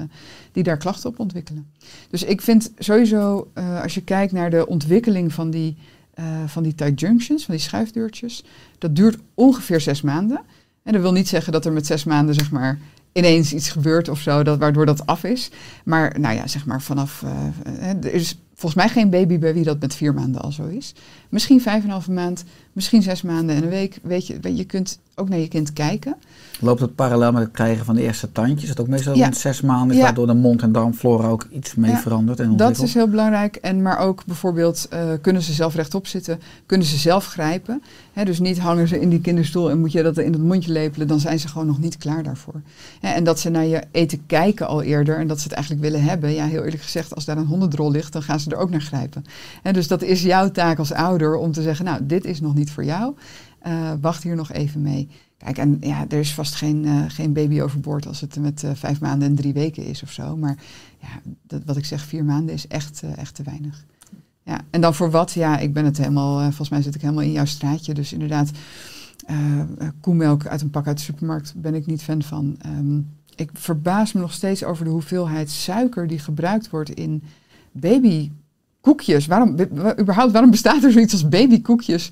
die 0.51 0.63
daar 0.63 0.77
klachten 0.77 1.09
op 1.09 1.19
ontwikkelen. 1.19 1.67
Dus 2.09 2.23
ik 2.23 2.41
vind 2.41 2.71
sowieso, 2.77 3.51
uh, 3.57 3.81
als 3.81 3.93
je 3.93 4.01
kijkt 4.01 4.31
naar 4.31 4.49
de 4.49 4.67
ontwikkeling 4.67 5.33
van 5.33 5.49
die, 5.49 5.77
van 6.45 6.63
die 6.63 6.75
tight 6.75 6.99
junctions, 6.99 7.45
van 7.45 7.55
die 7.55 7.63
schuifdeurtjes, 7.63 8.43
dat 8.77 8.95
duurt 8.95 9.17
ongeveer 9.33 9.81
zes 9.81 10.01
maanden. 10.01 10.41
En 10.83 10.93
dat 10.93 11.01
wil 11.01 11.11
niet 11.11 11.27
zeggen 11.27 11.53
dat 11.53 11.65
er 11.65 11.71
met 11.71 11.85
zes 11.85 12.03
maanden, 12.03 12.35
zeg 12.35 12.51
maar, 12.51 12.79
ineens 13.11 13.53
iets 13.53 13.69
gebeurt 13.69 14.09
of 14.09 14.19
zo, 14.19 14.43
dat, 14.43 14.59
waardoor 14.59 14.85
dat 14.85 15.05
af 15.05 15.23
is. 15.23 15.49
Maar 15.83 16.19
nou 16.19 16.35
ja, 16.35 16.47
zeg 16.47 16.65
maar 16.65 16.81
vanaf. 16.81 17.23
Uh, 17.65 17.87
er 17.89 18.13
is 18.13 18.37
volgens 18.53 18.83
mij 18.83 18.89
geen 18.89 19.09
baby 19.09 19.39
bij 19.39 19.53
wie 19.53 19.63
dat 19.63 19.79
met 19.79 19.95
vier 19.95 20.13
maanden 20.13 20.41
al 20.41 20.51
zo 20.51 20.65
is. 20.65 20.93
Misschien 21.29 21.61
vijf 21.61 21.77
en 21.77 21.83
een 21.83 21.89
halve 21.89 22.11
maand, 22.11 22.43
misschien 22.73 23.01
zes 23.01 23.21
maanden 23.21 23.55
en 23.55 23.63
een 23.63 23.69
week. 23.69 23.99
Weet 24.03 24.27
je, 24.27 24.55
je 24.55 24.65
kunt 24.65 24.99
ook 25.19 25.29
naar 25.29 25.39
je 25.39 25.47
kind 25.47 25.73
kijken. 25.73 26.15
Loopt 26.61 26.81
het 26.81 26.95
parallel 26.95 27.31
met 27.31 27.41
het 27.41 27.51
krijgen 27.51 27.85
van 27.85 27.95
de 27.95 28.01
eerste 28.01 28.31
tandjes? 28.31 28.69
Dat 28.69 28.79
ook 28.79 28.87
meestal 28.87 29.15
ja. 29.15 29.31
zes 29.31 29.61
maanden 29.61 29.95
is, 29.97 30.01
waardoor 30.01 30.27
de 30.27 30.33
mond- 30.33 30.61
en 30.61 30.71
darmflora 30.71 31.27
ook 31.27 31.47
iets 31.51 31.75
mee 31.75 31.91
ja, 31.91 31.97
verandert? 31.97 32.39
En 32.39 32.57
dat 32.57 32.81
is 32.81 32.93
heel 32.93 33.09
belangrijk. 33.09 33.55
En 33.55 33.81
maar 33.81 33.97
ook 33.97 34.25
bijvoorbeeld, 34.25 34.87
uh, 34.93 34.99
kunnen 35.21 35.41
ze 35.41 35.53
zelf 35.53 35.75
rechtop 35.75 36.07
zitten? 36.07 36.39
Kunnen 36.65 36.87
ze 36.87 36.97
zelf 36.97 37.25
grijpen? 37.25 37.81
He, 38.13 38.25
dus 38.25 38.39
niet 38.39 38.59
hangen 38.59 38.87
ze 38.87 38.99
in 38.99 39.09
die 39.09 39.21
kinderstoel 39.21 39.69
en 39.69 39.79
moet 39.79 39.91
je 39.91 40.03
dat 40.03 40.17
in 40.17 40.33
het 40.33 40.41
mondje 40.41 40.71
lepelen. 40.71 41.07
Dan 41.07 41.19
zijn 41.19 41.39
ze 41.39 41.47
gewoon 41.47 41.67
nog 41.67 41.79
niet 41.79 41.97
klaar 41.97 42.23
daarvoor. 42.23 42.61
He, 42.99 43.09
en 43.09 43.23
dat 43.23 43.39
ze 43.39 43.49
naar 43.49 43.65
je 43.65 43.83
eten 43.91 44.25
kijken 44.25 44.67
al 44.67 44.81
eerder 44.81 45.17
en 45.17 45.27
dat 45.27 45.37
ze 45.37 45.43
het 45.43 45.53
eigenlijk 45.53 45.83
willen 45.83 46.03
hebben. 46.03 46.33
Ja, 46.33 46.45
heel 46.45 46.63
eerlijk 46.63 46.83
gezegd, 46.83 47.15
als 47.15 47.25
daar 47.25 47.37
een 47.37 47.45
hondendrol 47.45 47.91
ligt, 47.91 48.13
dan 48.13 48.23
gaan 48.23 48.39
ze 48.39 48.49
er 48.49 48.57
ook 48.57 48.69
naar 48.69 48.81
grijpen. 48.81 49.25
He, 49.63 49.71
dus 49.71 49.87
dat 49.87 50.01
is 50.01 50.21
jouw 50.21 50.51
taak 50.51 50.79
als 50.79 50.91
ouder 50.91 51.35
om 51.35 51.51
te 51.51 51.61
zeggen, 51.61 51.85
nou, 51.85 52.05
dit 52.05 52.25
is 52.25 52.41
nog 52.41 52.55
niet 52.55 52.71
voor 52.71 52.85
jou. 52.85 53.13
Uh, 53.67 53.91
wacht 54.01 54.23
hier 54.23 54.35
nog 54.35 54.51
even 54.51 54.81
mee. 54.81 55.09
Kijk, 55.37 55.57
en 55.57 55.77
ja, 55.81 56.05
er 56.09 56.19
is 56.19 56.33
vast 56.33 56.55
geen, 56.55 56.85
uh, 56.85 57.03
geen 57.07 57.33
baby 57.33 57.61
overboord 57.61 58.07
als 58.07 58.21
het 58.21 58.39
met 58.39 58.63
uh, 58.63 58.71
vijf 58.73 58.99
maanden 58.99 59.27
en 59.27 59.35
drie 59.35 59.53
weken 59.53 59.85
is 59.85 60.03
of 60.03 60.11
zo. 60.11 60.37
Maar 60.37 60.57
ja, 60.99 61.31
dat, 61.47 61.61
wat 61.65 61.77
ik 61.77 61.85
zeg, 61.85 62.01
vier 62.01 62.23
maanden 62.23 62.53
is 62.53 62.67
echt, 62.67 63.03
echt 63.15 63.35
te 63.35 63.43
weinig. 63.43 63.85
Ja, 64.43 64.61
en 64.69 64.81
dan 64.81 64.95
voor 64.95 65.11
wat? 65.11 65.31
Ja, 65.31 65.57
ik 65.57 65.73
ben 65.73 65.85
het 65.85 65.97
helemaal, 65.97 66.41
volgens 66.41 66.69
mij 66.69 66.81
zit 66.81 66.95
ik 66.95 67.01
helemaal 67.01 67.23
in 67.23 67.31
jouw 67.31 67.45
straatje. 67.45 67.93
Dus 67.93 68.13
inderdaad, 68.13 68.51
koemelk 70.01 70.47
uit 70.47 70.61
een 70.61 70.69
pak 70.69 70.87
uit 70.87 70.97
de 70.97 71.03
supermarkt 71.03 71.53
ben 71.55 71.75
ik 71.75 71.85
niet 71.85 72.03
fan 72.03 72.21
van. 72.21 72.57
Um, 72.65 73.07
ik 73.39 73.49
verbaas 73.53 74.13
me 74.13 74.21
nog 74.21 74.33
steeds 74.33 74.63
over 74.63 74.85
de 74.85 74.91
hoeveelheid 74.91 75.49
suiker 75.49 76.07
die 76.07 76.19
gebruikt 76.19 76.69
wordt 76.69 76.89
in 76.89 77.23
babykoekjes. 77.71 79.25
Waarom, 79.25 79.55
überhaupt, 79.99 80.31
waarom 80.31 80.51
bestaat 80.51 80.83
er 80.83 80.91
zoiets 80.91 81.13
als 81.13 81.29
babykoekjes? 81.29 82.11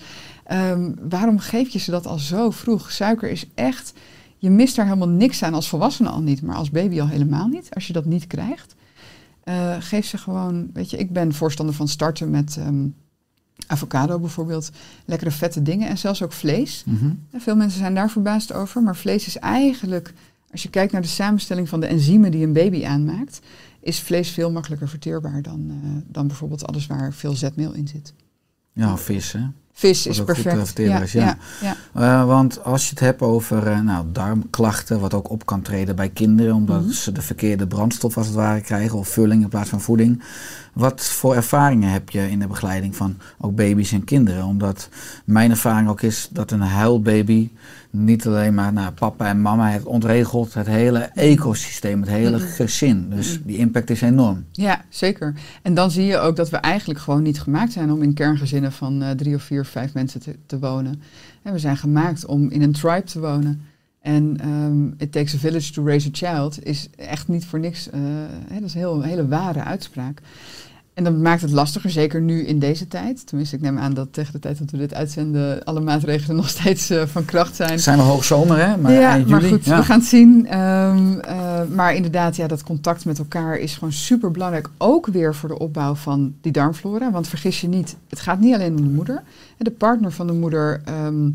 Um, 0.51 0.95
waarom 1.09 1.39
geef 1.39 1.69
je 1.69 1.79
ze 1.79 1.91
dat 1.91 2.05
al 2.05 2.19
zo 2.19 2.49
vroeg? 2.49 2.91
Suiker 2.91 3.29
is 3.29 3.45
echt, 3.53 3.93
je 4.37 4.49
mist 4.49 4.75
daar 4.75 4.85
helemaal 4.85 5.09
niks 5.09 5.43
aan 5.43 5.53
als 5.53 5.69
volwassene 5.69 6.09
al 6.09 6.21
niet, 6.21 6.41
maar 6.41 6.55
als 6.55 6.71
baby 6.71 7.01
al 7.01 7.07
helemaal 7.07 7.47
niet. 7.47 7.73
Als 7.73 7.87
je 7.87 7.93
dat 7.93 8.05
niet 8.05 8.27
krijgt, 8.27 8.75
uh, 9.43 9.75
geef 9.79 10.05
ze 10.05 10.17
gewoon, 10.17 10.69
weet 10.73 10.89
je, 10.89 10.97
ik 10.97 11.13
ben 11.13 11.33
voorstander 11.33 11.75
van 11.75 11.87
starten 11.87 12.29
met 12.29 12.57
um, 12.59 12.95
avocado 13.67 14.19
bijvoorbeeld, 14.19 14.69
lekkere 15.05 15.31
vette 15.31 15.61
dingen 15.61 15.87
en 15.87 15.97
zelfs 15.97 16.23
ook 16.23 16.33
vlees. 16.33 16.83
Mm-hmm. 16.85 17.19
Veel 17.35 17.55
mensen 17.55 17.79
zijn 17.79 17.95
daar 17.95 18.09
verbaasd 18.09 18.53
over, 18.53 18.83
maar 18.83 18.95
vlees 18.95 19.27
is 19.27 19.37
eigenlijk, 19.37 20.13
als 20.51 20.63
je 20.63 20.69
kijkt 20.69 20.91
naar 20.91 21.01
de 21.01 21.07
samenstelling 21.07 21.69
van 21.69 21.79
de 21.79 21.87
enzymen 21.87 22.31
die 22.31 22.45
een 22.45 22.53
baby 22.53 22.85
aanmaakt, 22.85 23.39
is 23.79 23.99
vlees 23.99 24.29
veel 24.29 24.51
makkelijker 24.51 24.89
verteerbaar 24.89 25.41
dan, 25.41 25.67
uh, 25.69 25.75
dan 26.07 26.27
bijvoorbeeld 26.27 26.67
alles 26.67 26.87
waar 26.87 27.13
veel 27.13 27.35
zetmeel 27.35 27.73
in 27.73 27.87
zit. 27.87 28.13
Ja, 28.73 28.97
vis 28.97 29.31
hè? 29.31 29.47
Vis 29.78 30.07
is 30.07 30.23
perfect. 30.23 30.80
is, 30.80 31.11
ja. 31.11 31.38
ja. 31.61 31.75
Eh, 31.93 32.25
want 32.25 32.63
als 32.63 32.84
je 32.84 32.89
het 32.89 32.99
hebt 32.99 33.21
over 33.21 33.67
eh, 33.67 33.80
nou, 33.80 34.05
darmklachten, 34.11 34.99
wat 34.99 35.13
ook 35.13 35.30
op 35.30 35.45
kan 35.45 35.61
treden 35.61 35.95
bij 35.95 36.09
kinderen, 36.09 36.53
omdat 36.55 36.82
Mhm. 36.82 36.91
ze 36.91 37.11
de 37.11 37.21
verkeerde 37.21 37.67
brandstof 37.67 38.17
als 38.17 38.25
het 38.25 38.36
ware 38.36 38.61
krijgen, 38.61 38.97
of 38.97 39.07
vulling 39.07 39.43
in 39.43 39.49
plaats 39.49 39.69
van 39.69 39.82
voeding. 39.82 40.23
Wat 40.73 41.05
voor 41.05 41.36
ervaringen 41.36 41.89
heb 41.91 42.09
je 42.09 42.30
in 42.30 42.39
de 42.39 42.47
begeleiding 42.47 42.95
van 42.95 43.17
ook 43.39 43.55
baby's 43.55 43.91
en 43.91 44.03
kinderen? 44.03 44.43
Omdat 44.43 44.89
mijn 45.25 45.51
ervaring 45.51 45.89
ook 45.89 46.01
is 46.01 46.30
dat 46.32 46.51
een 46.51 46.61
huilbaby 46.61 47.49
niet 47.89 48.28
alleen 48.28 48.53
maar 48.53 48.73
nou, 48.73 48.91
papa 48.91 49.28
en 49.28 49.41
mama 49.41 49.69
het 49.69 49.84
ontregelt, 49.84 50.53
het 50.53 50.67
hele 50.67 50.99
ecosysteem, 50.99 51.99
het 52.01 52.09
hele 52.09 52.38
Mhm. 52.38 52.47
gezin. 52.47 53.09
Dus 53.09 53.39
die 53.43 53.57
impact 53.57 53.89
is 53.89 54.01
enorm. 54.01 54.45
Ja, 54.51 54.82
zeker. 54.89 55.34
En 55.61 55.73
dan 55.73 55.91
zie 55.91 56.05
je 56.05 56.17
ook 56.17 56.36
dat 56.36 56.49
we 56.49 56.57
eigenlijk 56.57 56.99
gewoon 56.99 57.23
niet 57.23 57.41
gemaakt 57.41 57.71
zijn 57.71 57.91
om 57.91 58.01
in 58.01 58.13
kerngezinnen 58.13 58.71
van 58.71 59.01
eh, 59.01 59.09
drie 59.11 59.36
of 59.36 59.43
vier 59.43 59.65
vijf 59.68 59.93
mensen 59.93 60.20
te, 60.20 60.36
te 60.45 60.59
wonen. 60.59 61.01
En 61.41 61.53
we 61.53 61.59
zijn 61.59 61.78
gemaakt 61.78 62.26
om 62.26 62.49
in 62.49 62.61
een 62.61 62.72
tribe 62.72 63.03
te 63.03 63.20
wonen. 63.20 63.61
En 64.01 64.38
ehm, 64.39 64.88
it 64.97 65.11
takes 65.11 65.36
a 65.36 65.38
village 65.38 65.72
to 65.72 65.86
raise 65.86 66.07
a 66.07 66.11
child 66.11 66.65
is 66.65 66.89
echt 66.95 67.28
niet 67.28 67.45
voor 67.45 67.59
niks. 67.59 67.89
eh, 67.89 67.99
hè, 68.47 68.59
dat 68.59 68.68
is 68.68 68.74
een 68.74 68.80
heel, 68.80 69.01
hele 69.01 69.28
ware 69.28 69.63
uitspraak. 69.63 70.22
En 70.97 71.03
dat 71.03 71.17
maakt 71.17 71.41
het 71.41 71.51
lastiger, 71.51 71.89
zeker 71.89 72.21
nu 72.21 72.45
in 72.45 72.59
deze 72.59 72.87
tijd. 72.87 73.27
Tenminste, 73.27 73.55
ik 73.55 73.61
neem 73.61 73.77
aan 73.77 73.93
dat 73.93 74.13
tegen 74.13 74.33
de 74.33 74.39
tijd 74.39 74.57
dat 74.57 74.71
we 74.71 74.77
dit 74.77 74.93
uitzenden 74.93 75.63
alle 75.63 75.79
maatregelen 75.79 76.35
nog 76.43 76.49
steeds 76.49 76.89
eh, 76.89 77.05
van 77.05 77.25
kracht 77.25 77.55
zijn. 77.55 77.71
Het 77.71 77.81
zijn 77.81 77.97
we 77.97 78.03
hoogzomer, 78.03 78.57
hè? 78.57 78.77
Maar 78.77 78.91
ja, 78.91 79.09
maar 79.09 79.19
juli, 79.27 79.49
goed, 79.49 79.65
ja. 79.65 79.77
we 79.77 79.83
gaan 79.83 79.99
het 79.99 80.07
zien. 80.07 80.47
Ehm, 80.47 81.19
eh, 81.19 81.61
maar 81.75 81.95
inderdaad, 81.95 82.35
ja, 82.35 82.47
dat 82.47 82.63
contact 82.63 83.05
met 83.05 83.17
elkaar 83.17 83.57
is 83.57 83.73
gewoon 83.73 83.93
super 83.93 84.31
belangrijk. 84.31 84.69
Ook 84.77 85.07
weer 85.07 85.35
voor 85.35 85.49
de 85.49 85.59
opbouw 85.59 85.95
van 85.95 86.35
die 86.41 86.51
darmflora. 86.51 87.11
Want 87.11 87.27
vergis 87.27 87.61
je 87.61 87.67
niet, 87.67 87.95
het 88.09 88.19
gaat 88.19 88.39
niet 88.39 88.55
alleen 88.55 88.77
om 88.77 88.83
de 88.83 88.89
moeder. 88.89 89.23
De 89.57 89.71
partner 89.71 90.11
van 90.11 90.27
de 90.27 90.33
moeder, 90.33 90.81
ehm, 90.85 91.29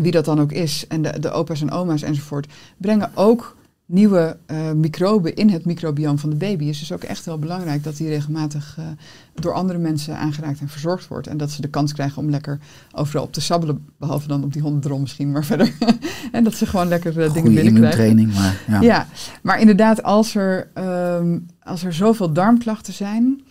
wie 0.00 0.12
dat 0.12 0.24
dan 0.24 0.40
ook 0.40 0.52
is, 0.52 0.84
en 0.88 1.02
de, 1.02 1.20
de 1.20 1.30
opa's 1.30 1.60
en 1.60 1.70
oma's 1.70 2.02
enzovoort, 2.02 2.46
brengen 2.76 3.10
ook 3.14 3.56
nieuwe 3.88 4.36
eh, 4.46 4.72
microben 4.72 5.34
in 5.34 5.50
het 5.50 5.64
microbioom 5.64 6.18
van 6.18 6.30
de 6.30 6.36
baby. 6.36 6.64
Dus 6.66 6.80
het 6.80 6.90
is 6.90 6.92
ook 6.92 7.02
echt 7.02 7.24
heel 7.24 7.38
belangrijk 7.38 7.84
dat 7.84 7.96
die 7.96 8.08
regelmatig 8.08 8.74
eh, 8.78 8.84
door 9.34 9.52
andere 9.52 9.78
mensen 9.78 10.18
aangeraakt 10.18 10.60
en 10.60 10.68
verzorgd 10.68 11.08
wordt. 11.08 11.26
En 11.26 11.36
dat 11.36 11.50
ze 11.50 11.60
de 11.60 11.68
kans 11.68 11.92
krijgen 11.92 12.22
om 12.22 12.30
lekker 12.30 12.58
overal 12.92 13.24
op 13.24 13.32
te 13.32 13.40
sabbelen. 13.40 13.86
Behalve 13.98 14.28
dan 14.28 14.44
op 14.44 14.52
die 14.52 14.62
hondendrom 14.62 15.00
misschien, 15.00 15.30
maar 15.30 15.44
verder. 15.54 15.72
en 16.32 16.44
dat 16.44 16.54
ze 16.54 16.66
gewoon 16.66 16.88
lekker 16.88 17.20
eh, 17.20 17.32
dingen 17.32 17.54
binnenkrijgen. 17.54 18.06
immuuntraining, 18.06 18.34
maar 18.34 18.62
ja. 18.66 18.80
Ja. 18.80 19.06
maar 19.42 19.60
inderdaad, 19.60 20.02
als 20.02 20.34
er, 20.34 20.70
ehm, 20.74 21.38
als 21.62 21.84
er 21.84 21.92
zoveel 21.92 22.32
darmklachten 22.32 22.92
zijn, 22.92 23.42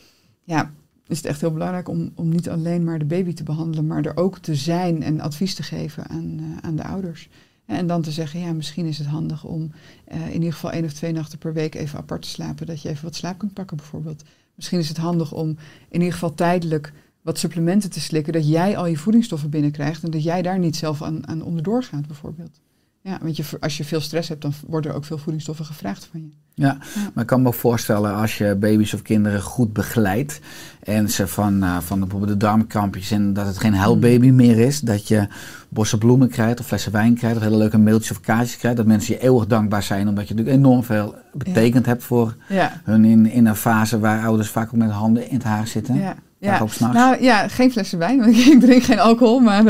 ja, 0.43 0.71
is 1.07 1.17
het 1.17 1.25
echt 1.25 1.41
heel 1.41 1.53
belangrijk 1.53 1.89
om, 1.89 2.11
om 2.15 2.29
niet 2.29 2.49
alleen 2.49 2.83
maar 2.83 2.99
de 2.99 3.05
baby 3.05 3.33
te 3.33 3.43
behandelen, 3.43 3.87
maar 3.87 4.05
er 4.05 4.17
ook 4.17 4.37
te 4.39 4.55
zijn 4.55 5.03
en 5.03 5.19
advies 5.19 5.55
te 5.55 5.63
geven 5.63 6.09
aan, 6.09 6.39
aan 6.61 6.75
de 6.75 6.83
ouders. 6.83 7.29
En 7.67 7.87
dan 7.87 8.01
te 8.01 8.11
zeggen, 8.11 8.39
ja, 8.39 8.53
misschien 8.53 8.85
is 8.85 8.97
het 8.97 9.07
handig 9.07 9.43
om 9.43 9.71
eh, 10.05 10.27
in 10.27 10.33
ieder 10.33 10.53
geval 10.53 10.71
één 10.71 10.85
of 10.85 10.93
twee 10.93 11.11
nachten 11.11 11.37
per 11.37 11.53
week 11.53 11.75
even 11.75 11.99
apart 11.99 12.21
te 12.21 12.27
slapen, 12.27 12.65
dat 12.65 12.81
je 12.81 12.89
even 12.89 13.03
wat 13.03 13.15
slaap 13.15 13.37
kunt 13.37 13.53
pakken 13.53 13.77
bijvoorbeeld. 13.77 14.23
Misschien 14.55 14.79
is 14.79 14.87
het 14.87 14.97
handig 14.97 15.31
om 15.31 15.47
in 15.89 15.99
ieder 15.99 16.13
geval 16.13 16.33
tijdelijk 16.33 16.93
wat 17.21 17.39
supplementen 17.39 17.89
te 17.89 17.99
slikken, 17.99 18.33
dat 18.33 18.47
jij 18.47 18.77
al 18.77 18.85
je 18.85 18.97
voedingsstoffen 18.97 19.49
binnenkrijgt 19.49 20.03
en 20.03 20.11
dat 20.11 20.23
jij 20.23 20.41
daar 20.41 20.59
niet 20.59 20.75
zelf 20.75 21.01
aan, 21.01 21.27
aan 21.27 21.41
onderdoor 21.41 21.83
gaat 21.83 22.07
bijvoorbeeld. 22.07 22.61
Ja, 23.07 23.17
want 23.21 23.37
je, 23.37 23.43
als 23.59 23.77
je 23.77 23.83
veel 23.83 24.01
stress 24.01 24.29
hebt, 24.29 24.41
dan 24.41 24.53
worden 24.65 24.91
er 24.91 24.97
ook 24.97 25.05
veel 25.05 25.17
voedingsstoffen 25.17 25.65
gevraagd 25.65 26.07
van 26.11 26.19
je. 26.21 26.29
Ja, 26.63 26.77
maar 27.13 27.23
ik 27.23 27.29
kan 27.29 27.41
me 27.41 27.47
ook 27.47 27.53
voorstellen 27.53 28.15
als 28.15 28.37
je 28.37 28.55
baby's 28.55 28.93
of 28.93 29.01
kinderen 29.01 29.41
goed 29.41 29.73
begeleidt 29.73 30.39
en 30.83 31.09
ze 31.09 31.27
van, 31.27 31.63
eh, 31.63 31.77
van 31.79 31.99
de, 31.99 32.05
bijvoorbeeld 32.05 32.39
de 32.39 32.45
darmkrampjes 32.45 33.11
en 33.11 33.33
dat 33.33 33.45
het 33.45 33.57
geen 33.57 33.73
huilbaby 33.73 34.29
meer 34.29 34.59
is, 34.59 34.79
dat 34.79 35.07
je 35.07 35.27
bossen 35.69 35.99
bloemen 35.99 36.29
krijgt 36.29 36.59
of 36.59 36.65
flessen 36.65 36.91
wijn 36.91 37.15
krijgt 37.15 37.37
of 37.37 37.43
hele 37.43 37.57
leuke 37.57 37.77
mailtjes 37.77 38.11
of 38.17 38.19
kaartjes 38.23 38.57
krijgt, 38.57 38.77
dat 38.77 38.85
mensen 38.85 39.13
je 39.13 39.19
eeuwig 39.19 39.47
dankbaar 39.47 39.83
zijn 39.83 40.07
omdat 40.07 40.27
je 40.27 40.33
natuurlijk 40.33 40.63
enorm 40.65 40.83
veel 40.83 41.15
betekend 41.33 41.85
hebt 41.85 42.03
voor 42.03 42.35
Ja, 42.49 42.81
hun 42.83 43.05
in, 43.05 43.25
in 43.25 43.45
een 43.45 43.55
fase 43.55 43.99
waar 43.99 44.25
ouders 44.25 44.49
vaak 44.49 44.67
ook 44.67 44.79
met 44.79 44.91
handen 44.91 45.29
in 45.29 45.35
het 45.35 45.43
haar 45.43 45.67
zitten. 45.67 45.95
ja. 45.95 46.15
Ja. 46.39 46.65
Nou 46.79 47.23
ja, 47.23 47.47
geen 47.47 47.71
flessen 47.71 47.99
wijn, 47.99 48.19
want 48.19 48.35
ik 48.47 48.59
drink 48.59 48.83
geen 48.83 48.99
alcohol, 48.99 49.39
maar 49.39 49.63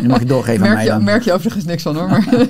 Die 0.00 0.08
mag 0.08 0.18
je 0.18 0.26
doorgeven 0.26 0.62
aan 0.62 0.68
merk, 0.68 0.74
mij 0.74 0.84
je, 0.84 0.90
dan. 0.90 1.04
merk 1.04 1.22
je 1.22 1.32
overigens 1.32 1.64
niks 1.64 1.82
van 1.82 1.96
hoor. 1.96 2.08
Maar 2.08 2.26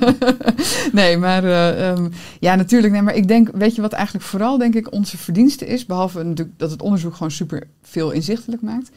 nee, 0.93 1.16
maar 1.16 1.45
eh, 1.45 1.91
ehm, 1.91 2.09
ja, 2.41 2.55
natuurlijk. 2.55 2.93
Nee, 2.93 3.03
maar 3.03 3.14
ik 3.14 3.29
denk, 3.29 3.51
weet 3.53 3.75
je 3.75 3.81
wat 3.81 3.93
eigenlijk 3.93 4.25
vooral 4.25 4.59
denk 4.59 4.75
ik 4.75 4.93
onze 4.93 5.19
verdienste 5.19 5.66
is, 5.66 5.87
behalve 5.87 6.23
natuurlijk 6.23 6.59
dat 6.59 6.71
het 6.71 6.83
onderzoek 6.83 7.12
gewoon 7.12 7.31
super 7.31 7.66
veel 7.83 8.11
inzichtelijk 8.11 8.62
maakt, 8.62 8.91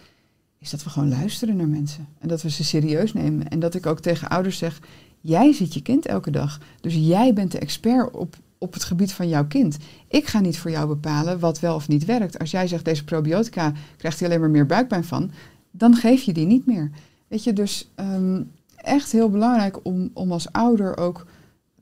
is 0.59 0.69
dat 0.69 0.84
we 0.84 0.89
gewoon 0.89 1.09
luisteren 1.09 1.55
naar 1.55 1.67
mensen 1.67 2.07
en 2.19 2.28
dat 2.28 2.41
we 2.41 2.49
ze 2.49 2.63
serieus 2.63 3.13
nemen 3.13 3.47
en 3.47 3.59
dat 3.59 3.76
ik 3.76 3.86
ook 3.86 3.99
tegen 3.99 4.30
ouders 4.30 4.57
zeg, 4.57 4.80
jij 5.22 5.53
ziet 5.53 5.74
je 5.74 5.82
kind 5.82 6.05
elke 6.05 6.32
dag, 6.32 6.59
dus 6.82 6.93
jij 6.95 7.34
bent 7.34 7.51
de 7.51 7.59
expert 7.59 8.11
op 8.11 8.36
op 8.62 8.74
het 8.74 8.84
gebied 8.84 9.14
van 9.14 9.30
jouw 9.30 9.47
kind. 9.47 9.78
Ik 10.07 10.28
ga 10.28 10.39
niet 10.39 10.57
voor 10.57 10.72
jou 10.72 10.88
bepalen 10.88 11.39
wat 11.39 11.59
wel 11.59 11.76
of 11.76 11.88
niet 11.88 12.05
werkt. 12.05 12.39
Als 12.39 12.51
jij 12.51 12.68
zegt 12.68 12.86
deze 12.86 13.03
probiotica 13.03 13.74
krijgt 13.97 14.20
hij 14.20 14.28
alleen 14.28 14.39
maar 14.39 14.49
meer 14.49 14.66
buikpijn 14.66 15.03
van, 15.03 15.32
dan 15.72 15.95
geef 15.95 16.22
je 16.22 16.34
die 16.34 16.45
niet 16.45 16.66
meer. 16.66 16.91
Weet 17.28 17.43
je, 17.43 17.53
dus 17.53 17.91
ehm, 17.95 18.41
echt 18.76 19.12
heel 19.12 19.30
belangrijk 19.30 19.80
om, 19.86 20.09
om 20.14 20.32
als 20.32 20.51
ouder 20.51 20.97
ook 20.97 21.26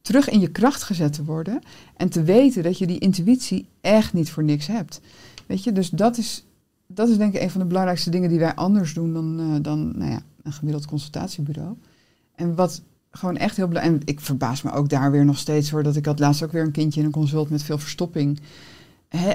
terug 0.01 0.29
in 0.29 0.39
je 0.39 0.51
kracht 0.51 0.83
gezet 0.83 1.13
te 1.13 1.23
worden 1.23 1.61
en 1.95 2.09
te 2.09 2.23
weten 2.23 2.63
dat 2.63 2.77
je 2.77 2.87
die 2.87 2.99
intuïtie 2.99 3.67
echt 3.81 4.13
niet 4.13 4.31
voor 4.31 4.43
niks 4.43 4.67
hebt. 4.67 5.01
Weet 5.45 5.63
je, 5.63 5.71
dus 5.71 5.89
dat 5.89 6.17
is, 6.17 6.45
dat 6.87 7.09
is 7.09 7.17
denk 7.17 7.33
ik 7.33 7.41
een 7.41 7.49
van 7.49 7.61
de 7.61 7.67
belangrijkste 7.67 8.09
dingen 8.09 8.29
die 8.29 8.39
wij 8.39 8.53
anders 8.55 8.93
doen 8.93 9.13
dan, 9.13 9.39
eh, 9.39 9.61
dan 9.61 9.97
nou 9.97 10.11
ja, 10.11 10.21
een 10.43 10.53
gemiddeld 10.53 10.85
consultatiebureau. 10.85 11.75
En 12.35 12.55
wat 12.55 12.81
gewoon 13.11 13.37
echt 13.37 13.55
heel 13.55 13.67
belangrijk. 13.67 14.01
En 14.01 14.07
ik 14.07 14.19
verbaas 14.19 14.61
me 14.61 14.71
ook 14.71 14.89
daar 14.89 15.11
weer 15.11 15.25
nog 15.25 15.37
steeds 15.37 15.69
hoor. 15.69 15.83
Dat 15.83 15.95
ik 15.95 16.05
had 16.05 16.19
laatst 16.19 16.43
ook 16.43 16.51
weer 16.51 16.63
een 16.63 16.71
kindje 16.71 16.99
in 16.99 17.05
een 17.05 17.11
consult 17.11 17.49
met 17.49 17.63
veel 17.63 17.77
verstopping. 17.77 18.39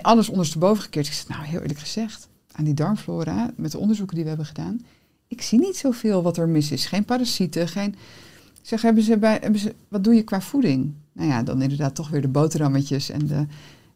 Alles 0.02 0.28
ondersteboven 0.28 0.82
gekeerd. 0.82 1.06
Ik 1.06 1.12
zeg, 1.12 1.28
nou 1.28 1.44
heel 1.44 1.60
eerlijk 1.60 1.78
gezegd, 1.78 2.28
aan 2.52 2.64
die 2.64 2.74
darmflora, 2.74 3.50
met 3.56 3.72
de 3.72 3.78
onderzoeken 3.78 4.14
die 4.14 4.22
we 4.24 4.30
hebben 4.30 4.46
gedaan, 4.46 4.80
ik 5.28 5.42
zie 5.42 5.58
niet 5.58 5.76
zoveel 5.76 6.22
wat 6.22 6.36
er 6.36 6.48
mis 6.48 6.70
is. 6.70 6.86
Geen 6.86 7.04
parasieten, 7.04 7.68
geen. 7.68 7.94
Ik 8.60 8.70
zeg, 8.70 8.82
hebben 8.82 9.02
ze 9.02 9.18
bij, 9.18 9.40
wat 9.88 10.04
doe 10.04 10.14
je 10.14 10.22
qua 10.22 10.40
voeding? 10.40 10.92
Nou 11.12 11.28
ja, 11.28 11.42
dan 11.42 11.62
inderdaad 11.62 11.94
toch 11.94 12.08
weer 12.08 12.20
de 12.20 12.28
boterhammetjes 12.28 13.10
en 13.10 13.26
de. 13.26 13.46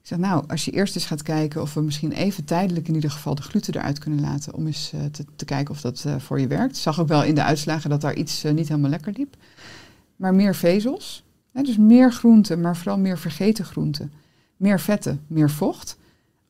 Zeg, 0.09 0.19
nou, 0.19 0.45
als 0.47 0.65
je 0.65 0.71
eerst 0.71 0.95
eens 0.95 1.07
gaat 1.07 1.23
kijken 1.23 1.63
of 1.63 1.75
we 1.75 1.81
misschien 1.81 2.13
even 2.13 2.45
tijdelijk 2.45 2.89
in 2.89 2.95
ieder 2.95 3.11
geval 3.11 3.35
de 3.35 3.43
gluten 3.43 3.75
eruit 3.75 3.99
kunnen 3.99 4.21
laten. 4.21 4.55
Om 4.55 4.67
eens 4.67 4.93
uh, 4.95 5.01
te, 5.37 5.45
kijken 5.45 5.75
of 5.75 5.81
dat 5.81 6.05
uh, 6.07 6.19
voor 6.19 6.41
je 6.41 6.47
werkt. 6.47 6.77
Zag 6.77 7.01
ook 7.01 7.09
wel 7.09 7.25
in 7.25 7.35
de 7.35 7.43
uitslagen 7.43 7.91
dat 7.91 8.01
daar 8.01 8.15
iets 8.15 8.45
uh, 8.45 8.53
niet 8.53 8.69
helemaal 8.69 8.91
lekker 8.91 9.13
liep. 9.17 9.37
Maar 10.17 10.35
meer 10.35 10.55
vezels. 10.55 11.25
Hè, 11.53 11.63
dus 11.63 11.77
meer 11.77 12.13
groenten, 12.13 12.61
maar 12.61 12.77
vooral 12.77 12.99
meer 12.99 13.19
vergeten 13.19 13.65
groenten. 13.65 14.13
Meer 14.57 14.81
vetten, 14.81 15.21
meer 15.27 15.51
vocht. 15.51 15.99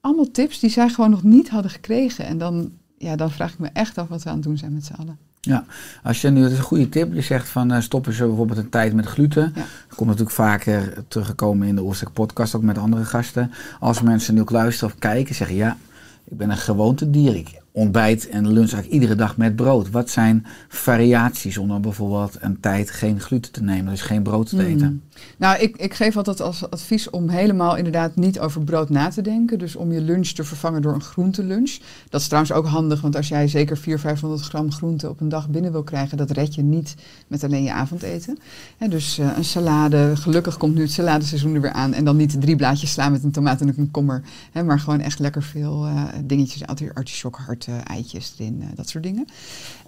Allemaal 0.01 0.31
tips 0.31 0.59
die 0.59 0.71
zij 0.71 0.89
gewoon 0.89 1.11
nog 1.11 1.23
niet 1.23 1.49
hadden 1.49 1.71
gekregen. 1.71 2.25
En 2.25 2.39
dan, 2.39 2.73
ja, 2.99 3.17
dan 3.17 3.31
vraag 3.31 3.53
ik 3.53 3.59
me 3.59 3.69
echt 3.73 3.99
af 3.99 4.09
wat 4.09 4.23
we 4.23 4.29
aan 4.29 4.35
het 4.35 4.45
doen 4.45 4.59
zijn 4.59 4.75
met 4.75 4.85
z'n 4.85 4.93
allen. 4.93 5.19
Ja, 5.41 5.65
als 6.03 6.21
je 6.21 6.31
nu, 6.31 6.43
dat 6.43 6.51
is 6.51 6.59
een 6.59 6.65
goede 6.65 6.89
tip, 6.89 7.13
je 7.13 7.21
zegt 7.21 7.49
van 7.49 7.73
uh, 7.73 7.81
stoppen 7.81 8.13
ze 8.13 8.27
bijvoorbeeld 8.27 8.59
een 8.59 8.69
tijd 8.69 8.95
met 8.95 9.07
gluten. 9.07 9.53
Ja. 9.55 9.61
Dat 9.61 9.97
komt 9.97 10.09
natuurlijk 10.09 10.37
vaker 10.37 11.05
teruggekomen 11.09 11.69
in 11.69 11.75
de 11.75 11.83
Oorstek 11.83 12.13
podcast, 12.13 12.55
ook 12.55 12.63
met 12.63 12.79
andere 12.79 13.05
gasten. 13.05 13.51
Als 13.81 14.03
mensen 14.03 14.35
nu 14.35 14.41
ook 14.41 14.51
luisteren 14.51 14.95
of 14.95 15.01
kijken, 15.01 15.35
zeggen 15.35 15.57
ja, 15.57 15.77
ik 16.25 16.37
ben 16.37 16.51
een 16.51 16.57
gewoontedier. 16.57 17.37
Ik 17.37 17.61
ontbijt 17.73 18.29
en 18.29 18.43
lunch 18.43 18.73
eigenlijk 18.73 18.93
iedere 18.93 19.15
dag 19.15 19.37
met 19.37 19.57
brood. 19.57 19.91
Wat 19.91 20.11
zijn 20.11 20.47
variaties 20.69 21.59
om 21.59 21.69
dan 21.69 21.81
bijvoorbeeld 21.81 22.37
een 22.41 22.61
tijd 22.61 22.91
geen 22.91 23.21
gluten 23.21 23.53
te 23.53 23.63
nemen, 23.63 23.91
dus 23.91 24.03
geen 24.03 24.23
brood 24.23 24.49
te 24.49 24.65
eten? 24.65 24.89
Mm. 24.89 25.03
Nou, 25.37 25.59
ik, 25.59 25.77
ik 25.77 25.95
geef 25.95 26.17
altijd 26.17 26.41
als 26.41 26.71
advies 26.71 27.11
om 27.11 27.29
helemaal 27.29 27.77
inderdaad 27.77 28.17
niet 28.17 28.41
over 28.41 28.63
brood 28.63 28.89
na 28.89 29.09
te 29.09 29.23
denken. 29.23 29.59
Dus 29.59 29.77
om 29.77 29.93
je 29.93 30.01
lunch 30.01 30.27
te 30.29 30.45
vervangen 30.45 30.83
door 30.83 30.95
een 30.95 31.01
groentelunch. 31.01 31.79
Dat 32.09 32.21
is 32.21 32.27
trouwens 32.27 32.53
ook 32.53 32.67
handig, 32.67 33.01
want 33.01 33.17
als 33.17 33.29
jij 33.29 33.49
zeker 33.49 33.77
400, 33.77 34.09
500 34.09 34.49
gram 34.49 34.73
groente 34.73 35.09
op 35.09 35.21
een 35.21 35.29
dag 35.29 35.49
binnen 35.49 35.73
wil 35.73 35.83
krijgen, 35.83 36.17
dat 36.17 36.31
red 36.31 36.55
je 36.55 36.63
niet 36.63 36.95
met 37.27 37.45
alleen 37.45 37.63
je 37.63 37.73
avondeten. 37.73 38.39
He, 38.77 38.89
dus 38.89 39.19
uh, 39.19 39.37
een 39.37 39.45
salade, 39.45 40.17
gelukkig 40.17 40.57
komt 40.57 40.75
nu 40.75 40.81
het 40.81 40.91
saladeseizoen 40.91 41.55
er 41.55 41.61
weer 41.61 41.73
aan. 41.73 41.93
En 41.93 42.05
dan 42.05 42.17
niet 42.17 42.41
drie 42.41 42.57
blaadjes 42.57 42.93
slaan 42.93 43.13
met 43.13 43.25
een 43.25 43.31
tomaat 43.31 43.61
en 43.61 43.69
een 43.69 43.75
komkommer. 43.75 44.23
He, 44.53 44.63
maar 44.63 44.81
gewoon 44.81 45.01
echt 45.01 45.19
lekker 45.19 45.43
veel 45.43 45.87
uh, 45.87 46.05
dingetjes, 46.25 46.67
artichokharten, 46.95 47.73
uh, 47.73 47.81
eitjes 47.85 48.35
erin, 48.39 48.65
dat 48.75 48.89
soort 48.89 49.05
dingen. 49.05 49.27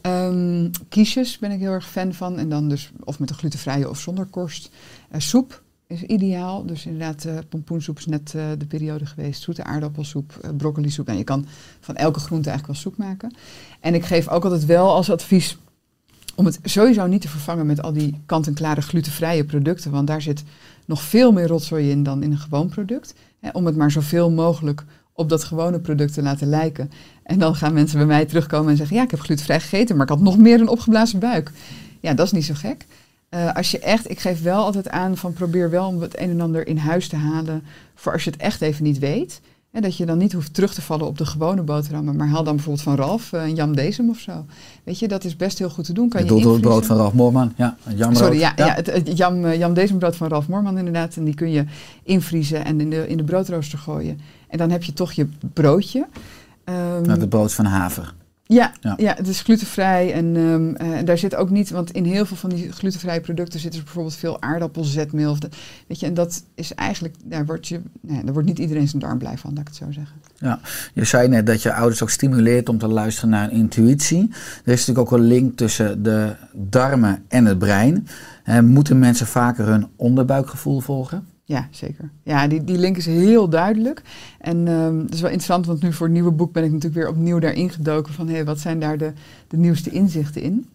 Um, 0.03 0.71
kiesjes 0.89 1.39
ben 1.39 1.51
ik 1.51 1.61
heel 1.61 1.73
erg 1.73 1.89
fan 1.89 2.15
van. 2.15 2.39
En 2.39 2.49
dan 2.49 2.69
dus 2.69 2.91
of 3.05 3.19
met 3.19 3.31
een 3.31 3.37
glutenvrije 3.37 3.89
of 3.89 4.01
zonder 4.01 4.25
korst. 4.25 4.71
Uh, 5.13 5.21
soep 5.21 5.63
is 5.87 6.03
ideaal. 6.03 6.67
Dus 6.67 6.87
inderdaad, 6.87 7.25
uh, 7.25 7.39
pompoensoep 7.49 7.99
is 7.99 8.07
net 8.07 8.33
uh, 8.37 8.45
de 8.59 8.67
periode 8.67 9.07
geweest. 9.07 9.43
Zoete 9.43 9.65
aardappelsoep, 9.65 10.41
uh, 10.45 10.51
broccolisoep. 10.57 11.09
En 11.09 11.17
je 11.17 11.25
kan 11.25 11.47
van 11.81 11.97
elke 11.97 12.21
groente 12.21 12.49
eigenlijk 12.49 12.79
wel 12.79 12.93
soep 12.93 13.01
maken. 13.05 13.35
En 13.81 13.95
ik 13.95 14.05
geef 14.05 14.29
ook 14.29 14.45
altijd 14.45 14.67
wel 14.67 14.95
als 14.95 15.11
advies 15.11 15.59
om 16.35 16.47
het 16.47 16.59
sowieso 16.63 17.07
niet 17.07 17.21
te 17.21 17.29
vervangen 17.29 17.67
met 17.67 17.83
al 17.83 17.93
die 17.93 18.21
kant-en-klare 18.27 18.81
glutenvrije 18.81 19.45
producten. 19.45 19.91
Want 19.91 20.07
daar 20.07 20.23
zit 20.23 20.43
nog 20.87 21.03
veel 21.03 21.33
meer 21.33 21.47
rotzooi 21.47 21.91
in 21.91 22.03
dan 22.03 22.23
in 22.23 22.33
een 22.33 22.39
gewoon 22.39 22.69
product. 22.69 23.15
Om 23.53 23.67
het 23.67 23.77
maar 23.77 23.91
zoveel 23.91 24.31
mogelijk 24.31 24.85
op 25.13 25.29
dat 25.29 25.45
gewone 25.45 25.81
product 25.81 26.15
te 26.15 26.23
laten 26.23 26.47
lijken. 26.47 26.91
En 27.23 27.39
dan 27.39 27.55
gaan 27.55 27.73
mensen 27.73 27.99
bij 27.99 28.07
mij 28.07 28.27
terugkomen 28.27 28.71
en 28.71 28.77
zeggen, 28.77 28.97
ja, 28.97 29.03
ik 29.03 29.11
heb 29.11 29.21
glutenvrij 29.21 29.61
gegeten, 29.61 29.97
maar 29.97 30.05
ik 30.05 30.13
had 30.13 30.21
nog 30.21 30.39
meer 30.39 30.61
een 30.61 30.69
opgeblazen 30.69 31.19
buik. 31.19 31.51
Ja, 32.01 32.15
dat 32.15 32.27
is 32.27 32.33
niet 32.33 32.45
zo 32.45 32.55
gek. 32.55 32.87
Eh, 33.31 33.55
als 33.55 33.71
je 33.71 33.79
echt, 33.79 34.11
ik 34.11 34.21
geef 34.21 34.43
wel 34.43 34.65
altijd 34.65 34.89
aan 34.89 35.17
van 35.17 35.33
probeer 35.33 35.71
wel 35.71 35.87
om 35.87 36.01
het 36.01 36.19
een 36.19 36.31
en 36.31 36.41
ander 36.41 36.67
in 36.67 36.77
huis 36.77 37.09
te 37.09 37.17
halen 37.17 37.63
voor 37.95 38.13
als 38.13 38.25
je 38.25 38.31
het 38.31 38.41
echt 38.41 38.61
even 38.61 38.85
niet 38.85 38.99
weet. 38.99 39.41
En 39.71 39.83
dat 39.83 39.97
je 39.97 40.07
dan 40.07 40.19
niet 40.19 40.33
hoeft 40.33 40.55
terug 40.55 40.75
te 40.75 40.83
vallen 40.83 41.07
op 41.07 41.19
de 41.19 41.27
gewone 41.27 41.63
boterhammen, 41.63 42.17
maar 42.17 42.29
haal 42.29 42.45
dan 42.45 42.55
bijvoorbeeld 42.55 42.85
van 42.85 42.97
Ralf 42.97 43.33
eh, 43.33 43.43
een 43.43 43.55
Jam 43.55 43.77
Dezem 43.77 44.09
of 44.09 44.19
zo. 44.19 44.45
Weet 44.85 44.99
je, 44.99 45.09
dat 45.09 45.25
is 45.25 45.37
best 45.37 45.59
heel 45.59 45.71
goed 45.71 45.85
te 45.85 45.93
doen. 45.93 46.09
Kan 46.09 46.25
Je 46.25 46.49
het 46.49 46.61
brood 46.61 46.87
van 46.87 46.97
Ralf 46.97 47.13
Moorman. 47.13 47.53
Ja, 47.57 47.77
het. 47.83 48.17
Sorry, 48.17 48.39
ja, 48.39 48.53
ja. 48.57 48.75
het, 48.75 48.87
het 48.87 49.17
Jam, 49.17 49.47
Jam 49.53 49.75
Dezembrood 49.75 50.17
van 50.17 50.29
Ralf 50.29 50.49
Moorman 50.49 50.79
inderdaad. 50.79 51.17
En 51.17 51.25
die 51.25 51.35
kun 51.35 51.51
je 51.51 51.65
invriezen 52.03 52.65
en 52.65 52.81
in 52.81 52.91
de, 52.91 53.09
in 53.09 53.17
de 53.17 53.25
broodrooster 53.25 53.79
gooien. 53.79 54.21
En 54.49 54.59
dan 54.59 54.71
heb 54.71 54.83
je 54.83 54.93
toch 54.93 55.13
je 55.13 55.29
broodje. 55.53 56.07
Ehm, 56.65 57.07
Met 57.07 57.21
het 57.21 57.29
brood 57.29 57.53
van 57.53 57.65
haver. 57.65 58.15
Ja, 58.55 58.73
Ja. 58.81 58.95
ja. 58.97 59.15
het 59.17 59.29
is 59.29 59.41
glutenvrij 59.41 60.13
en, 60.13 60.37
ehm, 60.37 60.75
eh, 60.75 60.99
en 60.99 61.05
daar 61.05 61.19
zit 61.19 61.35
ook 61.35 61.51
niet, 61.51 61.71
want 61.71 61.91
in 61.91 62.05
heel 62.05 62.27
veel 62.27 62.37
van 62.37 62.51
die 62.51 62.73
glutenvrije 62.73 63.21
producten 63.21 63.61
zit 63.61 63.75
er 63.75 63.83
bijvoorbeeld 63.83 64.15
veel 64.17 64.43
aardappelzetmeel. 64.43 65.31
Of 65.31 65.39
de- 65.39 65.49
weet 65.87 66.01
je, 66.01 66.07
en 66.07 66.15
dat 66.15 66.43
is 66.55 66.75
eigenlijk, 66.75 67.15
daar 67.25 67.47
wordt, 67.47 67.69
je, 67.69 67.81
nee, 68.01 68.25
daar 68.25 68.33
wordt 68.33 68.49
niet 68.49 68.59
iedereen 68.59 68.89
zijn 68.89 69.03
darm 69.03 69.19
blij 69.19 69.39
van, 69.39 69.51
laat 69.51 69.61
ik 69.61 69.67
het 69.67 69.77
zo 69.77 69.93
zeggen. 69.93 70.17
Ja, 70.39 70.61
je 70.95 71.05
zei 71.05 71.29
net 71.29 71.47
dat 71.47 71.63
je 71.63 71.73
ouders 71.73 72.03
ook 72.03 72.11
stimuleert 72.11 72.69
om 72.69 72.79
te 72.79 72.89
luisteren 72.89 73.31
naar 73.31 73.53
intuïtie. 73.53 74.29
Er 74.65 74.73
is 74.73 74.87
natuurlijk 74.87 74.99
ook 75.13 75.19
een 75.19 75.27
link 75.27 75.57
tussen 75.57 76.03
de 76.03 76.35
darmen 76.53 77.23
en 77.29 77.45
het 77.45 77.59
brein. 77.59 78.07
Moeten 78.63 78.99
mensen 78.99 79.27
vaker 79.27 79.67
hun 79.67 79.87
onderbuikgevoel 79.97 80.81
volgen? 80.81 81.27
Ja, 81.51 81.69
zeker. 81.71 82.11
Ja, 82.23 82.47
die, 82.47 82.65
die 82.65 82.79
link 82.79 82.97
is 82.97 83.07
heel 83.07 83.49
duidelijk. 83.49 84.03
En 84.39 84.69
ehm 84.69 84.99
het 84.99 85.15
is 85.15 85.21
wel 85.21 85.31
interessant, 85.31 85.67
want 85.67 85.83
nu 85.83 85.93
voor 85.93 86.07
het 86.07 86.15
nieuwe 86.15 86.31
boek 86.31 86.53
ben 86.53 86.65
ik 86.65 86.73
natuurlijk 86.73 87.01
weer 87.03 87.09
opnieuw 87.09 87.39
daarin 87.39 87.71
gedoken 87.71 88.13
van 88.13 88.29
hé, 88.29 88.45
wat 88.45 88.61
zijn 88.61 88.81
daar 88.81 88.99
de, 88.99 89.13
de 89.49 89.57
nieuwste 89.57 89.91
inzichten 89.91 90.43
in? 90.43 90.69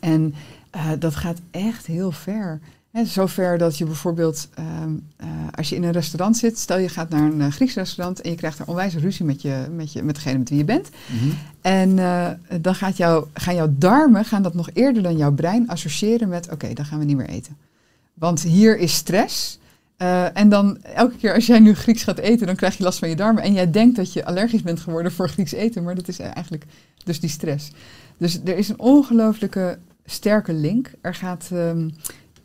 En 0.00 0.34
eh, 0.70 0.90
dat 0.98 1.14
gaat 1.14 1.38
echt 1.50 1.86
heel 1.86 2.10
ver. 2.12 2.60
Hè, 2.90 3.04
zover 3.04 3.58
dat 3.58 3.78
je 3.78 3.84
bijvoorbeeld, 3.84 4.48
ehm, 4.54 4.92
eh, 5.16 5.28
als 5.54 5.68
je 5.68 5.76
in 5.76 5.82
een 5.82 5.92
restaurant 5.92 6.36
zit, 6.36 6.58
stel 6.58 6.78
je 6.78 6.88
gaat 6.88 7.08
naar 7.08 7.22
een 7.22 7.40
eh, 7.40 7.50
Grieks 7.50 7.74
restaurant 7.74 8.20
en 8.20 8.30
je 8.30 8.36
krijgt 8.36 8.58
er 8.58 8.66
onwijs 8.66 8.94
ruzie 8.94 9.24
met, 9.24 9.42
je, 9.42 9.66
met, 9.70 9.92
je, 9.92 10.02
met 10.02 10.14
degene 10.14 10.38
met 10.38 10.48
wie 10.48 10.58
je 10.58 10.64
bent. 10.64 10.88
En 11.60 11.98
eh, 11.98 12.30
dan 12.60 12.74
gaat 12.74 12.96
jou, 12.96 13.26
gaan 13.34 13.54
jouw 13.54 13.74
darmen 13.78 14.24
gaan 14.24 14.42
dat 14.42 14.54
nog 14.54 14.70
eerder 14.72 15.02
dan 15.02 15.16
jouw 15.16 15.32
brein 15.32 15.68
associëren 15.68 16.28
met 16.28 16.50
oké, 16.50 16.72
dan 16.72 16.84
gaan 16.84 16.98
we 16.98 17.04
niet 17.04 17.16
meer 17.16 17.28
eten. 17.28 17.56
Want 18.14 18.42
hier 18.42 18.78
is 18.78 18.94
stress. 18.94 19.58
Eh, 19.96 20.38
en 20.38 20.48
dan 20.48 20.82
elke 20.82 21.16
keer 21.16 21.34
als 21.34 21.46
jij 21.46 21.58
nu 21.58 21.74
Grieks 21.74 22.02
gaat 22.02 22.18
eten, 22.18 22.46
dan 22.46 22.56
krijg 22.56 22.76
je 22.76 22.82
last 22.82 22.98
van 22.98 23.08
je 23.08 23.16
darmen. 23.16 23.42
En 23.42 23.52
jij 23.52 23.70
denkt 23.70 23.96
dat 23.96 24.12
je 24.12 24.24
allergisch 24.24 24.62
bent 24.62 24.80
geworden 24.80 25.12
voor 25.12 25.28
Grieks 25.28 25.52
eten, 25.52 25.82
maar 25.82 25.94
dat 25.94 26.08
is 26.08 26.18
eigenlijk 26.18 26.64
dus 27.04 27.20
die 27.20 27.30
stress. 27.30 27.72
Dus 28.18 28.40
er 28.44 28.56
is 28.56 28.68
een 28.68 28.78
ongelooflijke 28.78 29.78
sterke 30.04 30.52
link. 30.52 30.92
Er 31.00 31.14
gaat 31.14 31.48
ehm, 31.52 31.90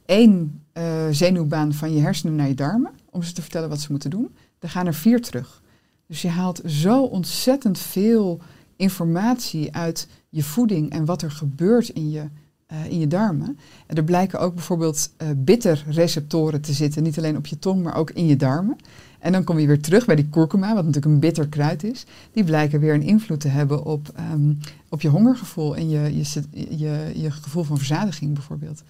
één 0.05 0.63
eh, 0.73 1.07
zenuwbaan 1.11 1.73
van 1.73 1.93
je 1.93 2.01
hersenen 2.01 2.35
naar 2.35 2.47
je 2.47 2.53
darmen, 2.53 2.91
om 3.09 3.23
ze 3.23 3.33
te 3.33 3.41
vertellen 3.41 3.69
wat 3.69 3.81
ze 3.81 3.91
moeten 3.91 4.09
doen. 4.09 4.35
Er 4.59 4.69
gaan 4.69 4.87
er 4.87 4.93
vier 4.93 5.21
terug. 5.21 5.61
Dus 6.07 6.21
je 6.21 6.27
haalt 6.27 6.61
zo 6.65 7.03
ontzettend 7.03 7.79
veel 7.79 8.41
informatie 8.75 9.75
uit 9.75 10.07
je 10.29 10.43
voeding 10.43 10.91
en 10.91 11.05
wat 11.05 11.21
er 11.21 11.31
gebeurt 11.31 11.89
in 11.89 12.09
je, 12.09 12.29
eh, 12.69 12.85
in 12.89 12.99
je 12.99 13.07
darmen. 13.07 13.59
En 13.85 13.95
er 13.95 14.03
blijken 14.03 14.39
ook 14.39 14.53
bijvoorbeeld 14.53 15.11
eh, 15.17 15.27
bitterreceptoren 15.35 16.61
te 16.61 16.73
zitten, 16.73 17.03
niet 17.03 17.17
alleen 17.17 17.37
op 17.37 17.45
je 17.45 17.59
tong, 17.59 17.83
maar 17.83 17.95
ook 17.95 18.11
in 18.11 18.25
je 18.25 18.35
darmen. 18.35 18.77
En 19.19 19.31
dan 19.31 19.43
kom 19.43 19.59
je 19.59 19.67
weer 19.67 19.81
terug 19.81 20.05
bij 20.05 20.15
die 20.15 20.29
kurkuma, 20.29 20.67
wat 20.67 20.85
natuurlijk 20.85 21.13
een 21.13 21.19
bitter 21.19 21.47
kruid 21.47 21.83
is. 21.83 22.05
Die 22.31 22.43
blijken 22.43 22.79
weer 22.79 22.93
een 22.93 23.01
invloed 23.01 23.39
te 23.39 23.47
hebben 23.47 23.83
op, 23.85 24.11
ehm, 24.15 24.53
op 24.89 25.01
je 25.01 25.07
hongergevoel 25.07 25.75
en 25.75 25.89
je, 25.89 26.17
je, 26.17 26.43
je, 26.77 27.11
je 27.15 27.31
gevoel 27.31 27.63
van 27.63 27.77
verzadiging 27.77 28.33
bijvoorbeeld. 28.33 28.83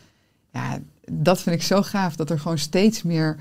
Ja, 0.53 0.79
dat 1.11 1.41
vind 1.41 1.55
ik 1.55 1.63
zo 1.63 1.81
gaaf, 1.81 2.15
dat 2.15 2.29
er 2.29 2.39
gewoon 2.39 2.57
steeds 2.57 3.03
meer 3.03 3.37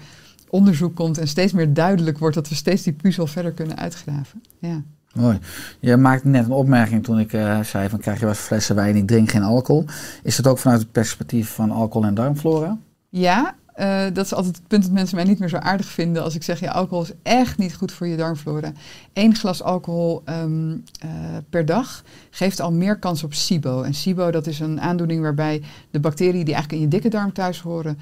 onderzoek 0.48 0.94
komt 0.94 1.18
en 1.18 1.28
steeds 1.28 1.52
meer 1.52 1.72
duidelijk 1.74 2.18
wordt 2.18 2.34
dat 2.34 2.48
we 2.48 2.54
steeds 2.54 2.82
die 2.82 2.92
puzzel 2.92 3.26
verder 3.26 3.52
kunnen 3.52 3.76
uitgraven. 3.76 4.42
Ja. 4.58 4.82
Mooi. 5.14 5.38
Je 5.80 5.96
maakte 5.96 6.28
net 6.28 6.44
een 6.44 6.50
opmerking 6.50 7.04
toen 7.04 7.18
ik 7.18 7.32
eh, 7.32 7.60
zei 7.60 7.88
van 7.88 7.98
krijg 7.98 8.20
je 8.20 8.26
eens 8.26 8.38
flessen 8.38 8.74
wijn, 8.74 8.96
ik 8.96 9.06
drink 9.06 9.30
geen 9.30 9.42
alcohol. 9.42 9.84
Is 10.22 10.36
dat 10.36 10.46
ook 10.46 10.58
vanuit 10.58 10.80
het 10.80 10.92
perspectief 10.92 11.50
van 11.50 11.70
alcohol 11.70 12.08
en 12.08 12.14
darmflora? 12.14 12.78
Ja, 13.08 13.54
eh, 13.74 14.04
dat 14.12 14.24
is 14.24 14.34
altijd 14.34 14.56
het 14.56 14.66
punt 14.66 14.82
dat 14.82 14.92
mensen 14.92 15.16
mij 15.16 15.24
niet 15.24 15.38
meer 15.38 15.48
zo 15.48 15.56
aardig 15.56 15.86
vinden 15.86 16.22
als 16.22 16.34
ik 16.34 16.42
zeg, 16.42 16.60
ja, 16.60 16.70
alcohol 16.70 17.02
is 17.02 17.12
echt 17.22 17.58
niet 17.58 17.74
goed 17.74 17.92
voor 17.92 18.06
je 18.06 18.16
darmflora. 18.16 18.72
Eén 19.12 19.36
glas 19.36 19.62
alcohol 19.62 20.22
ehm, 20.24 20.76
eh, 21.00 21.08
per 21.50 21.66
dag 21.66 22.02
geeft 22.30 22.60
al 22.60 22.72
meer 22.72 22.98
kans 22.98 23.24
op 23.24 23.34
SIBO. 23.34 23.82
En 23.82 23.94
SIBO, 23.94 24.30
dat 24.30 24.46
is 24.46 24.60
een 24.60 24.80
aandoening 24.80 25.22
waarbij 25.22 25.62
de 25.90 26.00
bacteriën 26.00 26.44
die 26.44 26.54
eigenlijk 26.54 26.72
in 26.72 26.80
je 26.80 26.88
dikke 26.88 27.08
darm 27.08 27.32
thuis 27.32 27.60
horen, 27.60 27.98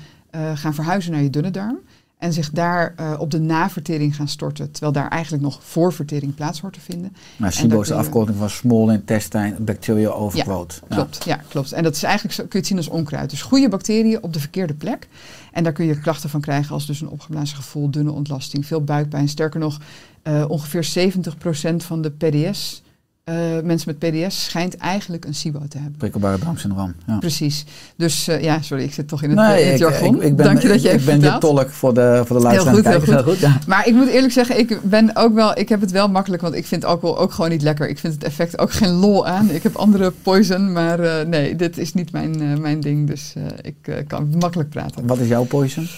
gaan 0.54 0.74
verhuizen 0.74 1.12
naar 1.12 1.22
je 1.22 1.30
dunne 1.30 1.50
darm. 1.50 1.78
En 2.18 2.32
zich 2.32 2.50
daar 2.50 2.94
eh, 2.96 3.14
op 3.18 3.30
de 3.30 3.40
navertering 3.40 4.16
gaan 4.16 4.28
storten, 4.28 4.70
terwijl 4.70 4.92
daar 4.92 5.08
eigenlijk 5.08 5.42
nog 5.42 5.60
voorvertering 5.62 6.34
plaats 6.34 6.60
hoort 6.60 6.72
te 6.72 6.80
vinden. 6.80 7.16
Maar 7.36 7.52
SIBO 7.52 7.80
is 7.80 7.88
de 7.88 7.94
afkorting 7.94 8.38
van 8.38 8.50
Small 8.50 8.92
Intestine 8.92 9.54
Bacterial 9.60 10.14
Overgrowth. 10.14 10.80
Ja. 10.88 10.94
Klopt, 10.94 11.24
ja, 11.24 11.40
klopt. 11.48 11.72
En 11.72 11.82
dat 11.82 11.94
is 11.94 12.02
eigenlijk, 12.02 12.36
kun 12.36 12.48
je 12.50 12.58
het 12.58 12.66
zien 12.66 12.76
als 12.76 12.88
onkruid. 12.88 13.30
Dus 13.30 13.42
goede 13.42 13.68
bacteriën 13.68 14.22
op 14.22 14.32
de 14.32 14.40
verkeerde 14.40 14.74
plek. 14.74 15.08
En 15.52 15.64
daar 15.64 15.72
kun 15.72 15.86
je 15.86 16.00
klachten 16.00 16.30
van 16.30 16.40
krijgen 16.40 16.74
als 16.74 16.86
dus 16.86 17.00
een 17.00 17.08
opgeblazen 17.08 17.56
gevoel, 17.56 17.90
dunne 17.90 18.12
ontlasting, 18.12 18.66
veel 18.66 18.84
buikpijn. 18.84 19.28
Sterker 19.28 19.60
nog, 19.60 19.80
eh, 20.22 20.44
ongeveer 20.48 20.84
70% 20.84 21.84
van 21.84 22.02
de 22.02 22.10
PDS, 22.10 22.82
eh, 23.26 23.34
mensen 23.64 23.96
met 23.98 24.10
PDS, 24.10 24.44
schijnt 24.44 24.76
eigenlijk 24.76 25.24
een 25.24 25.34
SIBO 25.34 25.60
te 25.68 25.78
hebben. 25.78 25.96
Prikkelbare 25.98 26.38
darmsyndroom. 26.38 26.94
Ja. 27.06 27.18
Precies. 27.18 27.64
Dus 27.96 28.28
eh, 28.28 28.42
ja, 28.42 28.62
sorry, 28.62 28.84
ik 28.84 28.92
zit 28.92 29.08
toch 29.08 29.22
in 29.22 29.30
het, 29.30 29.38
Nee, 29.38 29.48
eh, 29.48 29.60
in 29.60 29.66
het 29.66 29.80
ik, 29.80 29.88
jargon. 29.88 30.16
ik, 30.16 30.22
ik 30.22 30.36
ben, 30.36 30.46
Dank 30.46 30.62
je 30.62 30.68
dat 30.68 30.82
je 30.82 30.88
ik, 30.88 30.94
even 30.94 31.00
ik 31.00 31.20
ben 31.20 31.20
vertaalt. 31.20 31.40
tolk 31.40 31.70
voor 31.70 31.94
de, 31.94 32.22
voor 32.26 32.36
de 32.36 32.42
luisteraar. 32.42 32.74
goed, 32.74 33.06
heel 33.06 33.22
goed. 33.22 33.38
ja. 33.38 33.58
Maar 33.66 33.86
ik 33.86 33.94
moet 33.94 34.08
eerlijk 34.08 34.32
zeggen, 34.32 34.58
ik 34.58 34.80
ben 34.82 35.16
ook 35.16 35.34
wel, 35.34 35.58
ik 35.58 35.68
heb 35.68 35.80
het 35.80 35.90
wel 35.90 36.08
makkelijk, 36.08 36.42
want 36.42 36.54
ik 36.54 36.66
vind 36.66 36.84
alcohol 36.84 37.18
ook 37.18 37.32
gewoon 37.32 37.50
niet 37.50 37.62
lekker. 37.62 37.88
Ik 37.88 37.98
vind 37.98 38.14
het 38.14 38.24
effect 38.24 38.58
ook 38.58 38.72
geen 38.72 38.92
lol 38.92 39.26
aan. 39.26 39.50
Ik 39.50 39.62
heb 39.62 39.76
andere 39.76 40.12
poison, 40.22 40.72
maar 40.72 41.26
nee, 41.28 41.56
dit 41.56 41.78
is 41.78 41.94
niet 41.94 42.12
mijn, 42.12 42.60
mijn 42.60 42.80
ding. 42.80 43.06
Dus 43.06 43.34
ik 43.62 44.04
kan 44.06 44.28
makkelijk 44.38 44.68
praten. 44.68 45.06
Wat 45.06 45.18
is 45.18 45.28
jouw 45.28 45.44
poison? 45.44 45.88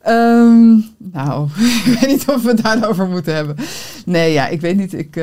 Ehm, 0.00 0.68
nou, 0.98 1.48
ik 1.84 1.96
weet 2.00 2.10
niet 2.10 2.28
of 2.28 2.42
we 2.42 2.48
het 2.48 2.62
daarover 2.62 3.08
moeten 3.08 3.34
hebben. 3.34 3.56
Nee, 4.04 4.32
ja, 4.32 4.48
ik 4.48 4.60
weet 4.60 4.76
niet. 4.76 4.92
Ik, 4.92 5.16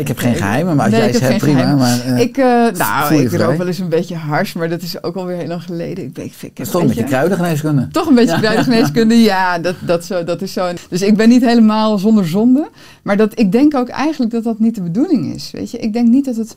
Ik 0.00 0.08
heb 0.08 0.18
geen 0.18 0.34
geheimen, 0.34 0.76
maar 0.76 0.84
als 0.84 0.94
Nee, 0.94 1.00
jij 1.02 1.10
ik 1.10 1.16
ze 1.16 1.22
heb 1.22 1.30
hebt, 1.32 1.44
geen 1.44 1.54
prima. 1.54 1.76
geheimen. 1.76 2.06
Maar, 2.06 2.16
eh, 2.16 2.22
ik, 2.22 2.36
eh, 2.36 2.78
nou, 2.86 3.14
ik 3.22 3.32
rook 3.32 3.56
wel 3.56 3.66
eens 3.66 3.78
een 3.78 3.88
beetje 3.88 4.14
hars, 4.16 4.52
maar 4.52 4.68
dat 4.68 4.82
is 4.82 5.02
ook 5.02 5.16
alweer 5.16 5.36
heel 5.36 5.46
lang 5.46 5.62
geleden. 5.62 6.04
Ik, 6.04 6.18
ik, 6.18 6.32
ik 6.54 6.64
toch 6.64 6.80
een 6.80 6.86
beetje 6.86 7.04
kruidengeneeskunde. 7.04 7.88
toch 7.92 8.06
een 8.06 8.14
beetje 8.14 8.32
Ja. 8.34 8.38
kruidengeneeskunde, 8.40 9.14
ja, 9.32 9.58
dat, 9.58 9.74
dat, 9.86 10.04
zo, 10.04 10.24
dat 10.24 10.42
is 10.42 10.52
zo. 10.52 10.70
Dus 10.88 11.02
ik 11.02 11.16
ben 11.16 11.28
niet 11.28 11.44
helemaal 11.44 11.98
zonder 11.98 12.26
zonde. 12.26 12.68
Maar 13.02 13.16
dat, 13.16 13.38
ik 13.38 13.52
denk 13.52 13.74
ook 13.74 13.88
eigenlijk 13.88 14.32
dat 14.32 14.44
dat 14.44 14.58
niet 14.58 14.74
de 14.74 14.82
bedoeling 14.82 15.34
is. 15.34 15.50
Weet 15.50 15.70
je? 15.70 15.78
Ik 15.78 15.92
denk 15.92 16.08
niet 16.08 16.24
dat 16.24 16.36
het 16.36 16.56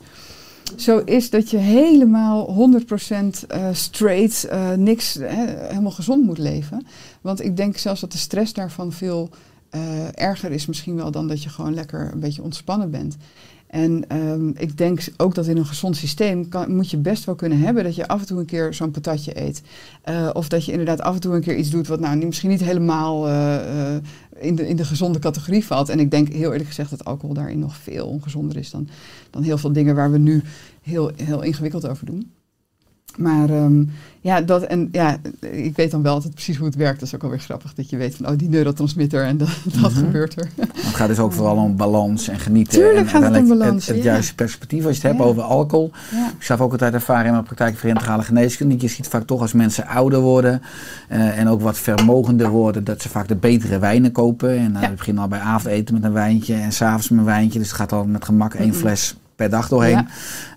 zo 0.76 1.02
is 1.04 1.30
dat 1.30 1.50
je 1.50 1.56
helemaal 1.56 2.70
100% 2.82 3.46
eh 3.48 3.64
straight, 3.72 4.48
niks, 4.76 5.18
helemaal 5.68 5.90
gezond 5.90 6.24
moet 6.24 6.38
leven. 6.38 6.86
Want 7.20 7.44
ik 7.44 7.56
denk 7.56 7.76
zelfs 7.76 8.00
dat 8.00 8.12
de 8.12 8.18
stress 8.18 8.52
daarvan 8.52 8.92
veel 8.92 9.28
eh, 9.74 10.22
erger 10.22 10.50
is 10.50 10.66
misschien 10.66 10.96
wel 10.96 11.10
dan 11.10 11.28
dat 11.28 11.42
je 11.42 11.48
gewoon 11.48 11.74
lekker 11.74 12.12
een 12.12 12.20
beetje 12.20 12.42
ontspannen 12.42 12.90
bent. 12.90 13.16
En 13.66 14.08
ehm, 14.08 14.48
ik 14.48 14.78
denk 14.78 15.00
ook 15.16 15.34
dat 15.34 15.46
in 15.46 15.56
een 15.56 15.66
gezond 15.66 15.96
systeem 15.96 16.48
moet 16.66 16.90
je 16.90 16.96
best 16.96 17.24
wel 17.24 17.34
kunnen 17.34 17.58
hebben 17.58 17.84
dat 17.84 17.94
je 17.94 18.08
af 18.08 18.20
en 18.20 18.26
toe 18.26 18.38
een 18.38 18.46
keer 18.46 18.74
zo'n 18.74 18.90
patatje 18.90 19.40
eet. 19.40 19.62
Eh, 20.02 20.30
of 20.32 20.48
dat 20.48 20.64
je 20.64 20.70
inderdaad 20.70 21.00
af 21.00 21.14
en 21.14 21.20
toe 21.20 21.34
een 21.34 21.40
keer 21.40 21.56
iets 21.56 21.70
doet 21.70 21.86
wat 21.86 22.00
nou 22.00 22.26
misschien 22.26 22.50
niet 22.50 22.64
helemaal 22.64 23.28
eh, 23.28 23.94
in, 24.40 24.54
de, 24.54 24.68
in 24.68 24.76
de 24.76 24.84
gezonde 24.84 25.18
categorie 25.18 25.64
valt. 25.64 25.88
En 25.88 26.00
ik 26.00 26.10
denk 26.10 26.28
heel 26.28 26.50
eerlijk 26.50 26.68
gezegd 26.68 26.90
dat 26.90 27.04
alcohol 27.04 27.34
daarin 27.34 27.58
nog 27.58 27.76
veel 27.76 28.06
ongezonder 28.06 28.56
is 28.56 28.70
dan, 28.70 28.88
dan 29.30 29.42
heel 29.42 29.58
veel 29.58 29.72
dingen 29.72 29.94
waar 29.94 30.10
we 30.10 30.18
nu 30.18 30.42
heel, 30.82 31.10
heel 31.16 31.42
ingewikkeld 31.42 31.88
over 31.88 32.06
doen. 32.06 32.32
Maar 33.16 33.50
ehm, 33.50 33.82
ja, 34.20 34.40
dat, 34.40 34.62
en, 34.62 34.88
ja, 34.92 35.16
ik 35.40 35.76
weet 35.76 35.90
dan 35.90 36.02
wel 36.02 36.14
altijd 36.14 36.32
precies 36.34 36.56
hoe 36.56 36.66
het 36.66 36.76
werkt. 36.76 36.98
Dat 36.98 37.08
is 37.08 37.14
ook 37.14 37.22
alweer 37.22 37.38
grappig 37.40 37.74
dat 37.74 37.90
je 37.90 37.96
weet 37.96 38.14
van 38.16 38.26
oh, 38.28 38.32
die 38.38 38.48
neurotransmitter 38.48 39.24
en 39.24 39.36
dat, 39.36 39.48
dat 39.80 39.90
Mhm. 39.92 40.04
gebeurt 40.04 40.40
er. 40.40 40.48
Het 40.56 40.94
gaat 40.94 41.08
dus 41.08 41.18
ook 41.18 41.32
vooral 41.32 41.56
om 41.56 41.76
balans 41.76 42.28
en 42.28 42.38
genieten. 42.38 42.78
Tuurlijk 42.78 42.96
en 42.98 43.06
gaat 43.06 43.22
het 43.22 43.36
om 43.36 43.48
balans, 43.48 43.86
Het, 43.86 43.96
het 43.96 44.04
ja. 44.04 44.12
juiste 44.12 44.34
perspectief. 44.34 44.86
Als 44.86 44.96
je 44.96 45.02
het 45.08 45.16
hebt 45.16 45.28
over 45.28 45.42
alcohol. 45.42 45.90
Ja. 46.12 46.26
Ik 46.38 46.42
zelf 46.42 46.60
ook 46.60 46.72
altijd 46.72 46.94
ervaren 46.94 47.24
in 47.26 47.32
mijn 47.32 47.44
praktijk 47.44 47.76
voor 47.76 47.88
integrale 47.88 48.22
geneeskunde. 48.22 48.74
Je 48.78 48.88
ziet 48.88 49.08
vaak 49.08 49.26
toch 49.26 49.40
als 49.40 49.52
mensen 49.52 49.86
ouder 49.86 50.20
worden 50.20 50.62
eh, 51.08 51.38
en 51.38 51.48
ook 51.48 51.60
wat 51.60 51.78
vermogender 51.78 52.48
worden, 52.48 52.84
dat 52.84 53.02
ze 53.02 53.08
vaak 53.08 53.28
de 53.28 53.36
betere 53.36 53.78
wijnen 53.78 54.12
kopen. 54.12 54.58
En 54.58 54.80
we 54.80 54.90
beginnen 54.96 55.22
al 55.22 55.28
bij 55.28 55.38
avondeten 55.40 55.94
met 55.94 56.04
een 56.04 56.12
wijntje 56.12 56.54
en 56.54 56.72
s'avonds 56.72 57.08
met 57.08 57.18
een 57.18 57.24
wijntje. 57.24 57.58
Dus 57.58 57.68
het 57.68 57.76
gaat 57.76 57.92
al 57.92 58.04
met 58.04 58.24
gemak 58.24 58.54
één 58.54 58.74
fles 58.74 59.16
per 59.36 59.50
dag 59.50 59.68
doorheen. 59.68 60.06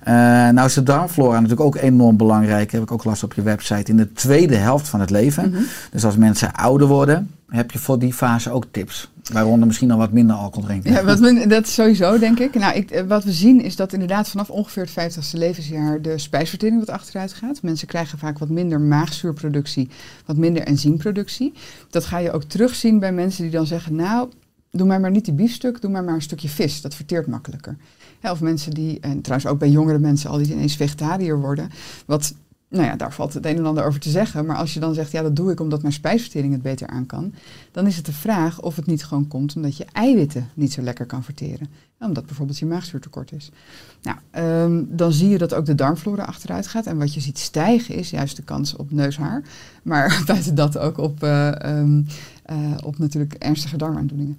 Ja. 0.06 0.48
Eh, 0.48 0.54
nou 0.54 0.68
is 0.68 0.74
de 0.74 0.84
darmflora 0.84 1.34
natuurlijk 1.34 1.62
ook 1.62 1.76
enorm 1.76 2.18
belangrijk. 2.18 2.72
Heb 2.72 2.82
ik 2.82 2.92
ook 2.92 3.04
last 3.04 3.24
op 3.24 3.34
je 3.34 3.42
website. 3.42 3.92
In 3.92 3.98
de 3.98 4.14
tweede 4.14 4.56
helft 4.56 4.88
van 4.88 5.00
het 5.00 5.10
leven. 5.10 5.50
Mhm. 5.50 5.62
Dus 5.92 6.06
als 6.06 6.18
mensen 6.18 6.54
ouder 6.54 6.88
worden, 6.88 7.32
heb 7.50 7.72
je 7.72 7.80
voor 7.80 8.00
die 8.00 8.14
fase 8.14 8.52
ook 8.52 8.66
tips. 8.72 9.12
Waaronder 9.34 9.68
misschien 9.68 9.92
al 9.92 9.98
wat 9.98 10.12
minder 10.12 10.36
alcohol 10.36 10.68
drinken. 10.68 10.92
Ja, 10.92 11.04
wat 11.04 11.50
dat 11.50 11.66
is 11.66 11.74
sowieso, 11.74 12.20
denk 12.20 12.40
ik. 12.40 12.54
Nou, 12.54 12.76
ik, 12.76 12.92
eh, 12.92 13.04
wat 13.08 13.24
we 13.24 13.32
zien 13.32 13.62
is 13.62 13.76
dat 13.76 13.94
inderdaad 13.94 14.30
vanaf 14.30 14.50
ongeveer 14.50 14.84
het 14.84 14.92
50ste 14.92 15.38
levensjaar 15.38 16.02
de 16.02 16.18
spijsvertering 16.18 16.80
wat 16.80 16.90
achteruit 16.90 17.34
gaat. 17.34 17.62
Mensen 17.62 17.88
krijgen 17.88 18.18
vaak 18.18 18.40
wat 18.40 18.50
minder 18.50 18.82
maagzuurproductie, 18.82 19.90
wat 20.26 20.38
minder 20.38 20.64
enzymproductie. 20.64 21.54
Dat 21.90 22.06
ga 22.06 22.18
je 22.18 22.32
ook 22.32 22.44
terugzien 22.44 23.00
bij 23.00 23.12
mensen 23.12 23.44
die 23.44 23.52
dan 23.52 23.66
zeggen, 23.66 23.96
nou, 23.96 24.30
doe 24.72 24.88
mij 24.88 25.00
maar 25.00 25.12
niet 25.12 25.26
die 25.26 25.34
biefstuk, 25.34 25.82
doe 25.82 25.92
mij 25.92 26.04
maar 26.04 26.14
een 26.14 26.22
stukje 26.22 26.50
vis. 26.50 26.82
Dat 26.82 26.96
verteert 26.96 27.28
makkelijker. 27.28 27.78
Ja, 28.22 28.32
of 28.32 28.42
mensen 28.42 28.72
die, 28.72 29.00
en 29.00 29.22
trouwens 29.22 29.52
ook 29.52 29.60
bij 29.60 29.70
jongere 29.70 30.00
mensen 30.00 30.30
al 30.30 30.38
die 30.38 30.52
ineens 30.52 30.76
vegetariër 30.76 31.40
worden. 31.40 31.70
Wat 32.06 32.34
nou 32.70 32.86
ja, 32.86 32.96
daar 32.96 33.14
valt 33.14 33.34
het 33.34 33.46
een 33.46 33.58
en 33.58 33.66
ander 33.66 33.86
over 33.86 34.00
te 34.00 34.10
zeggen. 34.10 34.46
Maar 34.46 34.56
als 34.56 34.74
je 34.74 34.80
dan 34.80 34.94
zegt, 34.94 35.12
ja, 35.12 35.22
dat 35.22 35.36
doe 35.36 35.52
ik 35.52 35.60
omdat 35.60 35.82
mijn 35.82 35.94
spijsvertering 35.94 36.54
het 36.54 36.62
beter 36.62 36.88
aan 36.88 37.06
kan. 37.06 37.34
Dan 37.72 37.88
is 37.88 37.96
het 37.96 38.06
de 38.06 38.14
vraag 38.14 38.62
of 38.62 38.76
het 38.76 38.86
niet 38.86 39.04
gewoon 39.04 39.28
komt 39.28 39.56
omdat 39.56 39.78
je 39.78 39.86
eiwitten 39.92 40.50
niet 40.54 40.74
zo 40.74 40.82
lekker 40.82 41.06
kan 41.06 41.24
verteren. 41.24 41.68
Omdat 42.00 42.26
bijvoorbeeld 42.26 42.58
je 42.58 42.66
maagzuurtekort 42.66 43.32
is. 43.32 43.52
Nou, 44.02 44.18
ehm, 44.32 44.84
dan 44.88 45.12
zie 45.12 45.30
je 45.30 45.38
dat 45.38 45.54
ook 45.54 45.66
de 45.66 45.76
darmflora 45.76 46.24
achteruit 46.24 46.68
gaat. 46.68 46.86
En 46.86 46.98
wat 46.98 47.14
je 47.14 47.20
ziet 47.20 47.38
stijgen 47.38 47.96
is 47.96 48.10
juist 48.10 48.36
de 48.36 48.44
kans 48.44 48.76
op 48.76 48.92
neushaar. 48.92 49.44
Maar 49.84 50.22
buiten 50.26 50.56
dat 50.56 50.78
ook 50.78 50.98
op, 50.98 51.24
eh, 51.24 51.62
ehm, 51.62 52.02
eh, 52.44 52.74
op 52.84 52.98
natuurlijk 52.98 53.34
ernstige 53.34 53.78
darmaandoeningen. 53.78 54.38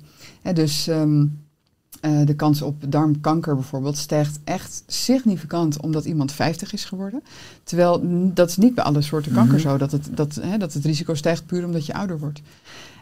Dus... 0.55 0.89
ehm, 0.89 1.25
eh, 2.01 2.27
de 2.27 2.35
kans 2.35 2.63
op 2.63 2.85
darmkanker 2.89 3.55
bijvoorbeeld 3.55 3.97
stijgt 3.97 4.39
echt 4.45 4.83
significant 4.87 5.81
omdat 5.83 6.05
iemand 6.05 6.33
50 6.33 6.73
is 6.73 6.85
geworden. 6.85 7.23
Terwijl 7.65 8.01
dat 8.35 8.49
is 8.49 8.57
niet 8.57 8.75
bij 8.75 8.85
alle 8.85 9.03
soorten 9.03 9.33
kanker 9.33 9.55
Mhm. 9.59 9.63
zo, 9.69 9.77
dat 9.77 9.93
het, 9.93 10.09
dat, 10.15 10.35
hè, 10.35 10.57
dat 10.59 10.73
het 10.73 10.85
risico 10.85 11.15
stijgt 11.15 11.47
puur 11.47 11.65
omdat 11.65 11.87
je 11.87 11.95
ouder 11.95 12.19
wordt. 12.19 12.41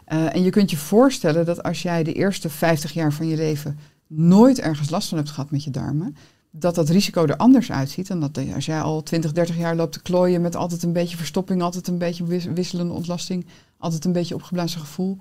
Eh, 0.05 0.35
en 0.35 0.43
je 0.43 0.49
kunt 0.49 0.71
je 0.71 0.77
voorstellen 0.77 1.45
dat 1.45 1.63
als 1.63 1.81
jij 1.81 2.03
de 2.03 2.13
eerste 2.13 2.49
50 2.49 2.93
jaar 2.93 3.13
van 3.13 3.27
je 3.27 3.35
leven 3.35 3.77
nooit 4.07 4.59
ergens 4.59 4.89
last 4.89 5.07
van 5.09 5.17
hebt 5.17 5.29
gehad 5.29 5.51
met 5.51 5.63
je 5.63 5.71
darmen, 5.71 6.15
dat 6.51 6.75
dat 6.75 6.89
risico 6.89 7.25
er 7.25 7.37
anders 7.37 7.71
uitziet 7.71 8.07
dan 8.07 8.19
dat 8.19 8.39
als 8.55 8.65
jij 8.65 8.81
al 8.81 9.03
20, 9.03 9.31
30 9.31 9.57
jaar 9.57 9.75
loopt 9.75 9.93
te 9.93 10.01
klooien 10.01 10.41
met 10.41 10.55
altijd 10.55 10.83
een 10.83 10.93
beetje 10.93 11.17
verstopping, 11.17 11.61
altijd 11.61 11.87
een 11.87 11.97
beetje 11.97 12.25
wis- 12.25 12.45
wisselende 12.45 12.93
ontlasting, 12.93 13.45
altijd 13.77 14.05
een 14.05 14.11
beetje 14.11 14.35
opgeblazen 14.35 14.79
gevoel. 14.79 15.17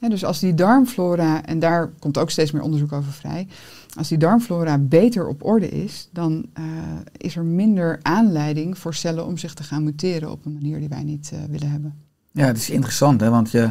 Dus 0.00 0.24
als 0.24 0.38
die 0.40 0.54
darmflora, 0.54 1.44
en 1.44 1.58
daar 1.58 1.90
komt 1.98 2.18
ook 2.18 2.30
steeds 2.30 2.50
meer 2.50 2.62
onderzoek 2.62 2.92
over 2.92 3.12
vrij, 3.12 3.48
als 3.96 4.08
die 4.08 4.18
darmflora 4.18 4.78
beter 4.78 5.28
op 5.28 5.44
orde 5.44 5.68
is, 5.68 6.08
dan 6.12 6.46
eh, 6.52 6.64
is 7.16 7.36
er 7.36 7.44
minder 7.44 7.98
aanleiding 8.02 8.78
voor 8.78 8.94
cellen 8.94 9.26
om 9.26 9.36
zich 9.36 9.54
te 9.54 9.62
gaan 9.62 9.84
muteren 9.84 10.30
op 10.30 10.44
een 10.44 10.52
manier 10.52 10.78
die 10.78 10.88
wij 10.88 11.02
niet 11.02 11.30
eh, 11.32 11.38
willen 11.50 11.70
hebben. 11.70 11.94
Ja, 12.32 12.46
het 12.46 12.56
is 12.56 12.70
interessant, 12.70 13.20
hè, 13.20 13.30
want 13.30 13.50
je 13.50 13.70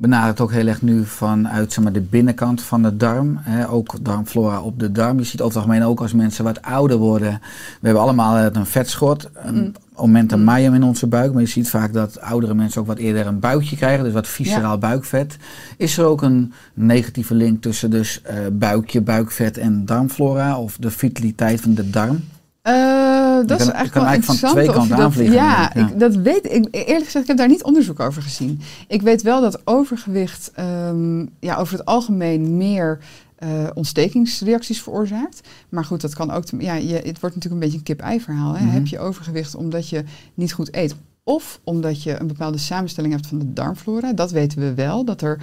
benadert 0.00 0.40
ook 0.40 0.52
heel 0.52 0.66
erg 0.66 0.82
nu 0.82 1.04
vanuit 1.04 1.72
zeg 1.72 1.84
maar, 1.84 1.92
de 1.92 2.00
binnenkant 2.00 2.62
van 2.62 2.82
de 2.82 2.96
darm. 2.96 3.38
Hè, 3.40 3.68
ook 3.70 3.94
darmflora 4.04 4.60
op 4.60 4.78
de 4.78 4.92
darm. 4.92 5.18
Je 5.18 5.24
ziet 5.24 5.40
over 5.40 5.60
het 5.60 5.66
algemeen 5.68 5.88
ook 5.88 6.00
als 6.00 6.12
mensen 6.12 6.44
wat 6.44 6.62
ouder 6.62 6.96
worden. 6.96 7.40
We 7.80 7.86
hebben 7.86 8.02
allemaal 8.02 8.36
eh, 8.36 8.46
een 8.52 8.66
vetschot, 8.66 9.28
een 9.34 9.54
Mm. 9.54 9.72
omentum 9.94 10.44
maium 10.44 10.74
in 10.74 10.82
onze 10.82 11.06
buik. 11.06 11.32
Maar 11.32 11.42
je 11.42 11.48
ziet 11.48 11.70
vaak 11.70 11.92
dat 11.92 12.20
oudere 12.20 12.54
mensen 12.54 12.80
ook 12.80 12.86
wat 12.86 12.98
eerder 12.98 13.26
een 13.26 13.40
buikje 13.40 13.76
krijgen. 13.76 14.04
Dus 14.04 14.12
wat 14.12 14.28
visceraal 14.28 14.78
buikvet. 14.78 15.36
Is 15.76 15.98
er 15.98 16.04
ook 16.04 16.22
een 16.22 16.52
negatieve 16.74 17.34
link 17.34 17.62
tussen 17.62 17.90
dus 17.90 18.22
eh, 18.22 18.36
buikje, 18.52 19.00
buikvet 19.00 19.58
en 19.58 19.84
darmflora? 19.84 20.58
Of 20.58 20.76
de 20.80 20.90
vitaliteit 20.90 21.60
van 21.60 21.74
de 21.74 21.90
darm? 21.90 22.24
Eh, 22.62 23.19
dat 23.46 23.58
kan- 23.58 23.66
is 23.66 23.72
eigenlijk 23.72 23.94
wel 23.94 24.04
eigenlijk 24.04 24.40
van 24.40 24.50
interessant. 24.50 24.52
twee 24.64 24.74
kanten 24.76 24.96
dat- 24.96 25.06
aanvliegen, 25.06 25.34
Ja, 25.34 25.74
ik, 25.74 25.98
dat 26.00 26.14
weet 26.14 26.44
ik. 26.52 26.68
Eerlijk 26.70 27.04
gezegd, 27.04 27.14
ik 27.14 27.26
heb 27.26 27.36
daar 27.36 27.48
niet 27.48 27.62
onderzoek 27.64 28.00
over 28.00 28.22
gezien. 28.22 28.60
Ik 28.88 29.02
weet 29.02 29.22
wel 29.22 29.40
dat 29.40 29.60
overgewicht 29.66 30.50
ehm, 30.54 31.26
ja, 31.40 31.56
over 31.56 31.78
het 31.78 31.86
algemeen 31.86 32.56
meer 32.56 32.98
eh, 33.36 33.66
ontstekingsreacties 33.74 34.82
veroorzaakt. 34.82 35.40
Maar 35.68 35.84
goed, 35.84 36.00
dat 36.00 36.14
kan 36.14 36.30
ook. 36.30 36.44
ja, 36.58 36.74
je, 36.74 36.94
het 36.94 37.20
wordt 37.20 37.34
natuurlijk 37.34 37.52
een 37.52 37.58
beetje 37.58 37.76
een 37.78 37.82
kip-ei 37.82 38.20
verhaal. 38.20 38.54
Hè? 38.56 38.64
Mhm. 38.64 38.74
Heb 38.74 38.86
je 38.86 38.98
overgewicht 38.98 39.54
omdat 39.54 39.88
je 39.88 40.04
niet 40.34 40.52
goed 40.52 40.74
eet? 40.76 40.94
Of 41.24 41.60
omdat 41.64 42.02
je 42.02 42.20
een 42.20 42.26
bepaalde 42.26 42.58
samenstelling 42.58 43.12
hebt 43.12 43.26
van 43.26 43.38
de 43.38 43.52
darmflora. 43.52 44.12
Dat 44.12 44.30
weten 44.30 44.58
we 44.58 44.74
wel. 44.74 45.04
Dat 45.04 45.22
er 45.22 45.42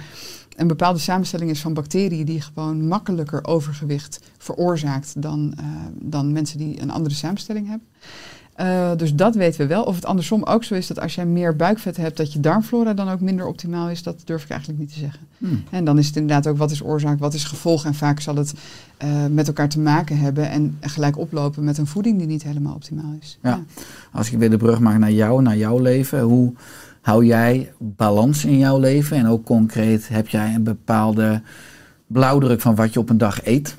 een 0.56 0.66
bepaalde 0.66 0.98
samenstelling 0.98 1.50
is 1.50 1.60
van 1.60 1.74
bacteriën 1.74 2.24
die 2.24 2.40
gewoon 2.40 2.86
makkelijker 2.88 3.44
overgewicht 3.46 4.20
veroorzaakt 4.38 5.22
dan, 5.22 5.54
eh, 5.58 5.64
dan 6.00 6.32
mensen 6.32 6.58
die 6.58 6.82
een 6.82 6.90
andere 6.90 7.14
samenstelling 7.14 7.68
hebben. 7.68 7.86
Eh, 8.58 8.90
dus 8.96 9.14
dat 9.14 9.34
weten 9.34 9.60
we 9.60 9.66
wel. 9.66 9.82
Of 9.82 9.94
het 9.94 10.04
andersom 10.04 10.42
ook 10.42 10.64
zo 10.64 10.74
is 10.74 10.86
dat 10.86 11.00
als 11.00 11.14
jij 11.14 11.26
meer 11.26 11.56
buikvet 11.56 11.96
hebt, 11.96 12.16
dat 12.16 12.32
je 12.32 12.40
darmflora 12.40 12.94
dan 12.94 13.08
ook 13.08 13.20
minder 13.20 13.46
optimaal 13.46 13.90
is, 13.90 14.02
dat 14.02 14.22
durf 14.24 14.42
ik 14.42 14.50
eigenlijk 14.50 14.80
niet 14.80 14.92
te 14.92 14.98
zeggen. 14.98 15.20
Hmm. 15.38 15.64
En 15.70 15.84
dan 15.84 15.98
is 15.98 16.06
het 16.06 16.16
inderdaad 16.16 16.46
ook 16.46 16.58
wat 16.58 16.70
is 16.70 16.82
oorzaak, 16.82 17.18
wat 17.18 17.34
is 17.34 17.44
gevolg. 17.44 17.84
En 17.84 17.94
vaak 17.94 18.20
zal 18.20 18.36
het 18.36 18.54
eh, 18.96 19.26
met 19.30 19.46
elkaar 19.46 19.68
te 19.68 19.80
maken 19.80 20.18
hebben 20.18 20.50
en 20.50 20.78
gelijk 20.80 21.18
oplopen 21.18 21.64
met 21.64 21.78
een 21.78 21.86
voeding 21.86 22.18
die 22.18 22.26
niet 22.26 22.42
helemaal 22.42 22.74
optimaal 22.74 23.16
is. 23.20 23.38
Ja. 23.42 23.64
Als 24.12 24.30
ik 24.32 24.38
weer 24.38 24.50
de 24.50 24.56
brug 24.56 24.80
maak 24.80 24.98
naar 24.98 25.12
jou, 25.12 25.42
naar 25.42 25.56
jouw 25.56 25.78
leven. 25.78 26.20
Hoe 26.20 26.52
hou 27.00 27.24
jij 27.24 27.72
balans 27.78 28.44
in 28.44 28.58
jouw 28.58 28.78
leven? 28.78 29.16
En 29.16 29.26
ook 29.26 29.44
concreet, 29.44 30.08
heb 30.08 30.28
jij 30.28 30.54
een 30.54 30.62
bepaalde 30.62 31.42
blauwdruk 32.06 32.60
van 32.60 32.74
wat 32.74 32.92
je 32.92 33.00
op 33.00 33.10
een 33.10 33.18
dag 33.18 33.46
eet? 33.46 33.76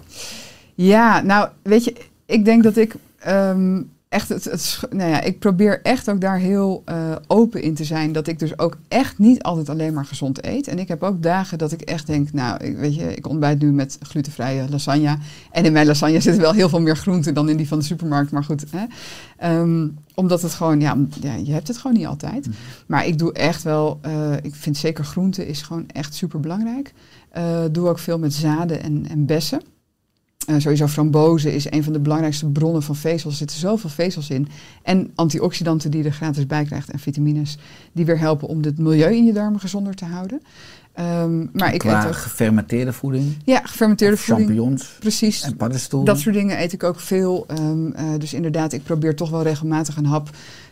Ja, 0.76 1.22
nou, 1.22 1.50
weet 1.62 1.84
je, 1.84 1.96
ik 2.26 2.46
denk 2.46 2.64
dat 2.64 2.78
ik 2.78 2.96
ehm, 3.20 3.82
echt 4.10 4.30
het, 4.30 4.44
het 4.44 4.80
nou 4.90 5.10
ja, 5.10 5.22
ik 5.22 5.40
probeer 5.40 5.82
echt 5.82 6.10
ook 6.10 6.22
daar 6.22 6.38
heel 6.38 6.82
eh, 6.86 7.16
open 7.28 7.62
in 7.62 7.74
te 7.74 7.84
zijn. 7.84 8.12
Dat 8.12 8.28
ik 8.28 8.40
dus 8.40 8.60
ook 8.60 8.78
echt 8.88 9.18
niet 9.18 9.44
altijd 9.44 9.70
alleen 9.70 9.94
maar 9.94 10.06
gezond 10.06 10.46
eet. 10.46 10.68
En 10.68 10.80
ik 10.80 10.88
heb 10.88 11.04
ook 11.04 11.24
dagen 11.24 11.58
dat 11.58 11.72
ik 11.72 11.82
echt 11.82 12.08
denk, 12.08 12.34
nou, 12.34 12.64
ik, 12.64 12.78
weet 12.78 12.96
je, 12.96 13.16
ik 13.16 13.28
ontbijt 13.28 13.60
nu 13.62 13.72
met 13.72 13.98
glutenvrije 14.02 14.70
lasagne. 14.70 15.18
En 15.52 15.66
in 15.66 15.72
mijn 15.72 15.86
lasagne 15.86 16.20
zitten 16.20 16.42
wel 16.42 16.54
heel 16.54 16.70
veel 16.70 16.82
meer 16.82 16.98
groenten 16.98 17.34
dan 17.34 17.50
in 17.50 17.58
die 17.58 17.68
van 17.68 17.80
de 17.80 17.86
supermarkt. 17.86 18.32
Maar 18.32 18.44
goed, 18.44 18.66
hè. 18.72 18.86
Ehm, 19.38 19.88
omdat 20.14 20.42
het 20.42 20.54
gewoon, 20.54 20.80
ja, 20.82 20.98
je 21.44 21.52
hebt 21.52 21.68
het 21.68 21.78
gewoon 21.78 21.98
niet 21.98 22.08
altijd. 22.08 22.48
Maar 22.88 23.06
ik 23.06 23.18
doe 23.18 23.34
echt 23.34 23.64
wel, 23.64 24.00
eh, 24.02 24.34
ik 24.42 24.56
vind 24.56 24.78
zeker 24.78 25.06
groenten 25.06 25.48
is 25.48 25.62
gewoon 25.62 25.86
echt 25.88 26.14
super 26.14 26.40
belangrijk. 26.40 26.94
doe 27.72 27.90
ook 27.90 28.00
veel 28.00 28.20
met 28.20 28.34
zaden 28.34 28.84
en, 28.84 29.06
en 29.10 29.26
bessen. 29.26 29.62
Sowieso 30.58 30.88
frambozen 30.88 31.54
is 31.54 31.72
een 31.72 31.84
van 31.84 31.94
de 31.94 32.00
belangrijkste 32.00 32.46
bronnen 32.46 32.84
van 32.84 32.96
vezels. 32.96 33.34
Er 33.34 33.40
zitten 33.40 33.58
zoveel 33.58 33.90
vezels 33.90 34.30
in. 34.30 34.48
En 34.84 35.12
antioxidanten 35.16 35.92
die 35.92 36.02
je 36.02 36.08
er 36.08 36.16
gratis 36.16 36.46
bij 36.46 36.64
krijgt 36.64 36.90
en 36.90 37.00
vitamines 37.00 37.58
die 37.92 38.06
weer 38.06 38.20
helpen 38.20 38.48
om 38.48 38.64
het 38.64 38.78
milieu 38.78 39.16
in 39.16 39.26
je 39.26 39.34
darmen 39.34 39.60
gezonder 39.60 39.96
te 39.96 40.06
houden. 40.06 40.42
Ehm, 40.94 41.46
maar 41.54 41.74
ik 41.74 41.80
Qua 41.80 42.02
eet 42.02 42.08
ook 42.08 42.16
gefermenteerde 42.16 42.94
voeding, 42.94 43.36
ja, 43.46 43.62
gefermenteerde 43.64 44.18
voeding. 44.18 44.48
champignons 44.48 44.96
Precies. 45.00 45.42
en 45.42 45.56
paddenstoelen. 45.56 46.14
Dat 46.14 46.20
soort 46.20 46.36
dingen 46.36 46.62
eet 46.62 46.74
ik 46.74 46.84
ook 46.84 47.00
veel. 47.00 47.46
Ehm, 47.48 47.92
eh, 47.92 48.06
dus 48.18 48.34
inderdaad, 48.34 48.74
ik 48.74 48.84
probeer 48.84 49.16
toch 49.16 49.30
wel 49.30 49.42
regelmatig 49.42 49.98
een 49.98 50.06
hap 50.06 50.30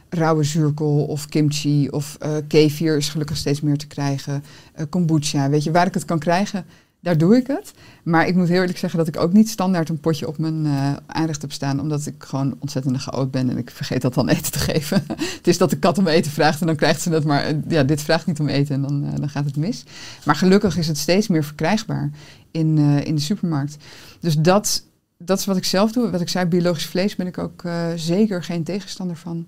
rauwe 0.10 0.44
zuurkool 0.44 1.04
of 1.04 1.26
kimchi 1.26 1.90
of 1.90 2.16
eh 2.20 2.32
kefir 2.48 2.98
is 2.98 3.10
gelukkig 3.10 3.38
steeds 3.38 3.62
meer 3.62 3.78
te 3.78 3.88
krijgen. 3.88 4.44
Eh, 4.74 4.86
kombucha, 4.90 5.50
weet 5.50 5.64
je, 5.64 5.72
waar 5.72 5.88
ik 5.88 5.94
het 5.94 6.06
kan 6.06 6.20
krijgen, 6.20 6.66
daar 7.00 7.18
doe 7.18 7.36
ik 7.36 7.48
het. 7.48 7.74
Maar 8.04 8.28
ik 8.28 8.36
moet 8.36 8.48
heel 8.48 8.60
eerlijk 8.60 8.78
zeggen 8.78 9.00
dat 9.00 9.08
ik 9.08 9.18
ook 9.18 9.34
niet 9.34 9.50
standaard 9.50 9.90
een 9.90 10.00
potje 10.00 10.28
op 10.28 10.38
mijn 10.38 10.66
eh 10.66 10.94
aanrecht 11.06 11.42
heb 11.42 11.52
staan, 11.52 11.80
omdat 11.80 12.06
ik 12.06 12.16
gewoon 12.18 12.56
ontzettend 12.60 12.98
chaot 12.98 13.32
ben 13.32 13.50
en 13.50 13.58
ik 13.58 13.70
vergeet 13.70 14.02
dat 14.02 14.14
dan 14.14 14.30
eten 14.38 14.52
te 14.52 14.60
geven. 14.60 15.04
het 15.08 15.48
is 15.48 15.58
dat 15.58 15.70
de 15.70 15.80
kat 15.80 15.98
om 15.98 16.08
eten 16.08 16.32
vraagt 16.32 16.62
en 16.62 16.68
dan 16.68 16.76
krijgt 16.76 17.02
ze 17.02 17.10
het, 17.10 17.24
maar 17.24 17.44
eh, 17.44 17.56
ja, 17.68 17.84
dit 17.84 18.02
vraagt 18.02 18.26
niet 18.26 18.40
om 18.40 18.48
eten 18.48 18.76
en 18.76 18.82
dan, 18.82 19.06
eh, 19.06 19.20
dan 19.20 19.30
gaat 19.30 19.46
het 19.46 19.58
mis. 19.58 19.84
Maar 20.26 20.36
gelukkig 20.36 20.78
is 20.78 20.88
het 20.88 20.98
steeds 20.98 21.28
meer 21.28 21.44
verkrijgbaar 21.44 22.12
in, 22.52 22.78
in 22.78 23.16
de 23.16 23.22
supermarkt. 23.22 23.78
Dus 24.20 24.36
dat, 24.36 24.84
dat 25.18 25.40
is 25.40 25.46
wat 25.46 25.58
ik 25.58 25.66
zelf 25.66 25.92
doe. 25.92 26.10
Wat 26.10 26.22
ik 26.22 26.30
zei, 26.30 26.46
biologisch 26.46 26.86
vlees 26.86 27.16
ben 27.16 27.28
ik 27.28 27.38
ook 27.38 27.64
zeker 27.96 28.44
geen 28.44 28.64
tegenstander 28.64 29.16
van. 29.16 29.48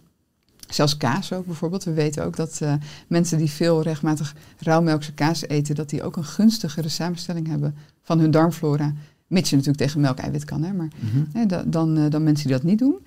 Zelfs 0.69 0.97
kaas 0.97 1.33
ook 1.33 1.45
bijvoorbeeld. 1.45 1.83
We 1.83 1.93
weten 1.93 2.25
ook 2.25 2.35
dat 2.35 2.59
eh, 2.61 2.73
mensen 3.07 3.37
die 3.37 3.49
veel 3.49 3.81
regelmatig 3.81 4.35
rauwmelkse 4.57 5.13
kaas 5.13 5.47
eten, 5.47 5.75
dat 5.75 5.89
die 5.89 6.03
ook 6.03 6.17
een 6.17 6.23
gunstigere 6.25 6.89
samenstelling 6.89 7.47
hebben 7.47 7.75
van 8.03 8.19
hun 8.19 8.31
darmflora. 8.31 8.93
Mits 9.27 9.49
je 9.49 9.55
natuurlijk 9.55 9.83
tegen 9.83 10.01
melkeiwit 10.01 10.45
kan, 10.45 10.63
hè, 10.63 10.73
maar 10.73 10.87
Mhm. 10.99 11.23
hè, 11.37 11.45
da- 11.45 11.63
dan, 11.65 11.97
eh, 11.97 12.09
dan 12.09 12.23
mensen 12.23 12.47
die 12.47 12.55
dat 12.55 12.65
niet 12.65 12.79
doen. 12.79 12.97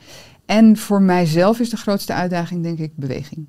En 0.47 0.77
voor 0.77 1.03
mijzelf 1.03 1.61
is 1.61 1.71
de 1.71 1.77
grootste 1.77 2.13
uitdaging, 2.15 2.63
denk 2.63 2.79
ik, 2.79 2.93
beweging. 2.97 3.49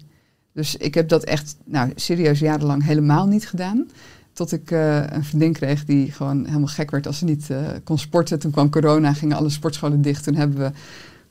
Dus 0.54 0.76
ik 0.76 0.94
heb 0.94 1.10
dat 1.10 1.24
echt, 1.24 1.56
nou, 1.66 1.92
serieus 1.96 2.40
jarenlang 2.40 2.84
helemaal 2.84 3.28
niet 3.28 3.48
gedaan. 3.48 3.88
Tot 4.34 4.52
ik 4.52 4.72
eh, 4.72 5.04
een 5.10 5.24
vriendin 5.24 5.54
kreeg 5.54 5.86
die 5.86 6.12
gewoon 6.12 6.46
helemaal 6.46 6.68
gek 6.68 6.92
werd 6.92 7.08
als 7.08 7.18
ze 7.18 7.26
niet 7.26 7.48
kon 7.84 7.98
sporten. 7.98 8.40
Toen 8.40 8.52
kwam 8.52 8.70
corona, 8.70 9.14
gingen 9.14 9.38
alle 9.38 9.50
sportscholen 9.50 10.02
dicht. 10.02 10.24
Toen 10.24 10.36
hebben 10.36 10.58
we 10.58 10.72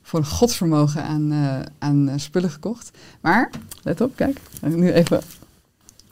voor 0.03 0.19
een 0.19 0.25
godsvermogen 0.25 1.03
aan, 1.03 1.31
eh, 1.31 1.59
aan 1.79 2.09
eh, 2.09 2.13
spullen 2.17 2.49
gekocht. 2.49 2.91
Maar, 3.21 3.49
let 3.83 4.01
op, 4.01 4.11
kijk. 4.15 4.37
Nu 4.61 4.91
even 4.91 5.21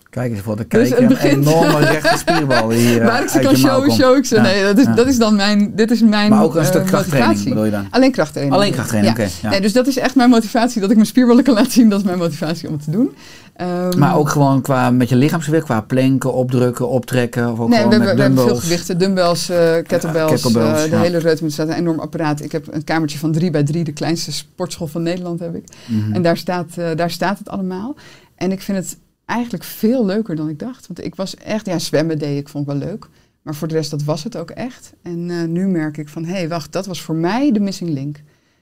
Kijk 0.09 0.31
eens 0.31 0.41
voor 0.41 0.55
de 0.55 0.65
Dus 0.67 0.79
kijker, 0.89 0.97
het 0.99 1.07
begint- 1.07 1.45
een 1.45 1.51
enorme 1.53 1.79
rechte 1.79 2.17
spierbal 2.17 2.69
hier 2.69 2.99
eh, 3.01 3.07
waar 3.07 3.21
ik 3.23 3.29
ze 3.29 3.39
kan 3.39 3.55
showen, 3.55 3.91
show 3.91 4.17
ik 4.17 4.25
ze. 4.25 4.35
Ja, 4.35 4.41
Nee, 4.41 4.63
dat 4.63 4.77
is, 4.77 4.85
ja. 4.85 4.93
dat 4.93 5.07
is 5.07 5.17
dan 5.17 5.35
mijn, 5.35 5.75
dit 5.75 5.91
is 5.91 6.01
mijn 6.01 6.29
Maar 6.29 6.43
ook 6.43 6.55
een 6.55 6.61
eh, 6.61 6.67
stuk 6.67 6.85
krachttraining 6.85 7.43
bedoel 7.43 7.65
je 7.65 7.71
dan? 7.71 7.87
Alleen 7.89 8.11
krachttraining. 8.11 8.55
Alleen 8.59 8.71
krachttraining, 8.73 9.17
Ja. 9.17 9.23
oké. 9.23 9.31
ja. 9.41 9.49
Nee, 9.49 9.61
dus 9.61 9.73
dat 9.73 9.87
is 9.87 9.97
echt 9.97 10.15
mijn 10.15 10.29
motivatie. 10.29 10.81
Dat 10.81 10.89
ik 10.89 10.95
mijn 10.95 11.07
spierballen 11.07 11.43
kan 11.43 11.53
laten 11.53 11.71
zien, 11.71 11.89
dat 11.89 11.99
is 11.99 12.05
mijn 12.05 12.17
motivatie 12.17 12.67
om 12.67 12.73
het 12.73 12.83
te 12.83 12.91
doen. 12.91 13.15
Ehm, 13.61 13.99
Maar 13.99 14.17
ook 14.17 14.29
gewoon 14.29 14.61
qua 14.61 14.91
met 14.91 15.09
je 15.09 15.15
lichaamsgewicht, 15.15 15.63
qua 15.63 15.81
planken, 15.81 16.33
opdrukken, 16.33 16.89
optrekken. 16.89 17.51
Of 17.51 17.59
ook 17.59 17.69
Nee, 17.69 17.87
we 17.87 17.89
hebben, 17.89 18.15
we 18.15 18.21
hebben 18.21 18.45
veel 18.45 18.55
gewichten. 18.55 18.97
Dumbbells, 18.97 19.49
eh, 19.49 19.73
kettlebells, 19.83 20.31
kettlebells, 20.31 20.83
eh, 20.83 20.89
de 20.89 20.95
ja. 20.95 21.01
hele 21.01 21.17
reutemeter 21.17 21.51
staat 21.51 21.67
een 21.67 21.73
enorm 21.73 21.99
apparaat. 21.99 22.41
Ik 22.43 22.51
heb 22.51 22.73
een 22.73 22.83
kamertje 22.83 23.17
van 23.17 23.31
3 23.31 23.51
bij 23.51 23.63
3, 23.63 23.83
de 23.83 23.91
kleinste 23.91 24.31
sportschool 24.31 24.87
van 24.87 25.03
Nederland 25.03 25.39
heb 25.39 25.55
ik. 25.55 25.63
Mhm. 25.87 26.13
En 26.13 26.21
daar 26.21 26.37
staat, 26.37 26.77
eh, 26.77 26.95
daar 26.95 27.11
staat 27.11 27.37
het 27.37 27.49
allemaal. 27.49 27.95
En 28.35 28.51
ik 28.51 28.61
vind 28.61 28.77
het 28.77 28.97
eigenlijk 29.25 29.63
veel 29.63 30.05
leuker 30.05 30.35
dan 30.35 30.49
ik 30.49 30.59
dacht. 30.59 30.87
Want 30.87 31.05
ik 31.05 31.15
was 31.15 31.35
echt, 31.35 31.65
ja, 31.65 31.79
zwemmen 31.79 32.17
deed 32.17 32.37
ik, 32.37 32.49
vond 32.49 32.67
ik 32.67 32.73
wel 32.73 32.89
leuk. 32.89 33.07
Maar 33.41 33.55
voor 33.55 33.67
de 33.67 33.73
rest, 33.73 33.91
dat 33.91 34.03
was 34.03 34.23
het 34.23 34.37
ook 34.37 34.49
echt. 34.49 34.93
En 35.01 35.51
nu 35.51 35.67
merk 35.67 35.97
ik 35.97 36.09
van, 36.09 36.25
hé, 36.25 36.33
hey, 36.33 36.49
wacht, 36.49 36.71
dat 36.71 36.85
was 36.85 37.01
voor 37.01 37.15
mij 37.15 37.51
de 37.51 37.59
missing 37.59 37.89
link. 37.89 38.21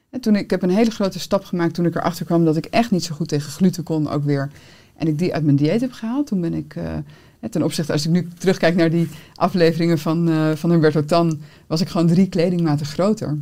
En 0.09 0.21
toen 0.21 0.35
ik, 0.35 0.41
ik 0.41 0.49
heb 0.49 0.61
een 0.61 0.69
hele 0.69 0.91
grote 0.91 1.19
stap 1.19 1.43
gemaakt 1.43 1.73
toen 1.73 1.85
ik 1.85 1.95
erachter 1.95 2.25
kwam 2.25 2.45
dat 2.45 2.55
ik 2.55 2.65
echt 2.65 2.91
niet 2.91 3.03
zo 3.03 3.15
goed 3.15 3.27
tegen 3.27 3.51
gluten 3.51 3.83
kon 3.83 4.09
ook 4.09 4.23
weer. 4.23 4.49
En 4.99 5.07
ik 5.07 5.19
die 5.19 5.33
uit 5.33 5.43
mijn 5.43 5.55
dieet 5.55 5.81
heb 5.81 5.91
gehaald. 5.91 6.27
Toen 6.27 6.41
ben 6.41 6.53
ik, 6.53 6.75
eh, 6.75 6.93
ten 7.49 7.63
opzichte, 7.63 7.91
als 7.91 8.05
ik 8.05 8.11
nu 8.11 8.27
terugkijk 8.37 8.75
naar 8.75 8.89
die 8.89 9.07
afleveringen 9.35 9.99
van, 9.99 10.29
eh 10.29 10.51
van 10.55 10.71
Humberto 10.71 11.05
Tan, 11.05 11.39
was 11.67 11.81
ik 11.81 11.87
gewoon 11.87 12.07
drie 12.07 12.29
kledingmaten 12.29 12.85
groter. 12.85 13.37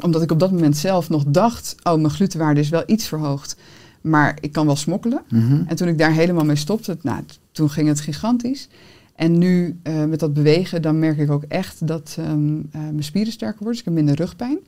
Omdat 0.00 0.22
ik 0.22 0.30
op 0.30 0.38
dat 0.38 0.52
moment 0.52 0.76
zelf 0.76 1.08
nog 1.08 1.24
dacht, 1.26 1.74
oh, 1.82 1.94
mijn 1.94 2.10
glutenwaarde 2.10 2.60
is 2.60 2.68
wel 2.68 2.82
iets 2.86 3.06
verhoogd. 3.06 3.56
Maar 4.00 4.38
ik 4.40 4.52
kan 4.52 4.66
wel 4.66 4.76
smokkelen. 4.76 5.22
Mhm. 5.28 5.62
En 5.66 5.76
toen 5.76 5.88
ik 5.88 5.98
daar 5.98 6.12
helemaal 6.12 6.44
mee 6.44 6.56
stopte, 6.56 6.96
nou, 7.02 7.22
toen 7.52 7.70
ging 7.70 7.88
het 7.88 8.00
gigantisch. 8.00 8.68
En 9.14 9.38
nu 9.38 9.78
eh, 9.82 10.04
met 10.04 10.20
dat 10.20 10.34
bewegen, 10.34 10.82
dan 10.82 10.98
merk 10.98 11.18
ik 11.18 11.30
ook 11.30 11.44
echt 11.48 11.86
dat 11.86 12.16
ehm, 12.18 12.56
eh, 12.70 12.80
mijn 12.80 13.04
spieren 13.04 13.32
sterker 13.32 13.58
worden. 13.58 13.72
Dus 13.72 13.80
ik 13.80 13.84
heb 13.84 13.94
minder 13.94 14.14
rugpijn. 14.14 14.58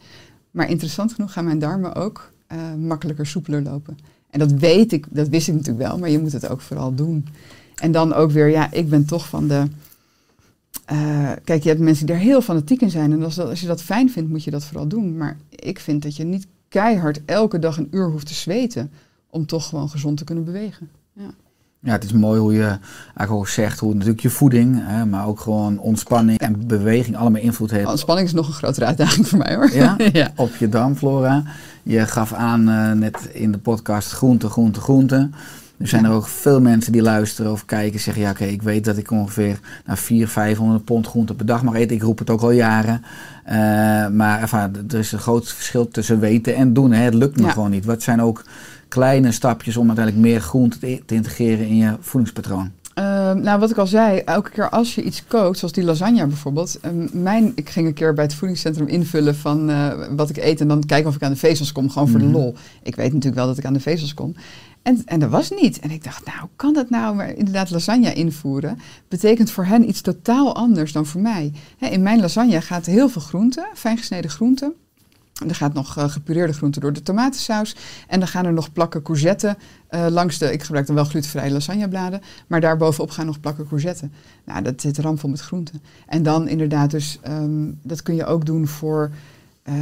Maar 0.51 0.71
interessant 0.71 1.13
genoeg 1.13 1.33
gaan 1.33 1.45
mijn 1.45 1.59
darmen 1.59 1.95
ook 1.95 2.33
makkelijker, 2.79 3.27
soepeler 3.27 3.63
lopen. 3.63 3.99
En 4.35 4.41
dat 4.41 4.53
weet 4.53 4.93
ik, 4.93 5.07
dat 5.11 5.29
wist 5.29 5.49
ik 5.49 5.55
natuurlijk 5.55 5.87
wel, 5.89 5.99
maar 5.99 6.11
je 6.11 6.19
moet 6.19 6.33
het 6.33 6.49
ook 6.49 6.61
vooral 6.61 6.95
doen. 6.95 7.27
En 7.75 7.93
dan 7.93 8.15
ook 8.15 8.31
weer, 8.31 8.49
ja, 8.49 8.73
ik 8.73 8.89
ben 8.89 9.05
toch 9.05 9.29
van 9.29 9.49
de. 9.49 9.65
eh, 10.85 11.31
kijk, 11.45 11.63
je 11.63 11.69
hebt 11.69 11.81
mensen 11.81 12.07
die 12.07 12.15
er 12.15 12.21
heel 12.21 12.41
fanatiek 12.41 12.81
in 12.81 12.91
zijn. 12.91 13.13
En 13.13 13.23
als, 13.23 13.35
dat, 13.35 13.49
als 13.49 13.61
je 13.61 13.67
dat 13.67 13.83
fijn 13.83 14.11
vindt, 14.11 14.31
moet 14.31 14.45
je 14.45 14.51
dat 14.51 14.65
vooral 14.65 14.87
doen. 14.87 15.17
Maar 15.17 15.37
ik 15.51 15.79
vind 15.79 16.03
dat 16.03 16.17
je 16.17 16.25
niet 16.25 16.47
keihard 16.69 17.21
elke 17.25 17.59
dag 17.59 17.77
een 17.77 17.89
uur 17.91 18.11
hoeft 18.11 18.27
te 18.27 18.35
zweten. 18.35 18.91
om 19.31 19.47
toch 19.47 19.69
gewoon 19.69 19.89
gezond 19.89 20.17
te 20.17 20.25
kunnen 20.25 20.45
bewegen. 20.45 20.89
Ja, 21.81 21.93
het 21.93 22.05
is 22.05 22.13
mooi 22.13 22.41
hoe 22.41 22.53
je 22.53 22.79
eigenlijk 23.05 23.31
ook 23.31 23.49
zegt 23.49 23.79
hoe 23.79 23.93
natuurlijk 23.93 24.21
je 24.21 24.31
voeding, 24.31 24.87
hè, 24.87 25.07
maar 25.07 25.27
ook 25.27 25.41
gewoon 25.41 25.79
ontspanning 25.79 26.39
en 26.39 26.67
beweging 26.67 27.17
allemaal 27.17 27.41
invloed 27.41 27.71
heeft 27.71 27.89
Ontspanning 27.89 28.27
is 28.27 28.35
nog 28.35 28.47
een 28.47 28.53
grotere 28.53 28.87
uitdaging 28.87 29.29
voor 29.29 29.39
mij 29.39 29.55
hoor. 29.55 29.75
Ja? 29.75 29.97
ja. 30.13 30.33
op 30.37 30.55
je 30.57 30.69
darmflora. 30.69 31.45
Je 31.85 32.07
gaf 32.07 32.33
aan 32.33 32.69
eh, 32.69 32.93
net 32.93 33.29
in 33.33 33.53
de 33.53 33.59
podcast 33.59 34.13
groente, 34.13 34.49
groente, 34.49 34.81
groente. 34.81 35.31
Er 35.77 35.89
zijn 35.89 36.05
er 36.05 36.11
ook 36.11 36.27
veel 36.27 36.61
mensen 36.61 36.93
die 36.93 37.03
luisteren 37.03 37.53
of 37.53 37.65
kijken 37.65 38.01
zeggen, 38.01 38.23
ja 38.23 38.31
oké, 38.31 38.45
ik 38.45 38.63
weet 38.63 38.85
dat 38.85 38.97
ik 38.97 39.11
ongeveer 39.11 39.61
nou, 39.87 39.99
400, 39.99 40.33
500 40.33 40.85
pond 40.85 41.07
groente 41.07 41.35
per 41.35 41.47
dag 41.47 41.63
mag 41.63 41.75
eten. 41.75 41.97
Ik 41.97 42.03
roep 42.03 42.19
het 42.19 42.31
ook 42.31 42.41
al 42.41 42.51
jaren. 42.51 43.03
Eh, 43.45 43.57
maar 44.09 44.41
enfin, 44.41 44.85
er 44.91 44.99
is 44.99 45.13
een 45.13 45.19
groot 45.19 45.53
verschil 45.53 45.89
tussen 45.89 46.21
weten 46.21 46.55
en 46.55 46.73
doen. 46.73 46.93
Hè. 46.93 47.03
Het 47.05 47.15
lukt 47.15 47.37
me 47.37 47.47
Ja. 47.47 47.51
gewoon 47.53 47.71
niet. 47.71 47.85
Wat 47.85 48.03
zijn 48.03 48.23
ook 48.23 48.45
kleine 48.89 49.33
stapjes 49.33 49.77
om 49.77 49.87
uiteindelijk 49.87 50.27
meer 50.27 50.41
groente 50.41 50.79
te, 50.79 51.03
te 51.07 51.15
integreren 51.15 51.67
in 51.67 51.77
je 51.77 51.97
voedingspatroon? 52.01 52.71
Ehm, 52.95 53.41
nou, 53.41 53.61
wat 53.61 53.71
ik 53.71 53.77
al 53.77 53.87
zei, 53.87 54.19
elke 54.19 54.51
keer 54.51 54.69
als 54.71 54.95
je 54.95 55.03
iets 55.03 55.27
kookt, 55.27 55.59
zoals 55.59 55.73
die 55.75 55.85
lasagne 55.85 56.27
bijvoorbeeld. 56.27 56.79
ehm, 56.81 57.07
mijn, 57.23 57.53
ik 57.55 57.69
ging 57.71 57.87
een 57.87 57.95
keer 57.95 58.15
bij 58.15 58.25
het 58.25 58.35
voedingscentrum 58.35 58.87
invullen 58.87 59.37
van 59.37 59.71
eh, 59.71 59.93
wat 60.17 60.31
ik 60.31 60.37
eet 60.37 60.61
en 60.61 60.69
dan 60.69 60.87
kijken 60.87 61.09
of 61.09 61.15
ik 61.15 61.23
aan 61.23 61.33
de 61.33 61.39
vezels 61.39 61.73
kom, 61.73 61.91
gewoon 61.91 62.09
voor 62.09 62.21
Mhm. 62.21 62.29
de 62.33 62.33
lol. 62.39 62.55
Ik 62.83 62.97
weet 62.97 63.07
natuurlijk 63.07 63.35
wel 63.35 63.47
dat 63.47 63.59
ik 63.59 63.65
aan 63.65 63.73
de 63.73 63.81
vezels 63.81 64.15
kom. 64.15 64.35
En, 64.83 65.03
en 65.05 65.21
dat 65.21 65.31
was 65.31 65.51
niet. 65.51 65.79
En 65.79 65.91
ik 65.91 66.05
dacht, 66.05 66.25
nou, 66.27 66.49
kan 66.57 66.73
dat 66.75 66.91
nou? 66.91 67.15
Maar 67.15 67.35
inderdaad, 67.35 67.71
lasagne 67.71 68.13
invoeren 68.13 68.79
betekent 69.09 69.51
voor 69.51 69.65
hen 69.65 69.89
iets 69.89 70.01
totaal 70.01 70.55
anders 70.55 70.93
dan 70.93 71.07
voor 71.07 71.21
mij. 71.21 71.53
Hè, 71.79 71.87
in 71.87 72.03
mijn 72.03 72.21
lasagne 72.21 72.61
gaat 72.61 72.87
heel 72.87 73.09
veel 73.09 73.23
groente, 73.23 73.67
fijn 73.75 73.99
gesneden 73.99 74.31
groenten. 74.31 74.73
Er 75.49 75.55
gaat 75.55 75.75
nog 75.75 75.97
eh, 75.97 76.09
gepureerde 76.09 76.53
groente 76.53 76.81
door 76.81 76.93
de 76.93 77.03
tomatensaus. 77.03 77.77
En 78.09 78.19
dan 78.19 78.29
gaan 78.29 78.45
er 78.45 78.53
nog 78.53 78.73
plakken 78.73 79.03
courgette 79.03 79.57
eh, 79.89 80.07
langs 80.11 80.39
de... 80.39 80.53
Ik 80.53 80.63
gebruik 80.63 80.87
dan 80.87 80.95
wel 80.95 81.05
glutenvrije 81.05 81.51
lasagnebladen. 81.53 82.21
Maar 82.47 82.61
daarbovenop 82.61 83.11
gaan 83.11 83.27
nog 83.27 83.41
plakken 83.41 83.69
courgette. 83.69 84.09
Nou, 84.45 84.63
dat 84.63 84.81
zit 84.81 84.99
ramvol 84.99 85.31
met 85.31 85.41
groenten. 85.41 85.83
En 86.07 86.23
dan 86.23 86.49
inderdaad 86.49 86.91
dus... 86.91 87.19
ehm, 87.23 87.71
dat 87.83 88.03
kun 88.03 88.15
je 88.15 88.25
ook 88.27 88.47
doen 88.47 88.67
voor... 88.67 89.11
eh, 89.63 89.75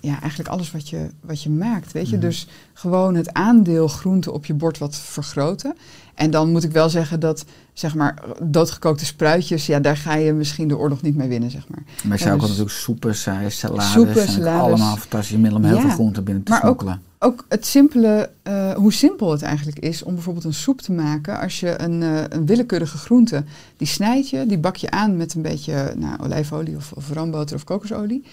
ja, 0.00 0.20
eigenlijk 0.20 0.48
alles 0.48 0.70
wat 0.70 0.88
je, 0.88 1.08
wat 1.20 1.42
je 1.42 1.50
maakt, 1.50 1.92
weet 1.92 2.08
je. 2.08 2.18
Dus 2.18 2.48
gewoon 2.72 3.14
het 3.14 3.32
aandeel 3.32 3.88
groente 3.88 4.32
op 4.32 4.44
je 4.44 4.54
bord 4.54 4.78
wat 4.78 4.96
vergroten. 4.96 5.76
En 6.14 6.30
dan 6.30 6.50
moet 6.50 6.64
ik 6.64 6.70
wel 6.72 6.88
zeggen 6.88 7.20
dat, 7.20 7.44
zeg 7.72 7.94
maar, 7.94 8.22
doodgekookte 8.42 9.04
spruitjes... 9.04 9.66
Ja, 9.66 9.80
daar 9.80 9.96
ga 9.96 10.14
je 10.14 10.32
misschien 10.32 10.68
de 10.68 10.76
oorlog 10.76 11.02
niet 11.02 11.16
mee 11.16 11.28
winnen, 11.28 11.50
zeg 11.50 11.68
maar. 11.68 11.82
Maar 11.84 11.96
je 12.02 12.08
Ja, 12.08 12.16
zou 12.18 12.32
ook 12.34 12.40
dus- 12.40 12.48
natuurlijk 12.48 12.76
soepen, 12.76 13.14
saus, 13.14 13.58
salades. 13.58 13.92
Soepen, 13.92 14.14
zijn 14.14 14.28
ook 14.28 14.34
salades. 14.34 14.62
allemaal 14.62 14.96
fantastische 14.96 15.38
middelen 15.38 15.62
om 15.62 15.68
heel 15.68 15.76
Ja. 15.78 15.82
veel 15.86 15.90
groenten 15.94 16.24
binnen 16.24 16.42
te 16.42 16.50
Maar 16.50 16.58
ook- 16.64 16.64
smokkelen. 16.80 17.02
ook 17.18 17.44
het 17.48 17.66
simpele, 17.66 18.30
eh, 18.42 18.72
hoe 18.72 18.92
simpel 18.92 19.30
het 19.30 19.42
eigenlijk 19.42 19.78
is 19.78 20.02
om 20.02 20.14
bijvoorbeeld 20.14 20.44
een 20.44 20.54
soep 20.54 20.80
te 20.80 20.92
maken. 20.92 21.40
Als 21.40 21.60
je 21.60 21.80
een, 21.80 22.02
eh, 22.02 22.22
een 22.28 22.46
willekeurige 22.46 22.98
groente, 22.98 23.44
die 23.76 23.86
snijd 23.88 24.30
je, 24.30 24.46
die 24.46 24.58
bak 24.58 24.76
je 24.76 24.90
aan 24.90 25.16
met 25.16 25.34
een 25.34 25.42
beetje 25.42 25.92
nou, 25.96 26.18
olijfolie 26.22 26.76
of, 26.76 26.92
of 26.92 27.10
roomboter 27.12 27.56
of 27.56 27.64
kokosolie. 27.64 28.24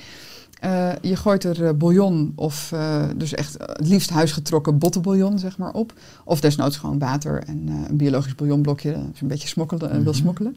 Eh, 0.61 0.91
je 1.01 1.15
gooit 1.15 1.43
er 1.43 1.65
eh, 1.65 1.73
bouillon 1.73 2.33
of 2.35 2.71
eh, 2.71 3.03
dus 3.15 3.33
echt 3.33 3.53
het 3.59 3.87
liefst 3.87 4.09
huisgetrokken 4.09 4.77
bottenbouillon 4.77 5.39
zeg 5.39 5.57
maar 5.57 5.73
op. 5.73 5.93
Of 6.25 6.39
desnoods 6.41 6.77
gewoon 6.77 6.99
water 6.99 7.43
en 7.43 7.67
een 7.89 7.97
biologisch 7.97 8.35
bouillonblokje 8.35 8.93
als 8.95 9.03
je 9.13 9.21
een 9.21 9.27
beetje 9.27 9.47
smokkelen, 9.47 9.89
wil 9.91 9.99
Mhm. 10.01 10.13
smokkelen. 10.13 10.55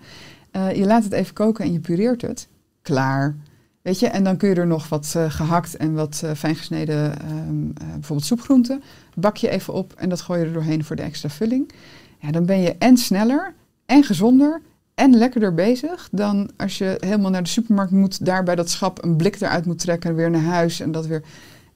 Je 0.52 0.84
laat 0.86 1.04
het 1.04 1.12
even 1.12 1.34
koken 1.34 1.64
en 1.64 1.72
je 1.72 1.80
pureert 1.80 2.22
het. 2.22 2.48
Klaar. 2.82 3.36
Weet 3.82 3.98
je, 3.98 4.06
en 4.06 4.24
dan 4.24 4.36
kun 4.36 4.48
je 4.48 4.54
er 4.54 4.66
nog 4.66 4.88
wat 4.88 5.12
eh, 5.16 5.30
gehakt 5.30 5.76
en 5.76 5.94
wat 5.94 6.22
fijn 6.36 6.54
gesneden, 6.56 7.18
ehm, 7.20 7.64
eh, 7.74 7.92
bijvoorbeeld 7.92 8.24
soepgroenten, 8.26 8.82
bak 9.14 9.36
je 9.36 9.48
even 9.48 9.72
op 9.74 9.92
en 9.96 10.08
dat 10.08 10.20
gooi 10.20 10.40
je 10.40 10.46
er 10.46 10.52
doorheen 10.52 10.84
voor 10.84 10.96
de 10.96 11.02
extra 11.02 11.28
vulling. 11.28 11.70
Ja, 12.18 12.30
dan 12.30 12.46
ben 12.46 12.60
je 12.60 12.74
en 12.78 12.96
sneller 12.96 13.54
en 13.86 14.02
gezonder 14.04 14.62
en 14.94 15.16
lekkerder 15.16 15.54
bezig 15.54 16.08
dan 16.10 16.50
als 16.56 16.78
je 16.78 16.96
helemaal 17.00 17.30
naar 17.30 17.42
de 17.42 17.48
supermarkt 17.48 17.92
moet, 17.92 18.24
daar 18.26 18.42
bij 18.42 18.54
dat 18.54 18.70
schap 18.70 19.04
een 19.04 19.16
blik 19.16 19.40
eruit 19.40 19.66
moet 19.66 19.78
trekken, 19.78 20.14
weer 20.14 20.30
naar 20.30 20.42
huis 20.42 20.80
en 20.80 20.92
dat 20.92 21.06
weer. 21.06 21.22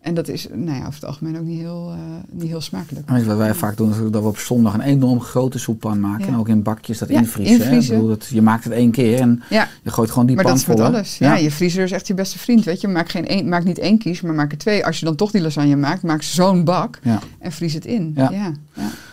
En 0.01 0.15
dat 0.15 0.29
is, 0.29 0.47
nou 0.53 0.71
ja, 0.79 0.81
over 0.81 0.95
het 0.95 1.05
algemeen 1.05 1.39
ook 1.39 1.45
niet 1.45 1.59
heel, 1.61 1.91
eh, 1.93 1.99
niet 2.31 2.49
heel 2.49 2.61
smakelijk. 2.61 3.11
Wat 3.11 3.37
wij 3.37 3.55
vaak 3.55 3.77
doen, 3.77 3.91
is 3.91 3.97
dat 4.11 4.23
we 4.23 4.29
op 4.29 4.39
zondag 4.39 4.75
een 4.75 4.81
enorm 4.81 5.21
grote 5.21 5.59
soeppan 5.59 6.01
maken. 6.01 6.27
Ja. 6.27 6.33
En 6.33 6.39
ook 6.39 6.49
in 6.49 6.63
bakjes 6.63 6.99
dat 6.99 7.09
Ja, 7.09 7.19
invriezen. 7.19 7.95
bedoel, 7.95 8.09
dat, 8.09 8.27
je 8.27 8.43
maakt 8.43 8.65
het 8.65 8.73
één 8.73 8.91
keer 8.91 9.21
en 9.21 9.43
Ja, 9.51 9.69
je 9.83 9.91
gooit 9.91 10.11
gewoon 10.11 10.27
die 10.27 10.35
maar 10.37 10.45
pan 10.45 10.53
dat 10.55 10.63
is 10.63 10.69
met 10.69 10.77
vol. 10.77 10.87
hè. 10.87 10.93
alles. 10.93 11.19
Ja. 11.19 11.37
je 11.37 11.51
vriezer 11.51 11.85
is 11.85 11.93
echt 11.93 12.07
je 12.07 12.15
beste 12.15 12.39
vriend, 12.39 12.65
weet 12.65 12.81
je. 12.81 12.89
Maak, 12.89 13.09
geen 13.09 13.27
één, 13.27 13.49
maak 13.49 13.65
niet 13.65 13.79
één 13.79 13.99
kies, 13.99 14.21
maar 14.21 14.35
maak 14.35 14.53
er 14.53 14.59
twee. 14.59 14.87
Als 14.87 14.99
je 14.99 15.05
dan 15.05 15.15
toch 15.17 15.31
die 15.31 15.41
lasagne 15.41 15.77
maakt, 15.77 16.03
maak 16.03 16.23
zo'n 16.23 16.65
bak 16.65 16.99
en 17.39 17.53
vries 17.53 17.75
het 17.75 17.85
in. 17.85 18.13
Ja. 18.17 18.53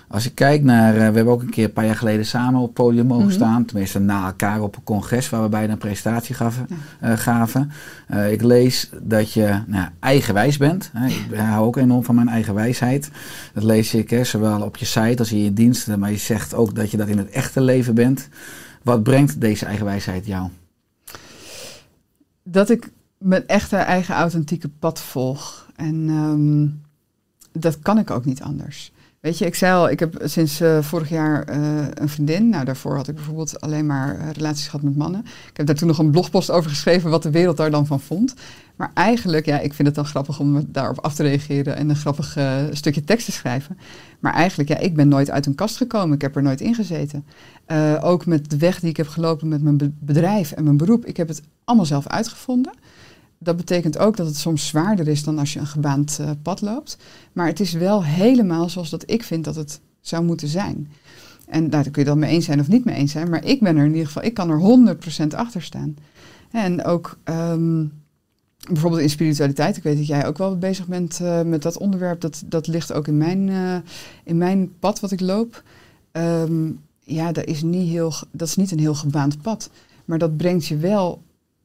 Als 0.07 0.23
je 0.23 0.33
kijkt 0.33 0.63
naar, 0.63 0.93
eh, 0.93 0.97
we 0.97 1.03
hebben 1.15 1.27
ook 1.33 1.41
een 1.41 1.49
keer 1.49 1.63
een 1.65 1.73
paar 1.73 1.85
jaar 1.85 1.95
geleden 1.95 2.25
samen 2.25 2.59
op 2.59 2.65
het 2.65 2.73
podium 2.73 3.05
mogen 3.05 3.25
Mhm. 3.25 3.33
staan. 3.35 3.65
Tenminste 3.65 3.99
na 3.99 4.25
elkaar 4.25 4.61
op 4.61 4.75
een 4.75 4.83
congres 4.83 5.29
waar 5.29 5.41
we 5.41 5.49
beide 5.49 5.71
een 5.71 5.77
presentatie 5.77 6.35
gaven. 6.35 6.67
eh, 6.99 7.17
gaven. 7.17 7.71
Eh, 8.07 8.31
ik 8.31 8.41
lees 8.41 8.89
dat 9.01 9.33
je 9.33 9.59
nou, 9.67 9.87
eigenwijs 9.99 10.57
bent. 10.57 10.89
Hè. 10.93 11.07
Ik 11.07 11.35
hou 11.35 11.65
ook 11.65 11.75
enorm 11.77 12.03
van 12.03 12.15
mijn 12.15 12.27
eigen 12.27 12.53
wijsheid. 12.53 13.11
Dat 13.53 13.63
lees 13.63 13.93
ik 13.93 14.09
hè, 14.09 14.23
zowel 14.23 14.61
op 14.61 14.77
je 14.77 14.85
site 14.85 15.15
als 15.19 15.31
in 15.31 15.43
je 15.43 15.53
diensten. 15.53 15.99
Maar 15.99 16.11
je 16.11 16.17
zegt 16.17 16.53
ook 16.53 16.75
dat 16.75 16.91
je 16.91 16.97
dat 16.97 17.07
in 17.07 17.17
het 17.17 17.29
echte 17.29 17.61
leven 17.61 17.95
bent. 17.95 18.29
Wat 18.83 19.03
brengt 19.03 19.41
deze 19.41 19.65
eigenwijsheid 19.65 20.25
jou? 20.25 20.49
Dat 22.43 22.69
ik 22.69 22.89
mijn 23.17 23.47
echte 23.47 23.75
eigen 23.75 24.15
authentieke 24.15 24.69
pad 24.69 25.01
volg. 25.01 25.67
En 25.75 26.05
ehm, 26.09 26.67
dat 27.61 27.79
kan 27.79 27.97
ik 27.97 28.11
ook 28.11 28.25
niet 28.25 28.41
anders. 28.41 28.91
Weet 29.25 29.37
je, 29.37 29.45
ik 29.45 29.55
zei 29.55 29.73
al, 29.73 29.89
ik 29.89 29.99
heb 29.99 30.21
sinds 30.23 30.59
eh, 30.59 30.81
vorig 30.81 31.09
jaar 31.09 31.43
eh, 31.43 31.57
een 31.93 32.09
vriendin. 32.09 32.49
Nou, 32.49 32.65
daarvoor 32.65 32.95
had 32.95 33.07
ik 33.07 33.15
bijvoorbeeld 33.15 33.61
alleen 33.61 33.85
maar 33.85 34.19
eh, 34.19 34.29
relaties 34.31 34.65
gehad 34.65 34.81
met 34.81 34.95
mannen. 34.95 35.25
Ik 35.49 35.57
heb 35.57 35.65
daar 35.65 35.75
toen 35.75 35.87
nog 35.87 35.97
een 35.97 36.11
blogpost 36.11 36.51
over 36.51 36.69
geschreven 36.69 37.09
wat 37.09 37.23
de 37.23 37.29
wereld 37.29 37.57
daar 37.57 37.71
dan 37.71 37.85
van 37.85 37.99
vond. 37.99 38.33
Maar 38.75 38.91
eigenlijk, 38.93 39.45
ja, 39.45 39.59
ik 39.59 39.73
vind 39.73 39.87
het 39.87 39.95
dan 39.97 40.05
grappig 40.05 40.39
om 40.39 40.65
daarop 40.67 40.99
af 40.99 41.13
te 41.13 41.23
reageren 41.23 41.75
en 41.75 41.89
een 41.89 41.95
grappig 41.95 42.37
stukje 42.71 43.03
tekst 43.03 43.25
te 43.25 43.31
schrijven. 43.31 43.77
Maar 44.19 44.33
eigenlijk, 44.33 44.69
ja, 44.69 44.77
ik 44.77 44.95
ben 44.95 45.07
nooit 45.07 45.31
uit 45.31 45.45
een 45.45 45.55
kast 45.55 45.77
gekomen. 45.77 46.15
Ik 46.15 46.21
heb 46.21 46.35
er 46.35 46.43
nooit 46.43 46.61
in 46.61 46.75
gezeten. 46.75 47.25
Ook 48.01 48.25
met 48.25 48.49
de 48.49 48.57
weg 48.57 48.79
die 48.79 48.89
ik 48.89 48.97
heb 48.97 49.07
gelopen 49.07 49.47
met 49.47 49.61
mijn 49.61 49.77
be- 49.77 49.91
bedrijf 49.99 50.51
en 50.51 50.63
mijn 50.63 50.77
beroep. 50.77 51.05
Ik 51.05 51.17
heb 51.17 51.27
het 51.27 51.41
allemaal 51.63 51.85
zelf 51.85 52.07
uitgevonden. 52.07 52.73
Dat 53.45 53.57
betekent 53.57 53.97
ook 53.97 54.17
dat 54.17 54.25
het 54.25 54.37
soms 54.37 54.67
zwaarder 54.67 55.07
is 55.07 55.23
dan 55.23 55.39
als 55.39 55.53
je 55.53 55.59
een 55.59 55.67
gebaand 55.67 56.17
eh, 56.19 56.29
pad 56.41 56.61
loopt. 56.61 56.97
Maar 57.33 57.47
het 57.47 57.59
is 57.59 57.73
wel 57.73 58.03
helemaal 58.03 58.69
zoals 58.69 58.89
dat 58.89 59.03
ik 59.05 59.23
vind 59.23 59.43
dat 59.43 59.55
het 59.55 59.79
zou 60.01 60.23
moeten 60.23 60.47
zijn. 60.47 60.91
En 61.47 61.69
daar 61.69 61.89
kun 61.89 62.01
je 62.01 62.09
dan 62.09 62.19
mee 62.19 62.31
eens 62.31 62.45
zijn 62.45 62.59
of 62.59 62.67
niet 62.67 62.85
mee 62.85 62.95
eens 62.95 63.11
zijn. 63.11 63.29
Maar 63.29 63.45
ik 63.45 63.59
ben 63.59 63.77
er 63.77 63.85
in 63.85 63.91
ieder 63.91 64.05
geval, 64.05 64.23
ik 64.23 64.33
kan 64.33 64.49
er 64.49 64.95
100% 65.23 65.27
achter 65.35 65.61
staan. 65.61 65.95
En 66.51 66.83
ook 66.83 67.17
ehm, 67.23 67.85
bijvoorbeeld 68.71 69.01
in 69.01 69.09
spiritualiteit. 69.09 69.77
Ik 69.77 69.83
weet 69.83 69.97
dat 69.97 70.07
jij 70.07 70.27
ook 70.27 70.37
wel 70.37 70.57
bezig 70.57 70.87
bent 70.87 71.19
eh, 71.21 71.41
met 71.41 71.61
dat 71.61 71.77
onderwerp. 71.77 72.21
Dat, 72.21 72.43
dat 72.45 72.67
ligt 72.67 72.93
ook 72.93 73.07
in 73.07 73.17
mijn, 73.17 73.49
eh, 73.49 73.77
in 74.23 74.37
mijn 74.37 74.79
pad 74.79 74.99
wat 74.99 75.11
ik 75.11 75.19
loop. 75.19 75.63
ehm, 76.11 76.71
ja, 76.99 77.31
dat 77.31 77.45
is, 77.45 77.61
niet 77.61 77.89
heel, 77.89 78.13
dat 78.31 78.47
is 78.47 78.55
niet 78.55 78.71
een 78.71 78.79
heel 78.79 78.95
gebaand 78.95 79.41
pad. 79.41 79.69
Maar 80.05 80.17
dat 80.17 80.37
brengt 80.37 80.65
je 80.65 80.77
wel 80.77 81.21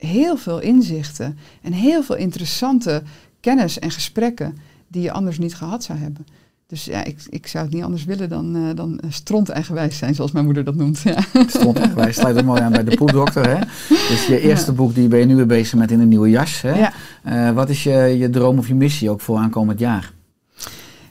heel 0.06 0.36
veel 0.36 0.60
inzichten 0.60 1.38
en 1.62 1.72
heel 1.72 2.02
veel 2.02 2.16
interessante 2.16 3.02
kennis 3.40 3.78
en 3.78 3.90
gesprekken 3.90 4.56
die 4.88 5.02
je 5.02 5.12
anders 5.12 5.38
niet 5.38 5.54
gehad 5.54 5.84
zou 5.84 5.98
hebben. 5.98 6.26
Dus 6.66 6.84
ja, 6.84 7.04
ik, 7.04 7.18
ik 7.28 7.46
zou 7.46 7.64
het 7.64 7.74
niet 7.74 7.82
anders 7.82 8.04
willen 8.04 8.28
dan, 8.28 8.56
eh 8.56 8.76
dan 8.76 8.98
eh, 8.98 9.10
stront-eigenwijs 9.10 9.98
zijn, 9.98 10.14
zoals 10.14 10.32
mijn 10.32 10.44
moeder 10.44 10.64
dat 10.64 10.74
noemt. 10.74 11.00
Ja. 11.00 11.18
Stond 11.46 11.78
echt, 11.78 11.94
wij 11.94 12.12
sluiten 12.12 12.44
mooi 12.44 12.60
aan 12.60 12.72
bij 12.72 12.84
de 12.84 12.96
poepdokter. 12.96 13.48
Hè? 13.48 13.58
Dus 13.88 14.26
je 14.26 14.40
eerste 14.40 14.72
boek, 14.72 14.94
die 14.94 15.08
ben 15.08 15.18
je 15.18 15.24
nu 15.24 15.36
weer 15.36 15.46
bezig 15.46 15.78
met 15.78 15.90
in 15.90 16.00
een 16.00 16.08
nieuwe 16.08 16.30
jas. 16.30 16.60
Hè? 16.60 16.78
Ja. 16.78 16.92
Eh, 17.22 17.54
wat 17.54 17.68
is 17.68 17.82
je, 17.82 17.92
je 17.92 18.30
droom 18.30 18.58
of 18.58 18.68
je 18.68 18.74
missie 18.74 19.10
ook 19.10 19.20
voor 19.20 19.36
aankomend 19.36 19.78
jaar? 19.78 20.12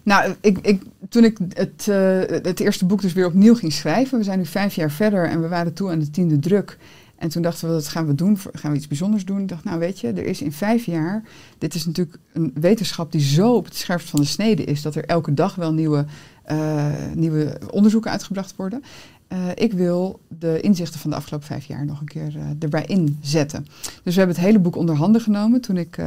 Nou, 0.03 0.33
ik, 0.41 0.57
ik, 0.61 0.81
toen 1.09 1.23
ik 1.23 1.37
het, 1.53 1.85
het 2.43 2.59
eerste 2.59 2.85
boek 2.85 3.01
dus 3.01 3.13
weer 3.13 3.25
opnieuw 3.25 3.55
ging 3.55 3.73
schrijven, 3.73 4.17
we 4.17 4.23
zijn 4.23 4.37
nu 4.37 4.45
vijf 4.45 4.75
jaar 4.75 4.91
verder 4.91 5.29
en 5.29 5.41
we 5.41 5.47
waren 5.47 5.73
toe 5.73 5.91
aan 5.91 5.99
de 5.99 6.09
tiende 6.09 6.39
druk. 6.39 6.77
En 7.19 7.29
toen 7.29 7.41
dachten 7.41 7.67
we, 7.67 7.73
dat 7.73 7.87
gaan 7.87 8.07
we 8.07 8.15
doen, 8.15 8.37
gaan 8.53 8.71
we 8.71 8.77
iets 8.77 8.87
bijzonders 8.87 9.25
doen. 9.25 9.39
Ik 9.39 9.47
dacht, 9.47 9.63
nou 9.63 9.79
weet 9.79 9.99
je, 9.99 10.07
er 10.07 10.25
is 10.25 10.41
in 10.41 10.51
vijf 10.51 10.85
jaar, 10.85 11.23
dit 11.57 11.75
is 11.75 11.85
natuurlijk 11.85 12.17
een 12.33 12.51
wetenschap 12.53 13.11
die 13.11 13.21
zo 13.21 13.55
op 13.55 13.65
het 13.65 13.75
scherpst 13.75 14.09
van 14.09 14.19
de 14.19 14.25
snede 14.25 14.63
is, 14.63 14.81
dat 14.81 14.95
er 14.95 15.05
elke 15.05 15.33
dag 15.33 15.55
wel 15.55 15.73
nieuwe, 15.73 16.05
eh, 16.43 16.85
nieuwe 17.13 17.59
onderzoeken 17.71 18.11
uitgebracht 18.11 18.55
worden. 18.55 18.83
Eh, 19.27 19.37
ik 19.55 19.73
wil 19.73 20.19
de 20.27 20.59
inzichten 20.61 20.99
van 20.99 21.09
de 21.09 21.15
afgelopen 21.15 21.47
vijf 21.47 21.65
jaar 21.65 21.85
nog 21.85 21.99
een 21.99 22.07
keer 22.07 22.35
eh, 22.35 22.43
erbij 22.59 22.85
inzetten. 22.85 23.65
Dus 24.03 24.13
we 24.13 24.19
hebben 24.19 24.35
het 24.35 24.45
hele 24.45 24.59
boek 24.59 24.75
onder 24.75 24.95
handen 24.95 25.21
genomen. 25.21 25.61
Toen 25.61 25.77
ik 25.77 25.97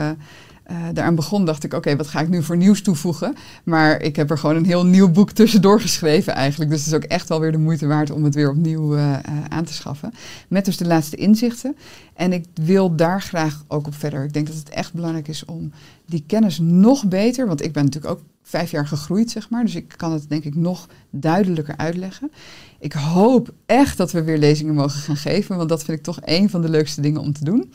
eh, 0.64 0.82
eh, 0.92 0.94
daaraan 0.94 1.14
begon, 1.14 1.44
dacht 1.44 1.64
ik, 1.64 1.72
oké, 1.74 1.96
wat 1.96 2.06
ga 2.06 2.20
ik 2.20 2.28
nu 2.28 2.42
voor 2.42 2.56
nieuws 2.56 2.82
toevoegen? 2.82 3.34
Maar 3.64 4.00
ik 4.00 4.16
heb 4.16 4.30
er 4.30 4.38
gewoon 4.38 4.56
een 4.56 4.64
heel 4.64 4.86
nieuw 4.86 5.10
boek 5.10 5.30
tussendoor 5.30 5.80
geschreven 5.80 6.32
eigenlijk. 6.32 6.70
Dus 6.70 6.78
het 6.78 6.88
is 6.88 6.94
ook 6.94 7.04
echt 7.04 7.28
wel 7.28 7.40
weer 7.40 7.52
de 7.52 7.58
moeite 7.58 7.86
waard 7.86 8.10
om 8.10 8.24
het 8.24 8.34
weer 8.34 8.50
opnieuw 8.50 8.96
eh, 8.96 9.12
eh, 9.12 9.20
aan 9.48 9.64
te 9.64 9.72
schaffen. 9.72 10.12
Met 10.48 10.64
dus 10.64 10.76
de 10.76 10.86
laatste 10.86 11.16
inzichten. 11.16 11.76
En 12.14 12.32
ik 12.32 12.44
wil 12.54 12.96
daar 12.96 13.22
graag 13.22 13.64
ook 13.68 13.86
op 13.86 13.94
verder. 13.94 14.24
Ik 14.24 14.32
denk 14.32 14.46
dat 14.46 14.56
het 14.56 14.68
echt 14.68 14.92
belangrijk 14.92 15.28
is 15.28 15.44
om 15.44 15.72
die 16.06 16.24
kennis 16.26 16.58
nog 16.58 17.08
beter, 17.08 17.46
want 17.46 17.64
ik 17.64 17.72
ben 17.72 17.84
natuurlijk 17.84 18.14
ook 18.14 18.22
vijf 18.42 18.70
jaar 18.70 18.86
gegroeid, 18.86 19.30
zeg 19.30 19.50
maar. 19.50 19.64
Dus 19.64 19.74
ik 19.74 19.94
kan 19.96 20.12
het 20.12 20.28
denk 20.28 20.44
ik 20.44 20.54
nog 20.54 20.88
duidelijker 21.10 21.76
uitleggen. 21.76 22.30
Ik 22.78 22.92
hoop 22.92 23.52
echt 23.66 23.96
dat 23.96 24.12
we 24.12 24.22
weer 24.22 24.38
lezingen 24.38 24.74
mogen 24.74 25.00
gaan 25.00 25.16
geven, 25.16 25.56
want 25.56 25.68
dat 25.68 25.84
vind 25.84 25.98
ik 25.98 26.04
toch 26.04 26.18
een 26.24 26.50
van 26.50 26.62
de 26.62 26.68
leukste 26.68 27.00
dingen 27.00 27.20
om 27.20 27.32
te 27.32 27.44
doen. 27.44 27.72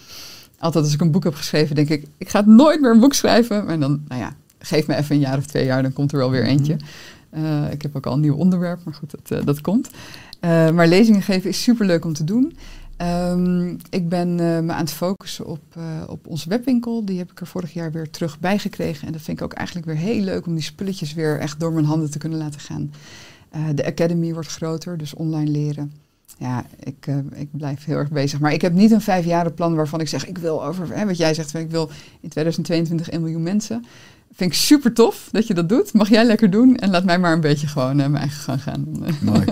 Altijd 0.60 0.84
als 0.84 0.93
ik 0.93 1.01
een 1.01 1.12
boek 1.12 1.24
heb 1.24 1.36
geschreven, 1.36 1.76
denk 1.76 1.89
ik, 1.89 2.05
ik 2.18 2.30
ga 2.30 2.43
nooit 2.45 2.82
meer 2.82 2.91
een 2.91 2.99
boek 2.99 3.14
schrijven. 3.14 3.66
Maar 3.66 3.80
dan, 3.80 4.01
nou 4.08 4.22
ja, 4.22 4.36
geef 4.60 4.88
me 4.88 4.95
even 4.95 5.16
een 5.16 5.22
jaar 5.22 5.38
of 5.38 5.45
twee 5.45 5.66
jaar, 5.66 5.82
dan 5.82 5.93
komt 5.93 6.12
er 6.12 6.18
wel 6.18 6.32
weer 6.32 6.43
eentje. 6.43 6.78
Eh, 7.30 7.72
ik 7.72 7.82
heb 7.82 7.95
ook 7.95 8.05
al 8.05 8.14
een 8.14 8.20
nieuw 8.20 8.36
onderwerp, 8.36 8.80
maar 8.84 8.93
goed, 8.93 9.12
dat, 9.12 9.39
eh, 9.39 9.45
dat 9.45 9.62
komt. 9.62 9.89
Eh, 10.39 10.72
maar 10.72 10.88
lezingen 10.88 11.22
geven 11.22 11.49
is 11.49 11.64
superleuk 11.64 12.05
om 12.05 12.14
te 12.14 12.24
doen. 12.24 12.58
Ehm, 12.97 13.76
ik 13.89 14.10
ben 14.10 14.36
me 14.36 14.72
aan 14.72 14.80
het 14.80 14.91
focussen 14.91 15.45
op, 15.45 15.62
op 16.08 16.28
onze 16.28 16.49
webwinkel. 16.49 17.05
Die 17.05 17.18
heb 17.18 17.32
ik 17.32 17.39
er 17.39 17.47
vorig 17.47 17.74
jaar 17.74 17.91
weer 17.91 18.10
terug 18.10 18.39
bij 18.39 18.60
gekregen. 18.60 19.08
En 19.08 19.14
dat 19.14 19.22
vind 19.22 19.38
ik 19.38 19.43
ook 19.43 19.53
eigenlijk 19.53 19.88
weer 19.88 19.95
heel 19.95 20.22
leuk 20.22 20.45
om 20.45 20.53
die 20.53 20.64
spulletjes 20.64 21.14
weer 21.14 21.39
echt 21.39 21.60
door 21.60 21.74
mijn 21.74 21.86
handen 21.86 22.12
te 22.12 22.18
kunnen 22.18 22.38
laten 22.38 22.60
gaan. 22.60 22.91
De 23.76 23.86
Academy 23.86 24.34
wordt 24.34 24.49
groter, 24.49 24.97
dus 24.97 25.14
online 25.14 25.49
leren. 25.49 25.91
Ja, 26.38 26.65
ik, 26.80 27.07
eh, 27.07 27.17
ik 27.36 27.47
blijf 27.51 27.86
heel 27.86 27.97
erg 27.97 28.09
bezig. 28.09 28.39
Maar 28.39 28.53
ik 28.53 28.61
heb 28.61 28.73
niet 28.73 28.91
een 28.91 29.01
vijfjarenplan 29.01 29.75
waarvan 29.75 29.99
ik 29.99 30.07
zeg, 30.07 30.28
ik 30.28 30.38
wil 30.38 30.65
over, 30.65 30.88
hè, 30.97 31.05
wat 31.05 31.17
jij 31.17 31.34
zegt, 31.34 31.53
ik 31.53 31.69
wil 31.69 31.89
in 32.21 32.30
2022 32.30 33.09
1 33.09 33.21
miljoen 33.21 33.43
mensen. 33.43 33.86
Vind 34.34 34.51
ik 34.51 34.57
super 34.57 34.93
tof 34.93 35.30
dat 35.32 35.47
je 35.47 35.53
dat 35.53 35.69
doet. 35.69 35.93
Mag 35.93 36.09
jij 36.09 36.25
lekker 36.25 36.49
doen 36.49 36.75
en 36.75 36.89
laat 36.89 37.03
mij 37.03 37.19
maar 37.19 37.34
een 37.34 37.41
beetje 37.41 37.67
gewoon 37.67 37.99
eh, 37.99 38.07
mijn 38.07 38.15
eigen 38.15 38.39
gang 38.39 38.63
gaan. 38.63 38.86
Mooi. 39.21 39.45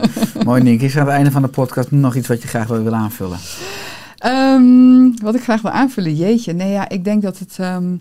Mooi, 0.46 0.64
Nick. 0.64 0.82
Is 0.82 0.94
er 0.94 1.00
aan 1.00 1.06
het 1.06 1.16
einde 1.16 1.32
van 1.32 1.42
de 1.42 1.48
podcast 1.48 1.92
nog 1.92 2.16
iets 2.16 2.28
wat 2.28 2.42
je 2.42 2.48
graag 2.48 2.68
wil 2.68 2.94
aanvullen? 2.94 3.38
Ehm, 4.18 5.12
wat 5.22 5.36
ik 5.36 5.44
graag 5.44 5.62
wil 5.62 5.72
aanvullen, 5.72 6.16
jeetje. 6.16 6.54
Nee, 6.54 6.72
ja, 6.72 6.90
ik 6.90 7.04
denk 7.04 7.22
dat 7.22 7.40
het, 7.40 7.56
ehm, 7.60 7.96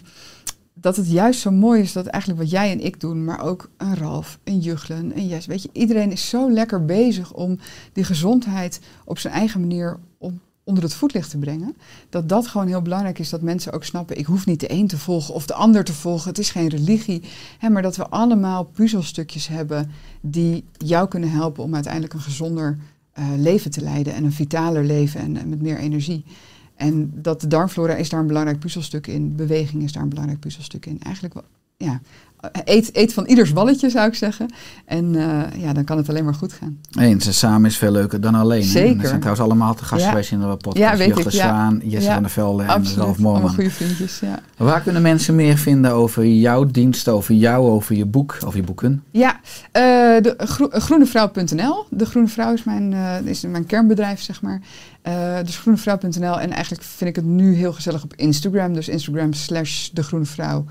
dat 0.85 0.97
het 0.97 1.11
juist 1.11 1.41
zo 1.41 1.51
mooi 1.51 1.81
is 1.81 1.93
dat 1.93 2.07
eigenlijk 2.07 2.43
wat 2.43 2.51
jij 2.51 2.71
en 2.71 2.81
ik 2.81 3.01
doen, 3.01 3.25
maar 3.25 3.41
ook 3.41 3.71
een 3.77 3.97
Ralf, 3.97 4.39
een 4.45 4.59
Juchlen, 4.59 5.17
een 5.17 5.27
Jes. 5.27 5.47
Weet 5.47 5.63
je, 5.63 5.69
iedereen 5.73 6.13
is 6.13 6.29
zo 6.29 6.51
lekker 6.51 6.85
bezig 6.85 7.33
om 7.33 7.59
die 7.93 8.05
gezondheid 8.05 8.81
op 9.05 9.19
zijn 9.19 9.35
eigen 9.35 9.61
manier 9.61 9.99
onder 10.65 10.83
het 10.83 10.95
voetlicht 10.95 11.31
te 11.31 11.39
brengen. 11.39 11.77
Dat 12.09 12.29
dat 12.29 12.47
gewoon 12.47 12.67
heel 12.67 12.83
belangrijk 12.83 13.19
is, 13.19 13.31
dat 13.31 13.43
mensen 13.43 13.73
ook 13.73 13.85
snappen, 13.85 14.19
ik 14.19 14.27
hoef 14.27 14.47
niet 14.47 14.61
de 14.61 14.71
een 14.71 14.87
te 14.87 14.99
volgen 14.99 15.35
of 15.35 15.47
de 15.47 15.55
ander 15.55 15.85
te 15.85 15.93
volgen. 15.93 16.29
Het 16.29 16.39
is 16.39 16.51
geen 16.51 16.69
religie. 16.69 17.23
Hè, 17.59 17.69
maar 17.69 17.83
dat 17.83 17.97
we 17.97 18.09
allemaal 18.09 18.65
puzzelstukjes 18.65 19.49
hebben 19.49 19.91
die 20.21 20.65
jou 20.73 21.09
kunnen 21.09 21.31
helpen 21.31 21.63
om 21.63 21.75
uiteindelijk 21.75 22.13
een 22.13 22.21
gezonder 22.21 22.79
eh, 23.13 23.25
leven 23.37 23.71
te 23.71 23.81
leiden 23.81 24.15
en 24.15 24.25
een 24.25 24.33
vitaler 24.33 24.85
leven 24.85 25.21
en, 25.21 25.37
en 25.37 25.49
met 25.49 25.63
meer 25.63 25.79
energie. 25.79 26.25
En 26.75 27.11
dat 27.15 27.41
de 27.41 27.47
darmflora 27.47 27.95
is 27.95 28.09
daar 28.09 28.21
een 28.21 28.27
belangrijk 28.27 28.59
puzzelstuk 28.59 29.07
in. 29.07 29.37
Beweging 29.37 29.83
is 29.83 29.93
daar 29.93 30.03
een 30.03 30.09
belangrijk 30.09 30.41
puzzelstuk 30.41 30.87
in. 30.87 31.01
Eigenlijk 31.03 31.35
wel, 31.35 31.45
ja. 31.77 32.01
Eet, 32.65 32.97
eet 32.97 33.13
van 33.13 33.25
ieders 33.27 33.53
balletje, 33.53 33.91
zou 33.91 34.09
ik 34.09 34.15
zeggen. 34.15 34.53
En 34.87 35.15
eh, 35.17 35.63
ja, 35.63 35.73
dan 35.73 35.85
kan 35.85 35.97
het 35.97 36.09
alleen 36.09 36.25
maar 36.25 36.35
goed 36.35 36.53
gaan. 36.53 36.79
Eens, 36.99 37.27
en 37.27 37.35
samen 37.35 37.71
is 37.71 37.77
veel 37.77 37.91
leuker 37.93 38.21
dan 38.21 38.35
alleen. 38.35 38.63
Zeker. 38.63 38.97
We 39.01 39.07
zijn 39.07 39.21
trouwens 39.21 39.47
allemaal 39.47 39.75
te 39.75 39.85
gast 39.85 40.03
Ja. 40.03 40.09
geweest 40.09 40.33
in 40.33 40.41
de 40.41 40.47
podcast. 40.47 40.77
Ja, 40.77 40.97
weet 40.97 41.09
Jochem 41.09 41.27
ik, 41.27 41.31
ja. 41.33 41.43
Zwaan, 41.49 41.81
Jesse 41.85 42.07
Ja, 42.09 42.13
van 42.15 42.23
der 42.23 42.31
Velde 42.33 42.63
en. 42.63 42.85
Ralf 42.97 43.19
Moorman. 43.19 43.55
goede 43.55 43.71
vriendjes, 43.71 44.21
ja. 44.21 44.39
Waar 44.57 44.81
kunnen 44.81 45.03
mensen 45.03 45.35
meer 45.35 45.57
vinden 45.57 45.93
over 45.93 46.27
jouw 46.27 46.65
dienst, 46.65 47.09
over 47.09 47.35
jou, 47.35 47.69
over 47.71 47.97
je 47.97 48.07
boek, 48.07 48.39
over 48.47 48.57
je 48.59 48.65
boeken? 48.65 49.03
Ja, 49.11 49.41
eh, 49.73 49.83
de 50.23 50.35
gro- 50.39 50.69
groenevrouw.nl. 50.71 51.85
De 51.91 52.07
Groene 52.07 52.29
Vrouw 52.29 52.53
is 52.53 52.65
mijn, 52.65 52.93
eh, 52.93 53.17
is 53.25 53.41
mijn 53.43 53.67
kernbedrijf, 53.67 54.21
zeg 54.21 54.43
maar. 54.43 54.61
Eh, 55.03 55.37
dus 55.45 55.59
groenevrouw.nl. 55.59 56.41
En 56.41 56.51
eigenlijk 56.51 56.83
vind 56.83 57.11
ik 57.11 57.17
het 57.17 57.25
nu 57.25 57.55
heel 57.55 57.73
gezellig 57.73 58.03
op 58.05 58.13
Instagram. 58.17 58.75
Dus 58.75 58.89
Instagram 58.89 59.33
slash 59.33 59.89
de 59.89 60.03
Groene 60.03 60.25
Vrouw 60.27 60.65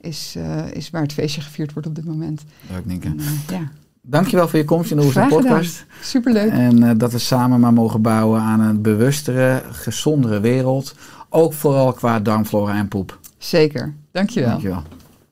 is, 0.00 0.34
eh, 0.36 0.72
is 0.72 0.90
waar 0.90 1.02
het 1.02 1.12
feestje 1.12 1.40
gevierd 1.40 1.72
wordt 1.72 1.88
op 1.88 1.94
dit 1.94 2.04
moment. 2.04 2.42
Leuk, 2.70 2.86
Nienke. 2.86 3.06
En, 3.06 3.18
eh, 3.18 3.58
ja, 3.58 3.68
Dankjewel 4.02 4.48
voor 4.48 4.58
je 4.58 4.64
komst 4.64 4.90
in 4.90 4.96
de 4.96 5.02
gedaan. 5.02 5.28
podcast. 5.28 5.84
Superleuk. 6.02 6.50
En 6.50 6.82
eh, 6.82 6.90
dat 6.96 7.12
we 7.12 7.18
samen 7.18 7.60
maar 7.60 7.72
mogen 7.72 8.02
bouwen 8.02 8.40
aan 8.40 8.60
een 8.60 8.82
bewustere, 8.82 9.62
gezondere 9.70 10.40
wereld. 10.40 10.94
Ook 11.28 11.52
vooral 11.52 11.92
qua 11.92 12.20
darmflora 12.20 12.76
en 12.76 12.88
poep. 12.88 13.18
Zeker. 13.38 13.94
Dankjewel. 14.10 14.48
Dankjewel. 14.50 14.82